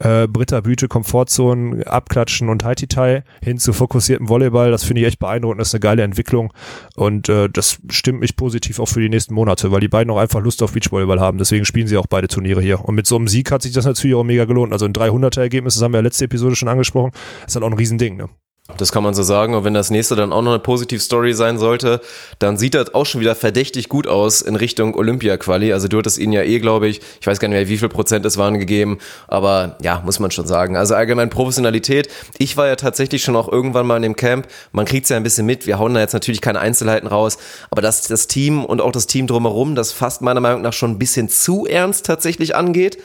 äh, 0.00 0.26
Britta 0.26 0.60
Büte, 0.60 0.88
Komfortzonen, 0.88 1.82
Abklatschen 1.84 2.48
und 2.48 2.64
Haiti-Tai 2.64 3.22
hin 3.42 3.58
zu 3.58 3.72
fokussiertem 3.72 4.28
Volleyball. 4.28 4.70
Das 4.70 4.84
finde 4.84 5.02
ich 5.02 5.06
echt 5.06 5.18
beeindruckend, 5.18 5.60
das 5.60 5.68
ist 5.68 5.74
eine 5.74 5.80
geile 5.80 6.02
Entwicklung. 6.02 6.52
Und 6.96 7.28
äh, 7.28 7.48
das 7.48 7.78
stimmt 7.88 8.20
mich 8.20 8.36
positiv 8.36 8.78
auch 8.80 8.88
für 8.88 9.00
die 9.00 9.08
nächsten 9.08 9.34
Monate, 9.34 9.70
weil 9.70 9.80
die 9.80 9.88
beiden 9.88 10.10
auch 10.10 10.18
einfach 10.18 10.40
Lust 10.40 10.62
auf 10.62 10.72
Beachvolleyball 10.72 11.20
haben. 11.20 11.38
Deswegen 11.38 11.64
spielen 11.64 11.86
sie 11.86 11.96
auch 11.96 12.06
beide 12.06 12.28
Turniere 12.28 12.60
hier. 12.60 12.84
Und 12.84 12.94
mit 12.94 13.06
so 13.06 13.16
einem 13.16 13.28
Sieg 13.28 13.50
hat 13.50 13.62
sich 13.62 13.72
das 13.72 13.84
natürlich 13.84 14.14
auch 14.14 14.24
mega 14.24 14.44
gelohnt. 14.44 14.72
Also 14.72 14.84
ein 14.84 14.92
300er-Ergebnis, 14.92 15.74
das 15.74 15.82
haben 15.82 15.93
wir 15.94 15.98
ja 15.98 16.02
letzte 16.02 16.26
Episode 16.26 16.56
schon 16.56 16.68
angesprochen, 16.68 17.12
ist 17.46 17.54
halt 17.54 17.64
auch 17.64 17.70
ein 17.70 17.76
Riesending. 17.76 18.16
Ne? 18.16 18.28
Das 18.78 18.92
kann 18.92 19.02
man 19.02 19.12
so 19.12 19.22
sagen. 19.22 19.54
Und 19.54 19.64
wenn 19.64 19.74
das 19.74 19.90
nächste 19.90 20.16
dann 20.16 20.32
auch 20.32 20.40
noch 20.40 20.52
eine 20.52 20.58
Positiv-Story 20.58 21.34
sein 21.34 21.58
sollte, 21.58 22.00
dann 22.38 22.56
sieht 22.56 22.72
das 22.72 22.94
auch 22.94 23.04
schon 23.04 23.20
wieder 23.20 23.34
verdächtig 23.34 23.90
gut 23.90 24.06
aus 24.06 24.40
in 24.40 24.56
Richtung 24.56 24.94
Olympia-Quali. 24.94 25.74
Also 25.74 25.86
du 25.86 25.98
hattest 25.98 26.16
ihnen 26.16 26.32
ja 26.32 26.42
eh, 26.42 26.60
glaube 26.60 26.88
ich, 26.88 27.02
ich 27.20 27.26
weiß 27.26 27.40
gar 27.40 27.48
nicht 27.48 27.58
mehr, 27.58 27.68
wie 27.68 27.76
viel 27.76 27.90
Prozent 27.90 28.24
es 28.24 28.38
waren 28.38 28.58
gegeben, 28.58 29.00
aber 29.28 29.76
ja, 29.82 30.00
muss 30.06 30.18
man 30.18 30.30
schon 30.30 30.46
sagen. 30.46 30.78
Also 30.78 30.94
allgemein 30.94 31.28
Professionalität. 31.28 32.08
Ich 32.38 32.56
war 32.56 32.66
ja 32.66 32.76
tatsächlich 32.76 33.22
schon 33.22 33.36
auch 33.36 33.52
irgendwann 33.52 33.86
mal 33.86 33.96
in 33.96 34.02
dem 34.02 34.16
Camp. 34.16 34.48
Man 34.72 34.86
kriegt 34.86 35.04
es 35.04 35.10
ja 35.10 35.18
ein 35.18 35.24
bisschen 35.24 35.44
mit. 35.44 35.66
Wir 35.66 35.78
hauen 35.78 35.92
da 35.92 36.00
jetzt 36.00 36.14
natürlich 36.14 36.40
keine 36.40 36.60
Einzelheiten 36.60 37.06
raus, 37.06 37.36
aber 37.70 37.82
dass 37.82 38.00
das 38.04 38.28
Team 38.28 38.64
und 38.64 38.80
auch 38.80 38.92
das 38.92 39.06
Team 39.06 39.26
drumherum 39.26 39.74
das 39.74 39.92
fast 39.92 40.22
meiner 40.22 40.40
Meinung 40.40 40.62
nach 40.62 40.72
schon 40.72 40.92
ein 40.92 40.98
bisschen 40.98 41.28
zu 41.28 41.66
ernst 41.66 42.06
tatsächlich 42.06 42.56
angeht 42.56 42.96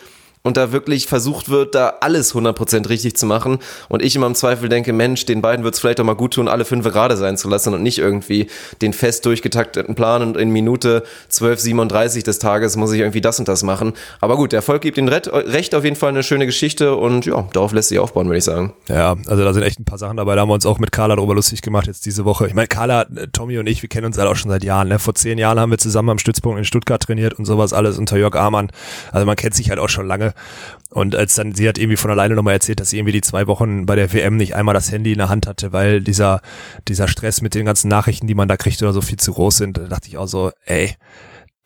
und 0.43 0.57
da 0.57 0.71
wirklich 0.71 1.07
versucht 1.07 1.49
wird, 1.49 1.75
da 1.75 1.95
alles 2.01 2.33
100% 2.33 2.89
richtig 2.89 3.15
zu 3.17 3.25
machen 3.25 3.59
und 3.89 4.01
ich 4.01 4.15
immer 4.15 4.27
im 4.27 4.35
Zweifel 4.35 4.69
denke, 4.69 4.93
Mensch, 4.93 5.25
den 5.25 5.41
beiden 5.41 5.63
wird 5.63 5.73
es 5.73 5.79
vielleicht 5.79 5.99
auch 5.99 6.05
mal 6.05 6.13
gut 6.13 6.35
tun, 6.35 6.47
alle 6.47 6.65
fünf 6.65 6.85
gerade 6.85 7.17
sein 7.17 7.37
zu 7.37 7.49
lassen 7.49 7.73
und 7.73 7.83
nicht 7.83 7.99
irgendwie 7.99 8.47
den 8.81 8.93
fest 8.93 9.25
durchgetakteten 9.25 9.95
Plan 9.95 10.21
und 10.21 10.37
in 10.37 10.49
Minute 10.49 11.03
12:37 11.31 12.23
des 12.23 12.39
Tages 12.39 12.75
muss 12.77 12.91
ich 12.93 12.99
irgendwie 12.99 13.21
das 13.21 13.39
und 13.39 13.47
das 13.47 13.63
machen. 13.63 13.93
Aber 14.21 14.37
gut, 14.37 14.53
der 14.53 14.57
Erfolg 14.57 14.81
gibt 14.81 14.97
ihnen 14.97 15.09
recht, 15.09 15.75
auf 15.75 15.83
jeden 15.83 15.95
Fall 15.95 16.09
eine 16.09 16.23
schöne 16.23 16.45
Geschichte 16.45 16.95
und 16.95 17.25
ja, 17.25 17.47
darauf 17.53 17.73
lässt 17.73 17.89
sich 17.89 17.99
aufbauen, 17.99 18.27
würde 18.27 18.37
ich 18.37 18.43
sagen. 18.43 18.73
Ja, 18.87 19.15
also 19.27 19.43
da 19.43 19.53
sind 19.53 19.63
echt 19.63 19.79
ein 19.79 19.85
paar 19.85 19.97
Sachen 19.97 20.17
dabei, 20.17 20.35
da 20.35 20.41
haben 20.41 20.49
wir 20.49 20.53
uns 20.53 20.65
auch 20.65 20.79
mit 20.79 20.91
Carla 20.91 21.15
darüber 21.15 21.35
lustig 21.35 21.61
gemacht 21.61 21.87
jetzt 21.87 22.05
diese 22.05 22.23
Woche. 22.25 22.47
Ich 22.47 22.53
meine, 22.53 22.67
Carla, 22.67 23.05
Tommy 23.33 23.57
und 23.57 23.67
ich, 23.67 23.81
wir 23.81 23.89
kennen 23.89 24.05
uns 24.05 24.17
halt 24.17 24.27
auch 24.27 24.35
schon 24.35 24.49
seit 24.49 24.63
Jahren. 24.63 24.87
Ne? 24.87 24.99
Vor 24.99 25.15
zehn 25.15 25.37
Jahren 25.37 25.59
haben 25.59 25.71
wir 25.71 25.77
zusammen 25.77 26.09
am 26.09 26.19
Stützpunkt 26.19 26.57
in 26.57 26.65
Stuttgart 26.65 27.01
trainiert 27.01 27.33
und 27.33 27.45
sowas 27.45 27.73
alles 27.73 27.97
unter 27.97 28.17
Jörg 28.17 28.35
Amann. 28.35 28.71
Also 29.11 29.25
man 29.25 29.35
kennt 29.35 29.55
sich 29.55 29.69
halt 29.69 29.79
auch 29.79 29.89
schon 29.89 30.07
lange. 30.07 30.28
Und 30.89 31.15
als 31.15 31.35
dann, 31.35 31.53
sie 31.53 31.67
hat 31.67 31.77
irgendwie 31.77 31.97
von 31.97 32.11
alleine 32.11 32.35
nochmal 32.35 32.55
erzählt, 32.55 32.79
dass 32.79 32.89
sie 32.89 32.97
irgendwie 32.97 33.11
die 33.11 33.21
zwei 33.21 33.47
Wochen 33.47 33.85
bei 33.85 33.95
der 33.95 34.11
WM 34.11 34.37
nicht 34.37 34.55
einmal 34.55 34.73
das 34.73 34.91
Handy 34.91 35.11
in 35.11 35.19
der 35.19 35.29
Hand 35.29 35.45
hatte, 35.47 35.71
weil 35.71 36.01
dieser, 36.01 36.41
dieser 36.87 37.07
Stress 37.07 37.41
mit 37.41 37.53
den 37.53 37.65
ganzen 37.65 37.89
Nachrichten, 37.89 38.27
die 38.27 38.35
man 38.35 38.47
da 38.47 38.57
kriegt 38.57 38.81
oder 38.81 38.93
so 38.93 39.01
viel 39.01 39.19
zu 39.19 39.33
groß 39.33 39.57
sind. 39.57 39.77
Da 39.77 39.83
dachte 39.83 40.07
ich 40.07 40.17
auch 40.17 40.27
so, 40.27 40.51
ey, 40.65 40.95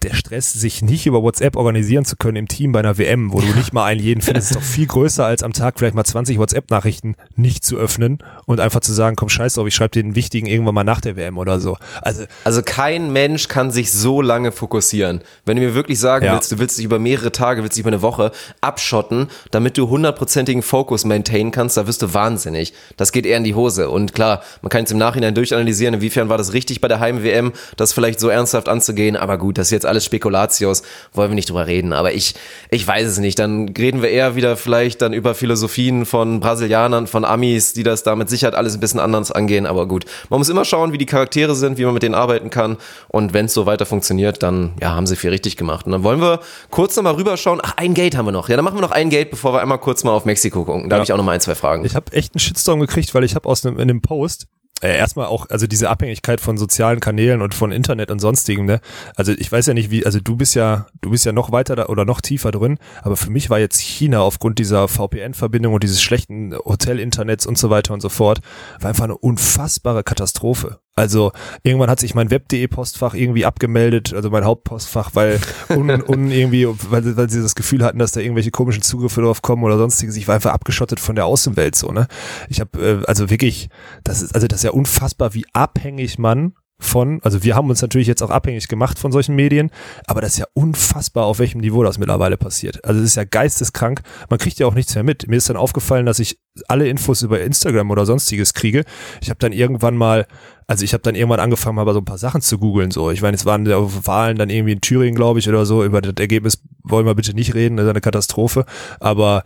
der 0.04 0.14
Stress, 0.14 0.54
sich 0.54 0.82
nicht 0.82 1.06
über 1.06 1.24
WhatsApp 1.24 1.56
organisieren 1.56 2.06
zu 2.06 2.16
können 2.16 2.38
im 2.38 2.47
Team 2.47 2.72
bei 2.72 2.80
einer 2.80 2.97
WM, 2.97 3.34
wo 3.34 3.39
du 3.39 3.47
nicht 3.56 3.74
mal 3.74 3.86
einen 3.86 4.01
jeden 4.01 4.22
findest, 4.22 4.51
ist 4.51 4.58
doch 4.58 4.64
viel 4.64 4.88
größer 4.88 5.26
als 5.26 5.43
am 5.43 5.54
Tag 5.54 5.76
vielleicht 5.78 5.95
mal 5.95 6.04
20 6.04 6.38
WhatsApp-Nachrichten 6.38 7.16
nicht 7.36 7.66
zu 7.66 7.78
öffnen 7.78 8.20
und 8.45 8.60
einfach 8.60 8.82
zu 8.82 8.93
sagen, 8.93 9.16
komm 9.16 9.30
scheiß 9.30 9.54
drauf, 9.56 9.68
ich 9.68 9.76
schreibe 9.76 9.91
den 9.91 10.16
wichtigen 10.16 10.47
irgendwann 10.47 10.76
mal 10.76 10.84
nach 10.84 11.01
der 11.01 11.16
WM 11.16 11.38
oder 11.38 11.60
so. 11.60 11.78
Also, 12.01 12.24
also 12.43 12.62
kein 12.62 13.12
Mensch 13.12 13.47
kann 13.47 13.72
sich 13.72 13.91
so 13.91 14.22
lange 14.22 14.51
fokussieren. 14.51 15.22
Wenn 15.45 15.58
du 15.58 15.64
mir 15.64 15.76
wirklich 15.76 15.99
sagen 15.99 16.26
ja. 16.26 16.34
willst, 16.34 16.51
du 16.51 16.60
willst 16.60 16.78
dich 16.78 16.86
über 16.86 16.99
mehrere 16.99 17.32
Tage, 17.32 17.64
willst 17.64 17.78
dich 17.78 17.82
über 17.82 17.91
eine 17.91 18.01
Woche 18.01 18.32
abschotten, 18.62 19.28
damit 19.51 19.78
du 19.78 19.89
hundertprozentigen 19.89 20.62
Fokus 20.62 21.06
maintainen 21.06 21.51
kannst, 21.51 21.78
da 21.78 21.88
wirst 21.88 22.01
du 22.01 22.14
wahnsinnig. 22.14 22.74
Das 22.97 23.12
geht 23.12 23.26
eher 23.26 23.38
in 23.38 23.43
die 23.43 23.56
Hose. 23.56 23.89
Und 23.89 24.14
klar, 24.14 24.41
man 24.62 24.70
kann 24.70 24.82
jetzt 24.82 24.91
im 24.91 24.97
Nachhinein 24.97 25.36
durchanalysieren, 25.36 25.95
inwiefern 25.95 26.30
war 26.30 26.38
das 26.38 26.54
richtig 26.54 26.82
bei 26.82 26.88
der 26.88 26.99
Heim-WM, 26.99 27.54
das 27.78 27.93
vielleicht 27.93 28.20
so 28.20 28.30
ernsthaft 28.30 28.70
anzugehen, 28.70 29.16
aber 29.16 29.38
gut, 29.38 29.58
das 29.58 29.68
ist 29.68 29.72
jetzt 29.72 29.86
alles 29.93 30.05
Spekulatius, 30.05 30.83
wollen 31.13 31.31
wir 31.31 31.35
nicht 31.35 31.49
drüber 31.49 31.67
reden. 31.67 31.93
Aber 31.93 32.13
ich, 32.13 32.35
ich 32.69 32.85
weiß 32.85 33.07
es 33.07 33.19
nicht. 33.19 33.39
Dann 33.39 33.69
reden 33.69 34.01
wir 34.01 34.09
eher 34.09 34.35
wieder 34.35 34.57
vielleicht 34.57 35.01
dann 35.01 35.13
über 35.13 35.35
Philosophien 35.35 36.05
von 36.05 36.39
Brasilianern, 36.39 37.07
von 37.07 37.25
Amis, 37.25 37.73
die 37.73 37.83
das 37.83 38.03
da 38.03 38.15
mit 38.15 38.29
Sicherheit 38.29 38.55
alles 38.55 38.73
ein 38.73 38.79
bisschen 38.79 38.99
anders 38.99 39.31
angehen. 39.31 39.65
Aber 39.65 39.87
gut, 39.87 40.05
man 40.29 40.39
muss 40.39 40.49
immer 40.49 40.65
schauen, 40.65 40.91
wie 40.91 40.97
die 40.97 41.05
Charaktere 41.05 41.55
sind, 41.55 41.77
wie 41.77 41.85
man 41.85 41.93
mit 41.93 42.03
denen 42.03 42.15
arbeiten 42.15 42.49
kann. 42.49 42.77
Und 43.07 43.33
wenn 43.33 43.45
es 43.45 43.53
so 43.53 43.65
weiter 43.65 43.85
funktioniert, 43.85 44.43
dann 44.43 44.73
ja, 44.81 44.93
haben 44.93 45.07
sie 45.07 45.15
viel 45.15 45.29
richtig 45.29 45.57
gemacht. 45.57 45.85
Und 45.85 45.91
dann 45.91 46.03
wollen 46.03 46.21
wir 46.21 46.39
kurz 46.69 46.95
nochmal 46.95 47.15
rüberschauen. 47.15 47.61
Ach, 47.63 47.77
ein 47.77 47.93
Gate 47.93 48.17
haben 48.17 48.25
wir 48.25 48.31
noch. 48.31 48.49
Ja, 48.49 48.55
dann 48.55 48.65
machen 48.65 48.77
wir 48.77 48.81
noch 48.81 48.91
ein 48.91 49.09
Gate, 49.09 49.31
bevor 49.31 49.53
wir 49.53 49.61
einmal 49.61 49.77
kurz 49.77 50.03
mal 50.03 50.11
auf 50.11 50.25
Mexiko 50.25 50.65
gucken. 50.65 50.89
Da 50.89 50.95
ja. 50.95 50.99
habe 50.99 51.05
ich 51.05 51.13
auch 51.13 51.17
noch 51.17 51.23
mal 51.23 51.33
ein, 51.33 51.41
zwei 51.41 51.55
Fragen. 51.55 51.85
Ich 51.85 51.95
habe 51.95 52.11
echt 52.11 52.33
einen 52.33 52.39
Shitstorm 52.39 52.79
gekriegt, 52.79 53.13
weil 53.13 53.23
ich 53.23 53.35
habe 53.35 53.47
aus 53.47 53.65
einem, 53.65 53.75
in 53.75 53.89
einem 53.89 54.01
Post 54.01 54.47
äh, 54.84 54.97
erstmal 54.97 55.27
auch, 55.27 55.49
also 55.49 55.65
diese 55.65 55.89
Abhängigkeit 55.89 56.41
von 56.41 56.57
sozialen 56.57 56.99
Kanälen 56.99 57.41
und 57.41 57.53
von 57.53 57.71
Internet 57.71 58.11
und 58.11 58.19
sonstigem, 58.19 58.65
ne? 58.65 58.81
Also 59.15 59.31
ich 59.31 59.51
weiß 59.51 59.67
ja 59.67 59.73
nicht, 59.73 59.91
wie, 59.91 60.05
also 60.05 60.19
du 60.19 60.36
bist 60.36 60.55
ja, 60.55 60.88
du 61.01 61.11
bist 61.11 61.25
ja 61.25 61.31
noch 61.31 61.51
weiter 61.51 61.75
da 61.75 61.86
oder 61.86 62.03
noch 62.03 62.19
tiefer 62.19 62.51
drin, 62.51 62.77
aber 63.01 63.15
für 63.15 63.29
mich 63.29 63.49
war 63.49 63.59
jetzt 63.59 63.79
China 63.79 64.19
aufgrund 64.21 64.59
dieser 64.59 64.88
VPN-Verbindung 64.89 65.73
und 65.73 65.84
dieses 65.84 66.01
schlechten 66.01 66.53
Hotel-Internets 66.53 67.45
und 67.45 67.57
so 67.57 67.69
weiter 67.69 67.93
und 67.93 68.01
so 68.01 68.09
fort, 68.09 68.39
war 68.79 68.89
einfach 68.89 69.05
eine 69.05 69.17
unfassbare 69.17 70.03
Katastrophe. 70.03 70.79
Also 70.95 71.31
irgendwann 71.63 71.89
hat 71.89 71.99
sich 71.99 72.13
mein 72.13 72.29
web.de 72.29 72.67
Postfach 72.67 73.15
irgendwie 73.15 73.45
abgemeldet, 73.45 74.13
also 74.13 74.29
mein 74.29 74.45
Hauptpostfach, 74.45 75.11
weil 75.13 75.39
un, 75.69 75.89
un 76.07 76.29
irgendwie, 76.29 76.67
weil, 76.67 77.17
weil 77.17 77.29
sie 77.29 77.41
das 77.41 77.55
Gefühl 77.55 77.83
hatten, 77.83 77.97
dass 77.97 78.11
da 78.11 78.19
irgendwelche 78.19 78.51
komischen 78.51 78.83
Zugriffe 78.83 79.21
drauf 79.21 79.41
kommen 79.41 79.63
oder 79.63 79.77
sonstiges. 79.77 80.15
Ich 80.17 80.27
war 80.27 80.35
einfach 80.35 80.53
abgeschottet 80.53 80.99
von 80.99 81.15
der 81.15 81.25
Außenwelt 81.25 81.75
so, 81.75 81.91
ne? 81.91 82.07
Ich 82.47 82.59
habe 82.59 83.01
äh, 83.01 83.05
also 83.07 83.31
wirklich, 83.31 83.69
das 84.03 84.21
ist 84.21 84.35
also 84.35 84.47
das 84.47 84.59
ist 84.59 84.63
ja 84.63 84.71
unfassbar, 84.71 85.33
wie 85.33 85.45
abhängig 85.53 86.19
man 86.19 86.53
von, 86.83 87.19
also 87.23 87.43
wir 87.43 87.55
haben 87.55 87.69
uns 87.69 87.81
natürlich 87.81 88.07
jetzt 88.07 88.21
auch 88.21 88.29
abhängig 88.29 88.67
gemacht 88.67 88.99
von 88.99 89.11
solchen 89.11 89.35
Medien, 89.35 89.71
aber 90.05 90.21
das 90.21 90.33
ist 90.33 90.39
ja 90.39 90.45
unfassbar, 90.53 91.25
auf 91.25 91.39
welchem 91.39 91.61
Niveau 91.61 91.83
das 91.83 91.97
mittlerweile 91.97 92.37
passiert. 92.37 92.83
Also 92.83 92.99
es 92.99 93.07
ist 93.07 93.15
ja 93.15 93.23
geisteskrank. 93.23 94.01
Man 94.29 94.39
kriegt 94.39 94.59
ja 94.59 94.67
auch 94.67 94.73
nichts 94.73 94.93
mehr 94.93 95.03
mit. 95.03 95.27
Mir 95.27 95.37
ist 95.37 95.49
dann 95.49 95.57
aufgefallen, 95.57 96.05
dass 96.05 96.19
ich 96.19 96.39
alle 96.67 96.87
Infos 96.87 97.21
über 97.21 97.41
Instagram 97.41 97.89
oder 97.89 98.05
sonstiges 98.05 98.53
kriege. 98.53 98.83
Ich 99.21 99.29
habe 99.29 99.39
dann 99.39 99.53
irgendwann 99.53 99.95
mal, 99.95 100.27
also 100.68 100.84
ich 100.84 100.93
habe 100.93 101.03
dann 101.03 101.16
irgendwann 101.16 101.39
angefangen, 101.39 101.76
mal 101.76 101.91
so 101.93 101.99
ein 101.99 102.05
paar 102.05 102.18
Sachen 102.18 102.41
zu 102.41 102.57
googeln. 102.57 102.91
So, 102.91 103.11
ich 103.11 103.22
meine, 103.22 103.36
es 103.36 103.45
waren 103.45 103.68
Wahlen 103.68 104.38
dann 104.38 104.49
irgendwie 104.49 104.74
in 104.74 104.82
Thüringen, 104.82 105.16
glaube 105.16 105.39
ich, 105.39 105.49
oder 105.49 105.66
so. 105.66 105.84
Über 105.84 106.01
das 106.01 106.14
Ergebnis 106.18 106.61
wollen 106.84 107.05
wir 107.05 107.16
bitte 107.16 107.34
nicht 107.34 107.53
reden, 107.53 107.78
das 107.78 107.86
ist 107.86 107.89
eine 107.89 108.01
Katastrophe. 108.01 108.66
Aber 108.99 109.43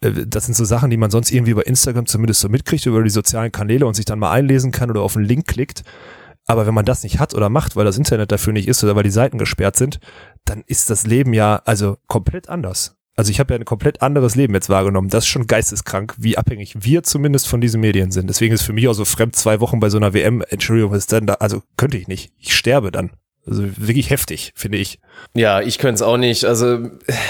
äh, 0.00 0.12
das 0.26 0.46
sind 0.46 0.54
so 0.54 0.64
Sachen, 0.64 0.90
die 0.90 0.96
man 0.96 1.10
sonst 1.10 1.30
irgendwie 1.30 1.52
über 1.52 1.66
Instagram 1.66 2.06
zumindest 2.06 2.40
so 2.40 2.48
mitkriegt, 2.48 2.86
über 2.86 3.02
die 3.02 3.10
sozialen 3.10 3.52
Kanäle 3.52 3.86
und 3.86 3.94
sich 3.94 4.04
dann 4.04 4.18
mal 4.18 4.30
einlesen 4.30 4.72
kann 4.72 4.90
oder 4.90 5.02
auf 5.02 5.16
einen 5.16 5.26
Link 5.26 5.46
klickt. 5.46 5.84
Aber 6.46 6.66
wenn 6.66 6.74
man 6.74 6.86
das 6.86 7.02
nicht 7.02 7.18
hat 7.18 7.34
oder 7.34 7.50
macht, 7.50 7.76
weil 7.76 7.84
das 7.84 7.98
Internet 7.98 8.32
dafür 8.32 8.54
nicht 8.54 8.68
ist 8.68 8.82
oder 8.82 8.96
weil 8.96 9.02
die 9.02 9.10
Seiten 9.10 9.36
gesperrt 9.36 9.76
sind, 9.76 10.00
dann 10.44 10.62
ist 10.66 10.88
das 10.88 11.06
Leben 11.06 11.34
ja 11.34 11.60
also 11.64 11.98
komplett 12.06 12.48
anders. 12.48 12.97
Also 13.18 13.32
ich 13.32 13.40
habe 13.40 13.52
ja 13.52 13.58
ein 13.58 13.64
komplett 13.64 14.00
anderes 14.00 14.36
Leben 14.36 14.54
jetzt 14.54 14.68
wahrgenommen. 14.68 15.08
Das 15.08 15.24
ist 15.24 15.28
schon 15.28 15.48
geisteskrank, 15.48 16.14
wie 16.18 16.38
abhängig 16.38 16.76
wir 16.78 17.02
zumindest 17.02 17.48
von 17.48 17.60
diesen 17.60 17.80
Medien 17.80 18.12
sind. 18.12 18.28
Deswegen 18.28 18.54
ist 18.54 18.62
für 18.62 18.72
mich 18.72 18.86
auch 18.86 18.92
so 18.92 19.04
fremd 19.04 19.34
zwei 19.34 19.58
Wochen 19.58 19.80
bei 19.80 19.90
so 19.90 19.96
einer 19.96 20.14
WM. 20.14 20.40
Entschuldigung, 20.48 20.92
was 20.92 20.98
ist 20.98 21.10
denn 21.10 21.26
da? 21.26 21.34
Also 21.34 21.64
könnte 21.76 21.96
ich 21.96 22.06
nicht. 22.06 22.32
Ich 22.38 22.54
sterbe 22.54 22.92
dann. 22.92 23.10
Also 23.44 23.64
wirklich 23.76 24.10
heftig, 24.10 24.52
finde 24.54 24.78
ich. 24.78 25.00
Ja, 25.34 25.60
ich 25.60 25.78
könnte 25.78 25.96
es 25.96 26.02
auch 26.02 26.16
nicht. 26.16 26.44
Also 26.44 26.78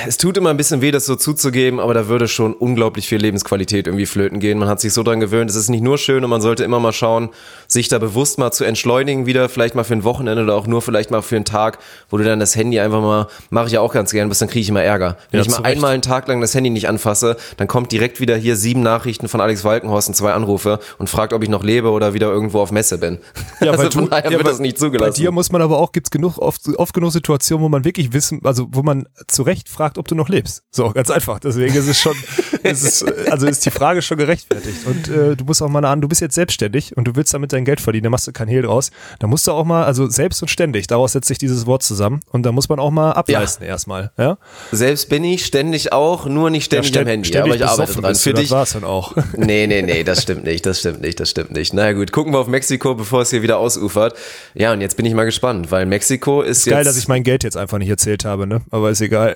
es 0.06 0.16
tut 0.16 0.36
immer 0.36 0.50
ein 0.50 0.56
bisschen 0.56 0.80
weh, 0.80 0.90
das 0.90 1.04
so 1.04 1.16
zuzugeben, 1.16 1.80
aber 1.80 1.94
da 1.94 2.08
würde 2.08 2.28
schon 2.28 2.54
unglaublich 2.54 3.08
viel 3.08 3.20
Lebensqualität 3.20 3.86
irgendwie 3.86 4.06
flöten 4.06 4.40
gehen. 4.40 4.58
Man 4.58 4.68
hat 4.68 4.80
sich 4.80 4.92
so 4.92 5.02
dran 5.02 5.20
gewöhnt. 5.20 5.50
Es 5.50 5.56
ist 5.56 5.68
nicht 5.68 5.82
nur 5.82 5.98
schön 5.98 6.24
und 6.24 6.30
man 6.30 6.40
sollte 6.40 6.64
immer 6.64 6.80
mal 6.80 6.92
schauen, 6.92 7.30
sich 7.66 7.88
da 7.88 7.98
bewusst 7.98 8.38
mal 8.38 8.50
zu 8.50 8.64
entschleunigen 8.64 9.26
wieder, 9.26 9.48
vielleicht 9.48 9.74
mal 9.74 9.84
für 9.84 9.94
ein 9.94 10.04
Wochenende 10.04 10.42
oder 10.42 10.54
auch 10.54 10.66
nur 10.66 10.80
vielleicht 10.80 11.10
mal 11.10 11.22
für 11.22 11.36
einen 11.36 11.44
Tag, 11.44 11.78
wo 12.08 12.16
du 12.16 12.24
dann 12.24 12.40
das 12.40 12.56
Handy 12.56 12.80
einfach 12.80 13.00
mal, 13.00 13.28
mache 13.50 13.66
ich 13.66 13.72
ja 13.72 13.80
auch 13.80 13.92
ganz 13.92 14.10
gern, 14.10 14.28
bis 14.28 14.38
dann 14.38 14.48
kriege 14.48 14.60
ich 14.60 14.68
immer 14.68 14.82
Ärger. 14.82 15.16
Wenn 15.30 15.40
ja, 15.40 15.46
ich 15.46 15.50
mal 15.52 15.64
einmal 15.64 15.92
einen 15.92 16.02
Tag 16.02 16.28
lang 16.28 16.40
das 16.40 16.54
Handy 16.54 16.70
nicht 16.70 16.88
anfasse, 16.88 17.36
dann 17.56 17.68
kommt 17.68 17.92
direkt 17.92 18.20
wieder 18.20 18.36
hier 18.36 18.56
sieben 18.56 18.82
Nachrichten 18.82 19.28
von 19.28 19.40
Alex 19.40 19.64
Walkenhorst 19.64 20.08
und 20.08 20.14
zwei 20.14 20.32
Anrufe 20.32 20.78
und 20.98 21.10
fragt, 21.10 21.32
ob 21.32 21.42
ich 21.42 21.48
noch 21.48 21.62
lebe 21.62 21.90
oder 21.90 22.14
wieder 22.14 22.28
irgendwo 22.28 22.60
auf 22.60 22.72
Messe 22.72 22.98
bin. 22.98 23.18
Ja, 23.60 23.72
also 23.72 23.90
von 23.90 24.08
daher 24.08 24.30
ja, 24.30 24.38
wird 24.38 24.48
das 24.48 24.60
nicht 24.60 24.78
zugelassen. 24.78 25.12
Bei 25.12 25.16
dir 25.16 25.30
muss 25.30 25.52
man 25.52 25.62
aber 25.62 25.78
auch, 25.78 25.92
gibt's 25.92 26.10
genug, 26.10 26.38
oft, 26.38 26.68
oft 26.76 26.94
genug 26.94 27.12
Situationen, 27.12 27.64
wo 27.64 27.68
man 27.68 27.77
wirklich 27.84 28.12
wissen, 28.12 28.40
also 28.44 28.68
wo 28.70 28.82
man 28.82 29.08
zu 29.26 29.42
Recht 29.42 29.68
fragt, 29.68 29.98
ob 29.98 30.08
du 30.08 30.14
noch 30.14 30.28
lebst. 30.28 30.62
So, 30.70 30.90
ganz 30.90 31.10
einfach. 31.10 31.38
Deswegen 31.38 31.74
ist 31.74 31.88
es 31.88 32.00
schon, 32.00 32.16
ist 32.62 32.82
es, 32.82 33.02
also 33.30 33.46
ist 33.46 33.64
die 33.64 33.70
Frage 33.70 34.02
schon 34.02 34.18
gerechtfertigt. 34.18 34.86
Und 34.86 35.08
äh, 35.08 35.36
du 35.36 35.44
musst 35.44 35.62
auch 35.62 35.68
mal 35.68 35.84
an, 35.84 36.00
du 36.00 36.08
bist 36.08 36.20
jetzt 36.20 36.34
selbstständig 36.34 36.96
und 36.96 37.06
du 37.06 37.16
willst 37.16 37.34
damit 37.34 37.52
dein 37.52 37.64
Geld 37.64 37.80
verdienen, 37.80 38.04
da 38.04 38.10
machst 38.10 38.26
du 38.26 38.32
kein 38.32 38.48
Hehl 38.48 38.62
draus. 38.62 38.90
Da 39.18 39.26
musst 39.26 39.46
du 39.46 39.52
auch 39.52 39.64
mal, 39.64 39.84
also 39.84 40.08
selbst 40.08 40.42
und 40.42 40.48
ständig, 40.48 40.86
daraus 40.86 41.12
setzt 41.12 41.28
sich 41.28 41.38
dieses 41.38 41.66
Wort 41.66 41.82
zusammen 41.82 42.20
und 42.30 42.44
da 42.44 42.52
muss 42.52 42.68
man 42.68 42.78
auch 42.78 42.90
mal 42.90 43.12
ableisten 43.12 43.64
ja. 43.64 43.70
erstmal. 43.70 44.12
Ja? 44.18 44.38
Selbst 44.72 45.08
bin 45.08 45.24
ich, 45.24 45.46
ständig 45.46 45.92
auch, 45.92 46.26
nur 46.26 46.50
nicht 46.50 46.66
ständig 46.66 46.94
ja, 46.94 47.02
am 47.02 47.06
Handy. 47.06 47.28
Ständig 47.28 47.52
aber 47.52 47.56
ich 47.56 47.70
arbeite 47.70 48.00
dran. 48.00 48.14
Für 48.14 48.34
dich. 48.34 48.48
Das 48.48 48.50
war's 48.50 48.72
dann 48.72 48.84
auch. 48.84 49.16
Nee, 49.36 49.66
nee, 49.66 49.82
nee, 49.82 50.04
das 50.04 50.22
stimmt 50.22 50.44
nicht, 50.44 50.66
das 50.66 50.80
stimmt 50.80 51.00
nicht, 51.00 51.20
das 51.20 51.30
stimmt 51.30 51.52
nicht. 51.52 51.72
Naja 51.72 51.92
gut, 51.92 52.12
gucken 52.12 52.32
wir 52.32 52.38
auf 52.38 52.48
Mexiko, 52.48 52.94
bevor 52.94 53.22
es 53.22 53.30
hier 53.30 53.40
wieder 53.42 53.58
ausufert. 53.58 54.14
Ja, 54.54 54.72
und 54.72 54.80
jetzt 54.80 54.96
bin 54.96 55.06
ich 55.06 55.14
mal 55.14 55.24
gespannt, 55.24 55.70
weil 55.70 55.86
Mexiko 55.86 56.42
ist, 56.42 56.58
ist 56.58 56.66
jetzt. 56.66 56.74
Geil, 56.74 56.84
dass 56.84 56.96
ich 56.96 57.08
mein 57.08 57.22
Geld 57.22 57.44
jetzt 57.44 57.56
einfach 57.56 57.67
nicht 57.76 57.90
erzählt 57.90 58.24
habe, 58.24 58.46
ne? 58.46 58.62
Aber 58.70 58.90
ist 58.90 59.02
egal. 59.02 59.34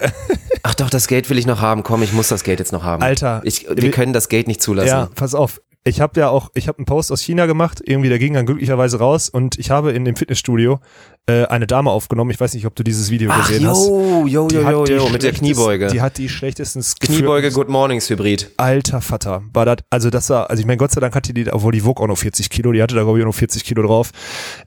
Ach 0.62 0.74
doch, 0.74 0.88
das 0.88 1.08
Geld 1.08 1.28
will 1.28 1.36
ich 1.38 1.46
noch 1.46 1.60
haben. 1.60 1.82
Komm, 1.82 2.02
ich 2.02 2.12
muss 2.12 2.28
das 2.28 2.44
Geld 2.44 2.58
jetzt 2.58 2.72
noch 2.72 2.84
haben. 2.84 3.02
Alter. 3.02 3.42
Ich, 3.44 3.66
wir 3.68 3.90
können 3.90 4.14
das 4.14 4.30
Geld 4.30 4.48
nicht 4.48 4.62
zulassen. 4.62 4.88
Ja, 4.88 5.08
pass 5.14 5.34
auf 5.34 5.60
ich 5.84 6.00
habe 6.00 6.20
ja 6.20 6.28
auch, 6.28 6.50
ich 6.54 6.68
habe 6.68 6.78
einen 6.78 6.84
Post 6.84 7.10
aus 7.10 7.20
China 7.20 7.46
gemacht, 7.46 7.82
irgendwie 7.84 8.08
der 8.08 8.20
ging 8.20 8.34
dann 8.34 8.46
glücklicherweise 8.46 8.98
raus 8.98 9.28
und 9.28 9.58
ich 9.58 9.70
habe 9.70 9.90
in 9.92 10.04
dem 10.04 10.14
Fitnessstudio 10.14 10.78
äh, 11.26 11.44
eine 11.46 11.66
Dame 11.66 11.90
aufgenommen. 11.90 12.30
Ich 12.30 12.38
weiß 12.38 12.54
nicht, 12.54 12.66
ob 12.66 12.76
du 12.76 12.84
dieses 12.84 13.10
Video 13.10 13.30
Ach, 13.32 13.46
gesehen 13.46 13.64
yo, 13.64 13.70
hast. 13.70 13.86
Jo, 13.86 14.26
jo, 14.26 14.48
jo, 14.48 14.84
jo, 14.84 15.08
mit 15.08 15.24
der 15.24 15.32
Kniebeuge. 15.32 15.88
Die 15.88 16.00
hat 16.00 16.18
die 16.18 16.28
schlechtesten 16.28 16.82
Kniebeuge 17.00 17.50
Good 17.50 17.68
Mornings 17.68 18.08
Hybrid. 18.08 18.52
Alter 18.58 19.00
Vater, 19.00 19.42
war 19.52 19.64
das, 19.64 19.78
also 19.90 20.10
das 20.10 20.30
war, 20.30 20.50
also 20.50 20.60
ich 20.60 20.66
meine, 20.66 20.76
Gott 20.76 20.92
sei 20.92 21.00
Dank 21.00 21.16
hatte 21.16 21.34
die, 21.34 21.52
obwohl 21.52 21.72
die 21.72 21.84
wog 21.84 22.00
auch 22.00 22.06
noch 22.06 22.18
40 22.18 22.48
Kilo, 22.48 22.70
die 22.70 22.80
hatte 22.80 22.94
da 22.94 23.02
glaube 23.02 23.18
ich 23.18 23.24
auch 23.24 23.28
noch 23.28 23.34
40 23.34 23.64
Kilo 23.64 23.82
drauf. 23.82 24.12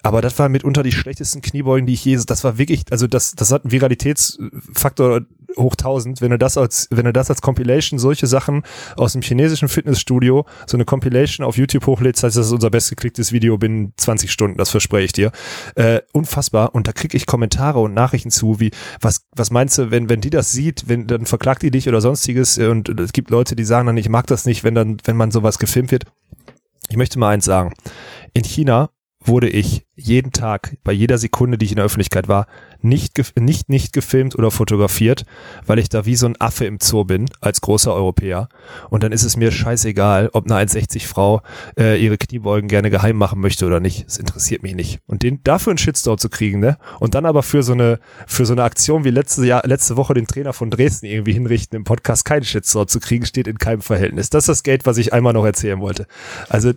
Aber 0.04 0.22
das 0.22 0.38
war 0.38 0.50
mitunter 0.50 0.84
die 0.84 0.92
schlechtesten 0.92 1.42
Kniebeugen, 1.42 1.86
die 1.86 1.94
ich 1.94 2.04
je, 2.04 2.20
das 2.26 2.44
war 2.44 2.58
wirklich, 2.58 2.84
also 2.92 3.08
das, 3.08 3.32
das 3.36 3.52
hat 3.52 3.64
einen 3.64 3.72
Viralitätsfaktor 3.72 5.22
hoch 5.58 5.74
1000, 5.74 6.22
wenn 6.22 6.32
du 6.32 6.38
das 6.38 6.58
als, 6.58 6.88
wenn 6.92 7.06
du 7.06 7.14
das 7.14 7.30
als 7.30 7.42
Compilation, 7.42 8.00
solche 8.00 8.28
Sachen 8.28 8.64
aus 8.98 9.14
dem 9.14 9.22
chinesischen 9.22 9.68
Fitnessstudio, 9.68 10.46
so 10.68 10.78
eine 10.78 10.86
Compilation 10.86 11.46
auf 11.46 11.58
YouTube 11.58 11.86
hochlädst, 11.88 12.24
heißt 12.24 12.38
das 12.38 12.48
ist 12.48 12.52
unser 12.52 12.70
bestgeklicktes 12.70 13.32
Video 13.32 13.58
binnen 13.58 13.94
20 13.98 14.32
Stunden, 14.32 14.58
das 14.58 14.70
verspreche 14.70 15.06
ich 15.06 15.14
dir. 15.14 15.32
Äh, 15.76 16.02
unfassbar. 16.14 16.76
Und 16.76 16.88
da 16.88 16.92
kriege 16.92 17.16
ich 17.16 17.26
Kommentare 17.26 17.80
und 17.80 17.94
Nachrichten 17.94 18.32
zu, 18.32 18.60
wie, 18.60 18.72
was, 19.02 19.26
was 19.36 19.52
meinst 19.52 19.78
du, 19.78 19.92
wenn, 19.92 20.10
wenn 20.10 20.22
die 20.22 20.30
das 20.30 20.52
sieht, 20.52 20.88
wenn, 20.88 21.08
dann 21.08 21.26
verklagt 21.26 21.62
die 21.62 21.72
dich 21.72 21.88
oder 21.88 22.02
sonstiges 22.02 22.58
und 22.58 22.90
es 23.00 23.14
gibt 23.14 23.30
Leute, 23.30 23.56
die 23.56 23.64
sagen 23.64 23.88
dann, 23.88 23.98
ich 23.98 24.10
mag 24.10 24.28
das 24.28 24.46
nicht, 24.46 24.64
wenn 24.64 24.76
dann, 24.76 24.98
wenn 25.04 25.18
man 25.18 25.32
sowas 25.32 25.60
gefilmt 25.60 25.92
wird. 25.92 26.06
Ich 26.90 26.98
möchte 26.98 27.18
mal 27.18 27.30
eins 27.30 27.46
sagen. 27.46 27.74
In 28.34 28.44
China 28.44 28.90
wurde 29.28 29.50
ich 29.50 29.86
jeden 29.96 30.32
Tag, 30.32 30.78
bei 30.84 30.92
jeder 30.92 31.18
Sekunde, 31.18 31.58
die 31.58 31.66
ich 31.66 31.72
in 31.72 31.78
der 31.78 31.86
Öffentlichkeit 31.86 32.28
war, 32.28 32.48
nicht, 32.82 33.14
nicht, 33.40 33.70
nicht 33.70 33.94
gefilmt 33.94 34.38
oder 34.38 34.52
fotografiert, 34.52 35.26
weil 35.66 35.80
ich 35.80 35.90
da 35.90 36.06
wie 36.06 36.16
so 36.16 36.28
ein 36.28 36.40
Affe 36.40 36.66
im 36.66 36.80
Zoo 36.82 37.06
bin, 37.06 37.26
als 37.40 37.62
großer 37.62 37.94
Europäer. 37.94 38.50
Und 38.90 39.04
dann 39.04 39.12
ist 39.12 39.24
es 39.24 39.38
mir 39.38 39.52
scheißegal, 39.52 40.30
ob 40.34 40.46
eine 40.46 40.56
1,60 40.68 41.08
Frau 41.08 41.42
äh, 41.80 42.02
ihre 42.04 42.18
Kniebeugen 42.18 42.68
gerne 42.68 42.90
geheim 42.90 43.16
machen 43.16 43.40
möchte 43.40 43.66
oder 43.66 43.80
nicht. 43.80 44.06
Es 44.08 44.18
interessiert 44.18 44.64
mich 44.64 44.76
nicht. 44.76 45.00
Und 45.08 45.24
den 45.24 45.42
dafür 45.44 45.72
einen 45.72 45.78
Shitstorm 45.78 46.18
zu 46.18 46.30
kriegen, 46.30 46.60
ne? 46.60 46.78
Und 47.00 47.16
dann 47.16 47.26
aber 47.26 47.42
für 47.42 47.64
so 47.64 47.74
eine, 47.74 48.00
für 48.28 48.46
so 48.46 48.54
eine 48.54 48.64
Aktion 48.64 49.06
wie 49.06 49.10
letzte 49.10 49.46
Jahr, 49.46 49.66
letzte 49.66 49.98
Woche 49.98 50.14
den 50.14 50.28
Trainer 50.28 50.54
von 50.54 50.70
Dresden 50.70 51.06
irgendwie 51.06 51.34
hinrichten, 51.34 51.78
im 51.78 51.86
Podcast 51.86 52.26
keinen 52.26 52.44
Shitstorm 52.44 52.88
zu 52.88 53.00
kriegen, 53.00 53.26
steht 53.26 53.48
in 53.48 53.58
keinem 53.58 53.82
Verhältnis. 53.82 54.30
Das 54.30 54.44
ist 54.44 54.50
das 54.50 54.64
Geld, 54.64 54.86
was 54.86 54.98
ich 54.98 55.14
einmal 55.14 55.34
noch 55.34 55.46
erzählen 55.46 55.80
wollte. 55.80 56.06
Also, 56.50 56.74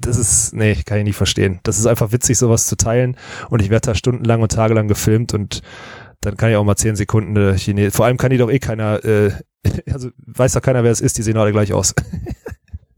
das 0.00 0.18
ist, 0.18 0.54
nee, 0.54 0.76
kann 0.84 0.98
ich 0.98 1.04
nicht 1.04 1.16
verstehen. 1.16 1.60
Das 1.64 1.78
ist 1.78 1.86
einfach 1.86 2.12
witzig, 2.12 2.38
sowas 2.38 2.66
zu 2.66 2.76
teilen. 2.76 3.16
Und 3.50 3.60
ich 3.60 3.70
werde 3.70 3.88
da 3.88 3.94
stundenlang 3.94 4.40
und 4.42 4.52
tagelang 4.52 4.86
gefilmt 4.86 5.34
und 5.34 5.62
dann 6.20 6.36
kann 6.36 6.50
ich 6.50 6.56
auch 6.56 6.64
mal 6.64 6.76
zehn 6.76 6.96
Sekunden 6.96 7.36
äh, 7.36 7.58
Chinesisch. 7.58 7.94
Vor 7.94 8.06
allem 8.06 8.16
kann 8.16 8.30
die 8.30 8.38
doch 8.38 8.50
eh 8.50 8.58
keiner, 8.58 9.04
äh, 9.04 9.32
also 9.92 10.10
weiß 10.26 10.52
doch 10.52 10.62
keiner, 10.62 10.84
wer 10.84 10.92
es 10.92 11.00
ist, 11.00 11.18
die 11.18 11.22
sehen 11.22 11.36
alle 11.36 11.52
gleich 11.52 11.72
aus. 11.72 11.94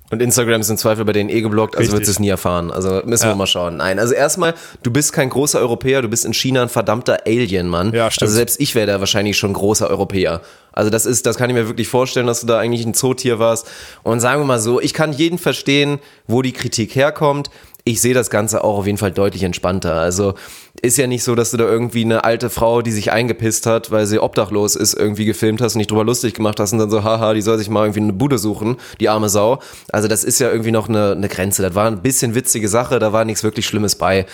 Und 0.08 0.22
Instagram 0.22 0.60
ist 0.60 0.70
im 0.70 0.76
Zweifel 0.76 1.04
bei 1.04 1.12
denen 1.12 1.30
eh 1.30 1.40
geblockt, 1.40 1.76
also 1.76 1.92
wird 1.92 2.06
es 2.06 2.20
nie 2.20 2.28
erfahren. 2.28 2.70
Also 2.70 3.02
müssen 3.04 3.24
ja. 3.24 3.32
wir 3.32 3.34
mal 3.34 3.48
schauen. 3.48 3.78
Nein, 3.78 3.98
also 3.98 4.14
erstmal, 4.14 4.54
du 4.84 4.92
bist 4.92 5.12
kein 5.12 5.30
großer 5.30 5.58
Europäer, 5.58 6.00
du 6.00 6.08
bist 6.08 6.24
in 6.24 6.32
China 6.32 6.62
ein 6.62 6.68
verdammter 6.68 7.26
Alien, 7.26 7.66
Mann. 7.66 7.92
Ja, 7.92 8.08
stimmt. 8.08 8.28
Also 8.28 8.36
selbst 8.36 8.60
ich 8.60 8.76
wäre 8.76 8.86
da 8.86 9.00
wahrscheinlich 9.00 9.36
schon 9.36 9.52
großer 9.52 9.90
Europäer. 9.90 10.42
Also 10.70 10.90
das 10.90 11.06
ist, 11.06 11.26
das 11.26 11.36
kann 11.36 11.50
ich 11.50 11.56
mir 11.56 11.66
wirklich 11.66 11.88
vorstellen, 11.88 12.28
dass 12.28 12.40
du 12.40 12.46
da 12.46 12.60
eigentlich 12.60 12.86
ein 12.86 12.94
Zootier 12.94 13.40
warst. 13.40 13.66
Und 14.04 14.20
sagen 14.20 14.40
wir 14.40 14.46
mal 14.46 14.60
so, 14.60 14.80
ich 14.80 14.94
kann 14.94 15.12
jeden 15.12 15.38
verstehen, 15.38 15.98
wo 16.28 16.40
die 16.40 16.52
Kritik 16.52 16.94
herkommt 16.94 17.50
ich 17.88 18.00
sehe 18.00 18.14
das 18.14 18.30
Ganze 18.30 18.64
auch 18.64 18.78
auf 18.78 18.86
jeden 18.86 18.98
Fall 18.98 19.12
deutlich 19.12 19.44
entspannter. 19.44 19.94
Also 19.94 20.34
ist 20.82 20.98
ja 20.98 21.06
nicht 21.06 21.22
so, 21.22 21.36
dass 21.36 21.52
du 21.52 21.56
da 21.56 21.64
irgendwie 21.64 22.04
eine 22.04 22.24
alte 22.24 22.50
Frau, 22.50 22.82
die 22.82 22.90
sich 22.90 23.12
eingepisst 23.12 23.64
hat, 23.64 23.92
weil 23.92 24.06
sie 24.06 24.18
obdachlos 24.18 24.74
ist, 24.74 24.94
irgendwie 24.94 25.24
gefilmt 25.24 25.60
hast 25.60 25.76
und 25.76 25.78
nicht 25.78 25.92
drüber 25.92 26.02
lustig 26.02 26.34
gemacht 26.34 26.58
hast 26.58 26.72
und 26.72 26.80
dann 26.80 26.90
so, 26.90 27.04
haha, 27.04 27.32
die 27.32 27.42
soll 27.42 27.58
sich 27.58 27.70
mal 27.70 27.84
irgendwie 27.84 28.00
eine 28.00 28.12
Bude 28.12 28.38
suchen, 28.38 28.76
die 28.98 29.08
arme 29.08 29.28
Sau. 29.28 29.60
Also 29.92 30.08
das 30.08 30.24
ist 30.24 30.40
ja 30.40 30.50
irgendwie 30.50 30.72
noch 30.72 30.88
eine, 30.88 31.12
eine 31.12 31.28
Grenze. 31.28 31.62
Das 31.62 31.76
war 31.76 31.86
ein 31.86 32.02
bisschen 32.02 32.34
witzige 32.34 32.68
Sache, 32.68 32.98
da 32.98 33.12
war 33.12 33.24
nichts 33.24 33.44
wirklich 33.44 33.66
Schlimmes 33.66 33.94
bei 33.94 34.26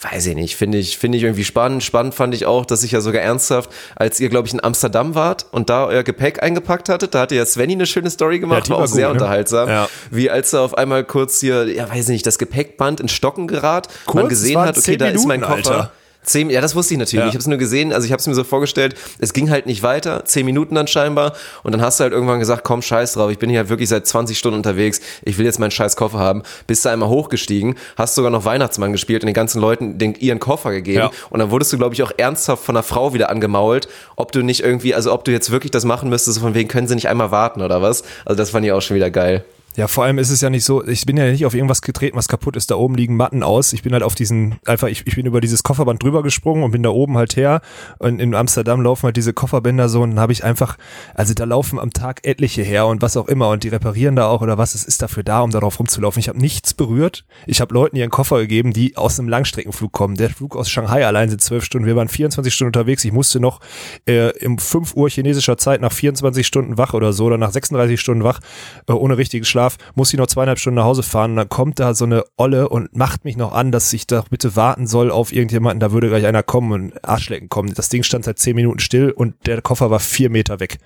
weiß 0.00 0.26
ich 0.26 0.34
nicht, 0.36 0.56
finde 0.56 0.78
ich, 0.78 0.96
finde 0.96 1.18
ich 1.18 1.24
irgendwie 1.24 1.44
spannend. 1.44 1.82
Spannend 1.82 2.14
fand 2.14 2.34
ich 2.34 2.46
auch, 2.46 2.64
dass 2.64 2.84
ich 2.84 2.92
ja 2.92 3.00
sogar 3.00 3.22
ernsthaft, 3.22 3.70
als 3.96 4.20
ihr, 4.20 4.28
glaube 4.28 4.46
ich, 4.46 4.54
in 4.54 4.62
Amsterdam 4.62 5.14
wart 5.14 5.46
und 5.50 5.70
da 5.70 5.86
euer 5.86 6.04
Gepäck 6.04 6.42
eingepackt 6.42 6.88
hattet, 6.88 7.14
da 7.14 7.20
hatte 7.22 7.34
ja 7.34 7.44
Svenny 7.44 7.72
eine 7.72 7.86
schöne 7.86 8.10
Story 8.10 8.38
gemacht, 8.38 8.68
ja, 8.68 8.74
war 8.74 8.78
auch 8.78 8.86
gut, 8.86 8.94
sehr 8.94 9.08
ne? 9.08 9.14
unterhaltsam. 9.14 9.68
Ja. 9.68 9.88
Wie 10.10 10.30
als 10.30 10.52
er 10.52 10.60
auf 10.60 10.78
einmal 10.78 11.04
kurz 11.04 11.40
hier, 11.40 11.66
ja, 11.66 11.88
weiß 11.90 12.04
ich 12.04 12.08
nicht, 12.08 12.26
das 12.26 12.38
Gepäckband 12.38 13.00
in 13.00 13.08
Stocken 13.08 13.48
gerat, 13.48 13.88
kurz, 14.06 14.14
man 14.14 14.28
gesehen 14.28 14.60
hat, 14.60 14.78
okay, 14.78 14.96
da 14.96 15.06
Minuten, 15.06 15.20
ist 15.20 15.26
mein 15.26 15.40
Koffer. 15.40 15.56
Alter. 15.56 15.92
Zehn, 16.28 16.50
ja, 16.50 16.60
das 16.60 16.74
wusste 16.74 16.92
ich 16.92 16.98
natürlich. 16.98 17.24
Ja. 17.24 17.28
Ich 17.28 17.32
habe 17.32 17.38
es 17.38 17.46
nur 17.46 17.56
gesehen, 17.56 17.90
also 17.90 18.04
ich 18.04 18.12
habe 18.12 18.20
es 18.20 18.26
mir 18.26 18.34
so 18.34 18.44
vorgestellt, 18.44 18.94
es 19.18 19.32
ging 19.32 19.48
halt 19.48 19.64
nicht 19.64 19.82
weiter, 19.82 20.26
zehn 20.26 20.44
Minuten 20.44 20.74
dann 20.74 20.86
scheinbar. 20.86 21.32
Und 21.62 21.72
dann 21.72 21.80
hast 21.80 21.98
du 21.98 22.04
halt 22.04 22.12
irgendwann 22.12 22.38
gesagt, 22.38 22.64
komm, 22.64 22.82
scheiß 22.82 23.14
drauf, 23.14 23.30
ich 23.30 23.38
bin 23.38 23.48
hier 23.48 23.60
halt 23.60 23.70
wirklich 23.70 23.88
seit 23.88 24.06
20 24.06 24.38
Stunden 24.38 24.58
unterwegs, 24.58 25.00
ich 25.22 25.38
will 25.38 25.46
jetzt 25.46 25.58
meinen 25.58 25.70
scheiß 25.70 25.96
Koffer 25.96 26.18
haben. 26.18 26.42
Bist 26.66 26.84
du 26.84 26.90
einmal 26.90 27.08
hochgestiegen, 27.08 27.76
hast 27.96 28.14
sogar 28.14 28.30
noch 28.30 28.44
Weihnachtsmann 28.44 28.92
gespielt 28.92 29.22
und 29.22 29.26
den 29.28 29.34
ganzen 29.34 29.58
Leuten 29.58 29.96
den, 29.96 30.16
ihren 30.16 30.38
Koffer 30.38 30.70
gegeben. 30.70 30.98
Ja. 30.98 31.10
Und 31.30 31.38
dann 31.38 31.50
wurdest 31.50 31.72
du, 31.72 31.78
glaube 31.78 31.94
ich, 31.94 32.02
auch 32.02 32.12
ernsthaft 32.18 32.62
von 32.62 32.76
einer 32.76 32.82
Frau 32.82 33.14
wieder 33.14 33.30
angemault, 33.30 33.88
ob 34.16 34.30
du 34.32 34.42
nicht 34.42 34.60
irgendwie, 34.60 34.94
also 34.94 35.14
ob 35.14 35.24
du 35.24 35.32
jetzt 35.32 35.50
wirklich 35.50 35.70
das 35.70 35.86
machen 35.86 36.10
müsstest, 36.10 36.40
von 36.40 36.52
wegen 36.52 36.68
können 36.68 36.88
sie 36.88 36.94
nicht 36.94 37.08
einmal 37.08 37.30
warten 37.30 37.62
oder 37.62 37.80
was. 37.80 38.02
Also 38.26 38.36
das 38.36 38.50
fand 38.50 38.66
ich 38.66 38.72
auch 38.72 38.82
schon 38.82 38.96
wieder 38.96 39.10
geil. 39.10 39.44
Ja, 39.78 39.86
vor 39.86 40.02
allem 40.02 40.18
ist 40.18 40.30
es 40.30 40.40
ja 40.40 40.50
nicht 40.50 40.64
so, 40.64 40.84
ich 40.84 41.06
bin 41.06 41.16
ja 41.16 41.30
nicht 41.30 41.46
auf 41.46 41.54
irgendwas 41.54 41.82
getreten, 41.82 42.16
was 42.16 42.26
kaputt 42.26 42.56
ist. 42.56 42.72
Da 42.72 42.74
oben 42.74 42.96
liegen 42.96 43.16
Matten 43.16 43.44
aus. 43.44 43.72
Ich 43.72 43.84
bin 43.84 43.92
halt 43.92 44.02
auf 44.02 44.16
diesen, 44.16 44.56
einfach, 44.66 44.88
ich, 44.88 45.06
ich 45.06 45.14
bin 45.14 45.24
über 45.24 45.40
dieses 45.40 45.62
Kofferband 45.62 46.02
drüber 46.02 46.24
gesprungen 46.24 46.64
und 46.64 46.72
bin 46.72 46.82
da 46.82 46.88
oben 46.88 47.16
halt 47.16 47.36
her. 47.36 47.60
Und 47.98 48.20
in 48.20 48.34
Amsterdam 48.34 48.80
laufen 48.82 49.04
halt 49.04 49.16
diese 49.16 49.32
Kofferbänder 49.32 49.88
so 49.88 50.02
und 50.02 50.10
dann 50.10 50.18
habe 50.18 50.32
ich 50.32 50.42
einfach, 50.42 50.78
also 51.14 51.32
da 51.32 51.44
laufen 51.44 51.78
am 51.78 51.92
Tag 51.92 52.26
etliche 52.26 52.62
her 52.62 52.88
und 52.88 53.02
was 53.02 53.16
auch 53.16 53.28
immer 53.28 53.50
und 53.50 53.62
die 53.62 53.68
reparieren 53.68 54.16
da 54.16 54.26
auch 54.26 54.42
oder 54.42 54.58
was, 54.58 54.74
es 54.74 54.82
ist 54.82 55.00
dafür 55.00 55.22
da, 55.22 55.42
um 55.42 55.52
darauf 55.52 55.78
rumzulaufen. 55.78 56.18
Ich 56.18 56.28
habe 56.28 56.40
nichts 56.40 56.74
berührt. 56.74 57.24
Ich 57.46 57.60
habe 57.60 57.72
Leuten 57.72 57.94
ihren 57.94 58.10
Koffer 58.10 58.40
gegeben, 58.40 58.72
die 58.72 58.96
aus 58.96 59.20
einem 59.20 59.28
Langstreckenflug 59.28 59.92
kommen. 59.92 60.16
Der 60.16 60.30
Flug 60.30 60.56
aus 60.56 60.68
Shanghai 60.68 61.06
allein 61.06 61.30
sind 61.30 61.40
zwölf 61.40 61.62
Stunden. 61.62 61.86
Wir 61.86 61.94
waren 61.94 62.08
24 62.08 62.52
Stunden 62.52 62.70
unterwegs. 62.70 63.04
Ich 63.04 63.12
musste 63.12 63.38
noch 63.38 63.60
äh, 64.06 64.32
um 64.44 64.58
5 64.58 64.96
Uhr 64.96 65.08
chinesischer 65.08 65.56
Zeit 65.56 65.80
nach 65.80 65.92
24 65.92 66.44
Stunden 66.44 66.78
wach 66.78 66.94
oder 66.94 67.12
so 67.12 67.26
oder 67.26 67.38
nach 67.38 67.52
36 67.52 68.00
Stunden 68.00 68.24
wach, 68.24 68.40
äh, 68.88 68.92
ohne 68.92 69.16
richtigen 69.16 69.44
Schlaf, 69.44 69.67
muss 69.94 70.12
ich 70.12 70.18
noch 70.18 70.26
zwei 70.26 70.38
zweieinhalb 70.38 70.58
Stunden 70.60 70.76
nach 70.76 70.84
Hause 70.84 71.02
fahren 71.02 71.32
und 71.32 71.36
dann 71.36 71.48
kommt 71.48 71.80
da 71.80 71.94
so 71.94 72.04
eine 72.04 72.24
Olle 72.36 72.68
und 72.68 72.96
macht 72.96 73.24
mich 73.24 73.36
noch 73.36 73.52
an, 73.52 73.72
dass 73.72 73.92
ich 73.92 74.06
doch 74.06 74.28
bitte 74.28 74.54
warten 74.54 74.86
soll 74.86 75.10
auf 75.10 75.32
irgendjemanden, 75.32 75.80
da 75.80 75.90
würde 75.90 76.08
gleich 76.08 76.26
einer 76.26 76.44
kommen 76.44 76.72
und 76.72 77.04
Arschlecken 77.04 77.48
kommen. 77.48 77.74
Das 77.74 77.88
Ding 77.88 78.04
stand 78.04 78.24
seit 78.24 78.38
zehn 78.38 78.54
Minuten 78.54 78.78
still 78.78 79.10
und 79.10 79.34
der 79.46 79.60
Koffer 79.60 79.90
war 79.90 79.98
vier 79.98 80.30
Meter 80.30 80.60
weg. 80.60 80.78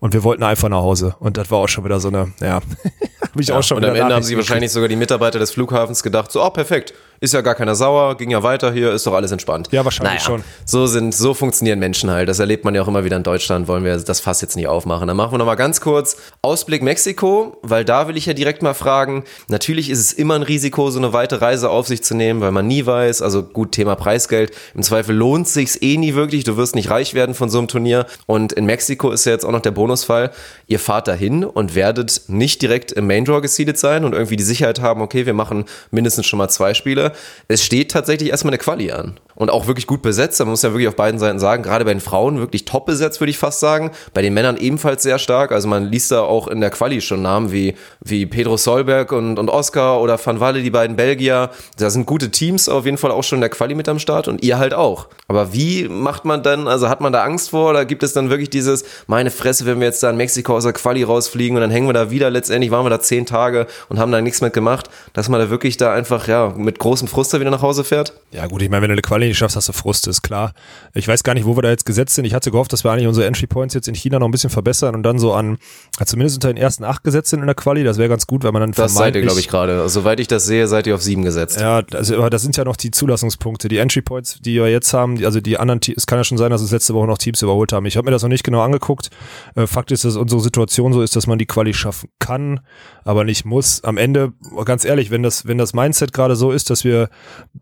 Und 0.00 0.14
wir 0.14 0.24
wollten 0.24 0.42
einfach 0.42 0.70
nach 0.70 0.78
Hause. 0.78 1.16
Und 1.18 1.36
das 1.36 1.50
war 1.50 1.58
auch 1.58 1.68
schon 1.68 1.84
wieder 1.84 2.00
so 2.00 2.08
eine, 2.08 2.32
ja, 2.40 2.54
habe 3.20 3.40
ich 3.40 3.48
ja, 3.48 3.58
auch 3.58 3.62
schon 3.62 3.78
Und 3.78 3.84
am 3.84 3.94
Ende 3.94 4.14
haben 4.14 4.22
sie 4.22 4.36
wahrscheinlich 4.36 4.72
sogar 4.72 4.88
die 4.88 4.96
Mitarbeiter 4.96 5.38
des 5.38 5.50
Flughafens 5.50 6.02
gedacht, 6.02 6.32
so, 6.32 6.42
oh, 6.42 6.50
perfekt, 6.50 6.94
ist 7.20 7.34
ja 7.34 7.40
gar 7.40 7.54
keiner 7.54 7.74
sauer, 7.74 8.16
ging 8.16 8.30
ja 8.30 8.42
weiter 8.42 8.72
hier, 8.72 8.92
ist 8.92 9.06
doch 9.06 9.14
alles 9.14 9.32
entspannt. 9.32 9.68
Ja, 9.70 9.84
wahrscheinlich 9.84 10.14
naja, 10.14 10.24
schon. 10.24 10.44
So 10.64 10.86
sind, 10.86 11.14
so 11.14 11.34
funktionieren 11.34 11.78
Menschen 11.78 12.10
halt. 12.10 12.28
Das 12.28 12.38
erlebt 12.38 12.64
man 12.64 12.74
ja 12.74 12.82
auch 12.82 12.88
immer 12.88 13.04
wieder 13.04 13.16
in 13.16 13.22
Deutschland, 13.22 13.68
wollen 13.68 13.84
wir 13.84 13.96
das 13.96 14.20
Fass 14.20 14.40
jetzt 14.40 14.56
nicht 14.56 14.68
aufmachen. 14.68 15.08
Dann 15.08 15.16
machen 15.16 15.32
wir 15.32 15.38
nochmal 15.38 15.56
ganz 15.56 15.80
kurz 15.80 16.16
Ausblick 16.42 16.82
Mexiko, 16.82 17.58
weil 17.62 17.84
da 17.84 18.08
will 18.08 18.16
ich 18.16 18.26
ja 18.26 18.34
direkt 18.34 18.62
mal 18.62 18.74
fragen. 18.74 19.24
Natürlich 19.48 19.90
ist 19.90 20.00
es 20.00 20.12
immer 20.12 20.34
ein 20.34 20.42
Risiko, 20.42 20.90
so 20.90 20.98
eine 20.98 21.12
weite 21.12 21.40
Reise 21.40 21.70
auf 21.70 21.86
sich 21.86 22.02
zu 22.02 22.14
nehmen, 22.14 22.40
weil 22.40 22.52
man 22.52 22.66
nie 22.66 22.84
weiß, 22.84 23.22
also 23.22 23.42
gut, 23.42 23.72
Thema 23.72 23.94
Preisgeld. 23.94 24.52
Im 24.74 24.82
Zweifel 24.82 25.14
lohnt 25.14 25.48
sich's 25.48 25.80
eh 25.80 25.96
nie 25.96 26.14
wirklich. 26.14 26.44
Du 26.44 26.56
wirst 26.56 26.74
nicht 26.74 26.90
reich 26.90 27.14
werden 27.14 27.34
von 27.34 27.48
so 27.48 27.58
einem 27.58 27.68
Turnier. 27.68 28.06
Und 28.26 28.52
in 28.52 28.66
Mexiko 28.66 29.10
ist 29.10 29.24
ja 29.24 29.32
jetzt 29.32 29.44
auch 29.44 29.52
noch 29.52 29.62
der 29.62 29.70
Bonusfall. 29.70 30.30
Ihr 30.66 30.78
fahrt 30.78 31.08
dahin 31.08 31.44
und 31.44 31.74
werdet 31.74 32.22
nicht 32.28 32.62
direkt 32.62 32.92
im 32.92 33.06
Main 33.06 33.24
Draw 33.24 33.40
gesiedet 33.40 33.78
sein 33.78 34.04
und 34.04 34.12
irgendwie 34.12 34.36
die 34.36 34.44
Sicherheit 34.44 34.80
haben, 34.80 35.00
okay, 35.00 35.26
wir 35.26 35.34
machen 35.34 35.64
mindestens 35.90 36.26
schon 36.26 36.38
mal 36.38 36.48
zwei 36.48 36.74
Spiele 36.74 37.03
es 37.48 37.64
steht 37.64 37.90
tatsächlich 37.90 38.30
erstmal 38.30 38.52
eine 38.52 38.58
Quali 38.58 38.90
an 38.90 39.18
und 39.34 39.50
auch 39.50 39.66
wirklich 39.66 39.86
gut 39.86 40.02
besetzt. 40.02 40.38
Man 40.40 40.48
muss 40.48 40.62
ja 40.62 40.70
wirklich 40.70 40.88
auf 40.88 40.96
beiden 40.96 41.18
Seiten 41.18 41.38
sagen, 41.38 41.62
gerade 41.62 41.84
bei 41.84 41.92
den 41.92 42.00
Frauen 42.00 42.38
wirklich 42.38 42.64
top 42.64 42.86
besetzt, 42.86 43.20
würde 43.20 43.30
ich 43.30 43.38
fast 43.38 43.60
sagen. 43.60 43.90
Bei 44.12 44.22
den 44.22 44.34
Männern 44.34 44.56
ebenfalls 44.56 45.02
sehr 45.02 45.18
stark. 45.18 45.52
Also 45.52 45.68
man 45.68 45.84
liest 45.84 46.10
da 46.10 46.20
auch 46.20 46.48
in 46.48 46.60
der 46.60 46.70
Quali 46.70 47.00
schon 47.00 47.22
Namen 47.22 47.52
wie, 47.52 47.74
wie 48.00 48.26
Pedro 48.26 48.56
Solberg 48.56 49.12
und, 49.12 49.38
und 49.38 49.48
Oscar 49.48 50.00
oder 50.00 50.18
Van 50.24 50.40
Walle, 50.40 50.62
die 50.62 50.70
beiden 50.70 50.96
Belgier. 50.96 51.50
Da 51.78 51.90
sind 51.90 52.06
gute 52.06 52.30
Teams 52.30 52.68
auf 52.68 52.84
jeden 52.84 52.98
Fall 52.98 53.10
auch 53.10 53.24
schon 53.24 53.38
in 53.38 53.42
der 53.42 53.50
Quali 53.50 53.74
mit 53.74 53.88
am 53.88 53.98
Start 53.98 54.28
und 54.28 54.42
ihr 54.42 54.58
halt 54.58 54.74
auch. 54.74 55.08
Aber 55.28 55.52
wie 55.52 55.88
macht 55.88 56.24
man 56.24 56.42
dann, 56.42 56.68
also 56.68 56.88
hat 56.88 57.00
man 57.00 57.12
da 57.12 57.24
Angst 57.24 57.50
vor 57.50 57.70
oder 57.70 57.84
gibt 57.84 58.02
es 58.02 58.12
dann 58.12 58.30
wirklich 58.30 58.50
dieses, 58.50 58.84
meine 59.06 59.30
Fresse, 59.30 59.66
wenn 59.66 59.80
wir 59.80 59.86
jetzt 59.86 60.02
da 60.02 60.10
in 60.10 60.16
Mexiko 60.16 60.56
aus 60.56 60.64
der 60.64 60.72
Quali 60.72 61.02
rausfliegen 61.02 61.56
und 61.56 61.62
dann 61.62 61.70
hängen 61.70 61.88
wir 61.88 61.94
da 61.94 62.10
wieder, 62.10 62.30
letztendlich 62.30 62.70
waren 62.70 62.84
wir 62.84 62.90
da 62.90 63.00
zehn 63.00 63.26
Tage 63.26 63.66
und 63.88 63.98
haben 63.98 64.12
da 64.12 64.20
nichts 64.20 64.40
mit 64.40 64.52
gemacht, 64.52 64.90
dass 65.12 65.28
man 65.28 65.40
da 65.40 65.50
wirklich 65.50 65.76
da 65.76 65.92
einfach, 65.92 66.28
ja, 66.28 66.52
mit 66.56 66.78
großem 66.78 67.08
Frust 67.08 67.32
wieder 67.32 67.50
nach 67.50 67.62
Hause 67.62 67.84
fährt? 67.84 68.12
Ja 68.30 68.46
gut, 68.46 68.62
ich 68.62 68.68
meine, 68.68 68.82
wenn 68.82 68.90
du 68.90 68.94
eine 68.94 69.02
Quali 69.02 69.23
nicht 69.28 69.38
schaffst, 69.38 69.56
hast 69.56 69.68
du 69.68 69.72
Frust, 69.72 70.06
ist 70.08 70.22
klar. 70.22 70.52
Ich 70.94 71.08
weiß 71.08 71.22
gar 71.22 71.34
nicht, 71.34 71.44
wo 71.46 71.56
wir 71.56 71.62
da 71.62 71.70
jetzt 71.70 71.86
gesetzt 71.86 72.14
sind. 72.14 72.24
Ich 72.24 72.34
hatte 72.34 72.50
gehofft, 72.50 72.72
dass 72.72 72.84
wir 72.84 72.92
eigentlich 72.92 73.08
unsere 73.08 73.26
Entry 73.26 73.46
Points 73.46 73.74
jetzt 73.74 73.88
in 73.88 73.94
China 73.94 74.18
noch 74.18 74.28
ein 74.28 74.30
bisschen 74.30 74.50
verbessern 74.50 74.94
und 74.94 75.02
dann 75.02 75.18
so 75.18 75.32
an, 75.32 75.58
zumindest 76.04 76.36
unter 76.36 76.48
den 76.48 76.56
ersten 76.56 76.84
acht 76.84 77.04
gesetzt 77.04 77.30
sind 77.30 77.40
in 77.40 77.46
der 77.46 77.54
Quali. 77.54 77.84
Das 77.84 77.98
wäre 77.98 78.08
ganz 78.08 78.26
gut, 78.26 78.44
weil 78.44 78.52
man 78.52 78.60
dann 78.60 78.72
Das 78.72 78.94
seid 78.94 79.16
ihr, 79.16 79.22
glaube 79.22 79.40
ich, 79.40 79.48
gerade. 79.48 79.80
Also, 79.80 80.00
soweit 80.00 80.20
ich 80.20 80.28
das 80.28 80.44
sehe, 80.44 80.66
seid 80.68 80.86
ihr 80.86 80.94
auf 80.94 81.02
sieben 81.02 81.22
gesetzt. 81.22 81.60
Ja, 81.60 81.82
also, 81.92 82.16
aber 82.16 82.30
das 82.30 82.42
sind 82.42 82.56
ja 82.56 82.64
noch 82.64 82.76
die 82.76 82.90
Zulassungspunkte. 82.90 83.68
Die 83.68 83.78
Entry 83.78 84.02
Points, 84.02 84.38
die 84.40 84.54
wir 84.54 84.70
jetzt 84.70 84.92
haben, 84.92 85.24
also 85.24 85.40
die 85.40 85.58
anderen, 85.58 85.80
es 85.96 86.06
kann 86.06 86.18
ja 86.18 86.24
schon 86.24 86.38
sein, 86.38 86.50
dass 86.50 86.62
es 86.62 86.70
letzte 86.70 86.94
Woche 86.94 87.06
noch 87.06 87.18
Teams 87.18 87.42
überholt 87.42 87.72
haben. 87.72 87.86
Ich 87.86 87.96
habe 87.96 88.06
mir 88.06 88.10
das 88.10 88.22
noch 88.22 88.28
nicht 88.28 88.44
genau 88.44 88.60
angeguckt. 88.60 89.10
Äh, 89.54 89.66
Fakt 89.66 89.90
ist, 89.92 90.04
dass 90.04 90.16
unsere 90.16 90.40
Situation 90.40 90.92
so 90.92 91.02
ist, 91.02 91.16
dass 91.16 91.26
man 91.26 91.38
die 91.38 91.46
Quali 91.46 91.74
schaffen 91.74 92.08
kann, 92.18 92.60
aber 93.04 93.24
nicht 93.24 93.44
muss. 93.44 93.82
Am 93.84 93.96
Ende, 93.96 94.32
ganz 94.64 94.84
ehrlich, 94.84 95.10
wenn 95.10 95.22
das, 95.22 95.46
wenn 95.46 95.58
das 95.58 95.74
Mindset 95.74 96.12
gerade 96.12 96.36
so 96.36 96.50
ist, 96.50 96.70
dass 96.70 96.84
wir 96.84 97.08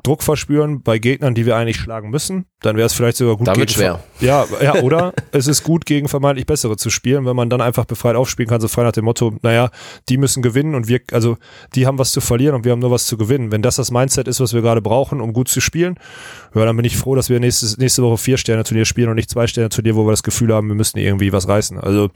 Druck 0.03 0.23
verspüren 0.23 0.83
bei 0.83 0.99
Gegnern, 0.99 1.35
die 1.35 1.47
wir 1.47 1.52
wir 1.53 1.57
eigentlich 1.57 1.77
schlagen 1.77 2.11
müssen. 2.11 2.47
Dann 2.61 2.77
wäre 2.77 2.87
es 2.87 2.93
vielleicht 2.93 3.17
sogar 3.17 3.37
gut. 3.37 3.47
Damit 3.47 3.69
gegen, 3.69 3.71
schwer. 3.71 4.01
Ja, 4.21 4.47
ja, 4.63 4.83
oder 4.83 5.13
es 5.33 5.47
ist 5.47 5.63
gut, 5.63 5.85
gegen 5.85 6.09
vermeintlich 6.09 6.47
bessere 6.47 6.77
zu 6.77 6.91
spielen, 6.91 7.27
wenn 7.27 7.37
man 7.37 7.51
dann 7.51 7.61
einfach 7.61 7.85
befreit 7.85 8.17
aufspielen 8.17 8.49
kann, 8.49 8.61
so 8.61 8.69
frei 8.69 8.85
nach 8.85 8.93
dem 8.93 9.05
Motto, 9.05 9.35
naja, 9.43 9.71
die 10.09 10.17
müssen 10.17 10.43
gewinnen 10.43 10.75
und 10.75 10.89
wir, 10.89 11.01
also 11.13 11.37
die 11.75 11.87
haben 11.87 11.99
was 11.99 12.13
zu 12.13 12.21
verlieren 12.21 12.55
und 12.55 12.65
wir 12.65 12.73
haben 12.73 12.79
nur 12.79 12.91
was 12.91 13.07
zu 13.07 13.17
gewinnen. 13.17 13.53
Wenn 13.53 13.63
das 13.63 13.77
das 13.77 13.91
Mindset 13.91 14.29
ist, 14.29 14.41
was 14.41 14.55
wir 14.55 14.63
gerade 14.63 14.81
brauchen, 14.81 15.21
um 15.21 15.33
gut 15.33 15.49
zu 15.49 15.61
spielen, 15.61 15.97
ja, 16.55 16.65
dann 16.65 16.77
bin 16.77 16.85
ich 16.85 16.97
froh, 16.97 17.15
dass 17.15 17.29
wir 17.29 17.41
nächstes, 17.41 17.79
nächste 17.79 18.03
Woche 18.03 18.19
vier 18.19 18.39
Sterne 18.39 18.65
Turnier 18.65 18.85
spielen 18.85 19.09
und 19.09 19.17
nicht 19.17 19.31
zwei 19.31 19.47
Sterne 19.47 19.69
Turnier, 19.69 19.97
wo 19.97 20.07
wir 20.07 20.11
das 20.13 20.23
Gefühl 20.23 20.55
haben, 20.55 20.69
wir 20.69 20.75
müssen 20.75 20.99
irgendwie 20.99 21.33
was 21.33 21.49
reißen. 21.49 21.79
Also 21.79 22.11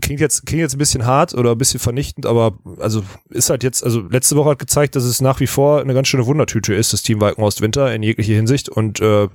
klingt 0.00 0.20
jetzt, 0.20 0.46
klingt 0.46 0.62
jetzt 0.62 0.74
ein 0.74 0.78
bisschen 0.78 1.06
hart 1.06 1.34
oder 1.34 1.52
ein 1.52 1.58
bisschen 1.58 1.80
vernichtend, 1.80 2.26
aber 2.26 2.58
also 2.78 3.02
ist 3.30 3.50
halt 3.50 3.62
jetzt, 3.62 3.84
also 3.84 4.00
letzte 4.00 4.36
Woche 4.36 4.50
hat 4.50 4.58
gezeigt, 4.58 4.96
dass 4.96 5.04
es 5.04 5.20
nach 5.20 5.40
wie 5.40 5.46
vor 5.46 5.80
eine 5.80 5.94
ganz 5.94 6.08
schöne 6.08 6.26
Wundertüte 6.26 6.74
ist, 6.74 6.92
das 6.92 7.02
Team 7.02 7.20
Walkenhorst 7.20 7.60
Winter 7.60 7.92
in 7.94 8.02
jeglicher 8.02 8.34
Hinsicht 8.38 8.68
und 8.68 9.00
äh, 9.00 9.28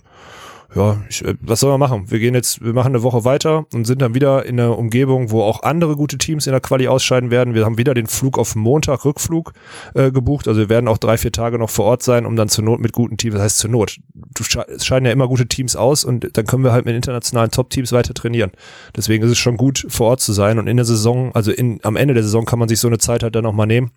ja, 0.75 0.97
ich, 1.07 1.23
äh, 1.23 1.35
was 1.41 1.59
soll 1.59 1.69
man 1.71 1.79
machen? 1.79 2.09
Wir 2.09 2.19
gehen 2.19 2.33
jetzt, 2.33 2.63
wir 2.63 2.73
machen 2.73 2.89
eine 2.89 3.03
Woche 3.03 3.25
weiter 3.25 3.65
und 3.73 3.85
sind 3.85 4.01
dann 4.01 4.15
wieder 4.15 4.45
in 4.45 4.59
einer 4.59 4.77
Umgebung, 4.77 5.29
wo 5.29 5.43
auch 5.43 5.63
andere 5.63 5.95
gute 5.95 6.17
Teams 6.17 6.47
in 6.47 6.51
der 6.51 6.61
Quali 6.61 6.87
ausscheiden 6.87 7.29
werden. 7.29 7.53
Wir 7.53 7.65
haben 7.65 7.77
wieder 7.77 7.93
den 7.93 8.07
Flug 8.07 8.39
auf 8.39 8.55
Montag, 8.55 9.05
Rückflug 9.05 9.53
äh, 9.93 10.11
gebucht. 10.11 10.47
Also 10.47 10.61
wir 10.61 10.69
werden 10.69 10.87
auch 10.87 10.97
drei, 10.97 11.17
vier 11.17 11.31
Tage 11.31 11.59
noch 11.59 11.69
vor 11.69 11.85
Ort 11.85 12.03
sein, 12.03 12.25
um 12.25 12.35
dann 12.35 12.49
zur 12.49 12.63
Not 12.63 12.79
mit 12.79 12.91
guten 12.91 13.17
Teams, 13.17 13.35
das 13.35 13.43
heißt 13.43 13.57
zur 13.59 13.69
Not. 13.69 13.97
Du, 14.13 14.43
es 14.43 14.85
scheiden 14.85 15.05
ja 15.05 15.11
immer 15.11 15.27
gute 15.27 15.47
Teams 15.47 15.75
aus 15.75 16.03
und 16.03 16.35
dann 16.35 16.45
können 16.45 16.63
wir 16.63 16.71
halt 16.71 16.85
mit 16.85 16.95
internationalen 16.95 17.51
Top-Teams 17.51 17.91
weiter 17.91 18.13
trainieren. 18.13 18.51
Deswegen 18.95 19.23
ist 19.23 19.31
es 19.31 19.37
schon 19.37 19.57
gut, 19.57 19.85
vor 19.89 20.07
Ort 20.07 20.21
zu 20.21 20.33
sein 20.33 20.57
und 20.57 20.67
in 20.67 20.77
der 20.77 20.85
Saison, 20.85 21.33
also 21.35 21.51
in, 21.51 21.79
am 21.83 21.95
Ende 21.95 22.15
der 22.15 22.23
Saison 22.23 22.45
kann 22.45 22.59
man 22.59 22.67
sich 22.67 22.79
so 22.79 22.87
eine 22.87 22.97
Zeit 22.97 23.21
halt 23.21 23.35
dann 23.35 23.45
auch 23.45 23.53
mal 23.53 23.67
nehmen 23.67 23.91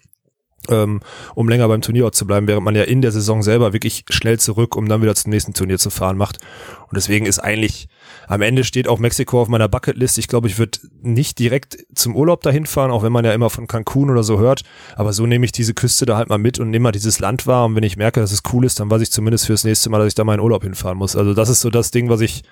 ähm, 0.70 1.00
um 1.34 1.48
länger 1.48 1.68
beim 1.68 1.82
Turnierort 1.82 2.14
zu 2.14 2.26
bleiben, 2.26 2.46
während 2.48 2.64
man 2.64 2.74
ja 2.74 2.82
in 2.82 3.02
der 3.02 3.12
Saison 3.12 3.42
selber 3.42 3.72
wirklich 3.72 4.04
schnell 4.10 4.38
zurück, 4.38 4.76
um 4.76 4.88
dann 4.88 5.02
wieder 5.02 5.14
zum 5.14 5.30
nächsten 5.30 5.54
Turnier 5.54 5.78
zu 5.78 5.90
fahren 5.90 6.16
macht. 6.16 6.38
Und 6.88 6.96
deswegen 6.96 7.26
ist 7.26 7.38
eigentlich, 7.38 7.88
am 8.28 8.42
Ende 8.42 8.64
steht 8.64 8.88
auch 8.88 8.98
Mexiko 8.98 9.40
auf 9.40 9.48
meiner 9.48 9.68
Bucketlist. 9.68 10.18
Ich 10.18 10.28
glaube, 10.28 10.46
ich 10.48 10.58
würde 10.58 10.78
nicht 11.02 11.38
direkt 11.38 11.78
zum 11.94 12.14
Urlaub 12.14 12.42
dahin 12.42 12.66
fahren, 12.66 12.90
auch 12.90 13.02
wenn 13.02 13.12
man 13.12 13.24
ja 13.24 13.32
immer 13.32 13.50
von 13.50 13.66
Cancun 13.66 14.10
oder 14.10 14.22
so 14.22 14.38
hört. 14.38 14.62
Aber 14.94 15.12
so 15.12 15.26
nehme 15.26 15.44
ich 15.44 15.52
diese 15.52 15.74
Küste 15.74 16.06
da 16.06 16.16
halt 16.16 16.28
mal 16.28 16.38
mit 16.38 16.58
und 16.58 16.70
nehme 16.70 16.84
mal 16.84 16.92
dieses 16.92 17.18
Land 17.18 17.46
wahr. 17.46 17.66
Und 17.66 17.74
wenn 17.74 17.82
ich 17.82 17.96
merke, 17.96 18.20
dass 18.20 18.32
es 18.32 18.42
cool 18.52 18.64
ist, 18.64 18.78
dann 18.78 18.90
weiß 18.90 19.02
ich 19.02 19.10
zumindest 19.10 19.46
fürs 19.46 19.64
nächste 19.64 19.90
Mal, 19.90 19.98
dass 19.98 20.08
ich 20.08 20.14
da 20.14 20.24
meinen 20.24 20.40
Urlaub 20.40 20.62
hinfahren 20.62 20.98
muss. 20.98 21.16
Also 21.16 21.34
das 21.34 21.48
ist 21.48 21.60
so 21.60 21.70
das 21.70 21.90
Ding, 21.90 22.08
was 22.08 22.20
ich 22.20 22.44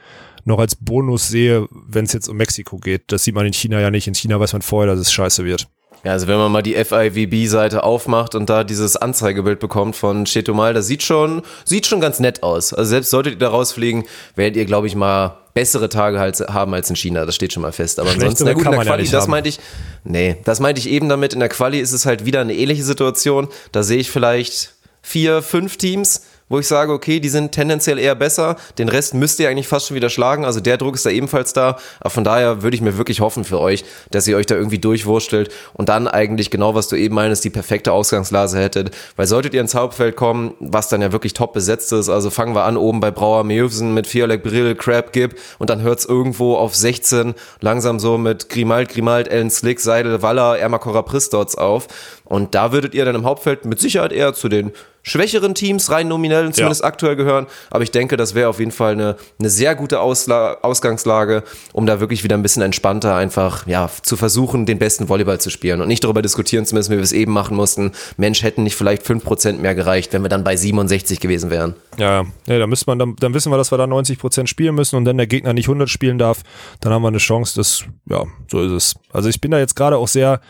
noch 0.45 0.59
als 0.59 0.77
Bonus 0.77 1.29
sehe, 1.29 1.69
wenn 1.71 2.05
es 2.05 2.13
jetzt 2.13 2.29
um 2.29 2.37
Mexiko 2.37 2.79
geht. 2.79 3.05
Das 3.13 3.25
sieht 3.25 3.35
man 3.35 3.47
in 3.47 3.53
China 3.53 3.81
ja 3.81 3.91
nicht. 3.91 4.07
In 4.07 4.15
China 4.15 4.39
weiß 4.41 4.53
man 4.53 4.63
vorher, 4.63 4.93
dass 4.93 5.01
es 5.01 5.13
scheiße 5.13 5.45
wird. 5.45 5.69
Ja, 6.05 6.13
also 6.13 6.27
wenn 6.27 6.37
man 6.37 6.53
mal 6.53 6.63
die 6.63 6.75
FIVB-Seite 6.75 7.83
aufmacht 7.83 8.35
und 8.35 8.51
da 8.51 8.63
dieses 8.63 8.97
Anzeigebild 8.97 9.59
bekommt 9.59 9.97
von 9.97 10.27
Chetumal, 10.27 10.75
das 10.75 10.87
sieht 10.87 11.03
schon, 11.03 11.43
sieht 11.65 11.87
schon 11.87 12.01
ganz 12.01 12.21
nett 12.21 12.43
aus. 12.43 12.75
Also 12.75 12.91
selbst 12.91 13.11
solltet 13.11 13.35
ihr 13.35 13.39
da 13.39 13.49
rausfliegen, 13.49 14.05
werdet 14.37 14.57
ihr, 14.57 14.67
glaube 14.67 14.87
ich, 14.87 14.95
mal 14.95 15.39
bessere 15.55 15.89
Tage 15.89 16.19
halt 16.19 16.39
haben 16.41 16.75
als 16.75 16.91
in 16.91 16.97
China. 16.97 17.25
Das 17.25 17.35
steht 17.35 17.55
schon 17.55 17.63
mal 17.63 17.73
fest. 17.73 17.99
Aber 17.99 18.11
ansonsten, 18.11 18.45
na 18.45 18.53
gut, 18.53 18.65
in 18.67 18.71
der 18.73 18.81
Quali, 18.81 19.05
ja 19.05 19.13
das 19.13 19.23
haben. 19.23 19.31
meinte 19.31 19.49
ich, 19.49 19.61
nee, 20.03 20.37
das 20.45 20.61
meinte 20.61 20.81
ich 20.81 20.91
eben 20.91 21.09
damit. 21.09 21.33
In 21.33 21.41
der 21.41 21.49
Quali 21.49 21.81
ist 21.81 21.93
es 21.93 22.05
halt 22.05 22.27
wieder 22.27 22.43
eine 22.43 22.55
ähnliche 22.55 22.85
Situation. 22.85 23.49
Da 23.73 23.83
sehe 23.83 23.99
ich 23.99 24.11
vielleicht 24.11 24.75
vier, 25.01 25.43
fünf 25.43 25.79
Teams, 25.79 26.23
wo 26.55 26.61
ich 26.61 26.69
sage, 26.69 26.93
okay, 26.93 27.19
die 27.19 27.29
sind 27.29 27.51
tendenziell 27.51 27.99
eher 27.99 28.15
besser. 28.15 28.55
Den 28.79 28.89
Rest 28.89 29.13
müsst 29.13 29.41
ihr 29.41 29.49
eigentlich 29.49 29.67
fast 29.67 29.89
schon 29.89 29.97
wieder 29.97 30.09
schlagen. 30.09 30.45
Also 30.45 30.61
der 30.61 30.77
Druck 30.77 30.95
ist 30.95 31.05
da 31.05 31.11
ebenfalls 31.11 31.53
da. 31.53 31.79
Aber 31.99 32.11
von 32.11 32.23
daher 32.23 32.63
würde 32.63 32.77
ich 32.77 32.81
mir 32.81 32.97
wirklich 32.97 33.21
hoffen 33.21 33.43
für 33.43 33.59
euch, 33.61 33.85
dass 34.13 34.29
ihr 34.29 34.37
euch 34.37 34.47
da 34.47 34.55
irgendwie 34.55 34.79
durchwurstelt 34.79 35.51
und 35.73 35.89
dann 35.89 36.07
eigentlich 36.07 36.53
genau, 36.53 36.77
was 36.77 36.87
du 36.87 36.95
eben 36.95 37.17
meinst, 37.17 37.43
die 37.43 37.51
perfekte 37.51 37.91
Ausgangslase 37.91 38.61
hättet. 38.61 38.93
Weil 39.17 39.27
solltet 39.27 39.53
ihr 39.53 39.61
ins 39.61 39.75
Hauptfeld 39.75 40.15
kommen, 40.15 40.55
was 40.61 40.89
dann 40.89 41.03
ja 41.03 41.11
wirklich 41.11 41.35
top 41.35 41.55
besetzt 41.55 41.93
ist, 41.93 42.09
also 42.09 42.31
fangen 42.31 42.55
wir 42.55 42.63
an 42.63 42.77
oben 42.77 43.01
bei 43.01 43.11
Brauer 43.11 43.43
Mewsen 43.43 43.93
mit 43.93 44.07
Fialek 44.07 44.45
Brill, 44.45 44.77
Crab 44.77 45.13
Gibb 45.13 45.35
und 45.59 45.71
dann 45.71 45.83
hört's 45.83 46.05
irgendwo 46.05 46.55
auf 46.55 46.77
16 46.77 47.35
langsam 47.63 47.99
so 47.99 48.17
mit 48.17 48.49
Grimald, 48.49 48.91
Grimald, 48.91 49.27
Ellen 49.27 49.51
Slick, 49.51 49.81
Seidel, 49.81 50.23
Waller, 50.23 50.57
Ermakora 50.57 51.03
Pristots 51.03 51.57
auf. 51.57 51.89
Und 52.25 52.55
da 52.55 52.71
würdet 52.71 52.95
ihr 52.95 53.05
dann 53.05 53.17
im 53.17 53.25
Hauptfeld 53.25 53.65
mit 53.65 53.81
Sicherheit 53.81 54.13
eher 54.13 54.35
zu 54.35 54.49
den 54.49 54.73
schwächeren 55.05 55.55
Teams 55.55 55.91
rein 55.91 56.09
nominell 56.09 56.53
zumindest 56.53 56.81
ja. 56.81 56.89
aktuell 56.89 57.15
gehören. 57.15 57.47
Aber 57.71 57.85
ich 57.85 57.93
denke, 57.93 58.17
das 58.17 58.35
wäre 58.35 58.49
auf 58.49 58.59
jeden 58.59 58.73
Fall 58.73 58.93
eine, 58.93 59.17
eine 59.39 59.51
sehr 59.51 59.77
gute 59.77 60.01
Ausla 60.01 60.59
Ausgangslage, 60.63 61.45
um 61.73 61.87
da 61.87 62.01
wirklich 62.01 62.25
wieder 62.25 62.37
ein 62.37 62.43
bisschen 62.43 62.63
entspannter 62.63 63.15
einfach 63.15 63.67
ja, 63.67 63.89
zu 64.03 64.17
versuchen, 64.17 64.67
den 64.67 64.79
besten 64.79 65.09
Volleyball 65.09 65.41
zu 65.41 65.51
spielen 65.51 65.81
und 65.81 65.89
nicht 65.89 66.03
darüber 66.03 66.23
diskutieren 66.23 66.67
zu 66.67 66.75
müssen, 66.75 66.91
wie 66.91 66.97
wir 66.97 67.03
es 67.03 67.13
eben 67.13 67.33
machen 67.33 67.57
mussten. 67.57 67.93
Mensch, 68.17 68.43
hätten 68.43 68.65
nicht 68.65 68.77
vielleicht 68.77 69.03
5% 69.03 69.59
mehr 69.59 69.75
gereicht, 69.75 70.13
wenn 70.13 70.23
wir 70.23 70.29
dann 70.29 70.43
bei 70.43 70.57
67 70.57 71.21
gewesen 71.21 71.51
wären. 71.51 71.75
Ja, 71.99 72.25
ja 72.47 72.59
da 72.59 72.67
müsste 72.67 72.87
man, 72.87 72.99
dann, 72.99 73.17
dann 73.17 73.35
wissen 73.35 73.53
wir, 73.53 73.59
dass 73.59 73.71
wir 73.71 73.79
da 73.79 73.85
90% 73.85 74.47
spielen 74.47 74.75
müssen 74.75 74.97
und 74.97 75.07
wenn 75.07 75.19
der 75.19 75.27
Gegner 75.27 75.53
nicht 75.53 75.67
100 75.67 75.89
spielen 75.89 76.19
darf, 76.19 76.43
dann 76.81 76.93
haben 76.93 77.03
wir 77.03 77.09
eine 77.09 77.19
Chance, 77.19 77.55
das, 77.57 77.85
ja, 78.09 78.25
so 78.51 78.63
ist 78.63 78.73
es. 78.73 78.95
Also 79.13 79.29
ich 79.29 79.41
bin 79.41 79.51
da 79.51 79.59
jetzt 79.59 79.77
gerade 79.77 79.97
auch 79.99 80.09
sehr, 80.09 80.41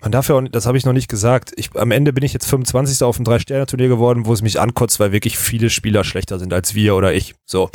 man 0.00 0.10
darf 0.10 0.28
ja 0.28 0.36
auch, 0.36 0.42
das 0.50 0.66
habe 0.66 0.78
ich 0.78 0.86
noch 0.86 0.92
nicht 0.92 1.08
gesagt, 1.08 1.52
ich, 1.56 1.70
am 1.76 1.90
Ende 1.90 2.12
bin 2.12 2.24
ich 2.24 2.32
jetzt 2.32 2.46
25. 2.46 3.02
auf 3.02 3.16
dem 3.16 3.24
Drei-Sterne-Turnier 3.24 3.89
geworden, 3.90 4.24
wo 4.24 4.32
es 4.32 4.40
mich 4.40 4.58
ankotzt, 4.58 4.98
weil 5.00 5.12
wirklich 5.12 5.36
viele 5.36 5.68
Spieler 5.68 6.04
schlechter 6.04 6.38
sind 6.38 6.54
als 6.54 6.74
wir 6.74 6.94
oder 6.96 7.12
ich. 7.12 7.34
So. 7.44 7.68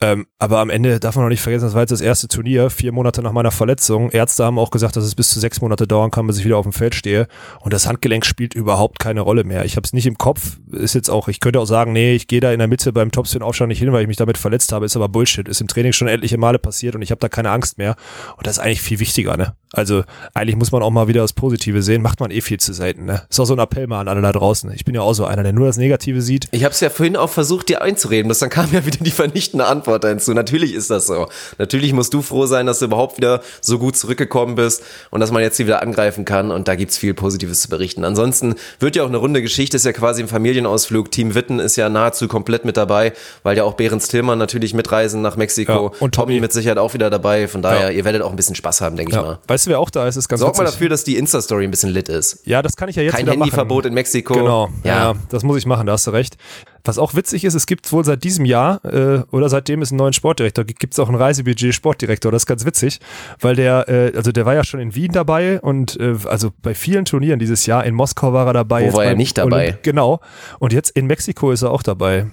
Ähm, 0.00 0.26
aber 0.38 0.58
am 0.58 0.70
Ende 0.70 0.98
darf 0.98 1.14
man 1.14 1.24
noch 1.24 1.30
nicht 1.30 1.42
vergessen, 1.42 1.66
das 1.66 1.74
war 1.74 1.82
jetzt 1.82 1.90
das 1.92 2.00
erste 2.00 2.26
Turnier, 2.26 2.70
vier 2.70 2.90
Monate 2.90 3.22
nach 3.22 3.32
meiner 3.32 3.52
Verletzung. 3.52 4.10
Ärzte 4.10 4.44
haben 4.44 4.58
auch 4.58 4.70
gesagt, 4.70 4.96
dass 4.96 5.04
es 5.04 5.14
bis 5.14 5.30
zu 5.30 5.38
sechs 5.38 5.60
Monate 5.60 5.86
dauern 5.86 6.10
kann, 6.10 6.26
bis 6.26 6.38
ich 6.38 6.44
wieder 6.44 6.56
auf 6.56 6.64
dem 6.64 6.72
Feld 6.72 6.94
stehe. 6.94 7.28
Und 7.60 7.72
das 7.72 7.86
Handgelenk 7.86 8.26
spielt 8.26 8.54
überhaupt 8.54 8.98
keine 8.98 9.20
Rolle 9.20 9.44
mehr. 9.44 9.64
Ich 9.64 9.76
habe 9.76 9.84
es 9.84 9.92
nicht 9.92 10.06
im 10.06 10.18
Kopf. 10.18 10.58
Ist 10.72 10.94
jetzt 10.94 11.10
auch, 11.10 11.28
ich 11.28 11.38
könnte 11.38 11.60
auch 11.60 11.66
sagen, 11.66 11.92
nee, 11.92 12.14
ich 12.14 12.26
gehe 12.26 12.40
da 12.40 12.52
in 12.52 12.58
der 12.58 12.68
Mitte 12.68 12.92
beim 12.92 13.12
Topspin-Aufstand 13.12 13.68
nicht 13.68 13.78
hin, 13.78 13.92
weil 13.92 14.02
ich 14.02 14.08
mich 14.08 14.16
damit 14.16 14.38
verletzt 14.38 14.72
habe. 14.72 14.86
Ist 14.86 14.96
aber 14.96 15.08
Bullshit. 15.08 15.46
Ist 15.46 15.60
im 15.60 15.68
Training 15.68 15.92
schon 15.92 16.08
etliche 16.08 16.38
Male 16.38 16.58
passiert 16.58 16.94
und 16.94 17.02
ich 17.02 17.10
habe 17.10 17.20
da 17.20 17.28
keine 17.28 17.50
Angst 17.50 17.78
mehr. 17.78 17.94
Und 18.36 18.46
das 18.46 18.54
ist 18.54 18.58
eigentlich 18.58 18.82
viel 18.82 18.98
wichtiger, 18.98 19.36
ne? 19.36 19.54
Also 19.72 20.02
eigentlich 20.34 20.56
muss 20.56 20.72
man 20.72 20.82
auch 20.82 20.90
mal 20.90 21.06
wieder 21.06 21.22
das 21.22 21.32
Positive 21.32 21.82
sehen. 21.82 22.02
Macht 22.02 22.18
man 22.18 22.30
eh 22.30 22.40
viel 22.40 22.58
zu 22.58 22.72
selten, 22.72 23.04
ne? 23.04 23.22
Ist 23.30 23.38
auch 23.38 23.44
so 23.44 23.54
ein 23.54 23.60
Appell 23.60 23.86
mal 23.86 24.00
an 24.00 24.08
alle 24.08 24.20
da 24.20 24.32
draußen. 24.32 24.72
Ich 24.74 24.84
bin 24.84 24.96
ja 24.96 25.02
auch 25.02 25.12
so 25.12 25.24
einer, 25.26 25.44
der 25.44 25.52
nur 25.52 25.66
das 25.66 25.76
Negative 25.76 26.22
sieht. 26.22 26.48
Ich 26.50 26.64
habe 26.64 26.72
es 26.72 26.80
ja 26.80 26.90
vorhin 26.90 27.16
auch 27.16 27.30
versucht, 27.30 27.68
dir 27.68 27.80
einzureden. 27.80 28.28
Das 28.28 28.40
dann 28.40 28.50
kam 28.50 28.72
ja 28.72 28.84
wieder 28.84 28.98
die 29.00 29.12
vernichtende 29.12 29.66
Antwort 29.66 30.02
dazu. 30.02 30.34
Natürlich 30.34 30.74
ist 30.74 30.90
das 30.90 31.06
so. 31.06 31.28
Natürlich 31.58 31.92
musst 31.92 32.12
du 32.14 32.22
froh 32.22 32.46
sein, 32.46 32.66
dass 32.66 32.80
du 32.80 32.86
überhaupt 32.86 33.16
wieder 33.16 33.42
so 33.60 33.78
gut 33.78 33.96
zurückgekommen 33.96 34.56
bist 34.56 34.82
und 35.10 35.20
dass 35.20 35.30
man 35.30 35.42
jetzt 35.42 35.56
hier 35.56 35.66
wieder 35.66 35.82
angreifen 35.82 36.24
kann. 36.24 36.50
Und 36.50 36.66
da 36.66 36.74
gibt's 36.74 36.98
viel 36.98 37.14
Positives 37.14 37.60
zu 37.60 37.68
berichten. 37.68 38.04
Ansonsten 38.04 38.56
wird 38.80 38.96
ja 38.96 39.04
auch 39.04 39.08
eine 39.08 39.18
runde 39.18 39.40
Geschichte. 39.40 39.76
Ist 39.76 39.86
ja 39.86 39.92
quasi 39.92 40.22
ein 40.22 40.28
Familienausflug. 40.28 41.12
Team 41.12 41.36
Witten 41.36 41.60
ist 41.60 41.76
ja 41.76 41.88
nahezu 41.88 42.26
komplett 42.26 42.64
mit 42.64 42.76
dabei, 42.76 43.12
weil 43.44 43.56
ja 43.56 43.62
auch 43.62 43.74
Behrens 43.74 44.08
Tillmann 44.08 44.38
natürlich 44.38 44.74
mitreisen 44.74 45.22
nach 45.22 45.36
Mexiko. 45.36 45.72
Ja, 45.72 46.00
und 46.00 46.14
Tommy 46.14 46.40
mit 46.40 46.52
Sicherheit 46.52 46.78
auch 46.78 46.92
wieder 46.94 47.08
dabei. 47.08 47.46
Von 47.46 47.62
daher, 47.62 47.90
ja. 47.90 47.96
ihr 47.96 48.04
werdet 48.04 48.22
auch 48.22 48.30
ein 48.30 48.36
bisschen 48.36 48.56
Spaß 48.56 48.80
haben, 48.80 48.96
denke 48.96 49.12
ja. 49.12 49.18
ich 49.18 49.24
mal. 49.24 49.38
Weißt 49.46 49.59
du, 49.66 49.70
wer 49.70 49.78
auch 49.78 49.90
da 49.90 50.06
ist? 50.06 50.16
ist 50.16 50.28
ganz 50.28 50.40
Sorg 50.40 50.56
mal 50.56 50.64
dafür, 50.64 50.88
dass 50.88 51.04
die 51.04 51.16
Insta-Story 51.16 51.64
ein 51.64 51.70
bisschen 51.70 51.90
lit 51.90 52.08
ist. 52.08 52.46
Ja, 52.46 52.62
das 52.62 52.76
kann 52.76 52.88
ich 52.88 52.96
ja 52.96 53.02
jetzt 53.02 53.16
Kein 53.16 53.28
Handyverbot 53.28 53.86
in 53.86 53.94
Mexiko. 53.94 54.34
Genau. 54.34 54.68
Ja. 54.84 55.12
ja, 55.12 55.14
das 55.28 55.42
muss 55.42 55.58
ich 55.58 55.66
machen, 55.66 55.86
da 55.86 55.92
hast 55.92 56.06
du 56.06 56.10
recht. 56.10 56.36
Was 56.84 56.98
auch 56.98 57.14
witzig 57.14 57.44
ist, 57.44 57.54
es 57.54 57.66
gibt 57.66 57.90
wohl 57.92 58.04
seit 58.04 58.24
diesem 58.24 58.44
Jahr 58.44 58.82
äh, 58.84 59.22
oder 59.30 59.48
seitdem 59.48 59.82
es 59.82 59.90
einen 59.90 59.98
neuen 59.98 60.12
Sportdirektor 60.12 60.64
gibt, 60.64 60.80
gibt 60.80 60.94
es 60.94 60.98
auch 60.98 61.08
ein 61.08 61.14
Reisebudget-Sportdirektor. 61.14 62.32
Das 62.32 62.42
ist 62.42 62.46
ganz 62.46 62.64
witzig, 62.64 63.00
weil 63.40 63.54
der, 63.54 63.88
äh, 63.88 64.16
also 64.16 64.32
der 64.32 64.46
war 64.46 64.54
ja 64.54 64.64
schon 64.64 64.80
in 64.80 64.94
Wien 64.94 65.12
dabei 65.12 65.60
und 65.60 65.98
äh, 66.00 66.16
also 66.24 66.50
bei 66.62 66.74
vielen 66.74 67.04
Turnieren 67.04 67.38
dieses 67.38 67.66
Jahr, 67.66 67.84
in 67.84 67.94
Moskau 67.94 68.32
war 68.32 68.46
er 68.46 68.54
dabei. 68.54 68.90
Wo 68.92 68.96
war 68.96 69.04
er 69.04 69.14
nicht 69.14 69.38
dabei? 69.38 69.68
Olymp 69.68 69.82
genau. 69.82 70.20
Und 70.58 70.72
jetzt 70.72 70.90
in 70.90 71.06
Mexiko 71.06 71.50
ist 71.52 71.62
er 71.62 71.70
auch 71.70 71.82
dabei. 71.82 72.26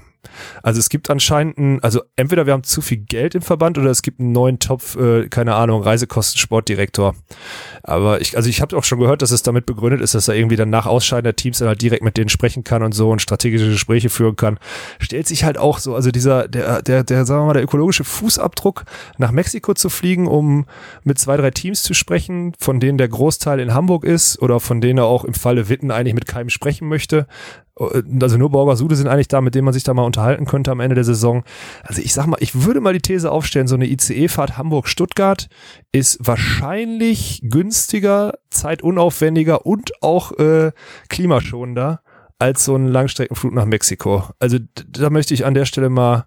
Also 0.63 0.79
es 0.79 0.89
gibt 0.89 1.09
anscheinend, 1.09 1.57
ein, 1.57 1.83
also 1.83 2.01
entweder 2.15 2.45
wir 2.45 2.53
haben 2.53 2.63
zu 2.63 2.81
viel 2.81 2.97
Geld 2.97 3.35
im 3.35 3.41
Verband 3.41 3.77
oder 3.77 3.89
es 3.89 4.01
gibt 4.01 4.19
einen 4.19 4.31
neuen 4.31 4.59
Topf, 4.59 4.95
äh, 4.95 5.27
keine 5.29 5.55
Ahnung, 5.55 5.81
Reisekosten-Sportdirektor. 5.81 7.15
Aber 7.83 8.21
ich, 8.21 8.35
also 8.35 8.49
ich 8.49 8.61
habe 8.61 8.75
auch 8.77 8.83
schon 8.83 8.99
gehört, 8.99 9.21
dass 9.21 9.31
es 9.31 9.43
damit 9.43 9.65
begründet 9.65 10.01
ist, 10.01 10.15
dass 10.15 10.27
er 10.27 10.35
irgendwie 10.35 10.55
dann 10.55 10.69
nach 10.69 10.85
Ausscheiden 10.85 11.23
der 11.23 11.35
Teams 11.35 11.59
dann 11.59 11.67
halt 11.67 11.81
direkt 11.81 12.03
mit 12.03 12.17
denen 12.17 12.29
sprechen 12.29 12.63
kann 12.63 12.83
und 12.83 12.93
so 12.93 13.09
und 13.09 13.21
strategische 13.21 13.69
Gespräche 13.69 14.09
führen 14.09 14.35
kann. 14.35 14.59
Stellt 14.99 15.27
sich 15.27 15.43
halt 15.43 15.57
auch 15.57 15.79
so, 15.79 15.95
also 15.95 16.11
dieser, 16.11 16.47
der, 16.47 16.81
der, 16.81 17.03
der, 17.03 17.25
sagen 17.25 17.41
wir 17.41 17.47
mal, 17.47 17.53
der 17.53 17.63
ökologische 17.63 18.03
Fußabdruck 18.03 18.83
nach 19.17 19.31
Mexiko 19.31 19.73
zu 19.73 19.89
fliegen, 19.89 20.27
um 20.27 20.65
mit 21.03 21.19
zwei, 21.19 21.37
drei 21.37 21.51
Teams 21.51 21.83
zu 21.83 21.93
sprechen, 21.93 22.53
von 22.59 22.79
denen 22.79 22.97
der 22.97 23.07
Großteil 23.07 23.59
in 23.59 23.73
Hamburg 23.73 24.03
ist 24.03 24.41
oder 24.41 24.59
von 24.59 24.81
denen 24.81 24.99
er 24.99 25.05
auch 25.05 25.23
im 25.23 25.33
Falle 25.33 25.69
Witten 25.69 25.91
eigentlich 25.91 26.13
mit 26.13 26.27
keinem 26.27 26.49
sprechen 26.49 26.87
möchte. 26.87 27.27
Äh, 27.79 28.03
also 28.21 28.37
nur 28.37 28.49
Borgasude 28.51 28.95
sind 28.95 29.07
eigentlich 29.07 29.27
da, 29.27 29.41
mit 29.41 29.55
denen 29.55 29.65
man 29.65 29.73
sich 29.73 29.83
da 29.83 29.93
mal 29.93 30.03
unterhalten 30.03 30.45
könnte 30.45 30.71
am 30.71 30.79
Ende 30.79 30.95
der 30.95 31.03
Saison. 31.03 31.43
Also 31.83 32.01
ich 32.01 32.13
sag 32.13 32.27
mal, 32.27 32.37
ich 32.39 32.63
würde 32.63 32.81
mal 32.81 32.93
die 32.93 33.01
These 33.01 33.31
aufstellen, 33.31 33.67
so 33.67 33.75
eine 33.75 33.87
ICE-Fahrt 33.87 34.57
Hamburg-Stuttgart 34.57 35.47
ist 35.91 36.19
wahrscheinlich 36.21 37.41
günstiger, 37.43 38.33
zeitunaufwendiger 38.49 39.65
und 39.65 39.91
auch 40.01 40.31
äh, 40.33 40.71
klimaschonender 41.09 42.01
als 42.39 42.65
so 42.65 42.75
ein 42.75 42.87
Langstreckenflug 42.87 43.53
nach 43.53 43.65
Mexiko. 43.65 44.23
Also 44.39 44.59
da 44.87 45.09
möchte 45.09 45.33
ich 45.33 45.45
an 45.45 45.55
der 45.55 45.65
Stelle 45.65 45.89
mal 45.89 46.25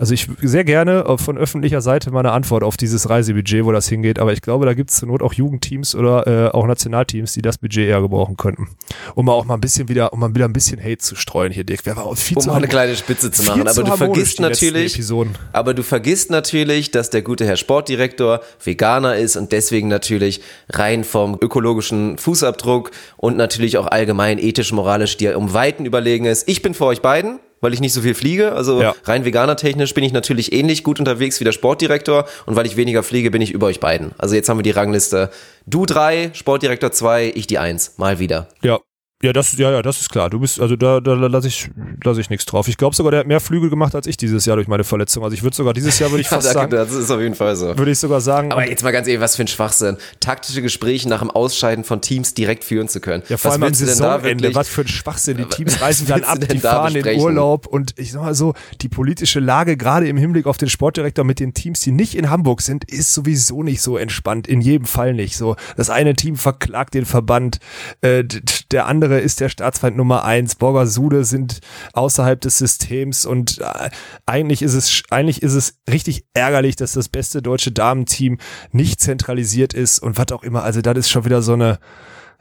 Also 0.00 0.14
ich 0.14 0.28
sehr 0.40 0.64
gerne 0.64 1.04
von 1.18 1.36
öffentlicher 1.36 1.82
Seite 1.82 2.10
mal 2.10 2.20
eine 2.20 2.32
Antwort 2.32 2.62
auf 2.62 2.78
dieses 2.78 3.10
Reisebudget, 3.10 3.66
wo 3.66 3.70
das 3.70 3.86
hingeht, 3.86 4.18
aber 4.18 4.32
ich 4.32 4.40
glaube, 4.40 4.64
da 4.64 4.72
gibt 4.72 4.88
es 4.88 4.96
zur 4.96 5.08
Not 5.08 5.20
auch 5.20 5.34
Jugendteams 5.34 5.94
oder 5.94 6.26
äh, 6.26 6.50
auch 6.52 6.66
Nationalteams, 6.66 7.34
die 7.34 7.42
das 7.42 7.58
Budget 7.58 7.86
eher 7.86 8.00
gebrauchen 8.00 8.38
könnten. 8.38 8.68
Um 9.14 9.26
mal 9.26 9.32
auch 9.32 9.44
mal 9.44 9.56
ein 9.56 9.60
bisschen 9.60 9.90
wieder, 9.90 10.14
um 10.14 10.20
mal 10.20 10.34
wieder 10.34 10.46
ein 10.46 10.54
bisschen 10.54 10.82
Hate 10.82 10.96
zu 10.96 11.16
streuen 11.16 11.52
hier, 11.52 11.64
Dirk. 11.64 11.80
Wer 11.84 11.96
war 11.98 12.16
viel 12.16 12.38
um 12.38 12.42
zu 12.42 12.48
mal 12.48 12.56
eine 12.56 12.68
kleine 12.68 12.96
Spitze 12.96 13.30
zu 13.30 13.42
machen. 13.42 13.68
Aber 13.68 13.82
du 13.82 13.94
vergisst 13.94 14.40
natürlich, 14.40 15.12
aber 15.52 15.74
du 15.74 15.82
vergisst 15.82 16.30
natürlich, 16.30 16.90
dass 16.92 17.10
der 17.10 17.20
gute 17.20 17.44
Herr 17.44 17.56
Sportdirektor 17.56 18.40
Veganer 18.64 19.16
ist 19.16 19.36
und 19.36 19.52
deswegen 19.52 19.88
natürlich 19.88 20.40
rein 20.70 21.04
vom 21.04 21.36
ökologischen 21.42 22.16
Fußabdruck 22.16 22.90
und 23.18 23.36
natürlich 23.36 23.76
auch 23.76 23.86
allgemein 23.86 24.38
ethisch, 24.38 24.72
moralisch 24.72 25.18
dir 25.18 25.36
um 25.36 25.52
Weiten 25.52 25.84
überlegen 25.84 26.24
ist. 26.24 26.48
Ich 26.48 26.62
bin 26.62 26.72
für 26.72 26.86
euch 26.86 27.02
beiden 27.02 27.38
weil 27.60 27.74
ich 27.74 27.80
nicht 27.80 27.92
so 27.92 28.02
viel 28.02 28.14
fliege. 28.14 28.52
Also 28.52 28.80
ja. 28.80 28.94
rein 29.04 29.24
veganer-technisch 29.24 29.94
bin 29.94 30.04
ich 30.04 30.12
natürlich 30.12 30.52
ähnlich 30.52 30.82
gut 30.82 30.98
unterwegs 30.98 31.40
wie 31.40 31.44
der 31.44 31.52
Sportdirektor 31.52 32.26
und 32.46 32.56
weil 32.56 32.66
ich 32.66 32.76
weniger 32.76 33.02
fliege, 33.02 33.30
bin 33.30 33.42
ich 33.42 33.52
über 33.52 33.66
euch 33.66 33.80
beiden. 33.80 34.12
Also 34.18 34.34
jetzt 34.34 34.48
haben 34.48 34.58
wir 34.58 34.62
die 34.62 34.70
Rangliste. 34.70 35.30
Du 35.66 35.86
drei, 35.86 36.30
Sportdirektor 36.34 36.92
zwei, 36.92 37.32
ich 37.34 37.46
die 37.46 37.58
eins. 37.58 37.94
Mal 37.98 38.18
wieder. 38.18 38.48
Ja, 38.62 38.80
ja, 39.22 39.34
das, 39.34 39.58
ja, 39.58 39.70
ja, 39.70 39.82
das 39.82 40.00
ist 40.00 40.08
klar. 40.08 40.30
Du 40.30 40.40
bist, 40.40 40.58
also 40.60 40.76
da, 40.76 40.98
da 40.98 41.12
lasse 41.12 41.46
ich, 41.46 41.70
lasse 42.02 42.22
ich 42.22 42.30
nichts 42.30 42.46
drauf. 42.46 42.68
Ich 42.68 42.78
glaube 42.78 42.96
sogar, 42.96 43.10
der 43.10 43.20
hat 43.20 43.26
mehr 43.26 43.40
Flügel 43.40 43.68
gemacht 43.68 43.94
als 43.94 44.06
ich 44.06 44.16
dieses 44.16 44.46
Jahr 44.46 44.56
durch 44.56 44.66
meine 44.66 44.82
Verletzung. 44.82 45.22
Also 45.22 45.34
ich 45.34 45.42
würde 45.42 45.54
sogar 45.54 45.74
dieses 45.74 45.98
Jahr 45.98 46.10
würde 46.10 46.22
ich 46.22 46.26
ja, 46.30 46.38
fast 46.38 46.54
sagen. 46.54 46.70
Das 46.70 46.90
ist 46.90 47.10
auf 47.10 47.20
jeden 47.20 47.34
Fall 47.34 47.54
so. 47.54 47.76
Würde 47.76 47.90
ich 47.90 47.98
sogar 47.98 48.22
sagen. 48.22 48.50
Aber 48.50 48.66
jetzt 48.66 48.82
mal 48.82 48.92
ganz 48.92 49.06
ehrlich, 49.08 49.20
was 49.20 49.36
für 49.36 49.42
ein 49.42 49.48
Schwachsinn. 49.48 49.98
Taktische 50.20 50.62
Gespräche 50.62 51.06
nach 51.06 51.20
dem 51.20 51.30
Ausscheiden 51.30 51.84
von 51.84 52.00
Teams 52.00 52.32
direkt 52.32 52.64
führen 52.64 52.88
zu 52.88 53.00
können. 53.00 53.22
Ja, 53.28 53.36
vor 53.36 53.50
was 53.50 53.56
allem 53.56 53.64
am 53.64 53.74
Saisonende. 53.74 54.54
Was 54.54 54.68
für 54.68 54.80
ein 54.80 54.88
Schwachsinn. 54.88 55.36
Die 55.36 55.44
Teams 55.44 55.80
reisen 55.82 56.06
dann 56.06 56.24
ab, 56.24 56.38
die 56.40 56.58
fahren 56.58 56.96
in 56.96 57.20
Urlaub 57.20 57.66
und 57.66 57.98
ich 57.98 58.12
sag 58.12 58.22
mal 58.22 58.34
so, 58.34 58.54
die 58.80 58.88
politische 58.88 59.40
Lage 59.40 59.76
gerade 59.76 60.08
im 60.08 60.16
Hinblick 60.16 60.46
auf 60.46 60.56
den 60.56 60.70
Sportdirektor 60.70 61.26
mit 61.26 61.40
den 61.40 61.52
Teams, 61.52 61.80
die 61.80 61.92
nicht 61.92 62.14
in 62.14 62.30
Hamburg 62.30 62.62
sind, 62.62 62.84
ist 62.84 63.12
sowieso 63.12 63.62
nicht 63.62 63.82
so 63.82 63.98
entspannt. 63.98 64.48
In 64.48 64.62
jedem 64.62 64.86
Fall 64.86 65.12
nicht. 65.12 65.36
So, 65.36 65.56
das 65.76 65.90
eine 65.90 66.14
Team 66.14 66.36
verklagt 66.36 66.94
den 66.94 67.04
Verband, 67.04 67.58
äh, 68.00 68.24
der 68.70 68.86
andere 68.86 69.09
ist 69.18 69.40
der 69.40 69.48
Staatsfeind 69.48 69.96
Nummer 69.96 70.24
eins. 70.24 70.54
Borger 70.54 70.86
Sude 70.86 71.24
sind 71.24 71.60
außerhalb 71.92 72.40
des 72.40 72.58
Systems 72.58 73.26
und 73.26 73.58
äh, 73.58 73.90
eigentlich 74.26 74.62
ist 74.62 74.74
es, 74.74 75.02
eigentlich 75.10 75.42
ist 75.42 75.54
es 75.54 75.80
richtig 75.90 76.24
ärgerlich, 76.34 76.76
dass 76.76 76.92
das 76.92 77.08
beste 77.08 77.42
deutsche 77.42 77.72
Damenteam 77.72 78.38
nicht 78.70 79.00
zentralisiert 79.00 79.74
ist 79.74 79.98
und 79.98 80.16
was 80.18 80.30
auch 80.32 80.42
immer. 80.42 80.62
Also 80.62 80.80
das 80.80 80.96
ist 80.96 81.10
schon 81.10 81.24
wieder 81.24 81.42
so 81.42 81.54
eine, 81.54 81.78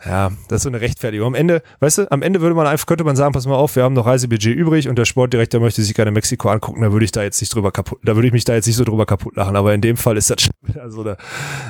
ja, 0.05 0.31
das 0.47 0.57
ist 0.57 0.63
so 0.63 0.69
eine 0.69 0.81
Rechtfertigung. 0.81 1.27
Am 1.27 1.35
Ende, 1.35 1.61
weißt 1.79 1.97
du, 1.99 2.11
am 2.11 2.21
Ende 2.21 2.41
würde 2.41 2.55
man 2.55 2.67
einfach, 2.67 2.85
könnte 2.85 3.03
man 3.03 3.15
sagen, 3.15 3.33
pass 3.33 3.45
mal 3.45 3.55
auf, 3.55 3.75
wir 3.75 3.83
haben 3.83 3.93
noch 3.93 4.05
Reisebudget 4.05 4.55
übrig 4.55 4.87
und 4.87 4.97
der 4.97 5.05
Sportdirektor 5.05 5.59
möchte 5.59 5.81
sich 5.81 5.93
gerne 5.93 6.11
Mexiko 6.11 6.49
angucken, 6.49 6.81
da 6.81 6.91
würde 6.91 7.05
ich 7.05 7.11
da 7.11 7.23
jetzt 7.23 7.41
nicht 7.41 7.53
drüber 7.53 7.71
kaputt, 7.71 7.99
da 8.03 8.15
würde 8.15 8.27
ich 8.27 8.33
mich 8.33 8.45
da 8.45 8.53
jetzt 8.53 8.67
nicht 8.67 8.77
so 8.77 8.85
drüber 8.85 9.05
kaputt 9.05 9.35
lachen, 9.35 9.55
aber 9.55 9.73
in 9.73 9.81
dem 9.81 9.97
Fall 9.97 10.15
ist 10.15 10.29
das 10.29 10.41
schon 10.41 10.51
wieder 10.61 10.89
so 10.89 11.01
eine, 11.01 11.17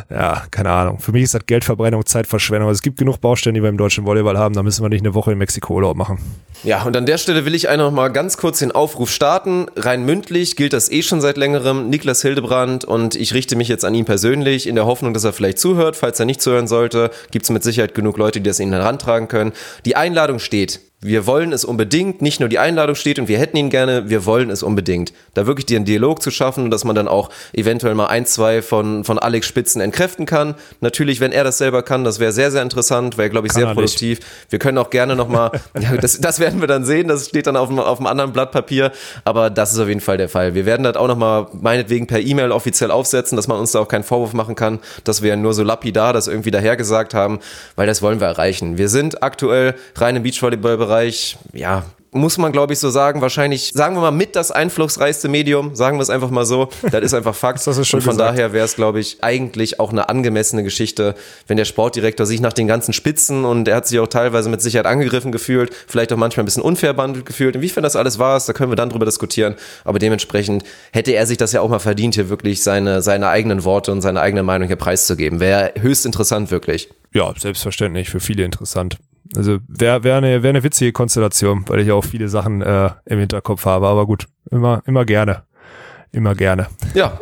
ja, 0.09 0.43
keine 0.51 0.69
Ahnung. 0.71 0.99
Für 0.99 1.11
mich 1.11 1.23
ist 1.23 1.33
das 1.33 1.45
Geldverbrennung, 1.45 2.05
Zeitverschwendung. 2.05 2.69
Es 2.69 2.81
gibt 2.81 2.97
genug 2.97 3.19
Baustellen, 3.19 3.55
die 3.55 3.63
wir 3.63 3.69
im 3.69 3.77
deutschen 3.77 4.05
Volleyball 4.05 4.37
haben, 4.37 4.53
da 4.53 4.61
müssen 4.61 4.83
wir 4.83 4.89
nicht 4.89 5.01
eine 5.01 5.13
Woche 5.13 5.31
in 5.31 5.37
Mexiko 5.37 5.73
Urlaub 5.75 5.97
machen. 5.97 6.19
Ja, 6.63 6.83
und 6.83 6.95
an 6.97 7.05
der 7.05 7.17
Stelle 7.17 7.45
will 7.45 7.55
ich 7.55 7.69
einfach 7.69 7.89
mal 7.89 8.09
ganz 8.09 8.37
kurz 8.37 8.59
den 8.59 8.71
Aufruf 8.73 9.09
starten. 9.09 9.67
Rein 9.77 10.05
mündlich 10.05 10.57
gilt 10.57 10.73
das 10.73 10.91
eh 10.91 11.01
schon 11.03 11.21
seit 11.21 11.37
längerem. 11.37 11.89
Niklas 11.89 12.21
Hildebrand 12.21 12.83
und 12.83 13.15
ich 13.15 13.33
richte 13.33 13.55
mich 13.55 13.69
jetzt 13.69 13.85
an 13.85 13.95
ihn 13.95 14.03
persönlich 14.03 14.67
in 14.67 14.75
der 14.75 14.85
Hoffnung, 14.85 15.13
dass 15.13 15.23
er 15.23 15.31
vielleicht 15.31 15.57
zuhört. 15.57 15.95
Falls 15.95 16.19
er 16.19 16.25
nicht 16.25 16.41
zuhören 16.41 16.67
sollte, 16.67 17.11
gibt 17.31 17.43
es 17.43 17.49
mit 17.49 17.63
Sicherheit 17.63 17.95
genug 17.95 18.17
Leute, 18.19 18.41
die 18.41 18.49
das 18.49 18.59
ihnen 18.59 18.73
herantragen 18.73 19.27
können. 19.27 19.53
Die 19.85 19.95
Einladung 19.95 20.37
steht 20.37 20.79
wir 21.01 21.25
wollen 21.25 21.53
es 21.53 21.63
unbedingt, 21.63 22.21
nicht 22.21 22.41
nur 22.41 22.49
die 22.49 22.59
Einladung 22.59 22.95
steht 22.95 23.19
und 23.19 23.29
wir 23.29 23.39
hätten 23.39 23.55
ihn 23.55 23.69
gerne, 23.69 24.09
wir 24.09 24.25
wollen 24.25 24.49
es 24.49 24.63
unbedingt. 24.63 25.13
Da 25.33 25.47
wirklich 25.47 25.65
den 25.65 25.85
Dialog 25.85 26.21
zu 26.21 26.29
schaffen, 26.29 26.69
dass 26.71 26.83
man 26.83 26.93
dann 26.93 27.07
auch 27.07 27.29
eventuell 27.53 27.95
mal 27.95 28.07
ein, 28.07 28.25
zwei 28.25 28.61
von, 28.61 29.05
von 29.05 29.17
Alex 29.17 29.47
Spitzen 29.47 29.81
entkräften 29.81 30.25
kann. 30.25 30.55
Natürlich, 30.81 31.21
wenn 31.21 31.31
er 31.31 31.45
das 31.45 31.57
selber 31.57 31.83
kann, 31.83 32.03
das 32.03 32.19
wäre 32.19 32.33
sehr, 32.33 32.51
sehr 32.51 32.61
interessant, 32.61 33.17
wäre, 33.17 33.29
glaube 33.29 33.47
ich, 33.47 33.53
kann 33.53 33.61
sehr 33.61 33.73
produktiv. 33.73 34.19
Nicht. 34.19 34.51
Wir 34.51 34.59
können 34.59 34.77
auch 34.77 34.89
gerne 34.89 35.15
nochmal, 35.15 35.51
ja, 35.79 35.95
das, 35.95 36.19
das 36.19 36.41
werden 36.41 36.59
wir 36.59 36.67
dann 36.67 36.83
sehen, 36.83 37.07
das 37.07 37.27
steht 37.27 37.47
dann 37.47 37.55
auf, 37.55 37.69
auf 37.77 37.99
einem 37.99 38.07
anderen 38.07 38.33
Blatt 38.33 38.51
Papier, 38.51 38.91
aber 39.23 39.49
das 39.49 39.71
ist 39.71 39.79
auf 39.79 39.87
jeden 39.87 40.01
Fall 40.01 40.17
der 40.17 40.27
Fall. 40.27 40.53
Wir 40.53 40.65
werden 40.65 40.83
das 40.83 40.97
auch 40.97 41.07
nochmal 41.07 41.47
meinetwegen 41.53 42.07
per 42.07 42.19
E-Mail 42.19 42.51
offiziell 42.51 42.91
aufsetzen, 42.91 43.37
dass 43.37 43.47
man 43.47 43.57
uns 43.57 43.71
da 43.71 43.79
auch 43.79 43.87
keinen 43.87 44.03
Vorwurf 44.03 44.33
machen 44.33 44.55
kann, 44.55 44.79
dass 45.05 45.21
wir 45.21 45.37
nur 45.37 45.53
so 45.53 45.63
lapidar 45.63 46.11
das 46.11 46.27
irgendwie 46.27 46.51
dahergesagt 46.51 47.13
haben, 47.13 47.39
weil 47.77 47.87
das 47.87 48.01
wollen 48.01 48.19
wir 48.19 48.27
erreichen. 48.27 48.77
Wir 48.77 48.89
sind 48.89 49.23
aktuell 49.23 49.75
rein 49.95 50.17
im 50.17 50.23
Beachvolleyball 50.23 50.88
Bereich, 50.89 51.37
ja, 51.53 51.85
muss 52.11 52.39
man, 52.39 52.51
glaube 52.51 52.73
ich, 52.73 52.79
so 52.79 52.89
sagen, 52.89 53.21
wahrscheinlich, 53.21 53.71
sagen 53.75 53.95
wir 53.95 54.01
mal, 54.01 54.09
mit 54.09 54.35
das 54.35 54.49
einflussreichste 54.49 55.27
Medium, 55.29 55.75
sagen 55.75 55.97
wir 55.97 56.01
es 56.01 56.09
einfach 56.09 56.31
mal 56.31 56.45
so. 56.45 56.69
Das 56.91 57.03
ist 57.03 57.13
einfach 57.13 57.35
Fakt. 57.35 57.59
das 57.67 57.77
ist 57.77 57.87
schon 57.87 57.99
Und 57.99 58.05
von 58.05 58.17
gesagt. 58.17 58.31
daher 58.37 58.53
wäre 58.53 58.65
es, 58.65 58.75
glaube 58.75 58.99
ich, 58.99 59.17
eigentlich 59.21 59.79
auch 59.79 59.91
eine 59.91 60.09
angemessene 60.09 60.63
Geschichte, 60.63 61.13
wenn 61.45 61.57
der 61.57 61.65
Sportdirektor 61.65 62.25
sich 62.25 62.41
nach 62.41 62.53
den 62.53 62.65
ganzen 62.65 62.93
Spitzen 62.93 63.45
und 63.45 63.67
er 63.67 63.75
hat 63.75 63.87
sich 63.87 63.99
auch 63.99 64.07
teilweise 64.07 64.49
mit 64.49 64.61
Sicherheit 64.61 64.87
angegriffen 64.87 65.31
gefühlt, 65.31 65.71
vielleicht 65.87 66.11
auch 66.11 66.17
manchmal 66.17 66.43
ein 66.43 66.45
bisschen 66.45 66.63
unfair 66.63 66.93
behandelt 66.93 67.27
gefühlt. 67.27 67.55
Inwiefern 67.55 67.83
das 67.83 67.95
alles 67.95 68.17
war, 68.17 68.39
da 68.39 68.53
können 68.53 68.71
wir 68.71 68.75
dann 68.75 68.89
drüber 68.89 69.05
diskutieren. 69.05 69.53
Aber 69.83 69.99
dementsprechend 69.99 70.63
hätte 70.91 71.11
er 71.11 71.27
sich 71.27 71.37
das 71.37 71.51
ja 71.51 71.61
auch 71.61 71.69
mal 71.69 71.77
verdient, 71.77 72.15
hier 72.15 72.29
wirklich 72.29 72.63
seine, 72.63 73.03
seine 73.03 73.27
eigenen 73.29 73.63
Worte 73.63 73.91
und 73.91 74.01
seine 74.01 74.21
eigene 74.21 74.41
Meinung 74.41 74.67
hier 74.67 74.77
preiszugeben. 74.77 75.39
Wäre 75.39 75.73
höchst 75.79 76.07
interessant, 76.07 76.49
wirklich. 76.49 76.89
Ja, 77.13 77.33
selbstverständlich, 77.37 78.09
für 78.09 78.19
viele 78.19 78.43
interessant. 78.43 78.97
Also 79.35 79.59
wäre 79.67 80.03
wär 80.03 80.17
eine, 80.17 80.43
wär 80.43 80.49
eine 80.49 80.63
witzige 80.63 80.91
Konstellation, 80.91 81.63
weil 81.67 81.81
ich 81.81 81.91
auch 81.91 82.03
viele 82.03 82.29
Sachen 82.29 82.61
äh, 82.61 82.89
im 83.05 83.19
Hinterkopf 83.19 83.65
habe. 83.65 83.87
Aber 83.87 84.05
gut, 84.05 84.25
immer, 84.49 84.81
immer 84.85 85.05
gerne. 85.05 85.43
Immer 86.11 86.33
gerne. 86.35 86.67
Ja. 86.93 87.19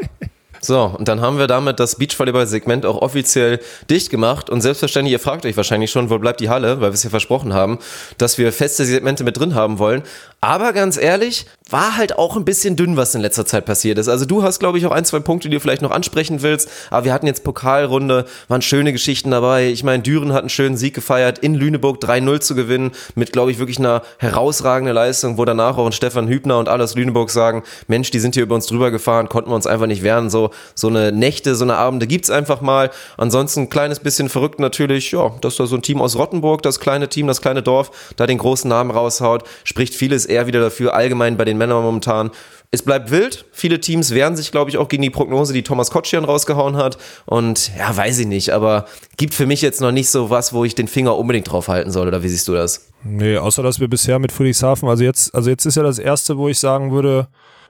So, 0.60 0.96
und 0.98 1.08
dann 1.08 1.22
haben 1.22 1.38
wir 1.38 1.48
damit 1.48 1.80
das 1.80 1.98
Beachvolleyball-Segment 1.98 2.86
auch 2.86 3.02
offiziell 3.02 3.60
dicht 3.90 4.10
gemacht. 4.10 4.50
Und 4.50 4.62
selbstverständlich, 4.62 5.12
ihr 5.14 5.20
fragt 5.20 5.46
euch 5.46 5.56
wahrscheinlich 5.56 5.92
schon, 5.92 6.10
wo 6.10 6.18
bleibt 6.18 6.40
die 6.40 6.50
Halle, 6.50 6.82
weil 6.82 6.90
wir 6.90 6.94
es 6.96 7.04
ja 7.04 7.10
versprochen 7.10 7.54
haben, 7.54 7.78
dass 8.18 8.38
wir 8.38 8.52
feste 8.52 8.86
Segmente 8.86 9.24
mit 9.24 9.38
drin 9.38 9.54
haben 9.54 9.78
wollen. 9.80 10.02
Aber 10.42 10.74
ganz 10.74 10.98
ehrlich, 10.98 11.46
war 11.72 11.98
halt 11.98 12.18
auch 12.18 12.36
ein 12.36 12.46
bisschen 12.46 12.76
dünn, 12.76 12.98
was 12.98 13.16
in 13.16 13.22
letzter 13.22 13.46
Zeit 13.46 13.66
passiert 13.66 13.98
ist. 13.98 14.08
Also 14.08 14.26
du 14.26 14.44
hast, 14.44 14.60
glaube 14.60 14.78
ich, 14.78 14.86
auch 14.86 14.92
ein, 14.92 15.06
zwei 15.06 15.20
Punkte, 15.20 15.50
die 15.50 15.56
du 15.56 15.60
vielleicht 15.60 15.82
noch 15.82 15.92
ansprechen 15.92 16.42
willst. 16.42 16.70
Aber 16.90 17.06
wir 17.06 17.14
hatten 17.14 17.28
jetzt 17.28 17.44
Pokalrunde, 17.44 18.26
waren 18.48 18.62
schöne 18.62 18.92
Geschichten 18.92 19.32
dabei. 19.32 19.68
Ich 19.68 19.84
meine, 19.84 20.04
Düren 20.04 20.34
hat 20.34 20.42
einen 20.42 20.50
schönen 20.50 20.78
Sieg 20.78 20.94
gefeiert, 20.94 21.40
in 21.40 21.56
Lüneburg 21.56 22.02
3-0 22.04 22.40
zu 22.40 22.56
gewinnen, 22.56 22.92
mit, 23.16 23.34
glaube 23.34 23.52
ich, 23.52 23.60
wirklich 23.60 23.80
einer 23.80 24.02
herausragenden 24.18 24.94
Leistung, 24.94 25.38
wo 25.38 25.46
danach 25.46 25.78
auch 25.78 25.86
ein 25.86 25.92
Stefan 25.92 26.28
Hübner 26.28 26.58
und 26.60 26.70
alles 26.70 26.96
Lüneburg 26.96 27.30
sagen, 27.30 27.64
Mensch, 27.88 28.12
die 28.12 28.20
sind 28.20 28.36
hier 28.36 28.44
über 28.44 28.56
uns 28.56 28.68
drüber 28.68 28.92
gefahren, 28.92 29.30
konnten 29.30 29.50
wir 29.52 29.56
uns 29.56 29.68
einfach 29.68 29.88
nicht 29.88 30.04
wehren. 30.04 30.30
So, 30.30 30.52
so 30.76 30.88
eine 30.88 31.12
Nächte, 31.12 31.56
so 31.56 31.66
eine 31.66 31.76
Abende 31.76 32.08
gibt's 32.08 32.30
einfach 32.30 32.62
mal. 32.62 32.92
Ansonsten 33.18 33.62
ein 33.62 33.70
kleines 33.70 34.00
bisschen 34.00 34.30
verrückt 34.30 34.60
natürlich, 34.60 35.12
ja, 35.12 35.32
dass 35.42 35.56
da 35.56 35.66
so 35.66 35.76
ein 35.76 35.82
Team 35.82 36.02
aus 36.02 36.16
Rottenburg, 36.18 36.62
das 36.62 36.80
kleine 36.80 37.10
Team, 37.10 37.28
das 37.28 37.42
kleine 37.42 37.64
Dorf, 37.64 37.92
da 38.16 38.28
den 38.28 38.38
großen 38.38 38.70
Namen 38.70 38.92
raushaut, 38.92 39.44
spricht 39.64 39.96
vieles 39.96 40.26
eher 40.26 40.48
wieder 40.48 40.62
dafür, 40.62 40.94
allgemein 40.94 41.38
bei 41.38 41.46
den 41.58 41.60
Männern 41.60 41.84
momentan. 41.84 42.32
Es 42.70 42.82
bleibt 42.82 43.12
wild. 43.12 43.46
Viele 43.52 43.80
Teams 43.80 44.14
wehren 44.14 44.36
sich, 44.36 44.52
glaube 44.52 44.70
ich, 44.70 44.78
auch 44.78 44.90
gegen 44.90 45.02
die 45.02 45.10
Prognose, 45.10 45.54
die 45.54 45.64
Thomas 45.64 45.90
Kotschian 45.90 46.26
rausgehauen 46.26 46.76
hat. 46.76 46.98
Und 47.26 47.72
ja, 47.78 47.96
weiß 47.96 48.20
ich 48.20 48.28
nicht, 48.28 48.50
aber 48.52 48.86
gibt 49.16 49.34
für 49.34 49.46
mich 49.46 49.62
jetzt 49.62 49.80
noch 49.80 49.92
nicht 49.92 50.10
so 50.10 50.30
was, 50.30 50.54
wo 50.54 50.66
ich 50.66 50.76
den 50.76 50.88
Finger 50.88 51.18
unbedingt 51.18 51.50
drauf 51.50 51.70
halten 51.70 51.92
soll, 51.92 52.08
oder 52.08 52.24
wie 52.24 52.30
siehst 52.30 52.48
du 52.48 52.54
das? 52.54 52.90
Nee, 53.04 53.38
außer 53.38 53.64
dass 53.64 53.80
wir 53.80 53.88
bisher 53.88 54.20
mit 54.20 54.32
Friedrichshafen, 54.32 54.90
also 54.90 55.04
jetzt, 55.04 55.34
also 55.34 55.50
jetzt 55.50 55.66
ist 55.66 55.76
ja 55.76 55.84
das 55.84 56.00
erste, 56.00 56.38
wo 56.38 56.50
ich 56.50 56.60
sagen 56.60 56.92
würde, 56.92 57.28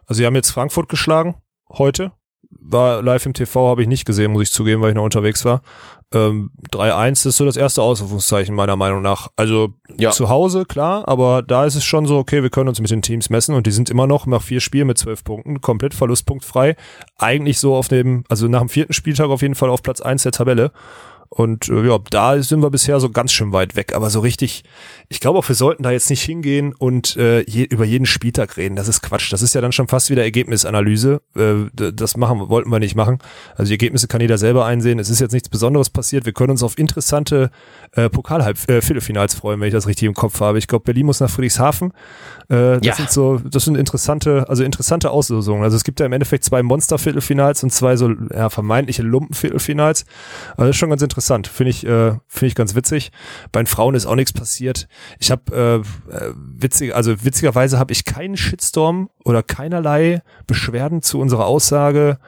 also 0.07 0.17
sie 0.17 0.25
haben 0.25 0.35
jetzt 0.35 0.49
Frankfurt 0.49 0.89
geschlagen, 0.89 1.35
heute. 1.69 2.11
War 2.49 3.01
live 3.01 3.25
im 3.25 3.33
TV, 3.33 3.69
habe 3.69 3.81
ich 3.81 3.87
nicht 3.87 4.05
gesehen, 4.05 4.31
muss 4.31 4.43
ich 4.43 4.51
zugeben, 4.51 4.81
weil 4.81 4.89
ich 4.89 4.95
noch 4.95 5.03
unterwegs 5.03 5.45
war. 5.45 5.61
Ähm, 6.13 6.51
3-1 6.71 7.27
ist 7.27 7.37
so 7.37 7.45
das 7.45 7.57
erste 7.57 7.81
Ausrufungszeichen 7.81 8.55
meiner 8.55 8.77
Meinung 8.77 9.01
nach. 9.01 9.27
Also 9.35 9.73
ja. 9.97 10.11
zu 10.11 10.29
Hause, 10.29 10.65
klar, 10.65 11.07
aber 11.07 11.41
da 11.41 11.65
ist 11.65 11.75
es 11.75 11.83
schon 11.83 12.05
so, 12.05 12.17
okay, 12.17 12.43
wir 12.43 12.49
können 12.49 12.69
uns 12.69 12.79
mit 12.79 12.89
den 12.89 13.01
Teams 13.01 13.29
messen 13.29 13.55
und 13.55 13.67
die 13.67 13.71
sind 13.71 13.89
immer 13.89 14.07
noch 14.07 14.25
nach 14.25 14.41
vier 14.41 14.61
Spielen 14.61 14.87
mit 14.87 14.97
zwölf 14.97 15.23
Punkten 15.23 15.59
komplett 15.59 15.93
verlustpunktfrei. 15.93 16.75
Eigentlich 17.17 17.59
so 17.59 17.75
auf 17.75 17.89
dem, 17.89 18.23
also 18.29 18.47
nach 18.47 18.59
dem 18.59 18.69
vierten 18.69 18.93
Spieltag 18.93 19.27
auf 19.29 19.41
jeden 19.41 19.55
Fall 19.55 19.69
auf 19.69 19.83
Platz 19.83 19.99
eins 19.99 20.23
der 20.23 20.31
Tabelle. 20.31 20.71
Und 21.29 21.69
äh, 21.69 21.87
ja, 21.87 21.97
da 22.09 22.41
sind 22.41 22.61
wir 22.61 22.69
bisher 22.69 22.99
so 22.99 23.09
ganz 23.09 23.31
schön 23.31 23.51
weit 23.51 23.75
weg. 23.75 23.93
Aber 23.93 24.09
so 24.09 24.19
richtig, 24.19 24.63
ich 25.09 25.19
glaube 25.19 25.39
auch, 25.39 25.47
wir 25.47 25.55
sollten 25.55 25.83
da 25.83 25.91
jetzt 25.91 26.09
nicht 26.09 26.23
hingehen 26.23 26.73
und 26.73 27.15
äh, 27.17 27.41
je, 27.49 27.63
über 27.63 27.85
jeden 27.85 28.05
Spieltag 28.05 28.57
reden. 28.57 28.75
Das 28.75 28.87
ist 28.87 29.01
Quatsch. 29.01 29.31
Das 29.31 29.41
ist 29.41 29.53
ja 29.53 29.61
dann 29.61 29.71
schon 29.71 29.87
fast 29.87 30.09
wieder 30.09 30.23
Ergebnisanalyse. 30.23 31.21
Äh, 31.35 31.91
das 31.93 32.17
machen 32.17 32.49
wollten 32.49 32.69
wir 32.69 32.79
nicht 32.79 32.95
machen. 32.95 33.19
Also 33.55 33.69
die 33.69 33.73
Ergebnisse 33.73 34.07
kann 34.07 34.21
jeder 34.21 34.37
selber 34.37 34.65
einsehen. 34.65 34.99
Es 34.99 35.09
ist 35.09 35.19
jetzt 35.19 35.33
nichts 35.33 35.49
Besonderes 35.49 35.89
passiert. 35.89 36.25
Wir 36.25 36.33
können 36.33 36.51
uns 36.51 36.63
auf 36.63 36.77
interessante 36.77 37.51
äh, 37.93 38.09
Pokal-Viertelfinals 38.09 39.33
äh, 39.33 39.37
freuen, 39.37 39.59
wenn 39.59 39.67
ich 39.67 39.73
das 39.73 39.87
richtig 39.87 40.07
im 40.07 40.13
Kopf 40.13 40.39
habe. 40.39 40.57
Ich 40.57 40.67
glaube, 40.67 40.85
Berlin 40.85 41.07
muss 41.07 41.19
nach 41.19 41.29
Friedrichshafen. 41.29 41.93
Äh, 42.49 42.79
das 42.79 42.85
ja. 42.85 42.95
sind 42.95 43.11
so, 43.11 43.37
das 43.37 43.65
sind 43.65 43.75
interessante, 43.77 44.45
also 44.47 44.63
interessante 44.63 45.11
Auslösungen. 45.11 45.63
Also 45.63 45.75
es 45.75 45.83
gibt 45.83 45.99
ja 45.99 46.05
im 46.05 46.13
Endeffekt 46.13 46.43
zwei 46.43 46.63
Monster-Viertelfinals 46.63 47.63
und 47.63 47.71
zwei 47.71 47.95
so 47.95 48.11
ja, 48.33 48.49
vermeintliche 48.49 49.03
Lumpen-Viertelfinals. 49.03 50.05
Also 50.51 50.63
das 50.63 50.69
ist 50.71 50.77
schon 50.77 50.89
ganz 50.89 51.01
interessant 51.01 51.17
interessant. 51.17 51.47
Finde 51.47 51.69
ich, 51.71 51.85
äh, 51.85 52.11
finde 52.27 52.47
ich 52.47 52.55
ganz 52.55 52.75
witzig. 52.75 53.11
Bei 53.51 53.61
den 53.61 53.67
Frauen 53.67 53.95
ist 53.95 54.05
auch 54.05 54.15
nichts 54.15 54.33
passiert. 54.33 54.87
Ich 55.19 55.31
habe 55.31 55.83
äh, 56.11 56.15
äh, 56.15 56.33
witzig, 56.35 56.95
also 56.95 57.23
witzigerweise 57.23 57.79
habe 57.79 57.91
ich 57.91 58.05
keinen 58.05 58.37
Shitstorm 58.37 59.09
oder 59.23 59.43
keinerlei 59.43 60.21
Beschwerden 60.45 61.01
zu 61.01 61.19
unserer 61.19 61.45
Aussage 61.45 62.19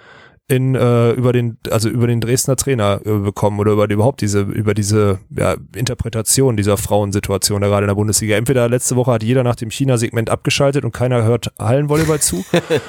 in 0.50 0.74
äh, 0.74 1.12
über 1.12 1.32
den 1.32 1.58
also 1.70 1.90
über 1.90 2.08
den 2.08 2.22
Dresdner 2.22 2.56
Trainer 2.56 3.00
äh, 3.06 3.20
bekommen 3.20 3.60
oder 3.60 3.72
über 3.72 3.88
die, 3.88 3.94
überhaupt 3.94 4.22
diese 4.22 4.42
über 4.42 4.74
diese 4.74 5.20
ja, 5.30 5.56
Interpretation 5.76 6.58
dieser 6.58 6.76
Frauensituation 6.76 7.62
da 7.62 7.68
gerade 7.68 7.84
in 7.84 7.88
der 7.88 7.96
Bundesliga. 7.96 8.36
Entweder 8.36 8.68
letzte 8.68 8.96
Woche 8.96 9.12
hat 9.12 9.24
jeder 9.24 9.44
nach 9.44 9.56
dem 9.56 9.70
China-Segment 9.70 10.30
abgeschaltet 10.30 10.84
und 10.84 10.92
keiner 10.92 11.24
hört 11.24 11.54
Hallenvolleyball 11.60 12.20
zu, 12.20 12.44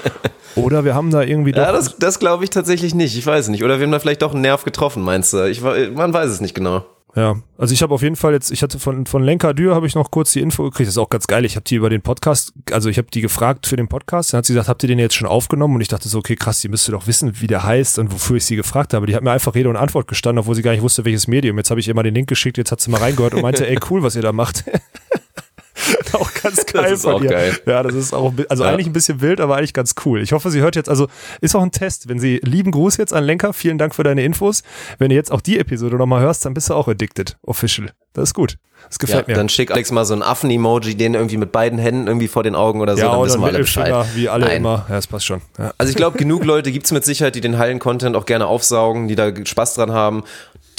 oder 0.56 0.84
wir 0.84 0.94
haben 0.94 1.10
da 1.10 1.22
irgendwie 1.22 1.52
doch 1.52 1.62
Ja, 1.62 1.72
das, 1.72 1.98
das 1.98 2.18
glaube 2.18 2.44
ich 2.44 2.50
tatsächlich 2.50 2.94
nicht. 2.94 3.16
Ich 3.16 3.26
weiß 3.26 3.48
nicht. 3.48 3.62
Oder 3.62 3.78
wir 3.78 3.84
haben 3.84 3.92
da 3.92 3.98
vielleicht 3.98 4.22
doch 4.22 4.32
einen 4.32 4.40
Nerv 4.40 4.64
getroffen, 4.64 5.02
meinst 5.02 5.34
du? 5.34 5.48
Ich, 5.48 5.60
man 5.60 6.12
weiß 6.12 6.30
es 6.30 6.40
nicht 6.40 6.54
genau. 6.54 6.84
Ja, 7.16 7.36
also 7.58 7.74
ich 7.74 7.82
habe 7.82 7.92
auf 7.92 8.02
jeden 8.02 8.16
Fall 8.16 8.32
jetzt, 8.32 8.50
ich 8.52 8.62
hatte 8.62 8.78
von 8.78 9.04
von 9.04 9.22
Lenka 9.24 9.52
Dürr 9.52 9.74
habe 9.74 9.86
ich 9.86 9.94
noch 9.94 10.10
kurz 10.10 10.32
die 10.32 10.40
Info 10.40 10.62
gekriegt. 10.62 10.86
Das 10.86 10.94
ist 10.94 10.98
auch 10.98 11.10
ganz 11.10 11.26
geil. 11.26 11.44
Ich 11.44 11.56
habe 11.56 11.64
die 11.64 11.74
über 11.74 11.90
den 11.90 12.02
Podcast, 12.02 12.52
also 12.70 12.88
ich 12.88 12.98
habe 12.98 13.08
die 13.12 13.20
gefragt 13.20 13.66
für 13.66 13.76
den 13.76 13.88
Podcast. 13.88 14.32
Dann 14.32 14.38
hat 14.38 14.46
sie 14.46 14.52
gesagt, 14.52 14.68
habt 14.68 14.82
ihr 14.84 14.88
den 14.88 14.98
jetzt 14.98 15.16
schon 15.16 15.26
aufgenommen? 15.26 15.74
Und 15.74 15.80
ich 15.80 15.88
dachte 15.88 16.08
so, 16.08 16.18
okay, 16.18 16.36
krass, 16.36 16.60
die 16.60 16.68
müsste 16.68 16.92
doch 16.92 17.06
wissen, 17.06 17.40
wie 17.40 17.46
der 17.46 17.64
heißt 17.64 17.98
und 17.98 18.12
wofür 18.12 18.36
ich 18.36 18.44
sie 18.44 18.56
gefragt 18.56 18.94
habe. 18.94 19.06
Die 19.06 19.14
hat 19.16 19.22
mir 19.22 19.32
einfach 19.32 19.54
Rede 19.54 19.68
und 19.68 19.76
Antwort 19.76 20.06
gestanden, 20.06 20.40
obwohl 20.40 20.54
sie 20.54 20.62
gar 20.62 20.72
nicht 20.72 20.82
wusste, 20.82 21.04
welches 21.04 21.26
Medium. 21.26 21.56
Jetzt 21.58 21.70
habe 21.70 21.80
ich 21.80 21.88
ihr 21.88 21.94
mal 21.94 22.02
den 22.02 22.14
Link 22.14 22.28
geschickt. 22.28 22.58
Jetzt 22.58 22.70
hat 22.70 22.80
sie 22.80 22.90
mal 22.90 22.98
reingehört 22.98 23.34
und 23.34 23.42
meinte, 23.42 23.66
ey, 23.66 23.78
cool, 23.90 24.02
was 24.02 24.14
ihr 24.14 24.22
da 24.22 24.32
macht. 24.32 24.64
auch 26.12 26.30
ganz 26.42 26.66
geil 26.66 26.92
ist 26.92 27.02
von 27.02 27.14
auch 27.14 27.22
ihr. 27.22 27.30
geil. 27.30 27.58
Ja, 27.66 27.82
das 27.82 27.94
ist 27.94 28.12
auch, 28.14 28.32
also 28.48 28.64
Ja. 28.64 28.70
eigentlich 28.70 28.86
ein 28.86 28.92
bisschen 28.92 29.20
wild, 29.20 29.40
aber 29.40 29.56
eigentlich 29.56 29.72
ganz 29.72 29.94
cool. 30.04 30.20
Ich 30.22 30.32
hoffe, 30.32 30.50
sie 30.50 30.60
hört 30.60 30.76
jetzt, 30.76 30.88
also 30.88 31.08
ist 31.40 31.54
auch 31.54 31.62
ein 31.62 31.72
Test. 31.72 32.08
Wenn 32.08 32.18
sie, 32.18 32.40
lieben 32.44 32.70
Gruß 32.70 32.96
jetzt 32.96 33.12
an 33.12 33.24
Lenker, 33.24 33.52
vielen 33.52 33.78
Dank 33.78 33.94
für 33.94 34.02
deine 34.02 34.22
Infos. 34.24 34.62
Wenn 34.98 35.08
du 35.10 35.14
jetzt 35.14 35.32
auch 35.32 35.40
die 35.40 35.58
Episode 35.58 35.96
nochmal 35.96 36.20
hörst, 36.22 36.44
dann 36.44 36.54
bist 36.54 36.70
du 36.70 36.74
auch 36.74 36.88
addicted, 36.88 37.36
official. 37.42 37.90
Das 38.12 38.30
ist 38.30 38.34
gut. 38.34 38.56
Das 38.88 38.96
Ja, 38.96 39.06
gefällt 39.06 39.28
mir. 39.28 39.34
dann 39.34 39.48
schick 39.50 39.70
Alex 39.70 39.92
mal 39.92 40.06
so 40.06 40.14
ein 40.14 40.22
Affen-Emoji, 40.22 40.94
den 40.94 41.12
irgendwie 41.14 41.36
mit 41.36 41.52
beiden 41.52 41.78
Händen 41.78 42.06
irgendwie 42.06 42.28
vor 42.28 42.42
den 42.42 42.54
Augen 42.54 42.80
oder 42.80 42.96
so, 42.96 43.02
ja, 43.02 43.12
dann 43.12 43.22
wissen 43.24 43.40
wir 43.40 43.46
alle 43.48 43.58
Bescheid. 43.58 44.06
Wie 44.14 44.28
alle 44.28 44.46
Nein. 44.46 44.56
immer. 44.56 44.86
Ja, 44.88 44.94
das 44.96 45.06
passt 45.06 45.26
schon. 45.26 45.42
Ja. 45.58 45.72
Also 45.76 45.90
ich 45.90 45.96
glaube, 45.96 46.16
genug 46.16 46.44
Leute 46.44 46.72
gibt's 46.72 46.90
mit 46.90 47.04
Sicherheit, 47.04 47.34
die 47.34 47.42
den 47.42 47.58
Hallen-Content 47.58 48.16
auch 48.16 48.24
gerne 48.24 48.46
aufsaugen, 48.46 49.06
die 49.06 49.16
da 49.16 49.30
Spaß 49.44 49.74
dran 49.74 49.92
haben. 49.92 50.24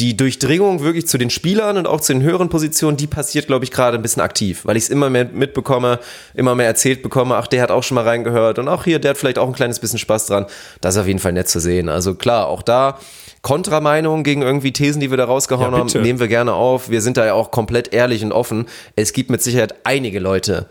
Die 0.01 0.17
Durchdringung 0.17 0.81
wirklich 0.81 1.07
zu 1.07 1.19
den 1.19 1.29
Spielern 1.29 1.77
und 1.77 1.85
auch 1.85 2.01
zu 2.01 2.11
den 2.11 2.23
höheren 2.23 2.49
Positionen, 2.49 2.97
die 2.97 3.05
passiert, 3.05 3.45
glaube 3.45 3.65
ich, 3.65 3.69
gerade 3.69 3.99
ein 3.99 4.01
bisschen 4.01 4.23
aktiv, 4.23 4.61
weil 4.65 4.75
ich 4.75 4.85
es 4.85 4.89
immer 4.89 5.11
mehr 5.11 5.25
mitbekomme, 5.25 5.99
immer 6.33 6.55
mehr 6.55 6.65
erzählt 6.65 7.03
bekomme, 7.03 7.35
ach, 7.35 7.45
der 7.45 7.61
hat 7.61 7.69
auch 7.69 7.83
schon 7.83 7.93
mal 7.93 8.03
reingehört 8.03 8.57
und 8.57 8.67
auch 8.67 8.83
hier, 8.83 8.97
der 8.97 9.11
hat 9.11 9.19
vielleicht 9.19 9.37
auch 9.37 9.45
ein 9.45 9.53
kleines 9.53 9.79
bisschen 9.79 9.99
Spaß 9.99 10.25
dran. 10.25 10.47
Das 10.81 10.95
ist 10.95 11.01
auf 11.01 11.05
jeden 11.05 11.19
Fall 11.19 11.33
nett 11.33 11.49
zu 11.49 11.59
sehen. 11.59 11.87
Also 11.87 12.15
klar, 12.15 12.47
auch 12.47 12.63
da 12.63 12.97
Kontrameinungen 13.43 14.23
gegen 14.23 14.41
irgendwie 14.41 14.73
Thesen, 14.73 15.01
die 15.01 15.11
wir 15.11 15.17
da 15.17 15.25
rausgehauen 15.25 15.71
Ja, 15.71 15.79
haben, 15.79 16.01
nehmen 16.01 16.19
wir 16.19 16.27
gerne 16.27 16.53
auf. 16.53 16.89
Wir 16.89 17.01
sind 17.01 17.17
da 17.17 17.25
ja 17.27 17.33
auch 17.35 17.51
komplett 17.51 17.93
ehrlich 17.93 18.23
und 18.23 18.31
offen. 18.31 18.65
Es 18.95 19.13
gibt 19.13 19.29
mit 19.29 19.43
Sicherheit 19.43 19.75
einige 19.83 20.19
Leute, 20.19 20.65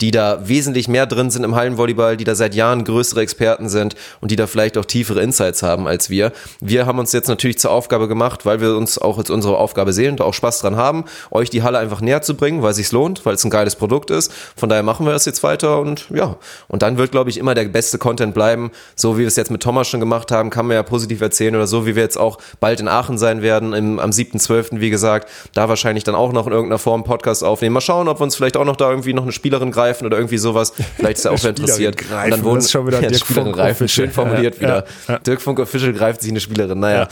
die 0.00 0.10
da 0.10 0.46
wesentlich 0.46 0.88
mehr 0.88 1.06
drin 1.06 1.30
sind 1.30 1.44
im 1.44 1.54
Hallenvolleyball, 1.54 2.16
die 2.16 2.24
da 2.24 2.34
seit 2.34 2.54
Jahren 2.54 2.84
größere 2.84 3.20
Experten 3.20 3.68
sind 3.68 3.94
und 4.20 4.30
die 4.30 4.36
da 4.36 4.46
vielleicht 4.46 4.76
auch 4.76 4.84
tiefere 4.84 5.22
Insights 5.22 5.62
haben 5.62 5.86
als 5.86 6.10
wir. 6.10 6.32
Wir 6.60 6.86
haben 6.86 6.98
uns 6.98 7.12
jetzt 7.12 7.28
natürlich 7.28 7.58
zur 7.58 7.70
Aufgabe 7.70 8.08
gemacht, 8.08 8.44
weil 8.44 8.60
wir 8.60 8.76
uns 8.76 8.98
auch 8.98 9.18
als 9.18 9.30
unsere 9.30 9.56
Aufgabe 9.56 9.92
sehen 9.92 10.12
und 10.12 10.20
auch 10.20 10.34
Spaß 10.34 10.60
dran 10.60 10.76
haben, 10.76 11.04
euch 11.30 11.48
die 11.48 11.62
Halle 11.62 11.78
einfach 11.78 12.00
näher 12.00 12.22
zu 12.22 12.36
bringen, 12.36 12.62
weil 12.62 12.70
es 12.70 12.76
sich 12.76 12.92
lohnt, 12.92 13.24
weil 13.24 13.34
es 13.34 13.44
ein 13.44 13.50
geiles 13.50 13.76
Produkt 13.76 14.10
ist. 14.10 14.32
Von 14.56 14.68
daher 14.68 14.82
machen 14.82 15.06
wir 15.06 15.12
das 15.12 15.24
jetzt 15.24 15.42
weiter 15.42 15.80
und 15.80 16.06
ja. 16.10 16.36
Und 16.68 16.82
dann 16.82 16.98
wird, 16.98 17.10
glaube 17.10 17.30
ich, 17.30 17.38
immer 17.38 17.54
der 17.54 17.64
beste 17.64 17.98
Content 17.98 18.34
bleiben. 18.34 18.70
So 18.94 19.16
wie 19.16 19.20
wir 19.20 19.28
es 19.28 19.36
jetzt 19.36 19.50
mit 19.50 19.62
Thomas 19.62 19.88
schon 19.88 20.00
gemacht 20.00 20.30
haben, 20.30 20.50
kann 20.50 20.66
man 20.66 20.74
ja 20.74 20.82
positiv 20.82 21.20
erzählen 21.22 21.54
oder 21.54 21.66
so 21.66 21.86
wie 21.86 21.96
wir 21.96 22.02
jetzt 22.02 22.18
auch 22.18 22.38
bald 22.60 22.80
in 22.80 22.88
Aachen 22.88 23.16
sein 23.16 23.40
werden, 23.40 23.72
im, 23.72 23.98
am 23.98 24.10
7.12., 24.10 24.80
wie 24.80 24.90
gesagt, 24.90 25.30
da 25.54 25.68
wahrscheinlich 25.68 26.04
dann 26.04 26.14
auch 26.14 26.32
noch 26.32 26.46
in 26.46 26.52
irgendeiner 26.52 26.78
Form 26.78 27.04
Podcast 27.04 27.42
aufnehmen. 27.42 27.72
Mal 27.72 27.80
schauen, 27.80 28.08
ob 28.08 28.20
wir 28.20 28.24
uns 28.24 28.36
vielleicht 28.36 28.56
auch 28.56 28.64
noch 28.64 28.76
da 28.76 28.90
irgendwie 28.90 29.14
noch 29.14 29.22
eine 29.22 29.32
Spielerin 29.32 29.70
greifen 29.70 29.85
oder 30.06 30.16
irgendwie 30.16 30.38
sowas. 30.38 30.72
Vielleicht 30.96 31.18
ist 31.18 31.24
er 31.24 31.30
auch 31.32 31.42
wer 31.42 31.50
interessiert. 31.50 32.00
Spielerin 32.00 32.24
Und 32.24 32.30
dann 32.30 32.30
greifen, 32.30 32.44
wurden, 32.44 32.56
das 32.60 32.70
schon 32.70 32.86
wieder 32.86 33.00
ja, 33.02 33.08
Dirk 33.08 33.20
Spielerin 33.20 33.44
Funk 33.44 33.56
greifen, 33.56 33.84
Official. 33.84 34.06
schön 34.06 34.12
formuliert 34.14 34.54
Ja, 34.56 34.60
wieder. 34.60 34.84
ja. 35.08 35.18
Dirk 35.20 35.40
Funk 35.40 35.58
Official 35.60 35.92
greift 35.92 36.20
sich 36.22 36.30
eine 36.30 36.40
Spielerin, 36.40 36.80
naja. 36.80 37.08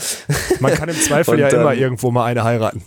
Man 0.59 0.73
kann 0.73 0.89
im 0.89 0.95
Zweifel 0.99 1.31
Und, 1.35 1.39
ja 1.39 1.47
immer 1.49 1.73
ähm, 1.73 1.79
irgendwo 1.79 2.11
mal 2.11 2.25
eine 2.25 2.43
heiraten. 2.43 2.81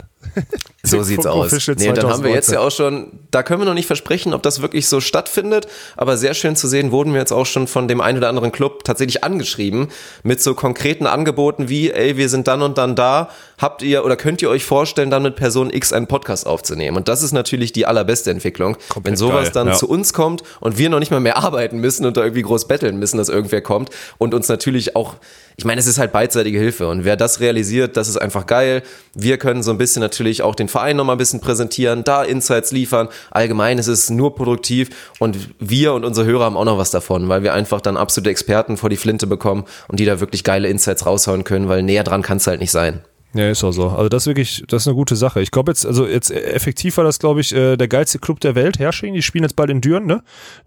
So 0.85 1.03
sieht's 1.03 1.27
aus. 1.27 1.51
Nee, 1.51 1.93
dann 1.93 2.09
haben 2.09 2.23
wir 2.23 2.31
jetzt 2.31 2.51
2019. 2.51 2.55
ja 2.55 2.61
auch 2.61 2.71
schon, 2.71 3.19
da 3.33 3.43
können 3.43 3.61
wir 3.61 3.67
noch 3.67 3.75
nicht 3.75 3.89
versprechen, 3.89 4.33
ob 4.33 4.45
das 4.45 4.63
wirklich 4.63 4.87
so 4.87 5.01
stattfindet, 5.01 5.67
aber 5.97 6.17
sehr 6.17 6.35
schön 6.35 6.55
zu 6.55 6.69
sehen, 6.69 6.93
wurden 6.93 7.13
wir 7.13 7.19
jetzt 7.19 7.33
auch 7.33 7.47
schon 7.47 7.67
von 7.67 7.89
dem 7.89 8.01
einen 8.01 8.19
oder 8.19 8.29
anderen 8.29 8.53
Club 8.53 8.85
tatsächlich 8.85 9.25
angeschrieben 9.25 9.89
mit 10.23 10.41
so 10.41 10.55
konkreten 10.55 11.09
Angeboten 11.09 11.69
wie, 11.69 11.91
ey, 11.91 12.17
wir 12.17 12.29
sind 12.29 12.47
dann 12.47 12.63
und 12.63 12.79
dann 12.79 12.95
da, 12.95 13.29
habt 13.59 13.83
ihr 13.83 14.05
oder 14.05 14.15
könnt 14.15 14.41
ihr 14.41 14.51
euch 14.51 14.65
vorstellen, 14.65 15.11
dann 15.11 15.25
mit 15.25 15.35
Person 15.35 15.71
X 15.71 15.93
einen 15.93 16.07
Podcast 16.07 16.47
aufzunehmen? 16.47 16.97
Und 16.97 17.09
das 17.09 17.25
ist 17.25 17.33
natürlich 17.33 17.73
die 17.73 17.85
allerbeste 17.85 18.31
Entwicklung, 18.31 18.77
wenn 19.03 19.17
sowas 19.17 19.47
geil, 19.47 19.53
dann 19.55 19.69
ja. 19.69 19.75
zu 19.75 19.89
uns 19.89 20.13
kommt 20.13 20.45
und 20.61 20.79
wir 20.79 20.91
noch 20.91 21.01
nicht 21.01 21.11
mal 21.11 21.19
mehr 21.19 21.39
arbeiten 21.39 21.79
müssen 21.79 22.07
und 22.07 22.17
da 22.17 22.23
irgendwie 22.23 22.43
groß 22.43 22.69
betteln 22.69 23.01
müssen, 23.01 23.19
dass 23.19 23.29
irgendwer 23.29 23.63
kommt 23.63 23.91
und 24.19 24.33
uns 24.33 24.49
natürlich 24.49 24.95
auch, 24.95 25.17
ich 25.57 25.65
meine, 25.65 25.81
es 25.81 25.89
ist 25.89 25.99
halt 25.99 26.13
beidseitige 26.13 26.57
Hilfe 26.57 26.87
und 26.87 27.05
wer 27.05 27.17
das 27.17 27.41
realisiert, 27.41 27.97
das 27.97 28.09
ist 28.09 28.17
einfach 28.17 28.47
geil. 28.47 28.85
Wir 29.15 29.39
können 29.39 29.65
so 29.65 29.73
ein 29.73 29.79
bisschen 29.79 30.01
natürlich 30.01 30.43
auch 30.43 30.55
den 30.55 30.68
Verein 30.69 30.97
noch 30.97 31.05
mal 31.05 31.13
ein 31.13 31.19
bisschen 31.19 31.41
präsentieren, 31.41 32.05
da 32.05 32.23
Insights 32.23 32.73
liefern. 32.73 33.09
Allgemein 33.31 33.79
ist 33.79 33.89
es 33.89 34.11
nur 34.11 34.35
produktiv 34.35 34.91
und 35.19 35.37
wir 35.59 35.95
und 35.95 36.05
unsere 36.05 36.27
Hörer 36.27 36.45
haben 36.45 36.57
auch 36.57 36.65
noch 36.65 36.79
was 36.79 36.91
davon, 36.91 37.29
weil 37.29 37.43
wir 37.43 37.55
einfach 37.55 37.81
dann 37.81 37.97
absolute 37.97 38.31
Experten 38.31 38.77
vor 38.77 38.91
die 38.91 38.97
Flinte 38.97 39.27
bekommen 39.27 39.65
und 39.89 40.01
die 40.01 40.05
da 40.05 40.21
wirklich 40.21 40.45
geile 40.45 40.69
Insights 40.69 41.07
raushauen 41.07 41.45
können, 41.45 41.69
weil 41.69 41.83
näher 41.83 42.05
dran 42.05 42.23
kann 42.23 42.39
es 42.39 42.47
halt 42.47 42.61
nicht 42.61 42.73
sein. 42.73 43.03
Ja, 43.35 43.51
ist 43.51 43.63
auch 43.63 43.73
so. 43.73 43.91
Also 43.91 44.09
das 44.09 44.23
ist 44.23 44.27
wirklich, 44.27 44.65
das 44.69 44.83
ist 44.83 44.89
eine 44.89 44.95
gute 44.95 45.15
Sache. 45.15 45.43
Ich 45.43 45.51
glaube 45.51 45.71
jetzt, 45.71 45.85
also 45.85 46.07
jetzt 46.07 46.31
effektiv 46.31 46.97
war 46.97 47.05
das, 47.05 47.19
glaube 47.19 47.41
ich, 47.41 47.55
äh, 47.55 47.77
der 47.77 47.87
geilste 47.87 48.19
Club 48.19 48.41
der 48.41 48.55
Welt, 48.55 48.79
Hersching. 48.79 49.13
Die 49.13 49.23
spielen 49.23 49.45
jetzt 49.45 49.55
bald 49.55 49.69
in 49.69 49.83
Düren, 49.83 50.07
ne? 50.07 50.23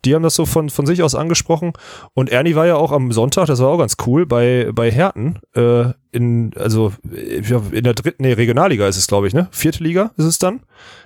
Die 0.06 0.14
haben 0.14 0.22
das 0.22 0.36
so 0.36 0.46
von, 0.46 0.70
von 0.70 0.86
sich 0.86 1.02
aus 1.02 1.16
angesprochen. 1.16 1.74
Und 2.14 2.30
Ernie 2.30 2.56
war 2.56 2.68
ja 2.68 2.76
auch 2.76 2.92
am 2.92 3.12
Sonntag, 3.12 3.48
das 3.48 3.60
war 3.60 3.70
auch 3.70 3.80
ganz 3.80 3.96
cool, 4.06 4.28
bei, 4.28 4.70
bei 4.74 4.92
Herten, 4.92 5.40
äh, 5.56 5.86
in, 6.12 6.52
also 6.56 6.94
in 7.04 7.84
der 7.84 7.94
dritten, 7.96 8.24
nee, 8.24 8.34
Regionalliga 8.34 8.88
ist 8.88 8.98
es, 8.98 9.08
glaube 9.08 9.28
ich, 9.28 9.34
ne? 9.34 9.48
Vierte 9.52 9.84
Liga 9.84 10.12
ist 10.18 10.26
es 10.26 10.38
dann, 10.38 10.62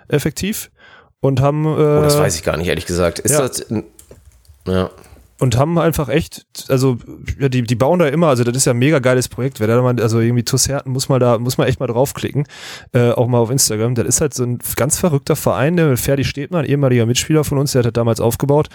effektiv. 0.10 0.72
Und 1.22 1.40
haben, 1.40 1.66
äh, 1.66 1.70
Oh, 1.70 2.02
das 2.02 2.18
weiß 2.18 2.36
ich 2.36 2.44
gar 2.44 2.58
nicht, 2.58 2.68
ehrlich 2.68 2.86
gesagt. 2.86 3.20
Ist 3.20 3.32
ja. 3.32 3.48
das. 3.48 3.66
Ja. 4.68 4.90
Und 5.46 5.58
haben 5.58 5.78
einfach 5.78 6.10
echt, 6.10 6.48
also 6.70 6.98
ja, 7.40 7.50
die, 7.50 7.62
die 7.62 7.76
bauen 7.76 8.00
da 8.00 8.08
immer, 8.08 8.30
also 8.30 8.44
das 8.44 8.58
ist 8.58 8.66
ja 8.66 8.74
ein 8.74 8.80
mega 8.80 8.98
geiles 8.98 9.30
Projekt. 9.30 9.60
Wer 9.60 9.68
da 9.68 9.80
mal, 9.80 10.02
also 10.02 10.20
irgendwie 10.20 10.42
TuS 10.42 10.68
Herten 10.68 10.92
muss 10.92 11.08
mal 11.08 11.20
da, 11.20 11.38
muss 11.38 11.60
man 11.60 11.68
echt 11.68 11.80
mal 11.80 11.86
draufklicken, 11.86 12.48
äh, 12.94 13.12
auch 13.12 13.28
mal 13.28 13.38
auf 13.38 13.52
Instagram. 13.52 13.94
Das 13.94 14.08
ist 14.08 14.22
halt 14.22 14.34
so 14.34 14.44
ein 14.44 14.58
ganz 14.76 14.98
verrückter 14.98 15.36
Verein, 15.36 15.78
der 15.78 15.98
Ferdi 15.98 16.24
Stebner, 16.24 16.58
ein 16.58 16.66
ehemaliger 16.66 17.06
Mitspieler 17.06 17.44
von 17.44 17.60
uns, 17.60 17.74
der 17.74 17.82
hat 17.82 17.86
das 17.86 17.94
damals 17.94 18.20
aufgebaut. 18.20 18.70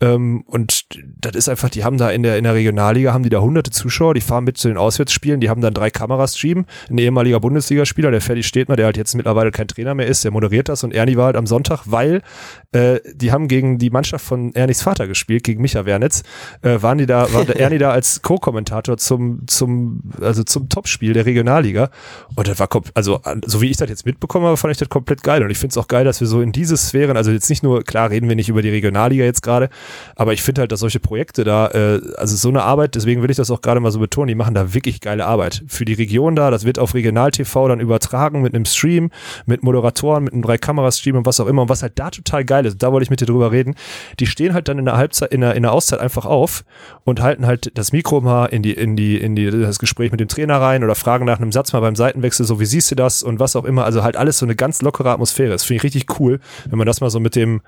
Ähm, 0.00 0.44
und 0.46 0.84
das 1.20 1.34
ist 1.34 1.48
einfach, 1.48 1.70
die 1.70 1.82
haben 1.82 1.98
da 1.98 2.08
in 2.10 2.22
der, 2.22 2.38
in 2.38 2.44
der 2.44 2.54
Regionalliga, 2.54 3.12
haben 3.12 3.24
die 3.24 3.28
da 3.28 3.40
hunderte 3.40 3.72
Zuschauer, 3.72 4.14
die 4.14 4.20
fahren 4.20 4.44
mit 4.44 4.56
zu 4.58 4.68
den 4.68 4.76
Auswärtsspielen, 4.76 5.40
die 5.40 5.50
haben 5.50 5.60
dann 5.60 5.74
drei 5.74 5.90
Kameras 5.90 6.38
streamen. 6.38 6.66
Ein 6.88 6.98
ehemaliger 6.98 7.40
Bundesligaspieler, 7.40 8.12
der 8.12 8.20
Ferdi 8.20 8.44
Stebner, 8.44 8.76
der 8.76 8.86
halt 8.86 8.96
jetzt 8.96 9.16
mittlerweile 9.16 9.50
kein 9.50 9.66
Trainer 9.66 9.96
mehr 9.96 10.06
ist, 10.06 10.22
der 10.22 10.30
moderiert 10.30 10.68
das 10.68 10.84
und 10.84 10.94
Ernie 10.94 11.16
war 11.16 11.26
halt 11.26 11.36
am 11.36 11.48
Sonntag, 11.48 11.80
weil 11.86 12.22
äh, 12.70 13.00
die 13.12 13.32
haben 13.32 13.48
gegen 13.48 13.78
die 13.78 13.90
Mannschaft 13.90 14.24
von 14.24 14.54
Ernies 14.54 14.82
Vater 14.82 15.08
gespielt, 15.08 15.42
gegen 15.42 15.60
Micha 15.60 15.84
Wernetz, 16.12 16.22
äh, 16.62 16.82
waren 16.82 16.98
die 16.98 17.06
da, 17.06 17.32
war 17.32 17.44
der 17.46 17.58
Ernie 17.58 17.78
da 17.78 17.90
als 17.90 18.22
Co-Kommentator 18.22 18.96
zum, 18.98 19.46
zum, 19.46 20.02
also 20.20 20.44
zum 20.44 20.68
Topspiel 20.68 21.12
der 21.12 21.26
Regionalliga. 21.26 21.90
Und 22.34 22.48
das 22.48 22.58
war, 22.58 22.68
also, 22.94 23.20
so 23.46 23.60
wie 23.60 23.70
ich 23.70 23.76
das 23.76 23.88
jetzt 23.88 24.06
mitbekommen 24.06 24.46
habe, 24.46 24.56
fand 24.56 24.72
ich 24.72 24.78
das 24.78 24.88
komplett 24.88 25.22
geil. 25.22 25.42
Und 25.42 25.50
ich 25.50 25.58
finde 25.58 25.72
es 25.72 25.78
auch 25.78 25.88
geil, 25.88 26.04
dass 26.04 26.20
wir 26.20 26.26
so 26.26 26.40
in 26.40 26.52
diese 26.52 26.76
Sphären, 26.76 27.16
also 27.16 27.30
jetzt 27.30 27.48
nicht 27.48 27.62
nur, 27.62 27.82
klar 27.82 28.10
reden 28.10 28.28
wir 28.28 28.36
nicht 28.36 28.48
über 28.48 28.62
die 28.62 28.70
Regionalliga 28.70 29.24
jetzt 29.24 29.42
gerade, 29.42 29.68
aber 30.16 30.32
ich 30.32 30.42
finde 30.42 30.62
halt, 30.62 30.72
dass 30.72 30.80
solche 30.80 31.00
Projekte 31.00 31.44
da, 31.44 31.68
äh, 31.68 32.00
also 32.16 32.36
so 32.36 32.48
eine 32.48 32.62
Arbeit, 32.62 32.94
deswegen 32.94 33.22
will 33.22 33.30
ich 33.30 33.36
das 33.36 33.50
auch 33.50 33.60
gerade 33.60 33.80
mal 33.80 33.90
so 33.90 33.98
betonen, 33.98 34.28
die 34.28 34.34
machen 34.34 34.54
da 34.54 34.74
wirklich 34.74 35.00
geile 35.00 35.26
Arbeit. 35.26 35.62
Für 35.66 35.84
die 35.84 35.94
Region 35.94 36.36
da, 36.36 36.50
das 36.50 36.64
wird 36.64 36.78
auf 36.78 36.94
Regional-TV 36.94 37.68
dann 37.68 37.80
übertragen 37.80 38.42
mit 38.42 38.54
einem 38.54 38.64
Stream, 38.64 39.10
mit 39.46 39.62
Moderatoren, 39.62 40.24
mit 40.24 40.32
einem 40.32 40.42
Drei-Kameras-Stream 40.42 41.16
und 41.16 41.26
was 41.26 41.40
auch 41.40 41.46
immer. 41.46 41.62
Und 41.62 41.68
was 41.68 41.82
halt 41.82 41.98
da 41.98 42.10
total 42.10 42.44
geil 42.44 42.66
ist, 42.66 42.82
da 42.82 42.92
wollte 42.92 43.04
ich 43.04 43.10
mit 43.10 43.20
dir 43.20 43.26
drüber 43.26 43.52
reden, 43.52 43.74
die 44.18 44.26
stehen 44.26 44.54
halt 44.54 44.68
dann 44.68 44.78
in 44.78 44.84
der 44.84 44.96
Halbzeit, 44.96 45.32
in 45.32 45.40
der, 45.40 45.54
in 45.54 45.62
der 45.62 45.72
Auszeit 45.72 45.91
einfach 46.00 46.26
auf 46.26 46.64
und 47.04 47.20
halten 47.20 47.46
halt 47.46 47.76
das 47.76 47.92
Mikro 47.92 48.20
mal 48.20 48.46
in 48.46 48.62
die, 48.62 48.72
in 48.72 48.96
die, 48.96 49.16
in 49.18 49.36
die, 49.36 49.50
das 49.50 49.78
Gespräch 49.78 50.10
mit 50.10 50.20
dem 50.20 50.28
Trainer 50.28 50.60
rein 50.60 50.84
oder 50.84 50.94
fragen 50.94 51.24
nach 51.24 51.38
einem 51.38 51.52
Satz 51.52 51.72
mal 51.72 51.80
beim 51.80 51.96
Seitenwechsel, 51.96 52.46
so 52.46 52.60
wie 52.60 52.66
siehst 52.66 52.90
du 52.90 52.94
das 52.94 53.22
und 53.22 53.40
was 53.40 53.56
auch 53.56 53.64
immer. 53.64 53.84
Also 53.84 54.02
halt 54.02 54.16
alles 54.16 54.38
so 54.38 54.46
eine 54.46 54.56
ganz 54.56 54.82
lockere 54.82 55.10
Atmosphäre. 55.10 55.50
Das 55.50 55.64
finde 55.64 55.78
ich 55.78 55.84
richtig 55.84 56.20
cool, 56.20 56.40
wenn 56.68 56.78
man 56.78 56.86
das 56.86 57.00
mal 57.00 57.10
so 57.10 57.20
mit 57.20 57.36
dem, 57.36 57.62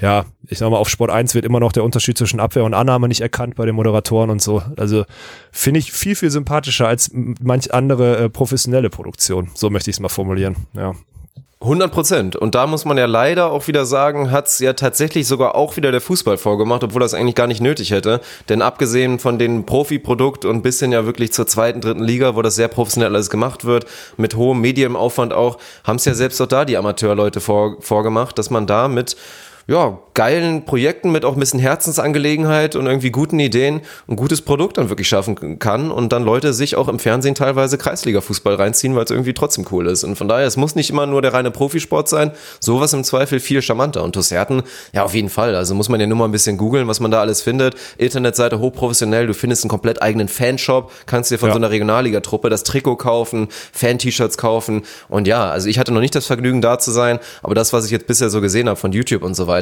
ja, 0.00 0.24
ich 0.46 0.58
sag 0.58 0.70
mal, 0.70 0.76
auf 0.76 0.88
Sport 0.88 1.10
1 1.10 1.34
wird 1.34 1.44
immer 1.44 1.60
noch 1.60 1.72
der 1.72 1.84
Unterschied 1.84 2.18
zwischen 2.18 2.40
Abwehr 2.40 2.64
und 2.64 2.74
Annahme 2.74 3.08
nicht 3.08 3.20
erkannt 3.20 3.56
bei 3.56 3.66
den 3.66 3.74
Moderatoren 3.74 4.30
und 4.30 4.42
so. 4.42 4.62
Also 4.76 5.04
finde 5.50 5.80
ich 5.80 5.92
viel, 5.92 6.14
viel 6.14 6.30
sympathischer 6.30 6.88
als 6.88 7.10
manch 7.12 7.72
andere 7.72 8.16
äh, 8.18 8.28
professionelle 8.28 8.90
Produktion. 8.90 9.50
So 9.54 9.70
möchte 9.70 9.90
ich 9.90 9.96
es 9.96 10.00
mal 10.00 10.08
formulieren. 10.08 10.56
Ja. 10.74 10.94
100 11.66 11.90
Prozent. 11.90 12.36
Und 12.36 12.54
da 12.54 12.66
muss 12.66 12.84
man 12.84 12.96
ja 12.96 13.06
leider 13.06 13.50
auch 13.50 13.66
wieder 13.66 13.86
sagen, 13.86 14.30
hat 14.30 14.46
es 14.46 14.60
ja 14.60 14.72
tatsächlich 14.72 15.26
sogar 15.26 15.56
auch 15.56 15.76
wieder 15.76 15.90
der 15.90 16.00
Fußball 16.00 16.38
vorgemacht, 16.38 16.84
obwohl 16.84 17.00
das 17.00 17.12
eigentlich 17.12 17.34
gar 17.34 17.48
nicht 17.48 17.60
nötig 17.60 17.90
hätte. 17.90 18.20
Denn 18.48 18.62
abgesehen 18.62 19.18
von 19.18 19.38
dem 19.38 19.66
Profi-Produkt 19.66 20.44
und 20.44 20.62
bisschen 20.62 20.92
ja 20.92 21.06
wirklich 21.06 21.32
zur 21.32 21.48
zweiten, 21.48 21.80
dritten 21.80 22.02
Liga, 22.02 22.36
wo 22.36 22.42
das 22.42 22.54
sehr 22.54 22.68
professionell 22.68 23.12
alles 23.12 23.30
gemacht 23.30 23.64
wird, 23.64 23.86
mit 24.16 24.36
hohem 24.36 24.60
Medienaufwand 24.60 25.32
auch, 25.32 25.58
haben 25.82 25.96
es 25.96 26.04
ja 26.04 26.14
selbst 26.14 26.40
auch 26.40 26.46
da 26.46 26.64
die 26.64 26.76
Amateurleute 26.76 27.40
vor, 27.40 27.76
vorgemacht, 27.80 28.38
dass 28.38 28.48
man 28.48 28.68
da 28.68 28.86
mit 28.86 29.16
ja, 29.68 29.98
geilen 30.14 30.64
Projekten 30.64 31.10
mit 31.10 31.24
auch 31.24 31.34
ein 31.34 31.40
bisschen 31.40 31.58
Herzensangelegenheit 31.58 32.76
und 32.76 32.86
irgendwie 32.86 33.10
guten 33.10 33.40
Ideen 33.40 33.80
ein 34.08 34.14
gutes 34.14 34.40
Produkt 34.40 34.78
dann 34.78 34.88
wirklich 34.88 35.08
schaffen 35.08 35.58
kann 35.58 35.90
und 35.90 36.12
dann 36.12 36.24
Leute 36.24 36.54
sich 36.54 36.76
auch 36.76 36.86
im 36.88 37.00
Fernsehen 37.00 37.34
teilweise 37.34 37.76
Kreisliga-Fußball 37.76 38.54
reinziehen, 38.54 38.94
weil 38.94 39.04
es 39.04 39.10
irgendwie 39.10 39.34
trotzdem 39.34 39.66
cool 39.72 39.88
ist. 39.88 40.04
Und 40.04 40.16
von 40.16 40.28
daher, 40.28 40.46
es 40.46 40.56
muss 40.56 40.76
nicht 40.76 40.88
immer 40.90 41.04
nur 41.06 41.20
der 41.20 41.34
reine 41.34 41.50
Profisport 41.50 42.08
sein, 42.08 42.30
sowas 42.60 42.92
im 42.92 43.02
Zweifel 43.02 43.40
viel 43.40 43.60
charmanter. 43.60 44.04
Und 44.04 44.14
Tosserten, 44.14 44.62
ja, 44.92 45.02
auf 45.02 45.14
jeden 45.14 45.28
Fall. 45.28 45.56
Also 45.56 45.74
muss 45.74 45.88
man 45.88 46.00
ja 46.00 46.06
nur 46.06 46.16
mal 46.16 46.26
ein 46.26 46.32
bisschen 46.32 46.56
googeln, 46.58 46.86
was 46.86 47.00
man 47.00 47.10
da 47.10 47.20
alles 47.20 47.42
findet. 47.42 47.74
Internetseite 47.98 48.60
hochprofessionell, 48.60 49.26
du 49.26 49.34
findest 49.34 49.64
einen 49.64 49.70
komplett 49.70 50.00
eigenen 50.00 50.28
Fanshop, 50.28 50.92
kannst 51.06 51.32
dir 51.32 51.38
von 51.38 51.48
Ja. 51.48 51.54
so 51.54 51.58
einer 51.58 51.70
Regionalliga-Truppe 51.70 52.50
das 52.50 52.62
Trikot 52.62 52.96
kaufen, 52.96 53.48
Fan-T-Shirts 53.72 54.38
kaufen. 54.38 54.82
Und 55.08 55.26
ja, 55.26 55.50
also 55.50 55.68
ich 55.68 55.80
hatte 55.80 55.92
noch 55.92 56.00
nicht 56.00 56.14
das 56.14 56.26
Vergnügen 56.26 56.62
da 56.62 56.78
zu 56.78 56.92
sein, 56.92 57.18
aber 57.42 57.56
das, 57.56 57.72
was 57.72 57.84
ich 57.84 57.90
jetzt 57.90 58.06
bisher 58.06 58.30
so 58.30 58.40
gesehen 58.40 58.68
habe 58.68 58.78
von 58.78 58.92
YouTube 58.92 59.24
und 59.24 59.34
so 59.34 59.46
weiter, 59.48 59.55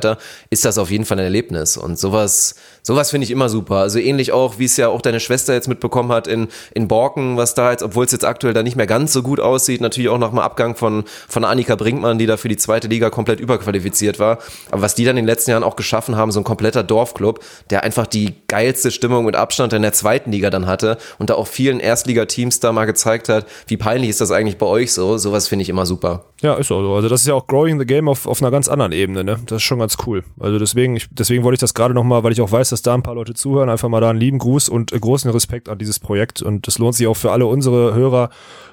ist 0.50 0.64
das 0.64 0.78
auf 0.78 0.90
jeden 0.90 1.04
Fall 1.04 1.18
ein 1.18 1.24
Erlebnis. 1.24 1.76
Und 1.76 1.98
sowas, 1.98 2.54
sowas 2.86 3.10
finde 3.10 3.24
ich 3.24 3.30
immer 3.30 3.48
super. 3.48 3.76
Also 3.76 3.98
ähnlich 3.98 4.30
auch, 4.32 4.58
wie 4.58 4.66
es 4.66 4.76
ja 4.76 4.88
auch 4.88 5.00
deine 5.00 5.18
Schwester 5.18 5.54
jetzt 5.54 5.68
mitbekommen 5.68 6.12
hat 6.12 6.26
in, 6.26 6.48
in 6.74 6.86
Borken, 6.86 7.36
was 7.36 7.54
da 7.54 7.70
jetzt, 7.70 7.82
obwohl 7.82 8.04
es 8.04 8.12
jetzt 8.12 8.24
aktuell 8.24 8.52
da 8.52 8.62
nicht 8.62 8.76
mehr 8.76 8.86
ganz 8.86 9.12
so 9.12 9.22
gut 9.22 9.40
aussieht, 9.40 9.80
natürlich 9.80 10.10
auch 10.10 10.18
dem 10.18 10.38
Abgang 10.38 10.76
von, 10.76 11.04
von 11.28 11.44
Annika 11.44 11.76
Brinkmann, 11.76 12.18
die 12.18 12.26
da 12.26 12.36
für 12.36 12.48
die 12.48 12.56
zweite 12.56 12.88
Liga 12.88 13.10
komplett 13.10 13.40
überqualifiziert 13.40 14.18
war. 14.18 14.38
Aber 14.70 14.82
was 14.82 14.94
die 14.94 15.04
dann 15.04 15.16
in 15.16 15.24
den 15.24 15.28
letzten 15.28 15.50
Jahren 15.50 15.64
auch 15.64 15.76
geschaffen 15.76 16.16
haben, 16.16 16.30
so 16.30 16.40
ein 16.40 16.44
kompletter 16.44 16.82
Dorfclub, 16.82 17.40
der 17.70 17.84
einfach 17.84 18.06
die 18.06 18.34
geilste 18.48 18.90
Stimmung 18.90 19.24
mit 19.24 19.34
Abstand 19.34 19.72
in 19.72 19.82
der 19.82 19.92
zweiten 19.92 20.30
Liga 20.30 20.50
dann 20.50 20.66
hatte 20.66 20.98
und 21.18 21.30
da 21.30 21.34
auch 21.34 21.46
vielen 21.46 21.80
Erstligateams 21.80 22.60
da 22.60 22.72
mal 22.72 22.84
gezeigt 22.84 23.28
hat, 23.30 23.46
wie 23.66 23.78
peinlich 23.78 24.10
ist 24.10 24.20
das 24.20 24.30
eigentlich 24.30 24.58
bei 24.58 24.66
euch 24.66 24.92
so. 24.92 25.16
Sowas 25.16 25.48
finde 25.48 25.62
ich 25.62 25.70
immer 25.70 25.86
super. 25.86 26.26
Ja, 26.42 26.54
ist 26.54 26.70
auch 26.70 26.82
so. 26.82 26.94
Also 26.94 27.08
das 27.08 27.22
ist 27.22 27.26
ja 27.26 27.32
auch 27.32 27.46
Growing 27.46 27.78
the 27.78 27.86
Game 27.86 28.06
auf, 28.06 28.26
auf 28.26 28.42
einer 28.42 28.50
ganz 28.50 28.68
anderen 28.68 28.92
Ebene, 28.92 29.24
ne? 29.24 29.40
Das 29.46 29.56
ist 29.56 29.62
schon 29.62 29.78
ganz 29.78 29.96
cool. 30.06 30.24
Also 30.38 30.58
deswegen, 30.58 30.94
ich, 30.94 31.06
deswegen 31.10 31.42
wollte 31.42 31.54
ich 31.54 31.60
das 31.60 31.72
gerade 31.72 31.94
nochmal, 31.94 32.22
weil 32.22 32.32
ich 32.32 32.42
auch 32.42 32.52
weiß, 32.52 32.68
dass 32.74 32.82
da 32.82 32.92
ein 32.92 33.04
paar 33.04 33.14
Leute 33.14 33.34
zuhören, 33.34 33.70
einfach 33.70 33.88
mal 33.88 34.00
da 34.00 34.10
einen 34.10 34.18
lieben 34.18 34.38
Gruß 34.38 34.68
und 34.68 34.92
äh, 34.92 34.98
großen 34.98 35.30
Respekt 35.30 35.68
an 35.68 35.78
dieses 35.78 36.00
Projekt. 36.00 36.42
Und 36.42 36.66
es 36.66 36.78
lohnt 36.78 36.96
sich 36.96 37.06
auch 37.06 37.16
für 37.16 37.30
alle 37.30 37.46
unsere 37.46 37.94
Hörer, 37.94 38.30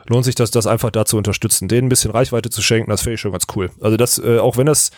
lohnt 0.07 0.25
sich 0.25 0.33
das, 0.33 0.49
das 0.49 0.65
einfach 0.65 0.89
da 0.89 1.05
zu 1.05 1.17
unterstützen, 1.17 1.67
denen 1.67 1.85
ein 1.85 1.89
bisschen 1.89 2.09
Reichweite 2.09 2.49
zu 2.49 2.63
schenken, 2.63 2.89
das 2.89 3.01
finde 3.01 3.13
ich 3.15 3.21
schon 3.21 3.31
ganz 3.31 3.45
cool. 3.55 3.69
Also 3.79 3.97
das, 3.97 4.17
äh, 4.17 4.39
auch 4.39 4.57
wenn 4.57 4.65
das, 4.65 4.89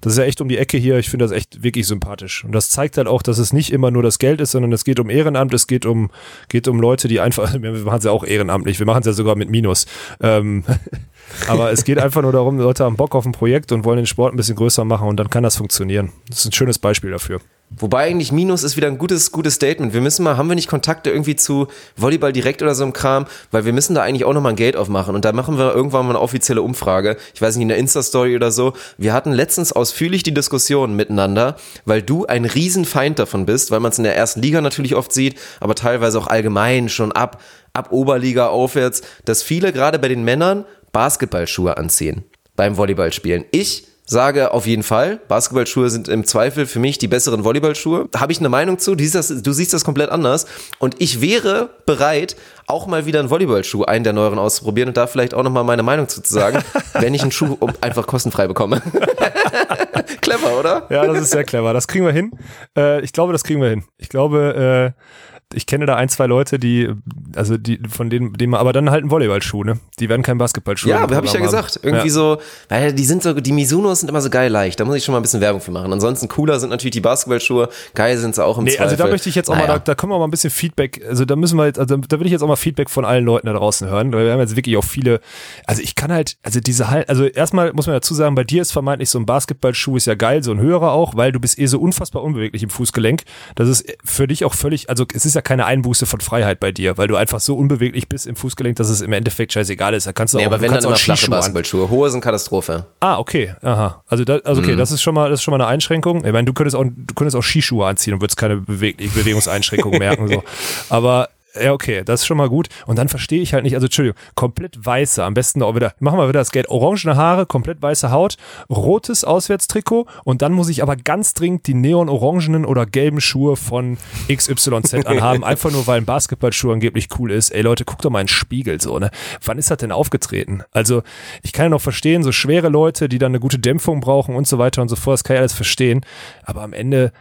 das 0.00 0.12
ist 0.12 0.18
ja 0.20 0.24
echt 0.24 0.40
um 0.40 0.48
die 0.48 0.58
Ecke 0.58 0.78
hier, 0.78 0.96
ich 0.98 1.10
finde 1.10 1.24
das 1.24 1.32
echt 1.32 1.64
wirklich 1.64 1.88
sympathisch. 1.88 2.44
Und 2.44 2.52
das 2.52 2.70
zeigt 2.70 2.96
halt 2.98 3.08
auch, 3.08 3.22
dass 3.22 3.38
es 3.38 3.52
nicht 3.52 3.72
immer 3.72 3.90
nur 3.90 4.04
das 4.04 4.20
Geld 4.20 4.40
ist, 4.40 4.52
sondern 4.52 4.72
es 4.72 4.84
geht 4.84 5.00
um 5.00 5.10
Ehrenamt, 5.10 5.52
es 5.54 5.66
geht 5.66 5.84
um, 5.84 6.10
geht 6.48 6.68
um 6.68 6.80
Leute, 6.80 7.08
die 7.08 7.18
einfach, 7.18 7.52
wir 7.60 7.72
machen 7.72 7.98
es 7.98 8.04
ja 8.04 8.12
auch 8.12 8.22
ehrenamtlich, 8.22 8.78
wir 8.78 8.86
machen 8.86 9.00
es 9.00 9.06
ja 9.06 9.12
sogar 9.12 9.34
mit 9.34 9.50
Minus. 9.50 9.86
Ähm, 10.20 10.62
aber 11.48 11.72
es 11.72 11.82
geht 11.82 11.98
einfach 11.98 12.22
nur 12.22 12.32
darum, 12.32 12.58
Leute 12.58 12.84
haben 12.84 12.94
Bock 12.94 13.16
auf 13.16 13.26
ein 13.26 13.32
Projekt 13.32 13.72
und 13.72 13.84
wollen 13.84 13.96
den 13.96 14.06
Sport 14.06 14.32
ein 14.32 14.36
bisschen 14.36 14.54
größer 14.54 14.84
machen 14.84 15.08
und 15.08 15.16
dann 15.16 15.30
kann 15.30 15.42
das 15.42 15.56
funktionieren. 15.56 16.12
Das 16.28 16.38
ist 16.38 16.46
ein 16.46 16.52
schönes 16.52 16.78
Beispiel 16.78 17.10
dafür. 17.10 17.40
Wobei 17.78 18.04
eigentlich 18.04 18.32
Minus 18.32 18.62
ist 18.62 18.76
wieder 18.76 18.88
ein 18.88 18.98
gutes, 18.98 19.32
gutes 19.32 19.54
Statement. 19.54 19.92
Wir 19.92 20.00
müssen 20.00 20.22
mal, 20.22 20.36
haben 20.36 20.48
wir 20.48 20.54
nicht 20.54 20.68
Kontakte 20.68 21.10
irgendwie 21.10 21.36
zu 21.36 21.68
Volleyball 21.96 22.32
direkt 22.32 22.62
oder 22.62 22.74
so 22.74 22.84
einem 22.84 22.92
Kram? 22.92 23.26
Weil 23.50 23.64
wir 23.64 23.72
müssen 23.72 23.94
da 23.94 24.02
eigentlich 24.02 24.24
auch 24.24 24.32
nochmal 24.32 24.52
ein 24.52 24.56
Gate 24.56 24.76
aufmachen. 24.76 25.14
Und 25.14 25.24
da 25.24 25.32
machen 25.32 25.58
wir 25.58 25.74
irgendwann 25.74 26.06
mal 26.06 26.12
eine 26.12 26.20
offizielle 26.20 26.62
Umfrage. 26.62 27.16
Ich 27.34 27.42
weiß 27.42 27.56
nicht, 27.56 27.62
in 27.62 27.68
der 27.68 27.78
Insta-Story 27.78 28.36
oder 28.36 28.50
so. 28.50 28.74
Wir 28.98 29.12
hatten 29.12 29.32
letztens 29.32 29.72
ausführlich 29.72 30.22
die 30.22 30.34
Diskussion 30.34 30.94
miteinander, 30.94 31.56
weil 31.84 32.02
du 32.02 32.26
ein 32.26 32.44
Riesenfeind 32.44 33.18
davon 33.18 33.46
bist, 33.46 33.70
weil 33.70 33.80
man 33.80 33.92
es 33.92 33.98
in 33.98 34.04
der 34.04 34.16
ersten 34.16 34.40
Liga 34.40 34.60
natürlich 34.60 34.94
oft 34.94 35.12
sieht, 35.12 35.38
aber 35.60 35.74
teilweise 35.74 36.18
auch 36.18 36.26
allgemein 36.26 36.88
schon 36.88 37.12
ab, 37.12 37.40
ab 37.72 37.92
Oberliga 37.92 38.48
aufwärts, 38.48 39.02
dass 39.24 39.42
viele 39.42 39.72
gerade 39.72 39.98
bei 39.98 40.08
den 40.08 40.24
Männern 40.24 40.64
Basketballschuhe 40.92 41.76
anziehen 41.76 42.24
beim 42.54 42.76
Volleyballspielen. 42.76 43.44
Ich 43.50 43.86
sage 44.12 44.52
auf 44.52 44.66
jeden 44.66 44.84
Fall, 44.84 45.18
Basketballschuhe 45.26 45.90
sind 45.90 46.08
im 46.08 46.24
Zweifel 46.24 46.66
für 46.66 46.78
mich 46.78 46.98
die 46.98 47.08
besseren 47.08 47.44
Volleyballschuhe. 47.44 48.06
Da 48.10 48.20
habe 48.20 48.30
ich 48.30 48.38
eine 48.38 48.48
Meinung 48.48 48.78
zu, 48.78 48.94
du 48.94 49.02
siehst, 49.02 49.16
das, 49.16 49.42
du 49.42 49.52
siehst 49.52 49.72
das 49.72 49.84
komplett 49.84 50.10
anders. 50.10 50.46
Und 50.78 51.00
ich 51.00 51.20
wäre 51.20 51.70
bereit, 51.86 52.36
auch 52.66 52.86
mal 52.86 53.06
wieder 53.06 53.18
einen 53.18 53.30
Volleyballschuh, 53.30 53.84
einen 53.84 54.04
der 54.04 54.12
neueren 54.12 54.38
auszuprobieren 54.38 54.88
und 54.88 54.96
da 54.96 55.06
vielleicht 55.06 55.34
auch 55.34 55.42
nochmal 55.42 55.64
meine 55.64 55.82
Meinung 55.82 56.08
zu 56.08 56.20
sagen, 56.24 56.62
wenn 56.92 57.14
ich 57.14 57.22
einen 57.22 57.32
Schuh 57.32 57.58
einfach 57.80 58.06
kostenfrei 58.06 58.46
bekomme. 58.46 58.80
Clever, 60.20 60.58
oder? 60.58 60.86
Ja, 60.90 61.04
das 61.06 61.22
ist 61.22 61.30
sehr 61.30 61.44
clever. 61.44 61.72
Das 61.72 61.88
kriegen 61.88 62.04
wir 62.04 62.12
hin. 62.12 62.30
Äh, 62.76 63.00
ich 63.02 63.12
glaube, 63.12 63.32
das 63.32 63.42
kriegen 63.42 63.60
wir 63.60 63.68
hin. 63.68 63.84
Ich 63.98 64.08
glaube, 64.08 64.94
äh, 64.94 65.31
ich 65.54 65.66
kenne 65.66 65.86
da 65.86 65.96
ein, 65.96 66.08
zwei 66.08 66.26
Leute, 66.26 66.58
die, 66.58 66.88
also 67.36 67.56
die, 67.58 67.80
von 67.88 68.10
denen, 68.10 68.32
denen 68.34 68.50
man, 68.50 68.60
aber 68.60 68.72
dann 68.72 68.90
halt 68.90 69.04
ein 69.04 69.10
Volleyballschuh, 69.10 69.64
ne? 69.64 69.78
Die 69.98 70.08
werden 70.08 70.22
kein 70.22 70.38
Basketballschuh. 70.38 70.88
Ja, 70.88 71.00
habe 71.00 71.26
ich 71.26 71.32
ja 71.32 71.38
haben. 71.38 71.44
gesagt. 71.46 71.80
Irgendwie 71.82 72.08
ja. 72.08 72.12
so, 72.12 72.38
weil 72.68 72.92
die 72.92 73.04
sind 73.04 73.22
so, 73.22 73.32
die 73.34 73.52
Misunos 73.52 74.00
sind 74.00 74.08
immer 74.08 74.20
so 74.20 74.30
geil 74.30 74.50
leicht. 74.50 74.80
Da 74.80 74.84
muss 74.84 74.96
ich 74.96 75.04
schon 75.04 75.12
mal 75.12 75.18
ein 75.20 75.22
bisschen 75.22 75.40
Werbung 75.40 75.60
für 75.60 75.70
machen. 75.70 75.92
Ansonsten 75.92 76.28
cooler 76.28 76.58
sind 76.60 76.70
natürlich 76.70 76.92
die 76.92 77.00
Basketballschuhe. 77.00 77.68
Geil 77.94 78.16
sind 78.18 78.34
sie 78.34 78.44
auch 78.44 78.58
im 78.58 78.64
Nee, 78.64 78.70
Zweifel. 78.70 78.84
also 78.84 78.96
da 78.96 79.08
möchte 79.10 79.28
ich 79.28 79.34
jetzt 79.34 79.50
auch 79.50 79.54
mal, 79.54 79.62
Naja. 79.62 79.78
da, 79.78 79.78
da 79.80 79.94
können 79.94 80.12
wir 80.12 80.18
mal 80.18 80.24
ein 80.24 80.30
bisschen 80.30 80.50
Feedback, 80.50 81.04
also 81.08 81.24
da 81.24 81.36
müssen 81.36 81.56
wir 81.56 81.66
jetzt, 81.66 81.78
also 81.78 81.96
da 81.96 82.18
will 82.18 82.26
ich 82.26 82.32
jetzt 82.32 82.42
auch 82.42 82.48
mal 82.48 82.56
Feedback 82.56 82.90
von 82.90 83.04
allen 83.04 83.24
Leuten 83.24 83.46
da 83.46 83.52
draußen 83.52 83.88
hören, 83.88 84.12
weil 84.12 84.24
wir 84.26 84.32
haben 84.32 84.40
jetzt 84.40 84.56
wirklich 84.56 84.76
auch 84.76 84.84
viele, 84.84 85.20
also 85.66 85.82
ich 85.82 85.94
kann 85.94 86.12
halt, 86.12 86.36
also 86.42 86.60
diese 86.60 86.90
halt, 86.90 87.08
also 87.08 87.24
erstmal 87.24 87.72
muss 87.72 87.86
man 87.86 87.94
dazu 87.94 88.14
sagen, 88.14 88.34
bei 88.34 88.44
dir 88.44 88.62
ist 88.62 88.72
vermeintlich 88.72 89.10
so 89.10 89.18
ein 89.18 89.26
Basketballschuh 89.26 89.96
ist 89.96 90.06
ja 90.06 90.14
geil, 90.14 90.42
so 90.42 90.52
ein 90.52 90.60
höherer 90.60 90.92
auch, 90.92 91.16
weil 91.16 91.32
du 91.32 91.40
bist 91.40 91.58
eh 91.58 91.66
so 91.66 91.78
unfassbar 91.78 92.22
unbeweglich 92.22 92.62
im 92.62 92.70
Fußgelenk. 92.70 93.22
Das 93.54 93.68
ist 93.68 93.84
für 94.04 94.26
dich 94.26 94.44
auch 94.44 94.54
völlig, 94.54 94.88
also 94.88 95.04
es 95.14 95.26
ist 95.26 95.34
ja 95.34 95.41
keine 95.42 95.66
Einbuße 95.66 96.06
von 96.06 96.20
Freiheit 96.20 96.58
bei 96.60 96.72
dir, 96.72 96.96
weil 96.98 97.08
du 97.08 97.16
einfach 97.16 97.40
so 97.40 97.56
unbeweglich 97.56 98.08
bist 98.08 98.26
im 98.26 98.36
Fußgelenk, 98.36 98.76
dass 98.76 98.88
es 98.88 99.00
im 99.02 99.12
Endeffekt 99.12 99.52
scheißegal 99.52 99.92
ist. 99.94 100.06
Da 100.06 100.12
kannst 100.12 100.32
du 100.34 100.38
Nee, 100.38 100.44
auch, 100.44 100.52
aber 100.52 100.60
wenn 100.62 100.72
dann 100.72 100.82
immer 100.84 100.96
flache. 100.96 101.28
Basketballschuhe. 101.28 101.90
Hohe 101.90 102.10
sind 102.10 102.20
Katastrophe. 102.22 102.86
Ah, 103.00 103.18
okay, 103.18 103.54
aha. 103.62 104.02
Also, 104.06 104.24
da, 104.24 104.38
also 104.38 104.60
Mhm. 104.62 104.68
okay, 104.68 104.76
das 104.76 104.90
ist 104.92 105.02
schon 105.02 105.14
mal, 105.14 105.28
das 105.30 105.40
ist 105.40 105.44
schon 105.44 105.52
mal 105.52 105.60
eine 105.60 105.66
Einschränkung. 105.68 106.24
Ich 106.24 106.32
meine, 106.32 106.44
du 106.44 106.52
könntest 106.52 106.76
auch, 106.76 106.84
du 106.84 107.14
könntest 107.14 107.36
auch 107.36 107.42
Skischuhe 107.42 107.86
anziehen 107.86 108.14
und 108.14 108.20
würdest 108.20 108.36
keine 108.38 108.56
Beweg 108.56 108.96
Bewegungseinschränkung 108.98 109.92
merken. 109.98 110.28
So. 110.28 110.42
Aber 110.88 111.28
ja, 111.60 111.72
okay, 111.72 112.02
das 112.04 112.20
ist 112.20 112.26
schon 112.26 112.36
mal 112.36 112.48
gut. 112.48 112.68
Und 112.86 112.98
dann 112.98 113.08
verstehe 113.08 113.42
ich 113.42 113.54
halt 113.54 113.64
nicht, 113.64 113.74
also 113.74 113.86
Entschuldigung, 113.86 114.18
komplett 114.34 114.84
weiße, 114.84 115.22
am 115.22 115.34
besten 115.34 115.62
auch 115.62 115.74
wieder, 115.74 115.94
machen 115.98 116.18
wir 116.18 116.28
wieder 116.28 116.40
das 116.40 116.50
Geld, 116.50 116.68
orangene 116.68 117.16
Haare, 117.16 117.46
komplett 117.46 117.82
weiße 117.82 118.10
Haut, 118.10 118.36
rotes 118.70 119.24
Auswärtstrikot 119.24 120.06
und 120.24 120.42
dann 120.42 120.52
muss 120.52 120.68
ich 120.68 120.82
aber 120.82 120.96
ganz 120.96 121.34
dringend 121.34 121.66
die 121.66 121.74
neon-orangenen 121.74 122.64
oder 122.64 122.86
gelben 122.86 123.20
Schuhe 123.20 123.56
von 123.56 123.98
XYZ 124.32 124.94
anhaben, 125.06 125.44
einfach 125.44 125.70
nur 125.70 125.86
weil 125.86 125.98
ein 125.98 126.06
Basketballschuh 126.06 126.72
angeblich 126.72 127.08
cool 127.18 127.30
ist. 127.30 127.50
Ey 127.50 127.62
Leute, 127.62 127.84
guckt 127.84 128.04
doch 128.04 128.10
mal 128.10 128.20
in 128.20 128.26
den 128.26 128.32
Spiegel 128.32 128.80
so, 128.80 128.98
ne? 128.98 129.10
Wann 129.44 129.58
ist 129.58 129.70
das 129.70 129.78
denn 129.78 129.92
aufgetreten? 129.92 130.62
Also, 130.72 131.02
ich 131.42 131.52
kann 131.52 131.66
ja 131.66 131.70
noch 131.70 131.80
verstehen, 131.80 132.22
so 132.22 132.32
schwere 132.32 132.68
Leute, 132.68 133.08
die 133.08 133.18
dann 133.18 133.32
eine 133.32 133.40
gute 133.40 133.58
Dämpfung 133.58 134.00
brauchen 134.00 134.34
und 134.34 134.46
so 134.46 134.58
weiter 134.58 134.82
und 134.82 134.88
so 134.88 134.96
fort, 134.96 135.14
das 135.14 135.24
kann 135.24 135.36
ich 135.36 135.40
alles 135.40 135.52
verstehen. 135.52 136.04
Aber 136.44 136.62
am 136.62 136.72
Ende, 136.72 137.12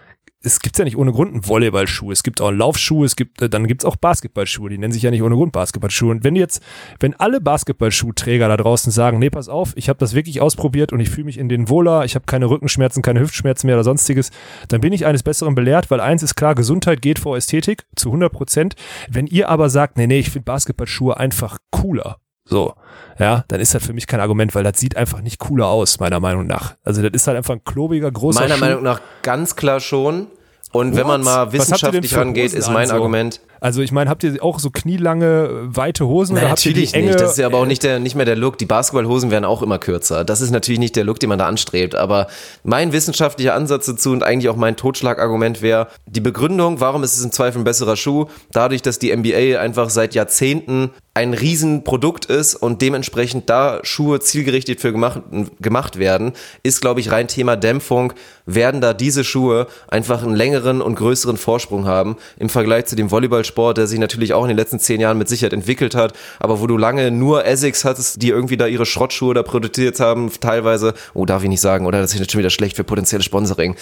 es 0.43 0.59
gibt 0.59 0.77
ja 0.77 0.85
nicht 0.85 0.97
ohne 0.97 1.11
Grund 1.11 1.33
einen 1.33 1.47
Volleyballschuh. 1.47 2.11
Es 2.11 2.23
gibt 2.23 2.41
auch 2.41 2.47
einen 2.47 2.57
Laufschuh, 2.57 3.03
es 3.03 3.15
gibt, 3.15 3.41
äh, 3.41 3.49
dann 3.49 3.67
gibt's 3.67 3.85
auch 3.85 3.95
Basketballschuhe. 3.95 4.69
Die 4.69 4.77
nennen 4.77 4.93
sich 4.93 5.03
ja 5.03 5.11
nicht 5.11 5.21
ohne 5.21 5.35
Grund 5.35 5.51
Basketballschuhe. 5.51 6.11
Und 6.11 6.23
wenn 6.23 6.35
jetzt, 6.35 6.63
wenn 6.99 7.13
alle 7.13 7.39
Basketballschuhträger 7.41 8.47
da 8.47 8.57
draußen 8.57 8.91
sagen, 8.91 9.19
nee, 9.19 9.29
pass 9.29 9.49
auf, 9.49 9.73
ich 9.75 9.89
habe 9.89 9.99
das 9.99 10.15
wirklich 10.15 10.41
ausprobiert 10.41 10.93
und 10.93 10.99
ich 10.99 11.09
fühle 11.09 11.25
mich 11.25 11.37
in 11.37 11.49
den 11.49 11.69
wohler, 11.69 12.05
ich 12.05 12.15
habe 12.15 12.25
keine 12.25 12.49
Rückenschmerzen, 12.49 13.03
keine 13.03 13.19
Hüftschmerzen 13.19 13.67
mehr 13.67 13.75
oder 13.75 13.83
sonstiges, 13.83 14.31
dann 14.67 14.81
bin 14.81 14.93
ich 14.93 15.05
eines 15.05 15.23
Besseren 15.23 15.53
belehrt, 15.53 15.91
weil 15.91 15.99
eins 15.99 16.23
ist 16.23 16.35
klar, 16.35 16.55
Gesundheit 16.55 17.01
geht 17.01 17.19
vor 17.19 17.37
Ästhetik 17.37 17.85
zu 17.95 18.09
100 18.09 18.31
Prozent. 18.31 18.75
Wenn 19.09 19.27
ihr 19.27 19.49
aber 19.49 19.69
sagt, 19.69 19.97
nee, 19.97 20.07
nee, 20.07 20.19
ich 20.19 20.31
finde 20.31 20.45
Basketballschuhe 20.45 21.17
einfach 21.17 21.57
cooler, 21.69 22.17
so, 22.45 22.73
ja, 23.19 23.43
dann 23.47 23.59
ist 23.59 23.73
das 23.75 23.85
für 23.85 23.93
mich 23.93 24.07
kein 24.07 24.19
Argument, 24.19 24.53
weil 24.55 24.63
das 24.63 24.79
sieht 24.79 24.97
einfach 24.97 25.21
nicht 25.21 25.39
cooler 25.39 25.67
aus, 25.67 25.99
meiner 25.99 26.19
Meinung 26.19 26.47
nach. 26.47 26.75
Also 26.83 27.01
das 27.01 27.11
ist 27.13 27.27
halt 27.27 27.37
einfach 27.37 27.53
ein 27.53 27.63
klobiger, 27.63 28.11
großer 28.11 28.41
Meiner 28.41 28.55
Schuh. 28.55 28.65
Meinung 28.65 28.83
nach 28.83 29.01
ganz 29.21 29.55
klar 29.55 29.79
schon. 29.79 30.27
Und 30.71 30.95
wenn 30.95 31.05
man 31.05 31.21
What? 31.21 31.25
mal 31.25 31.51
wissenschaftlich 31.53 32.15
rangeht, 32.15 32.53
ist 32.53 32.69
mein? 32.69 32.89
Argument. 32.91 33.41
Also 33.63 33.83
ich 33.83 33.91
meine, 33.91 34.09
habt 34.09 34.23
ihr 34.23 34.43
auch 34.43 34.57
so 34.57 34.71
knielange, 34.71 35.49
weite 35.67 36.07
Hosen 36.07 36.33
Nein, 36.33 36.45
oder 36.45 36.51
habt 36.51 36.65
ihr 36.65 36.73
die 36.73 36.79
natürlich 36.79 36.95
enge? 36.95 37.07
nicht. 37.09 37.21
Das 37.21 37.33
ist 37.33 37.37
ja 37.37 37.45
aber 37.45 37.59
auch 37.59 37.67
nicht, 37.67 37.83
der, 37.83 37.99
nicht 37.99 38.15
mehr 38.15 38.25
der 38.25 38.35
Look. 38.35 38.57
Die 38.57 38.65
Basketballhosen 38.65 39.29
werden 39.29 39.45
auch 39.45 39.61
immer 39.61 39.77
kürzer. 39.77 40.25
Das 40.25 40.41
ist 40.41 40.49
natürlich 40.49 40.79
nicht 40.79 40.95
der 40.95 41.03
Look, 41.03 41.19
den 41.19 41.29
man 41.29 41.37
da 41.37 41.45
anstrebt. 41.45 41.93
Aber 41.93 42.25
mein 42.63 42.91
wissenschaftlicher 42.91 43.53
Ansatz 43.53 43.85
dazu 43.85 44.13
und 44.13 44.23
eigentlich 44.23 44.49
auch 44.49 44.55
mein 44.55 44.77
Totschlagargument 44.77 45.61
wäre, 45.61 45.89
die 46.07 46.21
Begründung, 46.21 46.79
warum 46.79 47.03
ist 47.03 47.15
es 47.15 47.23
im 47.23 47.31
Zweifel 47.31 47.61
ein 47.61 47.63
besserer 47.63 47.97
Schuh, 47.97 48.25
dadurch, 48.51 48.81
dass 48.81 48.97
die 48.97 49.15
NBA 49.15 49.59
einfach 49.59 49.91
seit 49.91 50.15
Jahrzehnten 50.15 50.89
ein 51.13 51.33
Riesenprodukt 51.33 52.25
ist 52.25 52.55
und 52.55 52.81
dementsprechend 52.81 53.49
da 53.49 53.81
Schuhe 53.83 54.21
zielgerichtet 54.21 54.79
für 54.79 54.93
gemacht, 54.93 55.21
gemacht 55.59 55.99
werden, 55.99 56.31
ist, 56.63 56.79
glaube 56.79 57.01
ich, 57.01 57.11
rein 57.11 57.27
Thema 57.27 57.57
Dämpfung, 57.57 58.13
werden 58.45 58.79
da 58.79 58.93
diese 58.93 59.23
Schuhe 59.23 59.67
einfach 59.89 60.23
einen 60.23 60.35
längeren 60.35 60.81
und 60.81 60.95
größeren 60.95 61.35
Vorsprung 61.37 61.85
haben 61.85 62.15
im 62.39 62.49
Vergleich 62.49 62.85
zu 62.85 62.95
dem 62.95 63.11
Volleyballschuh, 63.11 63.50
Volleyballsport, 63.51 63.77
der 63.77 63.87
sich 63.87 63.99
natürlich 63.99 64.33
auch 64.33 64.43
in 64.43 64.49
den 64.49 64.57
letzten 64.57 64.79
zehn 64.79 64.99
Jahren 64.99 65.17
mit 65.17 65.29
Sicherheit 65.29 65.53
entwickelt 65.53 65.95
hat, 65.95 66.13
aber 66.39 66.61
wo 66.61 66.67
du 66.67 66.77
lange 66.77 67.11
nur 67.11 67.45
Essex 67.45 67.85
hattest, 67.85 68.21
die 68.21 68.29
irgendwie 68.29 68.57
da 68.57 68.67
ihre 68.67 68.85
Schrottschuhe 68.85 69.33
da 69.33 69.43
produziert 69.43 69.99
haben, 69.99 70.31
teilweise, 70.39 70.93
oh, 71.13 71.25
darf 71.25 71.43
ich 71.43 71.49
nicht 71.49 71.61
sagen, 71.61 71.85
oder 71.85 71.99
das 72.01 72.13
ist 72.13 72.19
jetzt 72.19 72.31
schon 72.31 72.39
wieder 72.39 72.49
schlecht 72.49 72.75
für 72.75 72.83
potenzielle 72.83 73.23
Sponsoring. 73.23 73.75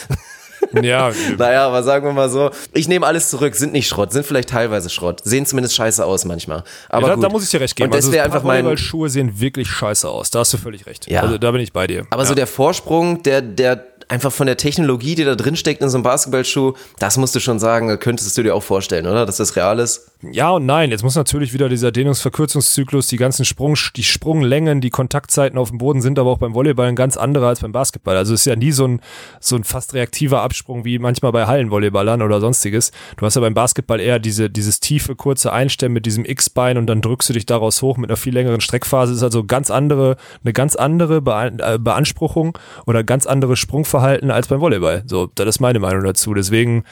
Ja, 0.82 1.12
naja, 1.38 1.68
aber 1.68 1.84
sagen 1.84 2.06
wir 2.06 2.14
mal 2.14 2.30
so, 2.30 2.52
ich 2.74 2.88
nehme 2.88 3.06
alles 3.06 3.30
zurück, 3.30 3.56
sind 3.56 3.72
nicht 3.72 3.88
Schrott, 3.88 4.12
sind 4.12 4.26
vielleicht 4.26 4.50
teilweise 4.50 4.90
Schrott, 4.90 5.22
sehen 5.24 5.46
zumindest 5.46 5.76
scheiße 5.76 6.06
aus 6.06 6.26
manchmal. 6.26 6.64
Aber 6.90 7.04
ja, 7.04 7.08
da, 7.08 7.16
gut. 7.16 7.24
da 7.24 7.30
muss 7.30 7.44
ich 7.44 7.50
dir 7.50 7.62
recht 7.62 7.76
geben. 7.76 7.88
Und 7.88 7.96
das 7.96 8.06
also 8.06 8.12
wäre 8.12 8.26
einfach 8.26 8.44
mein, 8.44 8.78
Schuhe 8.78 9.10
sehen 9.10 9.40
wirklich 9.40 9.70
scheiße 9.70 10.08
aus. 10.08 10.32
Da 10.32 10.40
hast 10.40 10.54
du 10.54 10.58
völlig 10.58 10.86
recht. 10.86 11.10
Ja. 11.10 11.22
Also 11.22 11.38
da 11.38 11.52
bin 11.52 11.62
ich 11.62 11.72
bei 11.72 11.88
dir. 11.88 12.06
aber 12.10 12.24
ja. 12.24 12.28
so 12.28 12.36
der 12.36 12.46
Vorsprung, 12.46 13.24
der, 13.24 13.42
der 13.42 13.89
einfach 14.10 14.32
von 14.32 14.48
der 14.48 14.58
Technologie, 14.58 15.16
die 15.16 15.24
da 15.24 15.36
drin 15.36 15.56
steckt 15.56 15.82
in 15.82 15.90
so 15.90 15.98
einem 15.98 16.04
Basketballschuh, 16.04 16.74
das 16.98 17.18
musst 17.18 17.36
du 17.36 17.40
schon 17.40 17.60
sagen, 17.60 17.98
könntest 18.00 18.38
du 18.38 18.44
dir 18.44 18.56
auch 18.56 18.64
vorstellen, 18.64 19.08
oder? 19.08 19.26
Dass 19.26 19.38
das 19.38 19.56
real 19.56 19.80
ist? 19.80 20.12
Ja 20.22 20.50
und 20.50 20.66
nein. 20.66 20.92
Jetzt 20.92 21.04
muss 21.04 21.16
natürlich 21.16 21.54
wieder 21.54 21.70
dieser 21.70 21.94
Dehnungsverkürzungszyklus, 21.94 23.08
die 23.08 23.16
ganzen 23.16 23.46
Sprung, 23.46 23.78
die 23.96 24.04
Sprunglängen, 24.04 24.82
die 24.82 24.90
Kontaktzeiten 24.90 25.58
auf 25.58 25.70
dem 25.70 25.78
Boden 25.78 26.02
sind 26.02 26.20
aber 26.20 26.30
auch 26.30 26.40
beim 26.40 26.54
Volleyball 26.54 26.88
ein 26.88 26.98
ganz 26.98 27.16
andere 27.16 27.48
als 27.48 27.62
beim 27.62 27.72
Basketball. 27.72 28.18
Also 28.18 28.34
es 28.34 28.42
ist 28.42 28.46
ja 28.46 28.58
nie 28.58 28.74
so 28.74 28.86
ein, 28.86 29.02
so 29.40 29.56
ein 29.56 29.64
fast 29.64 29.94
reaktiver 29.94 30.42
Absprung 30.42 30.84
wie 30.84 31.00
manchmal 31.00 31.32
bei 31.32 31.48
Hallenvolleyballern 31.48 32.22
oder 32.22 32.42
sonstiges. 32.42 32.92
Du 33.16 33.26
hast 33.26 33.36
ja 33.36 33.42
beim 33.42 33.54
Basketball 33.54 34.02
eher 34.02 34.20
diese, 34.20 34.50
dieses 34.50 34.82
tiefe, 34.82 35.16
kurze 35.16 35.54
Einstellen 35.54 35.94
mit 35.94 36.06
diesem 36.06 36.26
X-Bein 36.26 36.78
und 36.78 36.88
dann 36.88 37.00
drückst 37.00 37.30
du 37.30 37.34
dich 37.34 37.46
daraus 37.46 37.82
hoch 37.82 37.96
mit 37.96 38.10
einer 38.10 38.18
viel 38.18 38.34
längeren 38.34 38.60
Streckphase. 38.60 39.14
Ist 39.14 39.24
also 39.24 39.46
ganz 39.46 39.72
andere, 39.72 40.18
eine 40.44 40.52
ganz 40.52 40.76
andere 40.76 41.22
Bean 41.22 41.60
äh, 41.60 41.80
Beanspruchung 41.80 42.58
oder 42.86 43.06
ganz 43.06 43.26
anderes 43.26 43.60
Sprungverhalten 43.60 44.32
als 44.32 44.50
beim 44.50 44.60
Volleyball. 44.60 45.04
So, 45.06 45.30
das 45.34 45.48
ist 45.48 45.60
meine 45.62 45.80
Meinung 45.80 46.04
dazu. 46.04 46.34
Deswegen, 46.34 46.84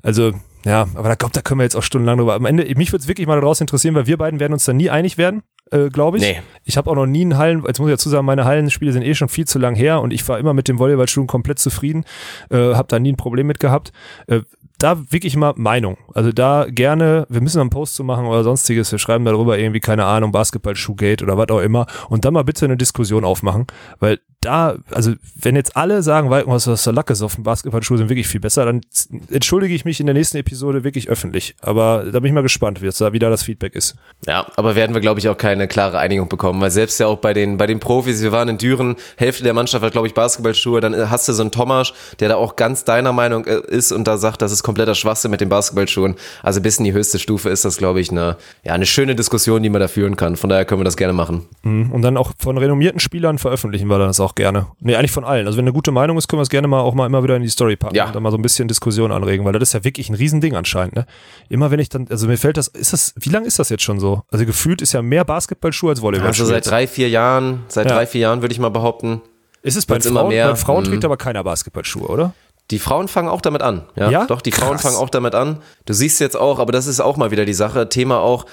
also 0.00 0.32
ja, 0.68 0.86
aber 0.94 1.08
da 1.08 1.14
glaube, 1.14 1.32
da 1.32 1.40
können 1.40 1.60
wir 1.60 1.64
jetzt 1.64 1.76
auch 1.76 1.82
stundenlang 1.82 2.18
drüber. 2.18 2.34
Am 2.34 2.44
Ende, 2.44 2.64
mich 2.76 2.92
würde 2.92 3.02
es 3.02 3.08
wirklich 3.08 3.26
mal 3.26 3.40
daraus 3.40 3.60
interessieren, 3.60 3.94
weil 3.94 4.06
wir 4.06 4.18
beiden 4.18 4.38
werden 4.38 4.52
uns 4.52 4.66
da 4.66 4.74
nie 4.74 4.90
einig 4.90 5.16
werden, 5.16 5.42
äh, 5.70 5.88
glaube 5.88 6.18
ich. 6.18 6.22
Nee. 6.22 6.42
Ich 6.64 6.76
habe 6.76 6.90
auch 6.90 6.94
noch 6.94 7.06
nie 7.06 7.22
einen 7.22 7.38
Hallen, 7.38 7.64
jetzt 7.66 7.80
muss 7.80 7.88
ich 7.88 7.94
dazu 7.94 8.10
sagen, 8.10 8.26
meine 8.26 8.44
Hallenspiele 8.44 8.92
sind 8.92 9.02
eh 9.02 9.14
schon 9.14 9.30
viel 9.30 9.46
zu 9.46 9.58
lang 9.58 9.74
her 9.74 10.02
und 10.02 10.12
ich 10.12 10.28
war 10.28 10.38
immer 10.38 10.52
mit 10.52 10.68
dem 10.68 10.78
Volleyballschuhen 10.78 11.26
komplett 11.26 11.58
zufrieden, 11.58 12.04
äh, 12.50 12.74
habe 12.74 12.88
da 12.88 12.98
nie 12.98 13.12
ein 13.12 13.16
Problem 13.16 13.46
mit 13.46 13.60
gehabt. 13.60 13.92
Äh, 14.26 14.40
da 14.78 14.98
wirklich 15.10 15.36
mal 15.36 15.54
Meinung. 15.56 15.96
Also 16.14 16.30
da 16.32 16.66
gerne, 16.68 17.26
wir 17.28 17.40
müssen 17.40 17.60
einen 17.60 17.70
Post 17.70 17.94
zu 17.94 18.04
machen 18.04 18.26
oder 18.26 18.44
sonstiges, 18.44 18.92
wir 18.92 18.98
schreiben 18.98 19.24
darüber 19.24 19.58
irgendwie, 19.58 19.80
keine 19.80 20.04
Ahnung, 20.04 20.32
Basketball-Schuhgate 20.32 21.24
oder 21.24 21.36
was 21.36 21.48
auch 21.48 21.60
immer 21.60 21.86
und 22.08 22.24
dann 22.24 22.34
mal 22.34 22.44
bitte 22.44 22.64
eine 22.64 22.76
Diskussion 22.76 23.24
aufmachen, 23.24 23.66
weil 23.98 24.20
da, 24.40 24.76
also 24.92 25.14
wenn 25.40 25.56
jetzt 25.56 25.76
alle 25.76 26.02
sagen, 26.02 26.30
was 26.30 26.64
das 26.64 26.84
der 26.84 26.92
Lack 26.92 27.10
ist 27.10 27.22
auf 27.22 27.34
dem 27.34 27.42
Basketballschuh 27.42 27.96
sind 27.96 28.08
wirklich 28.08 28.28
viel 28.28 28.40
besser, 28.40 28.64
dann 28.64 28.82
entschuldige 29.30 29.74
ich 29.74 29.84
mich 29.84 29.98
in 29.98 30.06
der 30.06 30.14
nächsten 30.14 30.36
Episode 30.36 30.84
wirklich 30.84 31.08
öffentlich. 31.08 31.56
Aber 31.60 32.04
da 32.04 32.20
bin 32.20 32.26
ich 32.26 32.32
mal 32.32 32.42
gespannt, 32.42 32.80
wie, 32.80 32.86
jetzt 32.86 33.00
da, 33.00 33.12
wie 33.12 33.18
da 33.18 33.30
das 33.30 33.42
Feedback 33.42 33.74
ist. 33.74 33.96
Ja, 34.26 34.46
aber 34.56 34.76
werden 34.76 34.94
wir, 34.94 35.00
glaube 35.00 35.18
ich, 35.18 35.28
auch 35.28 35.36
keine 35.36 35.66
klare 35.66 35.98
Einigung 35.98 36.28
bekommen, 36.28 36.60
weil 36.60 36.70
selbst 36.70 37.00
ja 37.00 37.08
auch 37.08 37.18
bei 37.18 37.34
den, 37.34 37.56
bei 37.56 37.66
den 37.66 37.80
Profis, 37.80 38.22
wir 38.22 38.30
waren 38.30 38.48
in 38.48 38.58
Düren, 38.58 38.94
Hälfte 39.16 39.42
der 39.42 39.54
Mannschaft 39.54 39.84
hat, 39.84 39.92
glaube 39.92 40.06
ich, 40.06 40.14
Basketballschuhe, 40.14 40.80
dann 40.80 41.10
hast 41.10 41.28
du 41.28 41.32
so 41.32 41.42
einen 41.42 41.50
Tomasch, 41.50 41.92
der 42.20 42.28
da 42.28 42.36
auch 42.36 42.54
ganz 42.54 42.84
deiner 42.84 43.12
Meinung 43.12 43.44
äh, 43.44 43.60
ist 43.66 43.90
und 43.90 44.06
da 44.06 44.18
sagt, 44.18 44.40
das 44.40 44.52
ist 44.52 44.62
kompletter 44.62 44.94
Schwachsinn 44.94 45.32
mit 45.32 45.40
den 45.40 45.48
Basketballschuhen. 45.48 46.14
Also 46.44 46.60
bis 46.60 46.78
in 46.78 46.84
die 46.84 46.92
höchste 46.92 47.18
Stufe 47.18 47.50
ist 47.50 47.64
das, 47.64 47.76
glaube 47.76 48.00
ich, 48.00 48.12
eine, 48.12 48.36
ja, 48.62 48.72
eine 48.72 48.86
schöne 48.86 49.16
Diskussion, 49.16 49.64
die 49.64 49.68
man 49.68 49.80
da 49.80 49.88
führen 49.88 50.16
kann. 50.16 50.36
Von 50.36 50.48
daher 50.48 50.64
können 50.64 50.80
wir 50.80 50.84
das 50.84 50.96
gerne 50.96 51.12
machen. 51.12 51.46
Mhm. 51.62 51.90
Und 51.90 52.02
dann 52.02 52.16
auch 52.16 52.32
von 52.38 52.56
renommierten 52.56 53.00
Spielern 53.00 53.38
veröffentlichen 53.38 53.88
wir 53.88 53.98
das 53.98 54.20
auch 54.20 54.27
gerne. 54.34 54.66
Nee, 54.80 54.96
eigentlich 54.96 55.10
von 55.12 55.24
allen. 55.24 55.46
Also 55.46 55.56
wenn 55.58 55.64
eine 55.64 55.72
gute 55.72 55.90
Meinung 55.90 56.16
ist, 56.18 56.28
können 56.28 56.38
wir 56.38 56.42
es 56.44 56.48
gerne 56.48 56.68
mal 56.68 56.80
auch 56.80 56.94
mal 56.94 57.06
immer 57.06 57.22
wieder 57.22 57.36
in 57.36 57.42
die 57.42 57.48
Story 57.48 57.76
packen 57.76 57.94
Ja. 57.94 58.06
und 58.06 58.14
dann 58.14 58.22
mal 58.22 58.30
so 58.30 58.36
ein 58.38 58.42
bisschen 58.42 58.68
Diskussion 58.68 59.12
anregen, 59.12 59.44
weil 59.44 59.52
das 59.52 59.62
ist 59.68 59.72
ja 59.74 59.84
wirklich 59.84 60.08
ein 60.08 60.14
Riesending 60.14 60.54
anscheinend, 60.56 60.96
ne? 60.96 61.06
Immer 61.48 61.70
wenn 61.70 61.80
ich 61.80 61.88
dann, 61.88 62.06
also 62.10 62.26
mir 62.26 62.36
fällt 62.38 62.56
das, 62.56 62.68
ist 62.68 62.92
das, 62.92 63.14
wie 63.18 63.30
lange 63.30 63.46
ist 63.46 63.58
das 63.58 63.68
jetzt 63.68 63.82
schon 63.82 64.00
so? 64.00 64.22
Also 64.30 64.44
gefühlt 64.46 64.82
ist 64.82 64.92
ja 64.92 65.02
mehr 65.02 65.24
Basketballschuhe 65.24 65.90
als 65.90 66.02
Volleyballschuhe. 66.02 66.44
Also 66.44 66.52
seit 66.54 66.66
drei, 66.70 66.86
vier 66.86 67.08
Jahren, 67.08 67.64
seit 67.68 67.86
Ja. 67.88 67.94
drei, 67.96 68.06
vier 68.06 68.22
Jahren 68.22 68.40
würde 68.42 68.52
ich 68.52 68.58
mal 68.60 68.70
behaupten. 68.70 69.20
ist 69.62 69.76
es 69.76 69.86
bei 69.86 69.96
immer 69.96 70.20
Frauen, 70.20 70.28
mehr. 70.28 70.48
bei 70.50 70.54
Frauen 70.56 70.84
trägt 70.84 71.02
Mhm. 71.02 71.06
aber 71.06 71.16
keiner 71.16 71.42
Basketballschuhe, 71.44 72.06
oder? 72.06 72.32
Die 72.70 72.78
Frauen 72.78 73.08
fangen 73.08 73.28
auch 73.28 73.40
damit 73.40 73.62
an. 73.62 73.82
Ja, 73.96 74.10
Ja? 74.10 74.26
doch, 74.26 74.40
die 74.40 74.52
Frauen 74.52 74.72
Krass. 74.72 74.82
fangen 74.82 74.96
auch 74.96 75.10
damit 75.10 75.34
an. 75.34 75.58
Du 75.86 75.94
siehst 75.94 76.20
jetzt 76.20 76.36
auch, 76.36 76.58
aber 76.58 76.70
das 76.70 76.86
ist 76.86 77.00
auch 77.00 77.16
mal 77.16 77.30
wieder 77.30 77.44
die 77.44 77.54
Sache, 77.54 77.88
Thema 77.88 78.20
auch, 78.20 78.44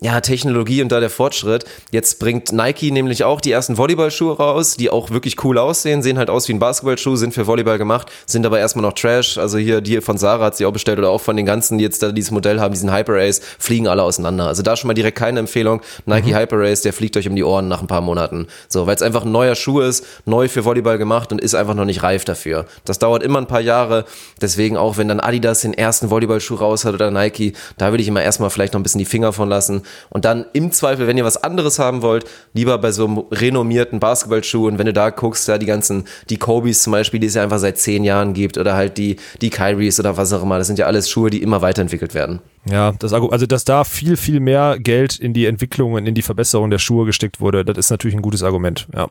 ja, 0.00 0.20
Technologie 0.20 0.82
und 0.82 0.90
da 0.90 0.98
der 0.98 1.08
Fortschritt. 1.08 1.64
Jetzt 1.92 2.18
bringt 2.18 2.50
Nike 2.52 2.90
nämlich 2.90 3.22
auch 3.22 3.40
die 3.40 3.52
ersten 3.52 3.78
Volleyballschuhe 3.78 4.36
raus, 4.36 4.76
die 4.76 4.90
auch 4.90 5.10
wirklich 5.10 5.42
cool 5.44 5.56
aussehen, 5.56 6.02
sehen 6.02 6.18
halt 6.18 6.30
aus 6.30 6.48
wie 6.48 6.52
ein 6.52 6.58
Basketballschuh, 6.58 7.14
sind 7.14 7.32
für 7.32 7.46
Volleyball 7.46 7.78
gemacht, 7.78 8.10
sind 8.26 8.44
aber 8.44 8.58
erstmal 8.58 8.82
noch 8.82 8.94
Trash. 8.94 9.38
Also 9.38 9.56
hier, 9.56 9.80
die 9.80 10.00
von 10.00 10.18
Sarah 10.18 10.46
hat 10.46 10.56
sie 10.56 10.66
auch 10.66 10.72
bestellt 10.72 10.98
oder 10.98 11.10
auch 11.10 11.20
von 11.20 11.36
den 11.36 11.46
ganzen, 11.46 11.78
die 11.78 11.84
jetzt 11.84 12.02
da 12.02 12.10
dieses 12.10 12.32
Modell 12.32 12.58
haben, 12.60 12.74
diesen 12.74 12.92
Hyper 12.92 13.14
Ace, 13.14 13.40
fliegen 13.58 13.86
alle 13.86 14.02
auseinander. 14.02 14.48
Also 14.48 14.62
da 14.62 14.76
schon 14.76 14.88
mal 14.88 14.94
direkt 14.94 15.16
keine 15.16 15.38
Empfehlung. 15.38 15.80
Nike 16.06 16.34
Hyper 16.34 16.58
Ace, 16.58 16.82
der 16.82 16.92
fliegt 16.92 17.16
euch 17.16 17.28
um 17.28 17.36
die 17.36 17.44
Ohren 17.44 17.68
nach 17.68 17.80
ein 17.80 17.86
paar 17.86 18.00
Monaten. 18.00 18.48
So, 18.68 18.88
weil 18.88 18.96
es 18.96 19.02
einfach 19.02 19.24
ein 19.24 19.32
neuer 19.32 19.54
Schuh 19.54 19.78
ist, 19.80 20.04
neu 20.26 20.48
für 20.48 20.64
Volleyball 20.64 20.98
gemacht 20.98 21.30
und 21.30 21.40
ist 21.40 21.54
einfach 21.54 21.74
noch 21.74 21.84
nicht 21.84 22.02
reif 22.02 22.24
dafür. 22.24 22.66
Das 22.84 22.98
dauert 22.98 23.22
immer 23.22 23.38
ein 23.38 23.46
paar 23.46 23.60
Jahre. 23.60 24.06
Deswegen 24.40 24.76
auch, 24.76 24.96
wenn 24.96 25.06
dann 25.06 25.20
Adidas 25.20 25.60
den 25.60 25.72
ersten 25.72 26.10
Volleyballschuh 26.10 26.56
raus 26.56 26.84
hat 26.84 26.94
oder 26.94 27.12
Nike, 27.12 27.52
da 27.78 27.92
würde 27.92 28.02
ich 28.02 28.08
immer 28.08 28.22
erstmal 28.22 28.50
vielleicht 28.50 28.72
noch 28.72 28.80
ein 28.80 28.82
bisschen 28.82 28.98
die 28.98 29.04
Finger 29.04 29.32
von 29.32 29.48
lassen. 29.48 29.83
Und 30.10 30.24
dann 30.24 30.46
im 30.52 30.72
Zweifel, 30.72 31.06
wenn 31.06 31.18
ihr 31.18 31.24
was 31.24 31.42
anderes 31.42 31.78
haben 31.78 32.02
wollt, 32.02 32.24
lieber 32.52 32.78
bei 32.78 32.92
so 32.92 33.06
einem 33.06 33.18
renommierten 33.30 34.00
Basketballschuh. 34.00 34.66
Und 34.66 34.78
wenn 34.78 34.86
du 34.86 34.92
da 34.92 35.10
guckst, 35.10 35.48
da 35.48 35.58
die 35.58 35.66
ganzen, 35.66 36.04
die 36.30 36.36
Kobe's 36.36 36.82
zum 36.82 36.92
Beispiel, 36.92 37.20
die 37.20 37.26
es 37.26 37.34
ja 37.34 37.42
einfach 37.42 37.58
seit 37.58 37.78
zehn 37.78 38.04
Jahren 38.04 38.34
gibt, 38.34 38.58
oder 38.58 38.74
halt 38.74 38.98
die, 38.98 39.16
die 39.40 39.50
Kyries 39.50 40.00
oder 40.00 40.16
was 40.16 40.32
auch 40.32 40.42
immer. 40.42 40.58
Das 40.58 40.66
sind 40.66 40.78
ja 40.78 40.86
alles 40.86 41.08
Schuhe, 41.08 41.30
die 41.30 41.42
immer 41.42 41.62
weiterentwickelt 41.62 42.14
werden. 42.14 42.40
Ja, 42.70 42.92
das, 42.92 43.12
also 43.12 43.46
dass 43.46 43.64
da 43.64 43.84
viel, 43.84 44.16
viel 44.16 44.40
mehr 44.40 44.78
Geld 44.78 45.18
in 45.18 45.34
die 45.34 45.46
Entwicklung 45.46 45.92
und 45.92 46.06
in 46.06 46.14
die 46.14 46.22
Verbesserung 46.22 46.70
der 46.70 46.78
Schuhe 46.78 47.04
gesteckt 47.04 47.40
wurde, 47.40 47.64
das 47.64 47.76
ist 47.76 47.90
natürlich 47.90 48.16
ein 48.16 48.22
gutes 48.22 48.42
Argument, 48.42 48.88
ja. 48.94 49.08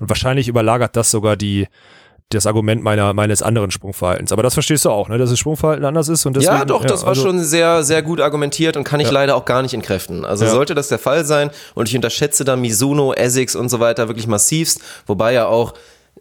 Und 0.00 0.08
wahrscheinlich 0.08 0.48
überlagert 0.48 0.96
das 0.96 1.10
sogar 1.10 1.36
die, 1.36 1.66
das 2.30 2.46
Argument 2.46 2.82
meiner, 2.82 3.12
meines 3.14 3.40
anderen 3.42 3.70
Sprungverhaltens. 3.70 4.32
Aber 4.32 4.42
das 4.42 4.54
verstehst 4.54 4.84
du 4.84 4.90
auch, 4.90 5.08
ne, 5.08 5.16
dass 5.16 5.30
das 5.30 5.38
Sprungverhalten 5.38 5.84
anders 5.84 6.08
ist 6.08 6.26
und 6.26 6.34
deswegen. 6.36 6.54
ja, 6.56 6.64
doch, 6.64 6.84
das 6.84 7.02
war 7.02 7.10
also- 7.10 7.22
schon 7.22 7.38
sehr, 7.42 7.84
sehr 7.84 8.02
gut 8.02 8.20
argumentiert 8.20 8.76
und 8.76 8.82
kann 8.84 8.98
ich 9.00 9.06
Ja. 9.08 9.12
leider 9.12 9.36
auch 9.36 9.44
gar 9.44 9.62
nicht 9.62 9.74
entkräften. 9.74 10.24
Also 10.24 10.44
Ja. 10.44 10.50
sollte 10.50 10.74
das 10.74 10.88
der 10.88 10.98
Fall 10.98 11.24
sein 11.24 11.50
und 11.74 11.88
ich 11.88 11.94
unterschätze 11.94 12.44
da 12.44 12.56
Mizuno, 12.56 13.12
Essex 13.12 13.54
und 13.54 13.68
so 13.68 13.78
weiter 13.78 14.08
wirklich 14.08 14.26
massivst, 14.26 14.80
wobei 15.06 15.32
ja 15.34 15.46
auch 15.46 15.74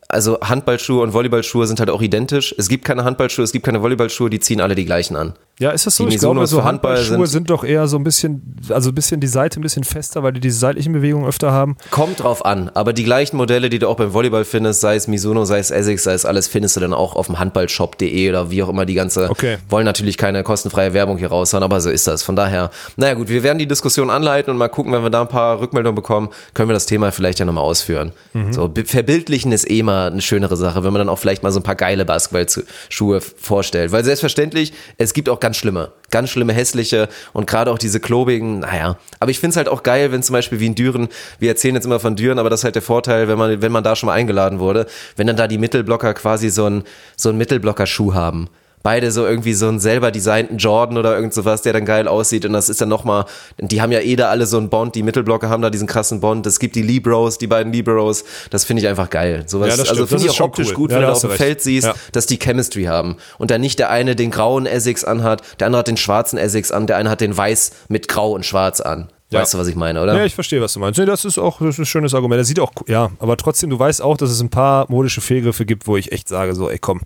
also 0.08 0.40
Handballschuhe 0.42 1.02
und 1.02 1.14
Volleyballschuhe 1.14 1.66
sind 1.66 1.80
halt 1.80 1.90
auch 1.90 2.02
identisch. 2.02 2.54
Es 2.60 2.70
gibt 2.70 2.86
keine 2.86 3.04
Handballschuhe, 3.04 3.44
es 3.44 3.52
gibt 3.52 3.66
keine 3.66 3.82
Volleyballschuhe, 3.82 4.30
die 4.30 4.40
ziehen 4.40 4.62
alle 4.62 4.76
die 4.76 4.86
gleichen 4.86 5.16
an. 5.16 5.34
Ja, 5.58 5.72
ist 5.72 5.86
das 5.88 5.96
so? 5.96 6.06
Die 6.06 6.16
Ich 6.16 6.20
glaube, 6.20 6.46
so 6.48 6.64
Handballschuhe 6.66 7.28
sind- 7.28 7.46
sind 7.46 7.50
doch 7.50 7.64
eher 7.64 7.88
so 7.88 7.96
ein 7.98 8.04
bisschen, 8.04 8.58
also 8.70 8.90
ein 8.90 8.96
bisschen 8.96 9.22
die 9.22 9.28
Seite 9.28 9.60
ein 9.60 9.64
bisschen 9.64 9.86
fester, 9.86 10.22
weil 10.22 10.34
die 10.34 10.42
diese 10.42 10.60
seitlichen 10.60 10.92
Bewegungen 10.92 11.26
öfter 11.28 11.52
haben. 11.54 11.78
Kommt 11.92 12.22
drauf 12.22 12.44
an, 12.44 12.70
aber 12.74 12.92
die 12.92 13.06
gleichen 13.06 13.38
Modelle, 13.38 13.70
die 13.70 13.80
du 13.80 13.88
auch 13.88 13.96
beim 13.96 14.14
Volleyball 14.14 14.44
findest, 14.44 14.82
sei 14.82 14.96
es 14.98 15.08
Mizuno, 15.08 15.46
sei 15.46 15.60
es 15.60 15.72
Essex, 15.72 16.04
sei 16.04 16.12
es 16.14 16.26
alles, 16.26 16.50
findest 16.50 16.76
du 16.76 16.82
dann 16.82 16.94
auch 16.94 17.16
auf 17.16 17.28
dem 17.28 17.40
handballshop.de 17.40 18.30
oder 18.30 18.52
wie 18.52 18.64
auch 18.64 18.70
immer 18.70 18.86
die 18.86 18.96
ganze, 18.96 19.30
Okay. 19.30 19.58
wollen 19.70 19.86
natürlich 19.86 20.18
keine 20.18 20.44
kostenfreie 20.44 20.94
Werbung 20.94 21.18
hier 21.18 21.30
raushauen, 21.30 21.64
aber 21.64 21.80
so 21.80 21.90
ist 21.90 22.06
das. 22.06 22.22
Von 22.24 22.36
daher, 22.36 22.70
naja 22.98 23.14
gut, 23.14 23.30
wir 23.30 23.42
werden 23.44 23.58
die 23.60 23.68
Diskussion 23.68 24.10
anleiten 24.10 24.52
und 24.52 24.58
mal 24.58 24.68
gucken, 24.68 24.92
wenn 24.92 25.04
wir 25.04 25.10
da 25.10 25.22
ein 25.22 25.30
paar 25.30 25.62
Rückmeldungen 25.62 25.96
bekommen, 25.96 26.30
können 26.54 26.68
wir 26.68 26.74
das 26.74 26.86
Thema 26.86 27.14
vielleicht 27.14 27.40
ja 27.40 27.46
nochmal 27.46 27.64
ausführen. 27.64 28.12
So, 28.52 28.68
be- 28.68 28.84
verbildlichen 28.84 29.54
ist 29.54 29.70
eh 29.72 29.84
mal 29.84 30.12
eine 30.12 30.22
schönere 30.22 30.58
Sache, 30.58 30.84
wenn 30.84 30.92
man 30.92 31.00
dann 31.00 31.10
auch 31.10 31.20
vielleicht 31.20 31.44
mal 31.44 31.52
so 31.54 31.62
ein 31.62 31.64
paar 31.64 31.76
geile 31.76 32.04
Basketballschuhe 32.04 33.22
vorstellt, 33.22 33.94
weil 33.94 34.04
selbstverständlich, 34.04 34.74
es 34.98 35.14
gibt 35.14 35.30
auch 35.30 35.40
ganz 35.46 35.58
schlimme, 35.58 35.92
ganz 36.10 36.32
schlimme, 36.32 36.54
hässliche 36.54 37.08
und 37.32 37.46
gerade 37.46 37.70
auch 37.70 37.78
diese 37.78 38.00
klobigen, 38.00 38.62
naja. 38.62 38.98
Aber 39.20 39.30
ich 39.30 39.40
finde 39.40 39.52
es 39.52 39.58
halt 39.58 39.70
auch 39.70 39.84
geil, 39.84 40.12
wenn 40.12 40.24
zum 40.24 40.34
Beispiel 40.34 40.60
wie 40.60 40.66
in 40.66 40.74
Düren, 40.74 41.08
wir 41.38 41.50
erzählen 41.50 41.76
jetzt 41.76 41.86
immer 41.86 42.00
von 42.00 42.16
Düren, 42.16 42.40
aber 42.40 42.50
das 42.50 42.62
ist 42.62 42.64
halt 42.64 42.74
der 42.74 42.82
Vorteil, 42.82 43.28
wenn 43.28 43.38
man, 43.38 43.62
wenn 43.62 43.72
man 43.72 43.84
da 43.84 43.96
schon 43.96 44.08
mal 44.08 44.14
eingeladen 44.14 44.58
wurde, 44.58 44.88
wenn 45.18 45.28
dann 45.28 45.38
da 45.38 45.48
die 45.48 45.60
Mittelblocker 45.60 46.16
quasi 46.16 46.50
so 46.50 46.66
ein, 46.66 46.84
so 47.16 47.30
ein 47.30 47.38
Mittelblocker-Schuh 47.38 48.16
haben. 48.16 48.50
Beide 48.86 49.10
so 49.12 49.26
irgendwie 49.26 49.54
so 49.54 49.68
einen 49.68 49.80
selber 49.80 50.12
designten 50.12 50.60
Jordan 50.60 51.00
oder 51.00 51.16
irgend 51.16 51.34
sowas, 51.34 51.64
der 51.64 51.74
dann 51.74 51.86
geil 51.86 52.08
aussieht 52.08 52.46
und 52.46 52.54
das 52.54 52.70
ist 52.70 52.82
dann 52.82 52.90
nochmal, 52.90 53.26
die 53.60 53.82
haben 53.82 53.92
ja 53.92 54.00
eh 54.00 54.16
da 54.16 54.30
alle 54.30 54.46
so 54.46 54.58
einen 54.60 54.70
Bond, 54.70 54.94
die 54.94 55.02
Mittelblocker 55.02 55.50
haben 55.50 55.64
da 55.64 55.72
diesen 55.72 55.88
krassen 55.88 56.20
Bond, 56.20 56.46
es 56.46 56.60
gibt 56.60 56.76
die 56.76 56.84
Libros, 56.84 57.40
die 57.40 57.48
beiden 57.48 57.74
Libros, 57.74 58.24
das 58.52 58.64
finde 58.64 58.84
ich 58.84 58.88
einfach 58.88 59.10
geil. 59.10 59.44
Sowas, 59.48 59.70
Ja, 59.70 59.78
das 59.78 59.90
also 59.90 60.06
finde 60.06 60.26
ich 60.28 60.40
auch 60.40 60.46
optisch 60.46 60.68
cool. 60.70 60.74
gut, 60.76 60.92
Ja, 60.92 60.98
wenn 60.98 61.08
du 61.08 61.12
auf 61.14 61.22
dem 61.22 61.32
recht. 61.32 61.42
Feld 61.42 61.62
siehst, 61.62 61.88
Ja. 61.88 61.96
dass 62.12 62.28
die 62.28 62.38
Chemistry 62.38 62.84
haben. 62.84 63.18
Und 63.40 63.50
dann 63.50 63.60
nicht 63.62 63.80
der 63.80 63.90
eine 63.90 64.16
den 64.16 64.30
grauen 64.30 64.68
Essex 64.68 65.04
anhat, 65.04 65.42
der 65.60 65.66
andere 65.66 65.80
hat 65.80 65.88
den 65.88 65.98
schwarzen 65.98 66.38
Essex 66.38 66.72
an, 66.72 66.86
der 66.86 66.98
eine 66.98 67.10
hat 67.10 67.22
den 67.22 67.36
weiß 67.36 67.72
mit 67.90 68.08
grau 68.08 68.34
und 68.34 68.46
schwarz 68.46 68.82
an. 68.82 69.10
Ja. 69.32 69.40
Weißt 69.42 69.56
du, 69.56 69.58
was 69.58 69.68
ich 69.68 69.76
meine, 69.76 70.04
oder? 70.04 70.16
Ja, 70.16 70.24
ich 70.26 70.36
verstehe, 70.36 70.62
was 70.62 70.74
du 70.74 70.80
meinst. 70.80 71.00
Nee, 71.00 71.08
das 71.08 71.26
ist 71.26 71.40
auch 71.40 71.58
das 71.58 71.70
ist 71.70 71.80
ein 71.80 71.86
schönes 71.88 72.14
Argument. 72.14 72.40
Das 72.40 72.48
sieht 72.48 72.60
auch, 72.60 72.72
ja, 72.88 73.10
aber 73.18 73.36
trotzdem, 73.38 73.72
du 73.72 73.80
weißt 73.80 74.04
auch, 74.04 74.16
dass 74.18 74.30
es 74.30 74.40
ein 74.42 74.52
paar 74.52 74.86
modische 74.90 75.22
Fehlgriffe 75.22 75.66
gibt, 75.66 75.88
wo 75.88 75.98
ich 75.98 76.12
echt 76.12 76.28
sage, 76.30 76.54
so, 76.54 76.70
ey, 76.70 76.78
komm. 76.78 77.02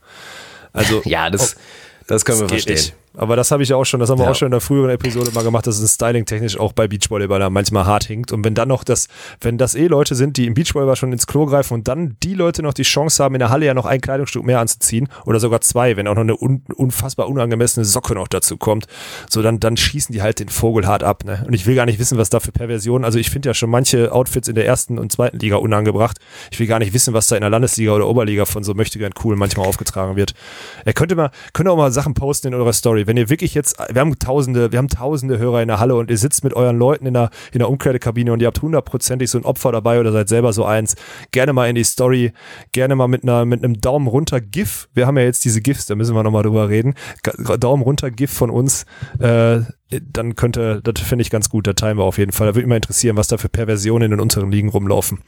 Also, 0.73 1.01
Ja, 1.05 1.29
das, 1.29 1.55
das 2.07 2.25
können 2.25 2.41
wir 2.41 2.49
verstehen. 2.49 2.75
nicht. 2.75 2.93
Aber 3.17 3.35
das 3.35 3.51
habe 3.51 3.63
ich 3.63 3.69
ja 3.69 3.75
auch 3.75 3.85
schon, 3.85 3.99
das 3.99 4.09
haben 4.09 4.19
wir 4.19 4.25
Ja. 4.25 4.31
auch 4.31 4.35
schon 4.35 4.47
in 4.47 4.51
der 4.51 4.61
früheren 4.61 4.89
Episode 4.91 5.31
mal 5.33 5.43
gemacht, 5.43 5.65
dass 5.67 5.79
es 5.79 5.93
styling-technisch 5.95 6.59
auch 6.59 6.73
bei 6.73 6.87
Beachvolleyballern 6.87 7.51
manchmal 7.51 7.85
hart 7.85 8.03
hinkt. 8.05 8.31
Und 8.31 8.45
wenn 8.45 8.53
dann 8.55 8.67
noch 8.67 8.83
das, 8.83 9.07
wenn 9.41 9.57
das 9.57 9.75
eh 9.75 9.87
Leute 9.87 10.15
sind, 10.15 10.37
die 10.37 10.45
im 10.45 10.53
Beachvolleyball 10.53 10.95
schon 10.95 11.11
ins 11.11 11.27
Klo 11.27 11.45
greifen 11.45 11.73
und 11.73 11.87
dann 11.87 12.17
die 12.23 12.33
Leute 12.35 12.61
noch 12.61 12.73
die 12.73 12.83
Chance 12.83 13.23
haben, 13.23 13.35
in 13.35 13.39
der 13.39 13.49
Halle 13.49 13.65
ja 13.65 13.73
noch 13.73 13.85
ein 13.85 13.99
Kleidungsstück 14.01 14.43
mehr 14.43 14.59
anzuziehen 14.59 15.09
oder 15.25 15.39
sogar 15.39 15.61
zwei, 15.61 15.97
wenn 15.97 16.07
auch 16.07 16.15
noch 16.15 16.21
eine 16.21 16.37
un, 16.39 16.63
unfassbar 16.75 17.27
unangemessene 17.27 17.85
Socke 17.85 18.13
noch 18.13 18.27
dazu 18.27 18.57
kommt, 18.57 18.85
so 19.29 19.41
dann, 19.41 19.59
dann 19.59 19.75
schießen 19.75 20.13
die 20.13 20.21
halt 20.21 20.39
den 20.39 20.49
Vogel 20.49 20.85
hart 20.87 21.03
ab. 21.03 21.25
Ne? 21.25 21.43
Und 21.47 21.53
ich 21.53 21.65
will 21.65 21.75
gar 21.75 21.85
nicht 21.85 21.99
wissen, 21.99 22.17
was 22.17 22.29
da 22.29 22.39
für 22.39 22.51
Perversionen, 22.51 23.05
also 23.05 23.17
ich 23.19 23.29
finde 23.29 23.49
ja 23.49 23.53
schon 23.53 23.69
manche 23.69 24.11
Outfits 24.11 24.47
in 24.47 24.55
der 24.55 24.65
ersten 24.65 24.99
und 24.99 25.11
zweiten 25.11 25.39
Liga 25.39 25.55
unangebracht. 25.57 26.17
Ich 26.51 26.59
will 26.59 26.67
gar 26.67 26.79
nicht 26.79 26.93
wissen, 26.93 27.13
was 27.13 27.27
da 27.27 27.35
in 27.35 27.41
der 27.41 27.49
Landesliga 27.49 27.91
oder 27.93 28.07
Oberliga 28.07 28.45
von 28.45 28.63
so 28.63 28.73
möchte 28.75 28.99
gern 28.99 29.13
cool 29.23 29.35
manchmal 29.35 29.67
aufgetragen 29.67 30.15
wird. 30.15 30.33
Er 30.85 30.93
könnte 30.93 31.15
mal, 31.15 31.31
könnt 31.53 31.67
auch 31.69 31.77
mal 31.77 31.91
Sachen 31.91 32.13
posten 32.13 32.47
in 32.49 32.53
eurer 32.53 32.73
Story. 32.73 32.98
Wenn 33.07 33.17
ihr 33.17 33.29
wirklich 33.29 33.53
jetzt, 33.53 33.77
wir 33.91 34.01
haben 34.01 34.17
tausende, 34.19 34.71
wir 34.71 34.79
haben 34.79 34.87
tausende 34.87 35.37
Hörer 35.37 35.61
in 35.61 35.67
der 35.67 35.79
Halle 35.79 35.95
und 35.95 36.09
ihr 36.09 36.17
sitzt 36.17 36.43
mit 36.43 36.53
euren 36.53 36.77
Leuten 36.77 37.05
in 37.05 37.13
der, 37.13 37.29
in 37.51 37.59
der 37.59 37.69
Umkleidekabine 37.69 38.31
und 38.33 38.41
ihr 38.41 38.47
habt 38.47 38.61
hundertprozentig 38.61 39.29
so 39.29 39.37
ein 39.37 39.45
Opfer 39.45 39.71
dabei 39.71 39.99
oder 39.99 40.11
seid 40.11 40.29
selber 40.29 40.53
so 40.53 40.65
eins. 40.65 40.95
Gerne 41.31 41.53
mal 41.53 41.69
in 41.69 41.75
die 41.75 41.83
Story, 41.83 42.33
gerne 42.71 42.95
mal 42.95 43.07
mit 43.07 43.23
einer, 43.23 43.45
mit 43.45 43.63
einem 43.63 43.79
Daumen 43.79 44.07
runter 44.07 44.41
GIF. 44.41 44.89
Wir 44.93 45.07
haben 45.07 45.17
ja 45.17 45.23
jetzt 45.23 45.45
diese 45.45 45.61
GIFs, 45.61 45.85
da 45.85 45.95
müssen 45.95 46.15
wir 46.15 46.23
nochmal 46.23 46.43
drüber 46.43 46.69
reden. 46.69 46.95
Daumen 47.59 47.83
runter 47.83 48.11
GIF 48.11 48.31
von 48.31 48.49
uns, 48.49 48.85
äh, 49.19 49.61
dann 49.89 50.35
könnte, 50.35 50.81
das 50.83 51.01
finde 51.01 51.23
ich 51.23 51.31
ganz 51.31 51.49
gut, 51.49 51.65
da 51.65 51.73
teilen 51.73 51.97
wir 51.97 52.03
auf 52.03 52.19
jeden 52.19 52.31
Fall. 52.31 52.47
Da 52.47 52.53
würde 52.53 52.61
mich 52.61 52.69
mal 52.69 52.75
interessieren, 52.75 53.17
was 53.17 53.27
da 53.27 53.37
für 53.37 53.49
Perversionen 53.49 54.05
in 54.05 54.11
den 54.11 54.19
unteren 54.19 54.51
Ligen 54.51 54.69
rumlaufen. 54.69 55.19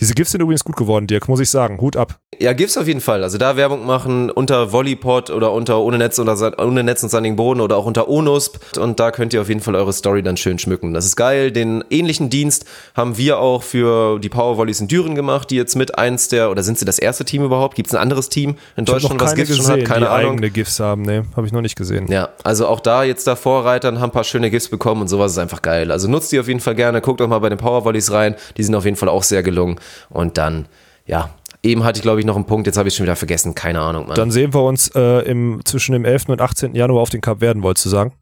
Diese 0.00 0.14
GIFs 0.14 0.32
sind 0.32 0.40
übrigens 0.40 0.64
gut 0.64 0.76
geworden, 0.76 1.06
Dirk, 1.06 1.28
muss 1.28 1.38
ich 1.38 1.48
sagen. 1.48 1.80
Hut 1.80 1.96
ab. 1.96 2.18
Ja, 2.38 2.52
gibt's 2.52 2.76
auf 2.76 2.88
jeden 2.88 3.00
Fall. 3.00 3.22
Also 3.22 3.38
da 3.38 3.56
Werbung 3.56 3.86
machen 3.86 4.30
unter 4.30 4.72
Volleypod 4.72 5.30
oder 5.30 5.52
unter 5.52 5.78
ohne 5.80 5.98
Netz 5.98 6.18
oder 6.18 6.36
ohne 6.58 6.82
Netz 6.82 7.02
und 7.04 7.10
sandigen 7.10 7.36
Boden 7.36 7.60
oder 7.60 7.76
auch 7.76 7.86
unter 7.86 8.08
ONUSP 8.08 8.78
und 8.78 8.98
da 8.98 9.12
könnt 9.12 9.32
ihr 9.32 9.42
auf 9.42 9.48
jeden 9.48 9.60
Fall 9.60 9.76
eure 9.76 9.92
Story 9.92 10.22
dann 10.22 10.36
schön 10.36 10.58
schmücken. 10.58 10.92
Das 10.92 11.04
ist 11.04 11.14
geil. 11.14 11.52
Den 11.52 11.84
ähnlichen 11.90 12.30
Dienst 12.30 12.64
haben 12.96 13.16
wir 13.16 13.38
auch 13.38 13.62
für 13.62 14.18
die 14.18 14.28
Powervolleys 14.28 14.80
in 14.80 14.88
Düren 14.88 15.14
gemacht, 15.14 15.50
die 15.50 15.56
jetzt 15.56 15.76
mit 15.76 15.98
eins 15.98 16.28
der 16.28 16.50
oder 16.50 16.62
sind 16.64 16.78
sie 16.78 16.84
das 16.84 16.98
erste 16.98 17.24
Team 17.24 17.44
überhaupt? 17.44 17.76
Gibt's 17.76 17.94
ein 17.94 18.00
anderes 18.00 18.28
Team 18.28 18.56
in 18.76 18.86
Deutschland, 18.86 19.20
was 19.20 19.34
keine 19.34 19.44
GIFs 19.44 19.56
schon 19.56 19.66
gesehen, 19.66 19.80
hat? 19.82 19.88
Keine 19.88 20.06
die 20.06 20.10
Ahnung. 20.10 20.32
eigene 20.32 20.50
GIFs 20.50 20.80
haben. 20.80 21.02
Nee, 21.02 21.22
habe 21.36 21.46
ich 21.46 21.52
noch 21.52 21.60
nicht 21.60 21.76
gesehen. 21.76 22.10
Ja, 22.10 22.30
also 22.42 22.66
auch 22.66 22.80
da 22.80 23.04
jetzt 23.04 23.26
da 23.26 23.36
Vorreitern 23.36 23.99
haben 24.00 24.10
ein 24.10 24.12
paar 24.12 24.24
schöne 24.24 24.50
GIFs 24.50 24.68
bekommen 24.68 25.02
und 25.02 25.08
sowas 25.08 25.32
ist 25.32 25.38
einfach 25.38 25.62
geil. 25.62 25.90
Also 25.90 26.08
nutzt 26.08 26.32
die 26.32 26.40
auf 26.40 26.48
jeden 26.48 26.60
Fall 26.60 26.74
gerne, 26.74 27.00
guckt 27.00 27.20
auch 27.22 27.28
mal 27.28 27.38
bei 27.38 27.48
den 27.48 27.58
Powervolleys 27.58 28.12
rein, 28.12 28.34
die 28.56 28.62
sind 28.62 28.74
auf 28.74 28.84
jeden 28.84 28.96
Fall 28.96 29.08
auch 29.08 29.22
sehr 29.22 29.42
gelungen 29.42 29.78
und 30.08 30.38
dann, 30.38 30.66
ja, 31.06 31.30
eben 31.62 31.84
hatte 31.84 31.98
ich 31.98 32.02
glaube 32.02 32.20
ich 32.20 32.26
noch 32.26 32.36
einen 32.36 32.46
Punkt, 32.46 32.66
jetzt 32.66 32.76
habe 32.76 32.88
ich 32.88 32.94
schon 32.94 33.04
wieder 33.04 33.16
vergessen, 33.16 33.54
keine 33.54 33.80
Ahnung, 33.80 34.06
Mann. 34.06 34.16
Dann 34.16 34.30
sehen 34.30 34.54
wir 34.54 34.62
uns 34.62 34.88
äh, 34.94 35.20
im, 35.28 35.60
zwischen 35.64 35.92
dem 35.92 36.04
11. 36.04 36.28
und 36.28 36.40
18. 36.40 36.74
Januar 36.74 37.02
auf 37.02 37.10
den 37.10 37.20
Cup 37.20 37.40
werden, 37.40 37.62
wolltest 37.62 37.86
du 37.86 37.90
sagen? 37.90 38.12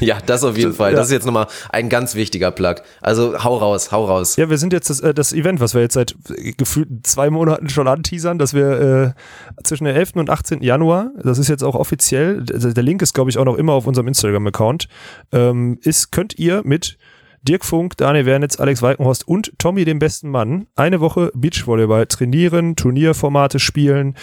Ja, 0.00 0.18
das 0.24 0.44
auf 0.44 0.56
jeden 0.56 0.72
Fall. 0.72 0.92
ja. 0.92 0.96
Das 0.96 1.08
ist 1.08 1.12
jetzt 1.12 1.26
nochmal 1.26 1.46
ein 1.68 1.88
ganz 1.88 2.14
wichtiger 2.14 2.50
Plug. 2.50 2.76
Also 3.00 3.44
hau 3.44 3.58
raus, 3.58 3.92
hau 3.92 4.06
raus. 4.06 4.36
Ja, 4.36 4.48
wir 4.48 4.58
sind 4.58 4.72
jetzt 4.72 4.90
das, 4.90 5.00
äh, 5.00 5.12
das 5.12 5.32
Event, 5.32 5.60
was 5.60 5.74
wir 5.74 5.82
jetzt 5.82 5.94
seit 5.94 6.16
äh, 6.34 6.52
gefühlt 6.52 7.06
zwei 7.06 7.30
Monaten 7.30 7.68
schon 7.68 7.86
anteasern, 7.86 8.38
dass 8.38 8.54
wir 8.54 9.14
äh, 9.58 9.62
zwischen 9.62 9.84
dem 9.84 9.94
11. 9.94 10.16
und 10.16 10.30
18. 10.30 10.62
Januar, 10.62 11.10
das 11.22 11.38
ist 11.38 11.48
jetzt 11.48 11.62
auch 11.62 11.74
offiziell, 11.74 12.42
der, 12.42 12.72
der 12.72 12.82
Link 12.82 13.02
ist 13.02 13.12
glaube 13.12 13.30
ich 13.30 13.38
auch 13.38 13.44
noch 13.44 13.56
immer 13.56 13.74
auf 13.74 13.86
unserem 13.86 14.08
Instagram-Account, 14.08 14.88
ähm, 15.32 15.78
ist, 15.82 16.12
könnt 16.12 16.38
ihr 16.38 16.62
mit 16.64 16.96
Dirk 17.42 17.64
Funk, 17.64 17.96
Daniel 17.96 18.26
Wernitz, 18.26 18.60
Alex 18.60 18.82
Walkenhorst 18.82 19.26
und 19.26 19.52
Tommy, 19.58 19.84
dem 19.84 19.98
besten 19.98 20.28
Mann, 20.28 20.66
eine 20.76 21.00
Woche 21.00 21.32
Beachvolleyball 21.34 22.06
trainieren, 22.06 22.76
Turnierformate 22.76 23.58
spielen. 23.58 24.14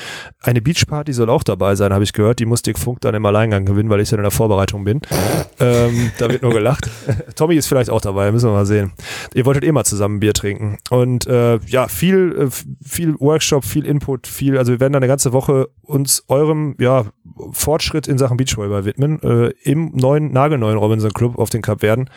Eine 0.41 0.61
Beachparty 0.61 1.13
soll 1.13 1.29
auch 1.29 1.43
dabei 1.43 1.75
sein, 1.75 1.93
habe 1.93 2.03
ich 2.03 2.13
gehört. 2.13 2.39
Die 2.39 2.45
muss 2.45 2.61
Dirk 2.61 2.77
Funk 2.77 3.01
dann 3.01 3.15
im 3.15 3.25
Alleingang 3.25 3.65
gewinnen, 3.65 3.89
weil 3.89 4.01
ich 4.01 4.09
dann 4.09 4.19
in 4.19 4.23
der 4.23 4.31
Vorbereitung 4.31 4.83
bin. 4.83 5.01
ähm, 5.59 6.11
da 6.19 6.29
wird 6.29 6.43
nur 6.43 6.53
gelacht. 6.53 6.89
Tommy 7.35 7.55
ist 7.55 7.67
vielleicht 7.67 7.89
auch 7.89 8.01
dabei, 8.01 8.31
müssen 8.31 8.49
wir 8.49 8.53
mal 8.53 8.65
sehen. 8.65 8.93
Ihr 9.33 9.45
wolltet 9.45 9.63
eh 9.63 9.71
mal 9.71 9.83
zusammen 9.83 10.19
Bier 10.19 10.33
trinken. 10.33 10.77
Und 10.91 11.25
äh, 11.25 11.57
ja, 11.65 11.87
viel, 11.87 12.35
äh, 12.37 12.49
viel 12.83 13.15
Workshop, 13.19 13.65
viel 13.65 13.85
Input, 13.85 14.27
viel, 14.27 14.57
also 14.57 14.71
wir 14.71 14.79
werden 14.79 14.93
da 14.93 14.97
eine 14.97 15.07
ganze 15.07 15.33
Woche 15.33 15.69
uns 15.81 16.23
eurem 16.27 16.75
ja, 16.79 17.05
Fortschritt 17.51 18.07
in 18.07 18.17
Sachen 18.19 18.37
Beachvolleyball 18.37 18.85
widmen, 18.85 19.21
äh, 19.23 19.49
im 19.63 19.91
neuen, 19.95 20.31
nagelneuen 20.31 20.77
Robinson 20.77 21.11
Club 21.11 21.39
auf 21.39 21.49
den 21.49 21.63
Cup 21.63 21.81
werden. 21.81 22.09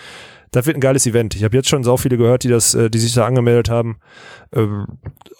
Das 0.52 0.66
wird 0.66 0.76
ein 0.76 0.80
geiles 0.80 1.06
Event. 1.06 1.36
Ich 1.36 1.44
habe 1.44 1.56
jetzt 1.56 1.68
schon 1.68 1.84
so 1.84 1.96
viele 1.96 2.16
gehört, 2.16 2.42
die 2.42 2.48
das, 2.48 2.74
äh, 2.74 2.90
die 2.90 2.98
sich 2.98 3.14
da 3.14 3.24
angemeldet 3.24 3.70
haben. 3.70 3.98
Ähm, 4.52 4.86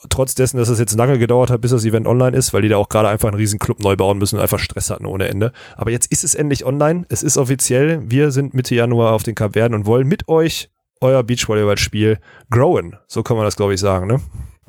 trotz 0.09 0.35
dessen, 0.35 0.59
dass 0.59 0.69
es 0.69 0.79
jetzt 0.79 0.97
lange 0.97 1.19
gedauert 1.19 1.51
hat, 1.51 1.61
bis 1.61 1.73
das 1.73 1.85
Event 1.85 2.07
online 2.07 2.37
ist, 2.37 2.55
weil 2.55 2.63
die 2.63 2.69
da 2.69 2.77
auch 2.77 2.89
gerade 2.89 3.09
einfach 3.09 3.29
einen 3.29 3.37
riesen 3.37 3.59
Club 3.59 3.81
neu 3.81 3.97
bauen 3.97 4.19
müssen 4.19 4.37
und 4.37 4.43
einfach 4.43 4.61
Stress 4.61 4.91
hatten 4.91 5.07
ohne 5.07 5.29
Ende. 5.29 5.53
Aber 5.77 5.91
jetzt 5.91 6.11
ist 6.13 6.23
es 6.23 6.35
endlich 6.35 6.65
online. 6.65 7.07
Es 7.09 7.23
ist 7.23 7.39
offiziell. 7.39 8.03
Wir 8.09 8.31
sind 8.31 8.55
Mitte 8.55 8.75
Januar 8.75 9.13
auf 9.13 9.25
den 9.25 9.35
Cup 9.35 9.55
werden 9.55 9.75
und 9.75 9.87
wollen 9.87 10.07
mit 10.07 10.29
euch 10.29 10.71
euer 11.01 11.23
Beachvolleyball-Spiel 11.23 12.19
growen. 12.51 12.97
So 13.07 13.23
kann 13.23 13.37
man 13.37 13.47
das, 13.47 13.57
glaube 13.57 13.75
ich, 13.75 13.81
sagen, 13.81 14.07
ne? 14.07 14.21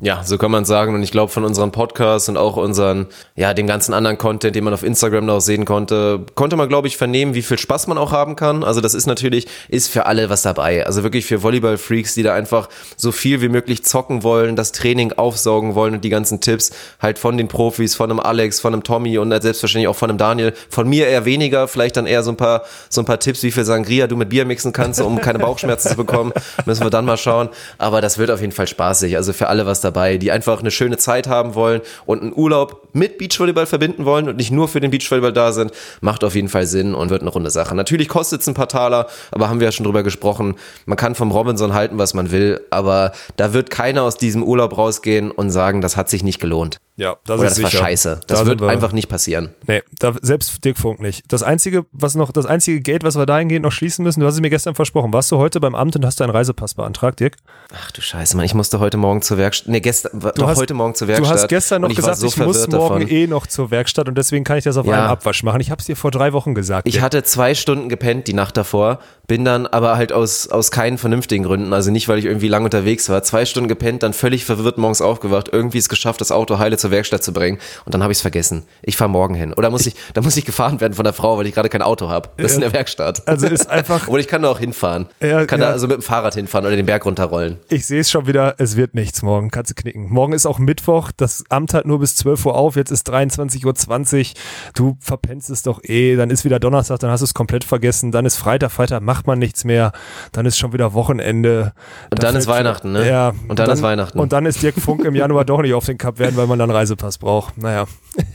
Ja, 0.04 0.24
so 0.24 0.40
kann 0.40 0.50
man 0.50 0.66
sagen. 0.66 0.96
Und 0.96 1.04
ich 1.04 1.12
glaube, 1.12 1.32
von 1.32 1.46
unseren 1.46 1.72
Podcasts 1.72 2.28
und 2.28 2.36
auch 2.36 2.58
unseren, 2.58 3.06
ja, 3.36 3.54
dem 3.54 3.68
ganzen 3.68 3.94
anderen 3.94 4.18
Content, 4.18 4.56
den 4.56 4.64
man 4.64 4.74
auf 4.74 4.82
Instagram 4.82 5.28
noch 5.28 5.42
sehen 5.42 5.64
konnte, 5.64 6.26
konnte 6.34 6.56
man, 6.56 6.68
glaube 6.70 6.88
ich, 6.88 6.98
vernehmen, 6.98 7.36
wie 7.36 7.44
viel 7.44 7.60
Spaß 7.60 7.86
man 7.86 8.00
auch 8.00 8.12
haben 8.12 8.36
kann. 8.36 8.64
Also 8.64 8.82
das 8.82 8.96
ist 8.96 9.06
natürlich, 9.06 9.48
ist 9.70 9.90
für 9.90 10.08
alle 10.08 10.32
was 10.32 10.42
dabei. 10.42 10.88
Also 10.88 11.04
wirklich 11.04 11.28
für 11.28 11.44
Volleyball-Freaks, 11.44 12.16
die 12.16 12.24
da 12.24 12.34
einfach 12.34 12.68
so 12.98 13.12
viel 13.12 13.42
wie 13.42 13.50
möglich 13.50 13.84
zocken 13.84 14.24
wollen, 14.24 14.56
das 14.56 14.72
Training 14.72 15.14
aufsaugen 15.14 15.76
wollen 15.76 15.94
und 15.94 16.04
die 16.04 16.10
ganzen 16.10 16.42
Tipps 16.42 16.72
halt 17.00 17.20
von 17.20 17.38
den 17.38 17.48
Profis, 17.48 17.94
von 17.94 18.10
einem 18.10 18.20
Alex, 18.20 18.60
von 18.60 18.74
einem 18.74 18.82
Tommy 18.82 19.20
und 19.20 19.30
selbstverständlich 19.30 19.88
auch 19.88 19.96
von 19.96 20.10
einem 20.10 20.18
Daniel. 20.18 20.54
Von 20.72 20.90
mir 20.90 21.10
eher 21.10 21.26
weniger, 21.26 21.68
vielleicht 21.68 21.96
dann 21.96 22.08
eher 22.08 22.24
so 22.24 22.32
ein 22.32 22.38
paar, 22.38 22.64
so 22.90 23.04
ein 23.04 23.06
paar 23.06 23.20
Tipps, 23.20 23.44
wie 23.44 23.52
viel 23.52 23.66
Sangria 23.66 24.08
du 24.08 24.16
mit 24.16 24.30
Bier 24.30 24.46
mixen 24.46 24.74
kannst, 24.74 25.00
um 25.00 25.22
keine 25.22 25.38
Bauchschmerzen 25.38 25.90
zu 25.90 25.96
bekommen. 25.96 26.34
Müssen 26.66 26.82
wir 26.82 26.90
dann 26.90 27.06
mal 27.06 27.18
schauen. 27.18 27.50
Aber 27.78 28.02
das 28.02 28.18
wird 28.18 28.32
auf 28.32 28.42
jeden 28.42 28.52
Fall 28.52 28.66
spaßig. 28.66 29.16
Also 29.16 29.32
für 29.32 29.46
alle 29.46 29.68
was 29.68 29.80
dabei, 29.82 29.91
die 30.18 30.32
einfach 30.32 30.60
eine 30.60 30.72
schöne 30.72 30.98
Zeit 30.98 31.28
haben 31.28 31.56
wollen 31.56 31.82
und 32.06 32.22
einen 32.22 32.34
Urlaub 32.36 32.88
mit 32.94 33.18
Beachvolleyball 33.18 33.66
verbinden 33.66 34.06
wollen 34.06 34.28
und 34.28 34.38
nicht 34.38 34.52
nur 34.52 34.68
für 34.68 34.80
den 34.80 34.92
Beachvolleyball 34.92 35.34
da 35.34 35.52
sind, 35.52 35.72
macht 36.02 36.24
auf 36.24 36.36
jeden 36.36 36.50
Fall 36.50 36.66
Sinn 36.66 36.94
und 36.94 37.10
wird 37.10 37.22
eine 37.22 37.30
runde 37.30 37.50
Sache. 37.50 37.76
Natürlich 37.76 38.10
kostet 38.10 38.42
es 38.42 38.48
ein 38.48 38.54
paar 38.54 38.68
Taler, 38.68 39.08
aber 39.32 39.50
haben 39.50 39.60
wir 39.60 39.66
ja 39.66 39.72
schon 39.72 39.86
drüber 39.86 40.04
gesprochen. 40.04 40.56
Man 40.86 40.98
kann 40.98 41.16
vom 41.16 41.32
Robinson 41.32 41.74
halten, 41.74 41.98
was 41.98 42.14
man 42.14 42.32
will, 42.32 42.62
aber 42.70 43.12
da 43.38 43.54
wird 43.54 43.70
keiner 43.70 44.04
aus 44.04 44.18
diesem 44.18 44.44
Urlaub 44.44 44.78
rausgehen 44.78 45.32
und 45.32 45.50
sagen, 45.52 45.82
das 45.82 45.98
hat 45.98 46.10
sich 46.10 46.24
nicht 46.24 46.40
gelohnt. 46.40 46.80
Ja, 46.98 47.16
das 47.26 47.40
Oder 47.40 47.48
ist 47.48 47.56
das 47.58 47.64
war 47.64 47.70
sicher. 47.72 47.84
scheiße. 47.84 48.10
Da 48.16 48.22
Das 48.28 48.40
sind 48.40 48.48
wird 48.48 48.62
wir- 48.62 48.68
einfach 48.70 48.92
nicht 48.92 49.08
passieren. 49.08 49.56
Nee, 49.66 49.82
da, 49.98 50.14
selbst 50.22 50.64
Dirk 50.64 50.78
Funk 50.78 51.00
nicht. 51.00 51.24
Das 51.30 51.42
einzige, 51.42 51.86
was 51.94 52.16
noch, 52.16 52.32
das 52.32 52.46
einzige 52.46 52.82
Gate, 52.82 53.04
was 53.04 53.16
wir 53.18 53.26
dahingehend 53.26 53.64
noch 53.64 53.72
schließen 53.72 54.04
müssen, 54.04 54.20
du 54.20 54.26
hast 54.28 54.36
es 54.36 54.42
mir 54.42 54.50
gestern 54.50 54.76
versprochen. 54.76 55.12
Warst 55.14 55.32
du 55.32 55.38
heute 55.38 55.60
beim 55.60 55.74
Amt 55.74 55.96
und 55.96 56.06
hast 56.06 56.20
deinen 56.20 56.30
Reisepass 56.32 56.74
beantragt, 56.76 57.20
Dirk? 57.22 57.38
Ach 57.74 57.92
du 57.92 58.02
Scheiße, 58.02 58.36
Mann, 58.36 58.46
ich 58.46 58.54
musste 58.54 58.80
heute 58.80 58.98
Morgen 58.98 59.22
zur 59.22 59.38
Werkstatt. 59.38 59.70
Nee, 59.70 59.80
gestern, 59.80 60.20
doch 60.20 60.48
hast- 60.48 60.58
heute 60.60 60.74
Morgen 60.74 60.94
zur 60.94 61.08
Du 61.08 61.14
Werkstatt. 61.14 61.38
hast 61.40 61.48
gestern 61.48 61.82
noch 61.82 61.90
ich 61.90 61.96
gesagt, 61.96 62.12
war 62.12 62.16
so 62.18 62.28
ich 62.28 62.38
muss 62.38 62.68
morgen 62.68 63.00
davon. 63.00 63.08
eh 63.10 63.26
noch 63.26 63.48
zur 63.48 63.72
Werkstatt 63.72 64.08
und 64.10 64.18
deswegen 64.18 64.44
kann 64.44 64.58
ich 64.58 64.66
das 64.66 64.76
auf 64.78 64.86
Ja. 64.86 64.94
einen 65.00 65.08
Abwasch 65.08 65.42
machen. 65.44 65.62
Ich 65.62 65.72
habe 65.72 65.80
es 65.80 65.86
dir 65.86 65.96
vor 65.96 66.12
drei 66.12 66.34
Wochen 66.34 66.54
gesagt. 66.54 66.88
Ich 66.88 66.96
Dirk. 66.96 67.06
hatte 67.06 67.24
zwei 67.24 67.56
Stunden 67.56 67.88
gepennt 67.90 68.28
die 68.28 68.34
Nacht 68.34 68.58
davor, 68.58 69.00
bin 69.28 69.46
dann 69.46 69.66
aber 69.66 69.96
halt 69.96 70.12
aus, 70.12 70.50
aus 70.50 70.72
keinen 70.72 70.98
vernünftigen 70.98 71.46
Gründen, 71.46 71.72
also 71.74 71.90
nicht, 71.90 72.10
weil 72.10 72.20
ich 72.20 72.26
irgendwie 72.26 72.50
lang 72.50 72.66
unterwegs 72.66 73.08
war, 73.10 73.24
zwei 73.24 73.46
Stunden 73.46 73.70
gepennt, 73.70 74.04
dann 74.04 74.12
völlig 74.14 74.44
verwirrt 74.46 74.78
morgens 74.78 75.02
aufgewacht, 75.02 75.50
irgendwie 75.52 75.78
es 75.78 75.88
geschafft, 75.90 76.20
das 76.22 76.32
Auto 76.32 76.60
heile 76.60 76.78
zur 76.78 76.91
Werkstatt 76.92 77.24
zu 77.24 77.34
bringen 77.34 77.58
und 77.86 77.94
dann 77.94 78.04
habe 78.04 78.12
ich 78.12 78.18
es 78.18 78.22
vergessen. 78.22 78.64
Ich 78.82 78.98
fahre 78.98 79.10
morgen 79.10 79.34
hin. 79.36 79.54
Oder 79.54 79.70
muss 79.70 79.86
ich, 79.86 79.96
da 80.14 80.22
muss 80.22 80.38
ich 80.38 80.46
gefahren 80.46 80.80
werden 80.82 80.94
von 80.94 81.04
der 81.04 81.14
Frau, 81.14 81.38
weil 81.38 81.48
ich 81.48 81.54
gerade 81.56 81.70
kein 81.70 81.82
Auto 81.82 82.10
habe. 82.10 82.30
Das 82.38 82.52
ist 82.52 82.56
in 82.56 82.62
der 82.62 82.74
Werkstatt. 82.74 83.28
Also 83.28 83.48
ist 83.48 83.70
einfach- 83.70 84.08
Oder 84.08 84.20
ich 84.20 84.28
kann 84.28 84.42
da 84.42 84.50
auch 84.50 84.60
hinfahren. 84.60 85.08
Ja, 85.22 85.46
kann 85.46 85.60
ja. 85.60 85.68
da 85.68 85.72
also 85.74 85.88
mit 85.88 85.98
dem 85.98 86.02
Fahrrad 86.04 86.36
hinfahren 86.36 86.66
oder 86.66 86.76
den 86.76 86.86
Berg 86.86 87.06
runterrollen. 87.06 87.58
Ich 87.70 87.86
sehe 87.86 88.02
es 88.02 88.12
schon 88.12 88.28
wieder, 88.28 88.56
es 88.58 88.76
wird 88.76 88.94
nichts 88.96 89.22
morgen, 89.22 89.50
kannst 89.52 89.72
du 89.72 89.76
knicken. 89.76 90.10
Morgen 90.10 90.34
ist 90.34 90.46
auch 90.46 90.60
Mittwoch, 90.60 91.12
das 91.16 91.44
Amt 91.50 91.74
hat 91.74 91.86
nur 91.86 92.00
bis 92.00 92.16
12 92.16 92.46
Uhr 92.46 92.56
auf, 92.56 92.76
jetzt 92.76 92.92
ist 92.92 93.10
23.20 93.12 93.66
Uhr, 93.66 94.34
du 94.74 94.98
verpennst 95.00 95.50
es 95.50 95.64
doch 95.64 95.84
eh, 95.84 96.16
dann 96.16 96.30
ist 96.30 96.44
wieder 96.46 96.60
Donnerstag, 96.60 97.00
dann 97.00 97.12
hast 97.12 97.22
du 97.22 97.26
es 97.26 97.34
komplett 97.34 97.64
vergessen, 97.64 98.12
dann 98.12 98.26
ist 98.26 98.38
Freitag, 98.38 98.72
Freitag 98.72 99.02
macht 99.02 99.28
man 99.28 99.40
nichts 99.40 99.64
mehr, 99.64 99.92
dann 100.32 100.46
ist 100.46 100.58
schon 100.58 100.74
wieder 100.74 100.94
Wochenende. 100.94 101.74
Und 102.10 102.22
Da 102.24 102.28
dann 102.28 102.36
ist 102.36 102.48
Weihnachten, 102.48 102.92
ne? 102.92 103.08
Ja. 103.08 103.34
Und 103.48 103.60
dann 103.60 103.70
ist 103.70 103.82
Weihnachten. 103.82 104.20
Und 104.20 104.34
dann 104.34 104.46
ist 104.46 104.62
Dirk 104.62 104.76
Funk 104.76 105.06
im 105.06 105.16
Januar 105.16 105.46
doch 105.46 105.62
nicht 105.62 105.74
auf 105.74 105.86
den 105.86 105.98
Cup 105.98 106.20
werden, 106.20 106.36
weil 106.38 106.48
man 106.48 106.60
dann 106.60 106.71
einen 106.72 106.78
Reisepass 106.78 107.18
braucht. 107.18 107.58
Naja. 107.58 107.86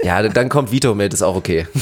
Ja, 0.02 0.26
dann 0.26 0.48
kommt 0.48 0.72
Vito 0.72 0.94
mit, 0.94 1.12
ist 1.12 1.22
auch 1.22 1.36
okay. 1.36 1.66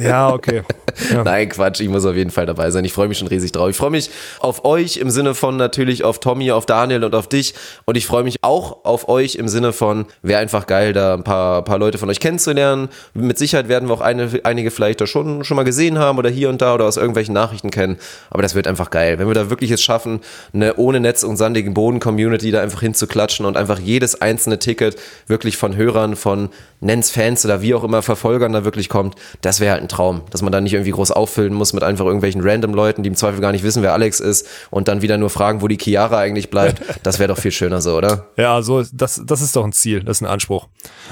Ja, 0.00 0.32
okay. 0.32 0.62
Ja. 1.10 1.22
Nein, 1.22 1.48
Quatsch, 1.48 1.80
ich 1.80 1.88
muss 1.88 2.04
auf 2.04 2.16
jeden 2.16 2.30
Fall 2.30 2.46
dabei 2.46 2.70
sein. 2.70 2.84
Ich 2.84 2.92
freue 2.92 3.08
mich 3.08 3.18
schon 3.18 3.28
riesig 3.28 3.52
drauf. 3.52 3.68
Ich 3.70 3.76
freue 3.76 3.90
mich 3.90 4.10
auf 4.40 4.64
euch 4.64 4.96
im 4.96 5.10
Sinne 5.10 5.34
von 5.34 5.56
natürlich 5.56 6.02
auf 6.02 6.18
Tommy, 6.18 6.50
auf 6.50 6.66
Daniel 6.66 7.04
und 7.04 7.14
auf 7.14 7.28
dich. 7.28 7.54
Und 7.84 7.96
ich 7.96 8.06
freue 8.06 8.24
mich 8.24 8.38
auch 8.42 8.84
auf 8.84 9.08
euch 9.08 9.36
im 9.36 9.48
Sinne 9.48 9.72
von, 9.72 10.06
wäre 10.22 10.40
einfach 10.40 10.66
geil, 10.66 10.92
da 10.92 11.14
ein 11.14 11.24
paar, 11.24 11.62
paar 11.62 11.78
Leute 11.78 11.98
von 11.98 12.10
euch 12.10 12.20
kennenzulernen. 12.20 12.88
Mit 13.14 13.38
Sicherheit 13.38 13.68
werden 13.68 13.88
wir 13.88 13.94
auch 13.94 14.00
eine, 14.00 14.28
einige 14.44 14.70
vielleicht 14.70 15.00
da 15.00 15.06
schon, 15.06 15.44
schon 15.44 15.56
mal 15.56 15.64
gesehen 15.64 15.98
haben 15.98 16.18
oder 16.18 16.30
hier 16.30 16.48
und 16.48 16.60
da 16.60 16.74
oder 16.74 16.86
aus 16.86 16.96
irgendwelchen 16.96 17.34
Nachrichten 17.34 17.70
kennen. 17.70 17.98
Aber 18.30 18.42
das 18.42 18.54
wird 18.54 18.66
einfach 18.66 18.90
geil. 18.90 19.18
Wenn 19.18 19.28
wir 19.28 19.34
da 19.34 19.50
wirklich 19.50 19.70
es 19.70 19.82
schaffen, 19.82 20.20
eine 20.52 20.76
ohne 20.76 21.00
Netz 21.00 21.22
und 21.22 21.36
sandigen 21.36 21.74
Boden 21.74 22.00
Community 22.00 22.50
da 22.50 22.60
einfach 22.60 22.80
hinzuklatschen 22.80 23.46
und 23.46 23.56
einfach 23.56 23.78
jedes 23.78 24.20
einzelne 24.20 24.58
Ticket 24.58 24.96
wirklich 25.26 25.56
von 25.56 25.71
von 25.72 25.76
Hörern, 25.76 26.16
von 26.16 26.48
Nens 26.80 27.10
Fans 27.10 27.44
oder 27.44 27.62
wie 27.62 27.74
auch 27.74 27.84
immer 27.84 28.02
Verfolgern 28.02 28.52
da 28.52 28.64
wirklich 28.64 28.88
kommt, 28.88 29.14
das 29.40 29.60
wäre 29.60 29.72
halt 29.72 29.82
ein 29.82 29.88
Traum, 29.88 30.22
dass 30.30 30.42
man 30.42 30.52
da 30.52 30.60
nicht 30.60 30.72
irgendwie 30.72 30.90
groß 30.90 31.12
auffüllen 31.12 31.54
muss 31.54 31.72
mit 31.72 31.82
einfach 31.82 32.04
irgendwelchen 32.04 32.42
random 32.42 32.74
Leuten, 32.74 33.02
die 33.02 33.08
im 33.08 33.16
Zweifel 33.16 33.40
gar 33.40 33.52
nicht 33.52 33.64
wissen, 33.64 33.82
wer 33.82 33.92
Alex 33.92 34.20
ist 34.20 34.48
und 34.70 34.88
dann 34.88 35.02
wieder 35.02 35.18
nur 35.18 35.30
fragen, 35.30 35.62
wo 35.62 35.68
die 35.68 35.78
Chiara 35.80 36.18
eigentlich 36.18 36.50
bleibt. 36.50 36.82
Das 37.02 37.18
wäre 37.18 37.28
doch 37.28 37.38
viel 37.38 37.52
schöner 37.52 37.80
so, 37.80 37.96
oder? 37.96 38.28
Ja, 38.36 38.62
so, 38.62 38.82
das, 38.92 39.22
das 39.24 39.40
ist 39.40 39.56
doch 39.56 39.64
ein 39.64 39.72
Ziel, 39.72 40.02
das 40.02 40.18
ist 40.18 40.22
ein 40.22 40.26
Anspruch. 40.26 40.68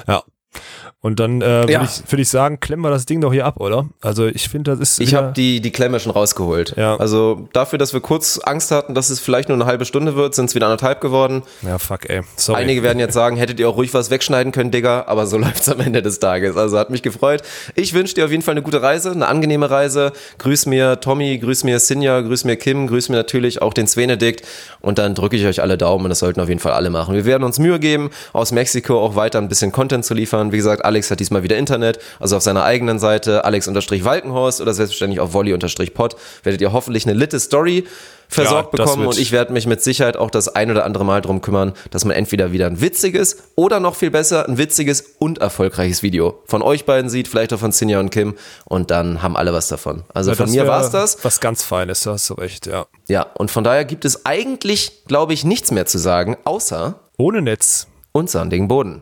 Ja. 0.06 0.22
Und 1.02 1.18
dann 1.18 1.40
äh, 1.40 1.46
würde 1.46 1.72
Ja. 1.72 1.82
ich, 1.82 2.02
würd 2.12 2.20
ich 2.20 2.28
sagen, 2.28 2.60
klemmen 2.60 2.84
wir 2.84 2.90
das 2.90 3.06
Ding 3.06 3.22
doch 3.22 3.32
hier 3.32 3.46
ab, 3.46 3.58
oder? 3.58 3.86
Also 4.02 4.26
ich 4.26 4.50
finde, 4.50 4.72
das 4.72 4.80
ist. 4.80 5.00
Ich 5.00 5.14
habe 5.14 5.32
die, 5.32 5.62
die 5.62 5.70
Klemme 5.70 5.98
schon 5.98 6.12
rausgeholt. 6.12 6.74
Ja. 6.76 6.96
Also 6.96 7.48
dafür, 7.54 7.78
dass 7.78 7.94
wir 7.94 8.00
kurz 8.00 8.38
Angst 8.38 8.70
hatten, 8.70 8.94
dass 8.94 9.08
es 9.08 9.18
vielleicht 9.18 9.48
nur 9.48 9.56
eine 9.56 9.64
halbe 9.64 9.86
Stunde 9.86 10.14
wird, 10.14 10.34
sind 10.34 10.46
es 10.50 10.54
wieder 10.54 10.66
anderthalb 10.66 11.00
geworden. 11.00 11.42
Ja, 11.62 11.78
fuck, 11.78 12.10
ey. 12.10 12.20
Sorry. 12.36 12.60
Einige 12.60 12.82
werden 12.82 12.98
jetzt 12.98 13.14
sagen, 13.14 13.36
hättet 13.38 13.58
ihr 13.60 13.68
auch 13.70 13.76
ruhig 13.78 13.94
was 13.94 14.10
wegschneiden 14.10 14.52
können, 14.52 14.70
Digga, 14.70 15.04
aber 15.06 15.26
so 15.26 15.38
läuft's 15.38 15.70
am 15.70 15.80
Ende 15.80 16.02
des 16.02 16.18
Tages. 16.18 16.58
Also 16.58 16.78
hat 16.78 16.90
mich 16.90 17.02
gefreut. 17.02 17.42
Ich 17.76 17.94
wünsche 17.94 18.14
dir 18.14 18.26
auf 18.26 18.30
jeden 18.30 18.42
Fall 18.42 18.52
eine 18.52 18.62
gute 18.62 18.82
Reise, 18.82 19.10
eine 19.12 19.26
angenehme 19.26 19.70
Reise. 19.70 20.12
Grüß 20.36 20.66
mir 20.66 21.00
Tommy, 21.00 21.38
grüß 21.38 21.64
mir 21.64 21.80
Sinja, 21.80 22.20
grüß 22.20 22.44
mir 22.44 22.56
Kim, 22.56 22.86
grüß 22.86 23.08
mir 23.08 23.16
natürlich 23.16 23.62
auch 23.62 23.72
den 23.72 23.86
Svenedikt 23.86 24.46
und 24.82 24.98
dann 24.98 25.14
drücke 25.14 25.36
ich 25.36 25.46
euch 25.46 25.62
alle 25.62 25.78
Daumen. 25.78 26.10
Das 26.10 26.18
sollten 26.18 26.40
auf 26.40 26.48
jeden 26.48 26.60
Fall 26.60 26.72
alle 26.72 26.90
machen. 26.90 27.14
Wir 27.14 27.24
werden 27.24 27.44
uns 27.44 27.58
Mühe 27.58 27.78
geben, 27.78 28.10
aus 28.34 28.52
Mexiko 28.52 29.00
auch 29.00 29.16
weiter 29.16 29.38
ein 29.38 29.48
bisschen 29.48 29.72
Content 29.72 30.04
zu 30.04 30.12
liefern. 30.12 30.52
Wie 30.52 30.58
gesagt, 30.58 30.84
Alex 30.90 31.08
hat 31.08 31.20
diesmal 31.20 31.44
wieder 31.44 31.56
Internet, 31.56 32.00
also 32.18 32.36
auf 32.36 32.42
seiner 32.42 32.64
eigenen 32.64 32.98
Seite 32.98 33.44
Alex-Walkenhorst 33.44 34.60
oder 34.60 34.74
selbstverständlich 34.74 35.20
auf 35.20 35.32
Volley-Pod 35.32 36.16
werdet 36.42 36.60
ihr 36.60 36.72
hoffentlich 36.72 37.06
eine 37.06 37.16
litte 37.16 37.38
Story 37.38 37.84
versorgt 38.28 38.76
Ja, 38.76 38.84
bekommen 38.84 39.06
und 39.06 39.18
ich 39.18 39.30
werde 39.30 39.52
mich 39.52 39.66
mit 39.66 39.82
Sicherheit 39.82 40.16
auch 40.16 40.30
das 40.30 40.48
ein 40.48 40.68
oder 40.70 40.84
andere 40.84 41.04
Mal 41.04 41.20
drum 41.20 41.42
kümmern, 41.42 41.74
dass 41.90 42.04
man 42.04 42.16
entweder 42.16 42.50
wieder 42.50 42.66
ein 42.66 42.80
witziges 42.80 43.38
oder 43.54 43.78
noch 43.78 43.94
viel 43.94 44.10
besser 44.10 44.48
ein 44.48 44.58
witziges 44.58 45.14
und 45.18 45.38
erfolgreiches 45.38 46.02
Video 46.02 46.40
von 46.46 46.60
euch 46.62 46.84
beiden 46.86 47.08
sieht, 47.08 47.28
vielleicht 47.28 47.52
auch 47.52 47.58
von 47.60 47.70
Sinja 47.72 48.00
und 48.00 48.10
Kim 48.10 48.34
und 48.64 48.90
dann 48.90 49.22
haben 49.22 49.36
alle 49.36 49.52
was 49.52 49.68
davon. 49.68 50.02
Also 50.12 50.30
Ja, 50.30 50.36
von 50.36 50.50
mir 50.50 50.62
wär 50.64 50.70
war's 50.70 50.90
das. 50.90 51.24
Was 51.24 51.38
ganz 51.40 51.62
Feines, 51.62 52.00
da 52.02 52.12
hast 52.12 52.28
du 52.30 52.34
recht, 52.34 52.66
ja. 52.66 52.86
Ja, 53.08 53.26
und 53.36 53.50
von 53.52 53.62
daher 53.62 53.84
gibt 53.84 54.04
es 54.04 54.26
eigentlich, 54.26 55.04
glaube 55.06 55.34
ich, 55.34 55.44
nichts 55.44 55.70
mehr 55.70 55.86
zu 55.86 55.98
sagen, 55.98 56.36
außer 56.44 57.00
Ohne 57.16 57.42
Netz. 57.42 57.86
und 58.12 58.28
sandigen 58.30 58.66
Boden. 58.68 58.98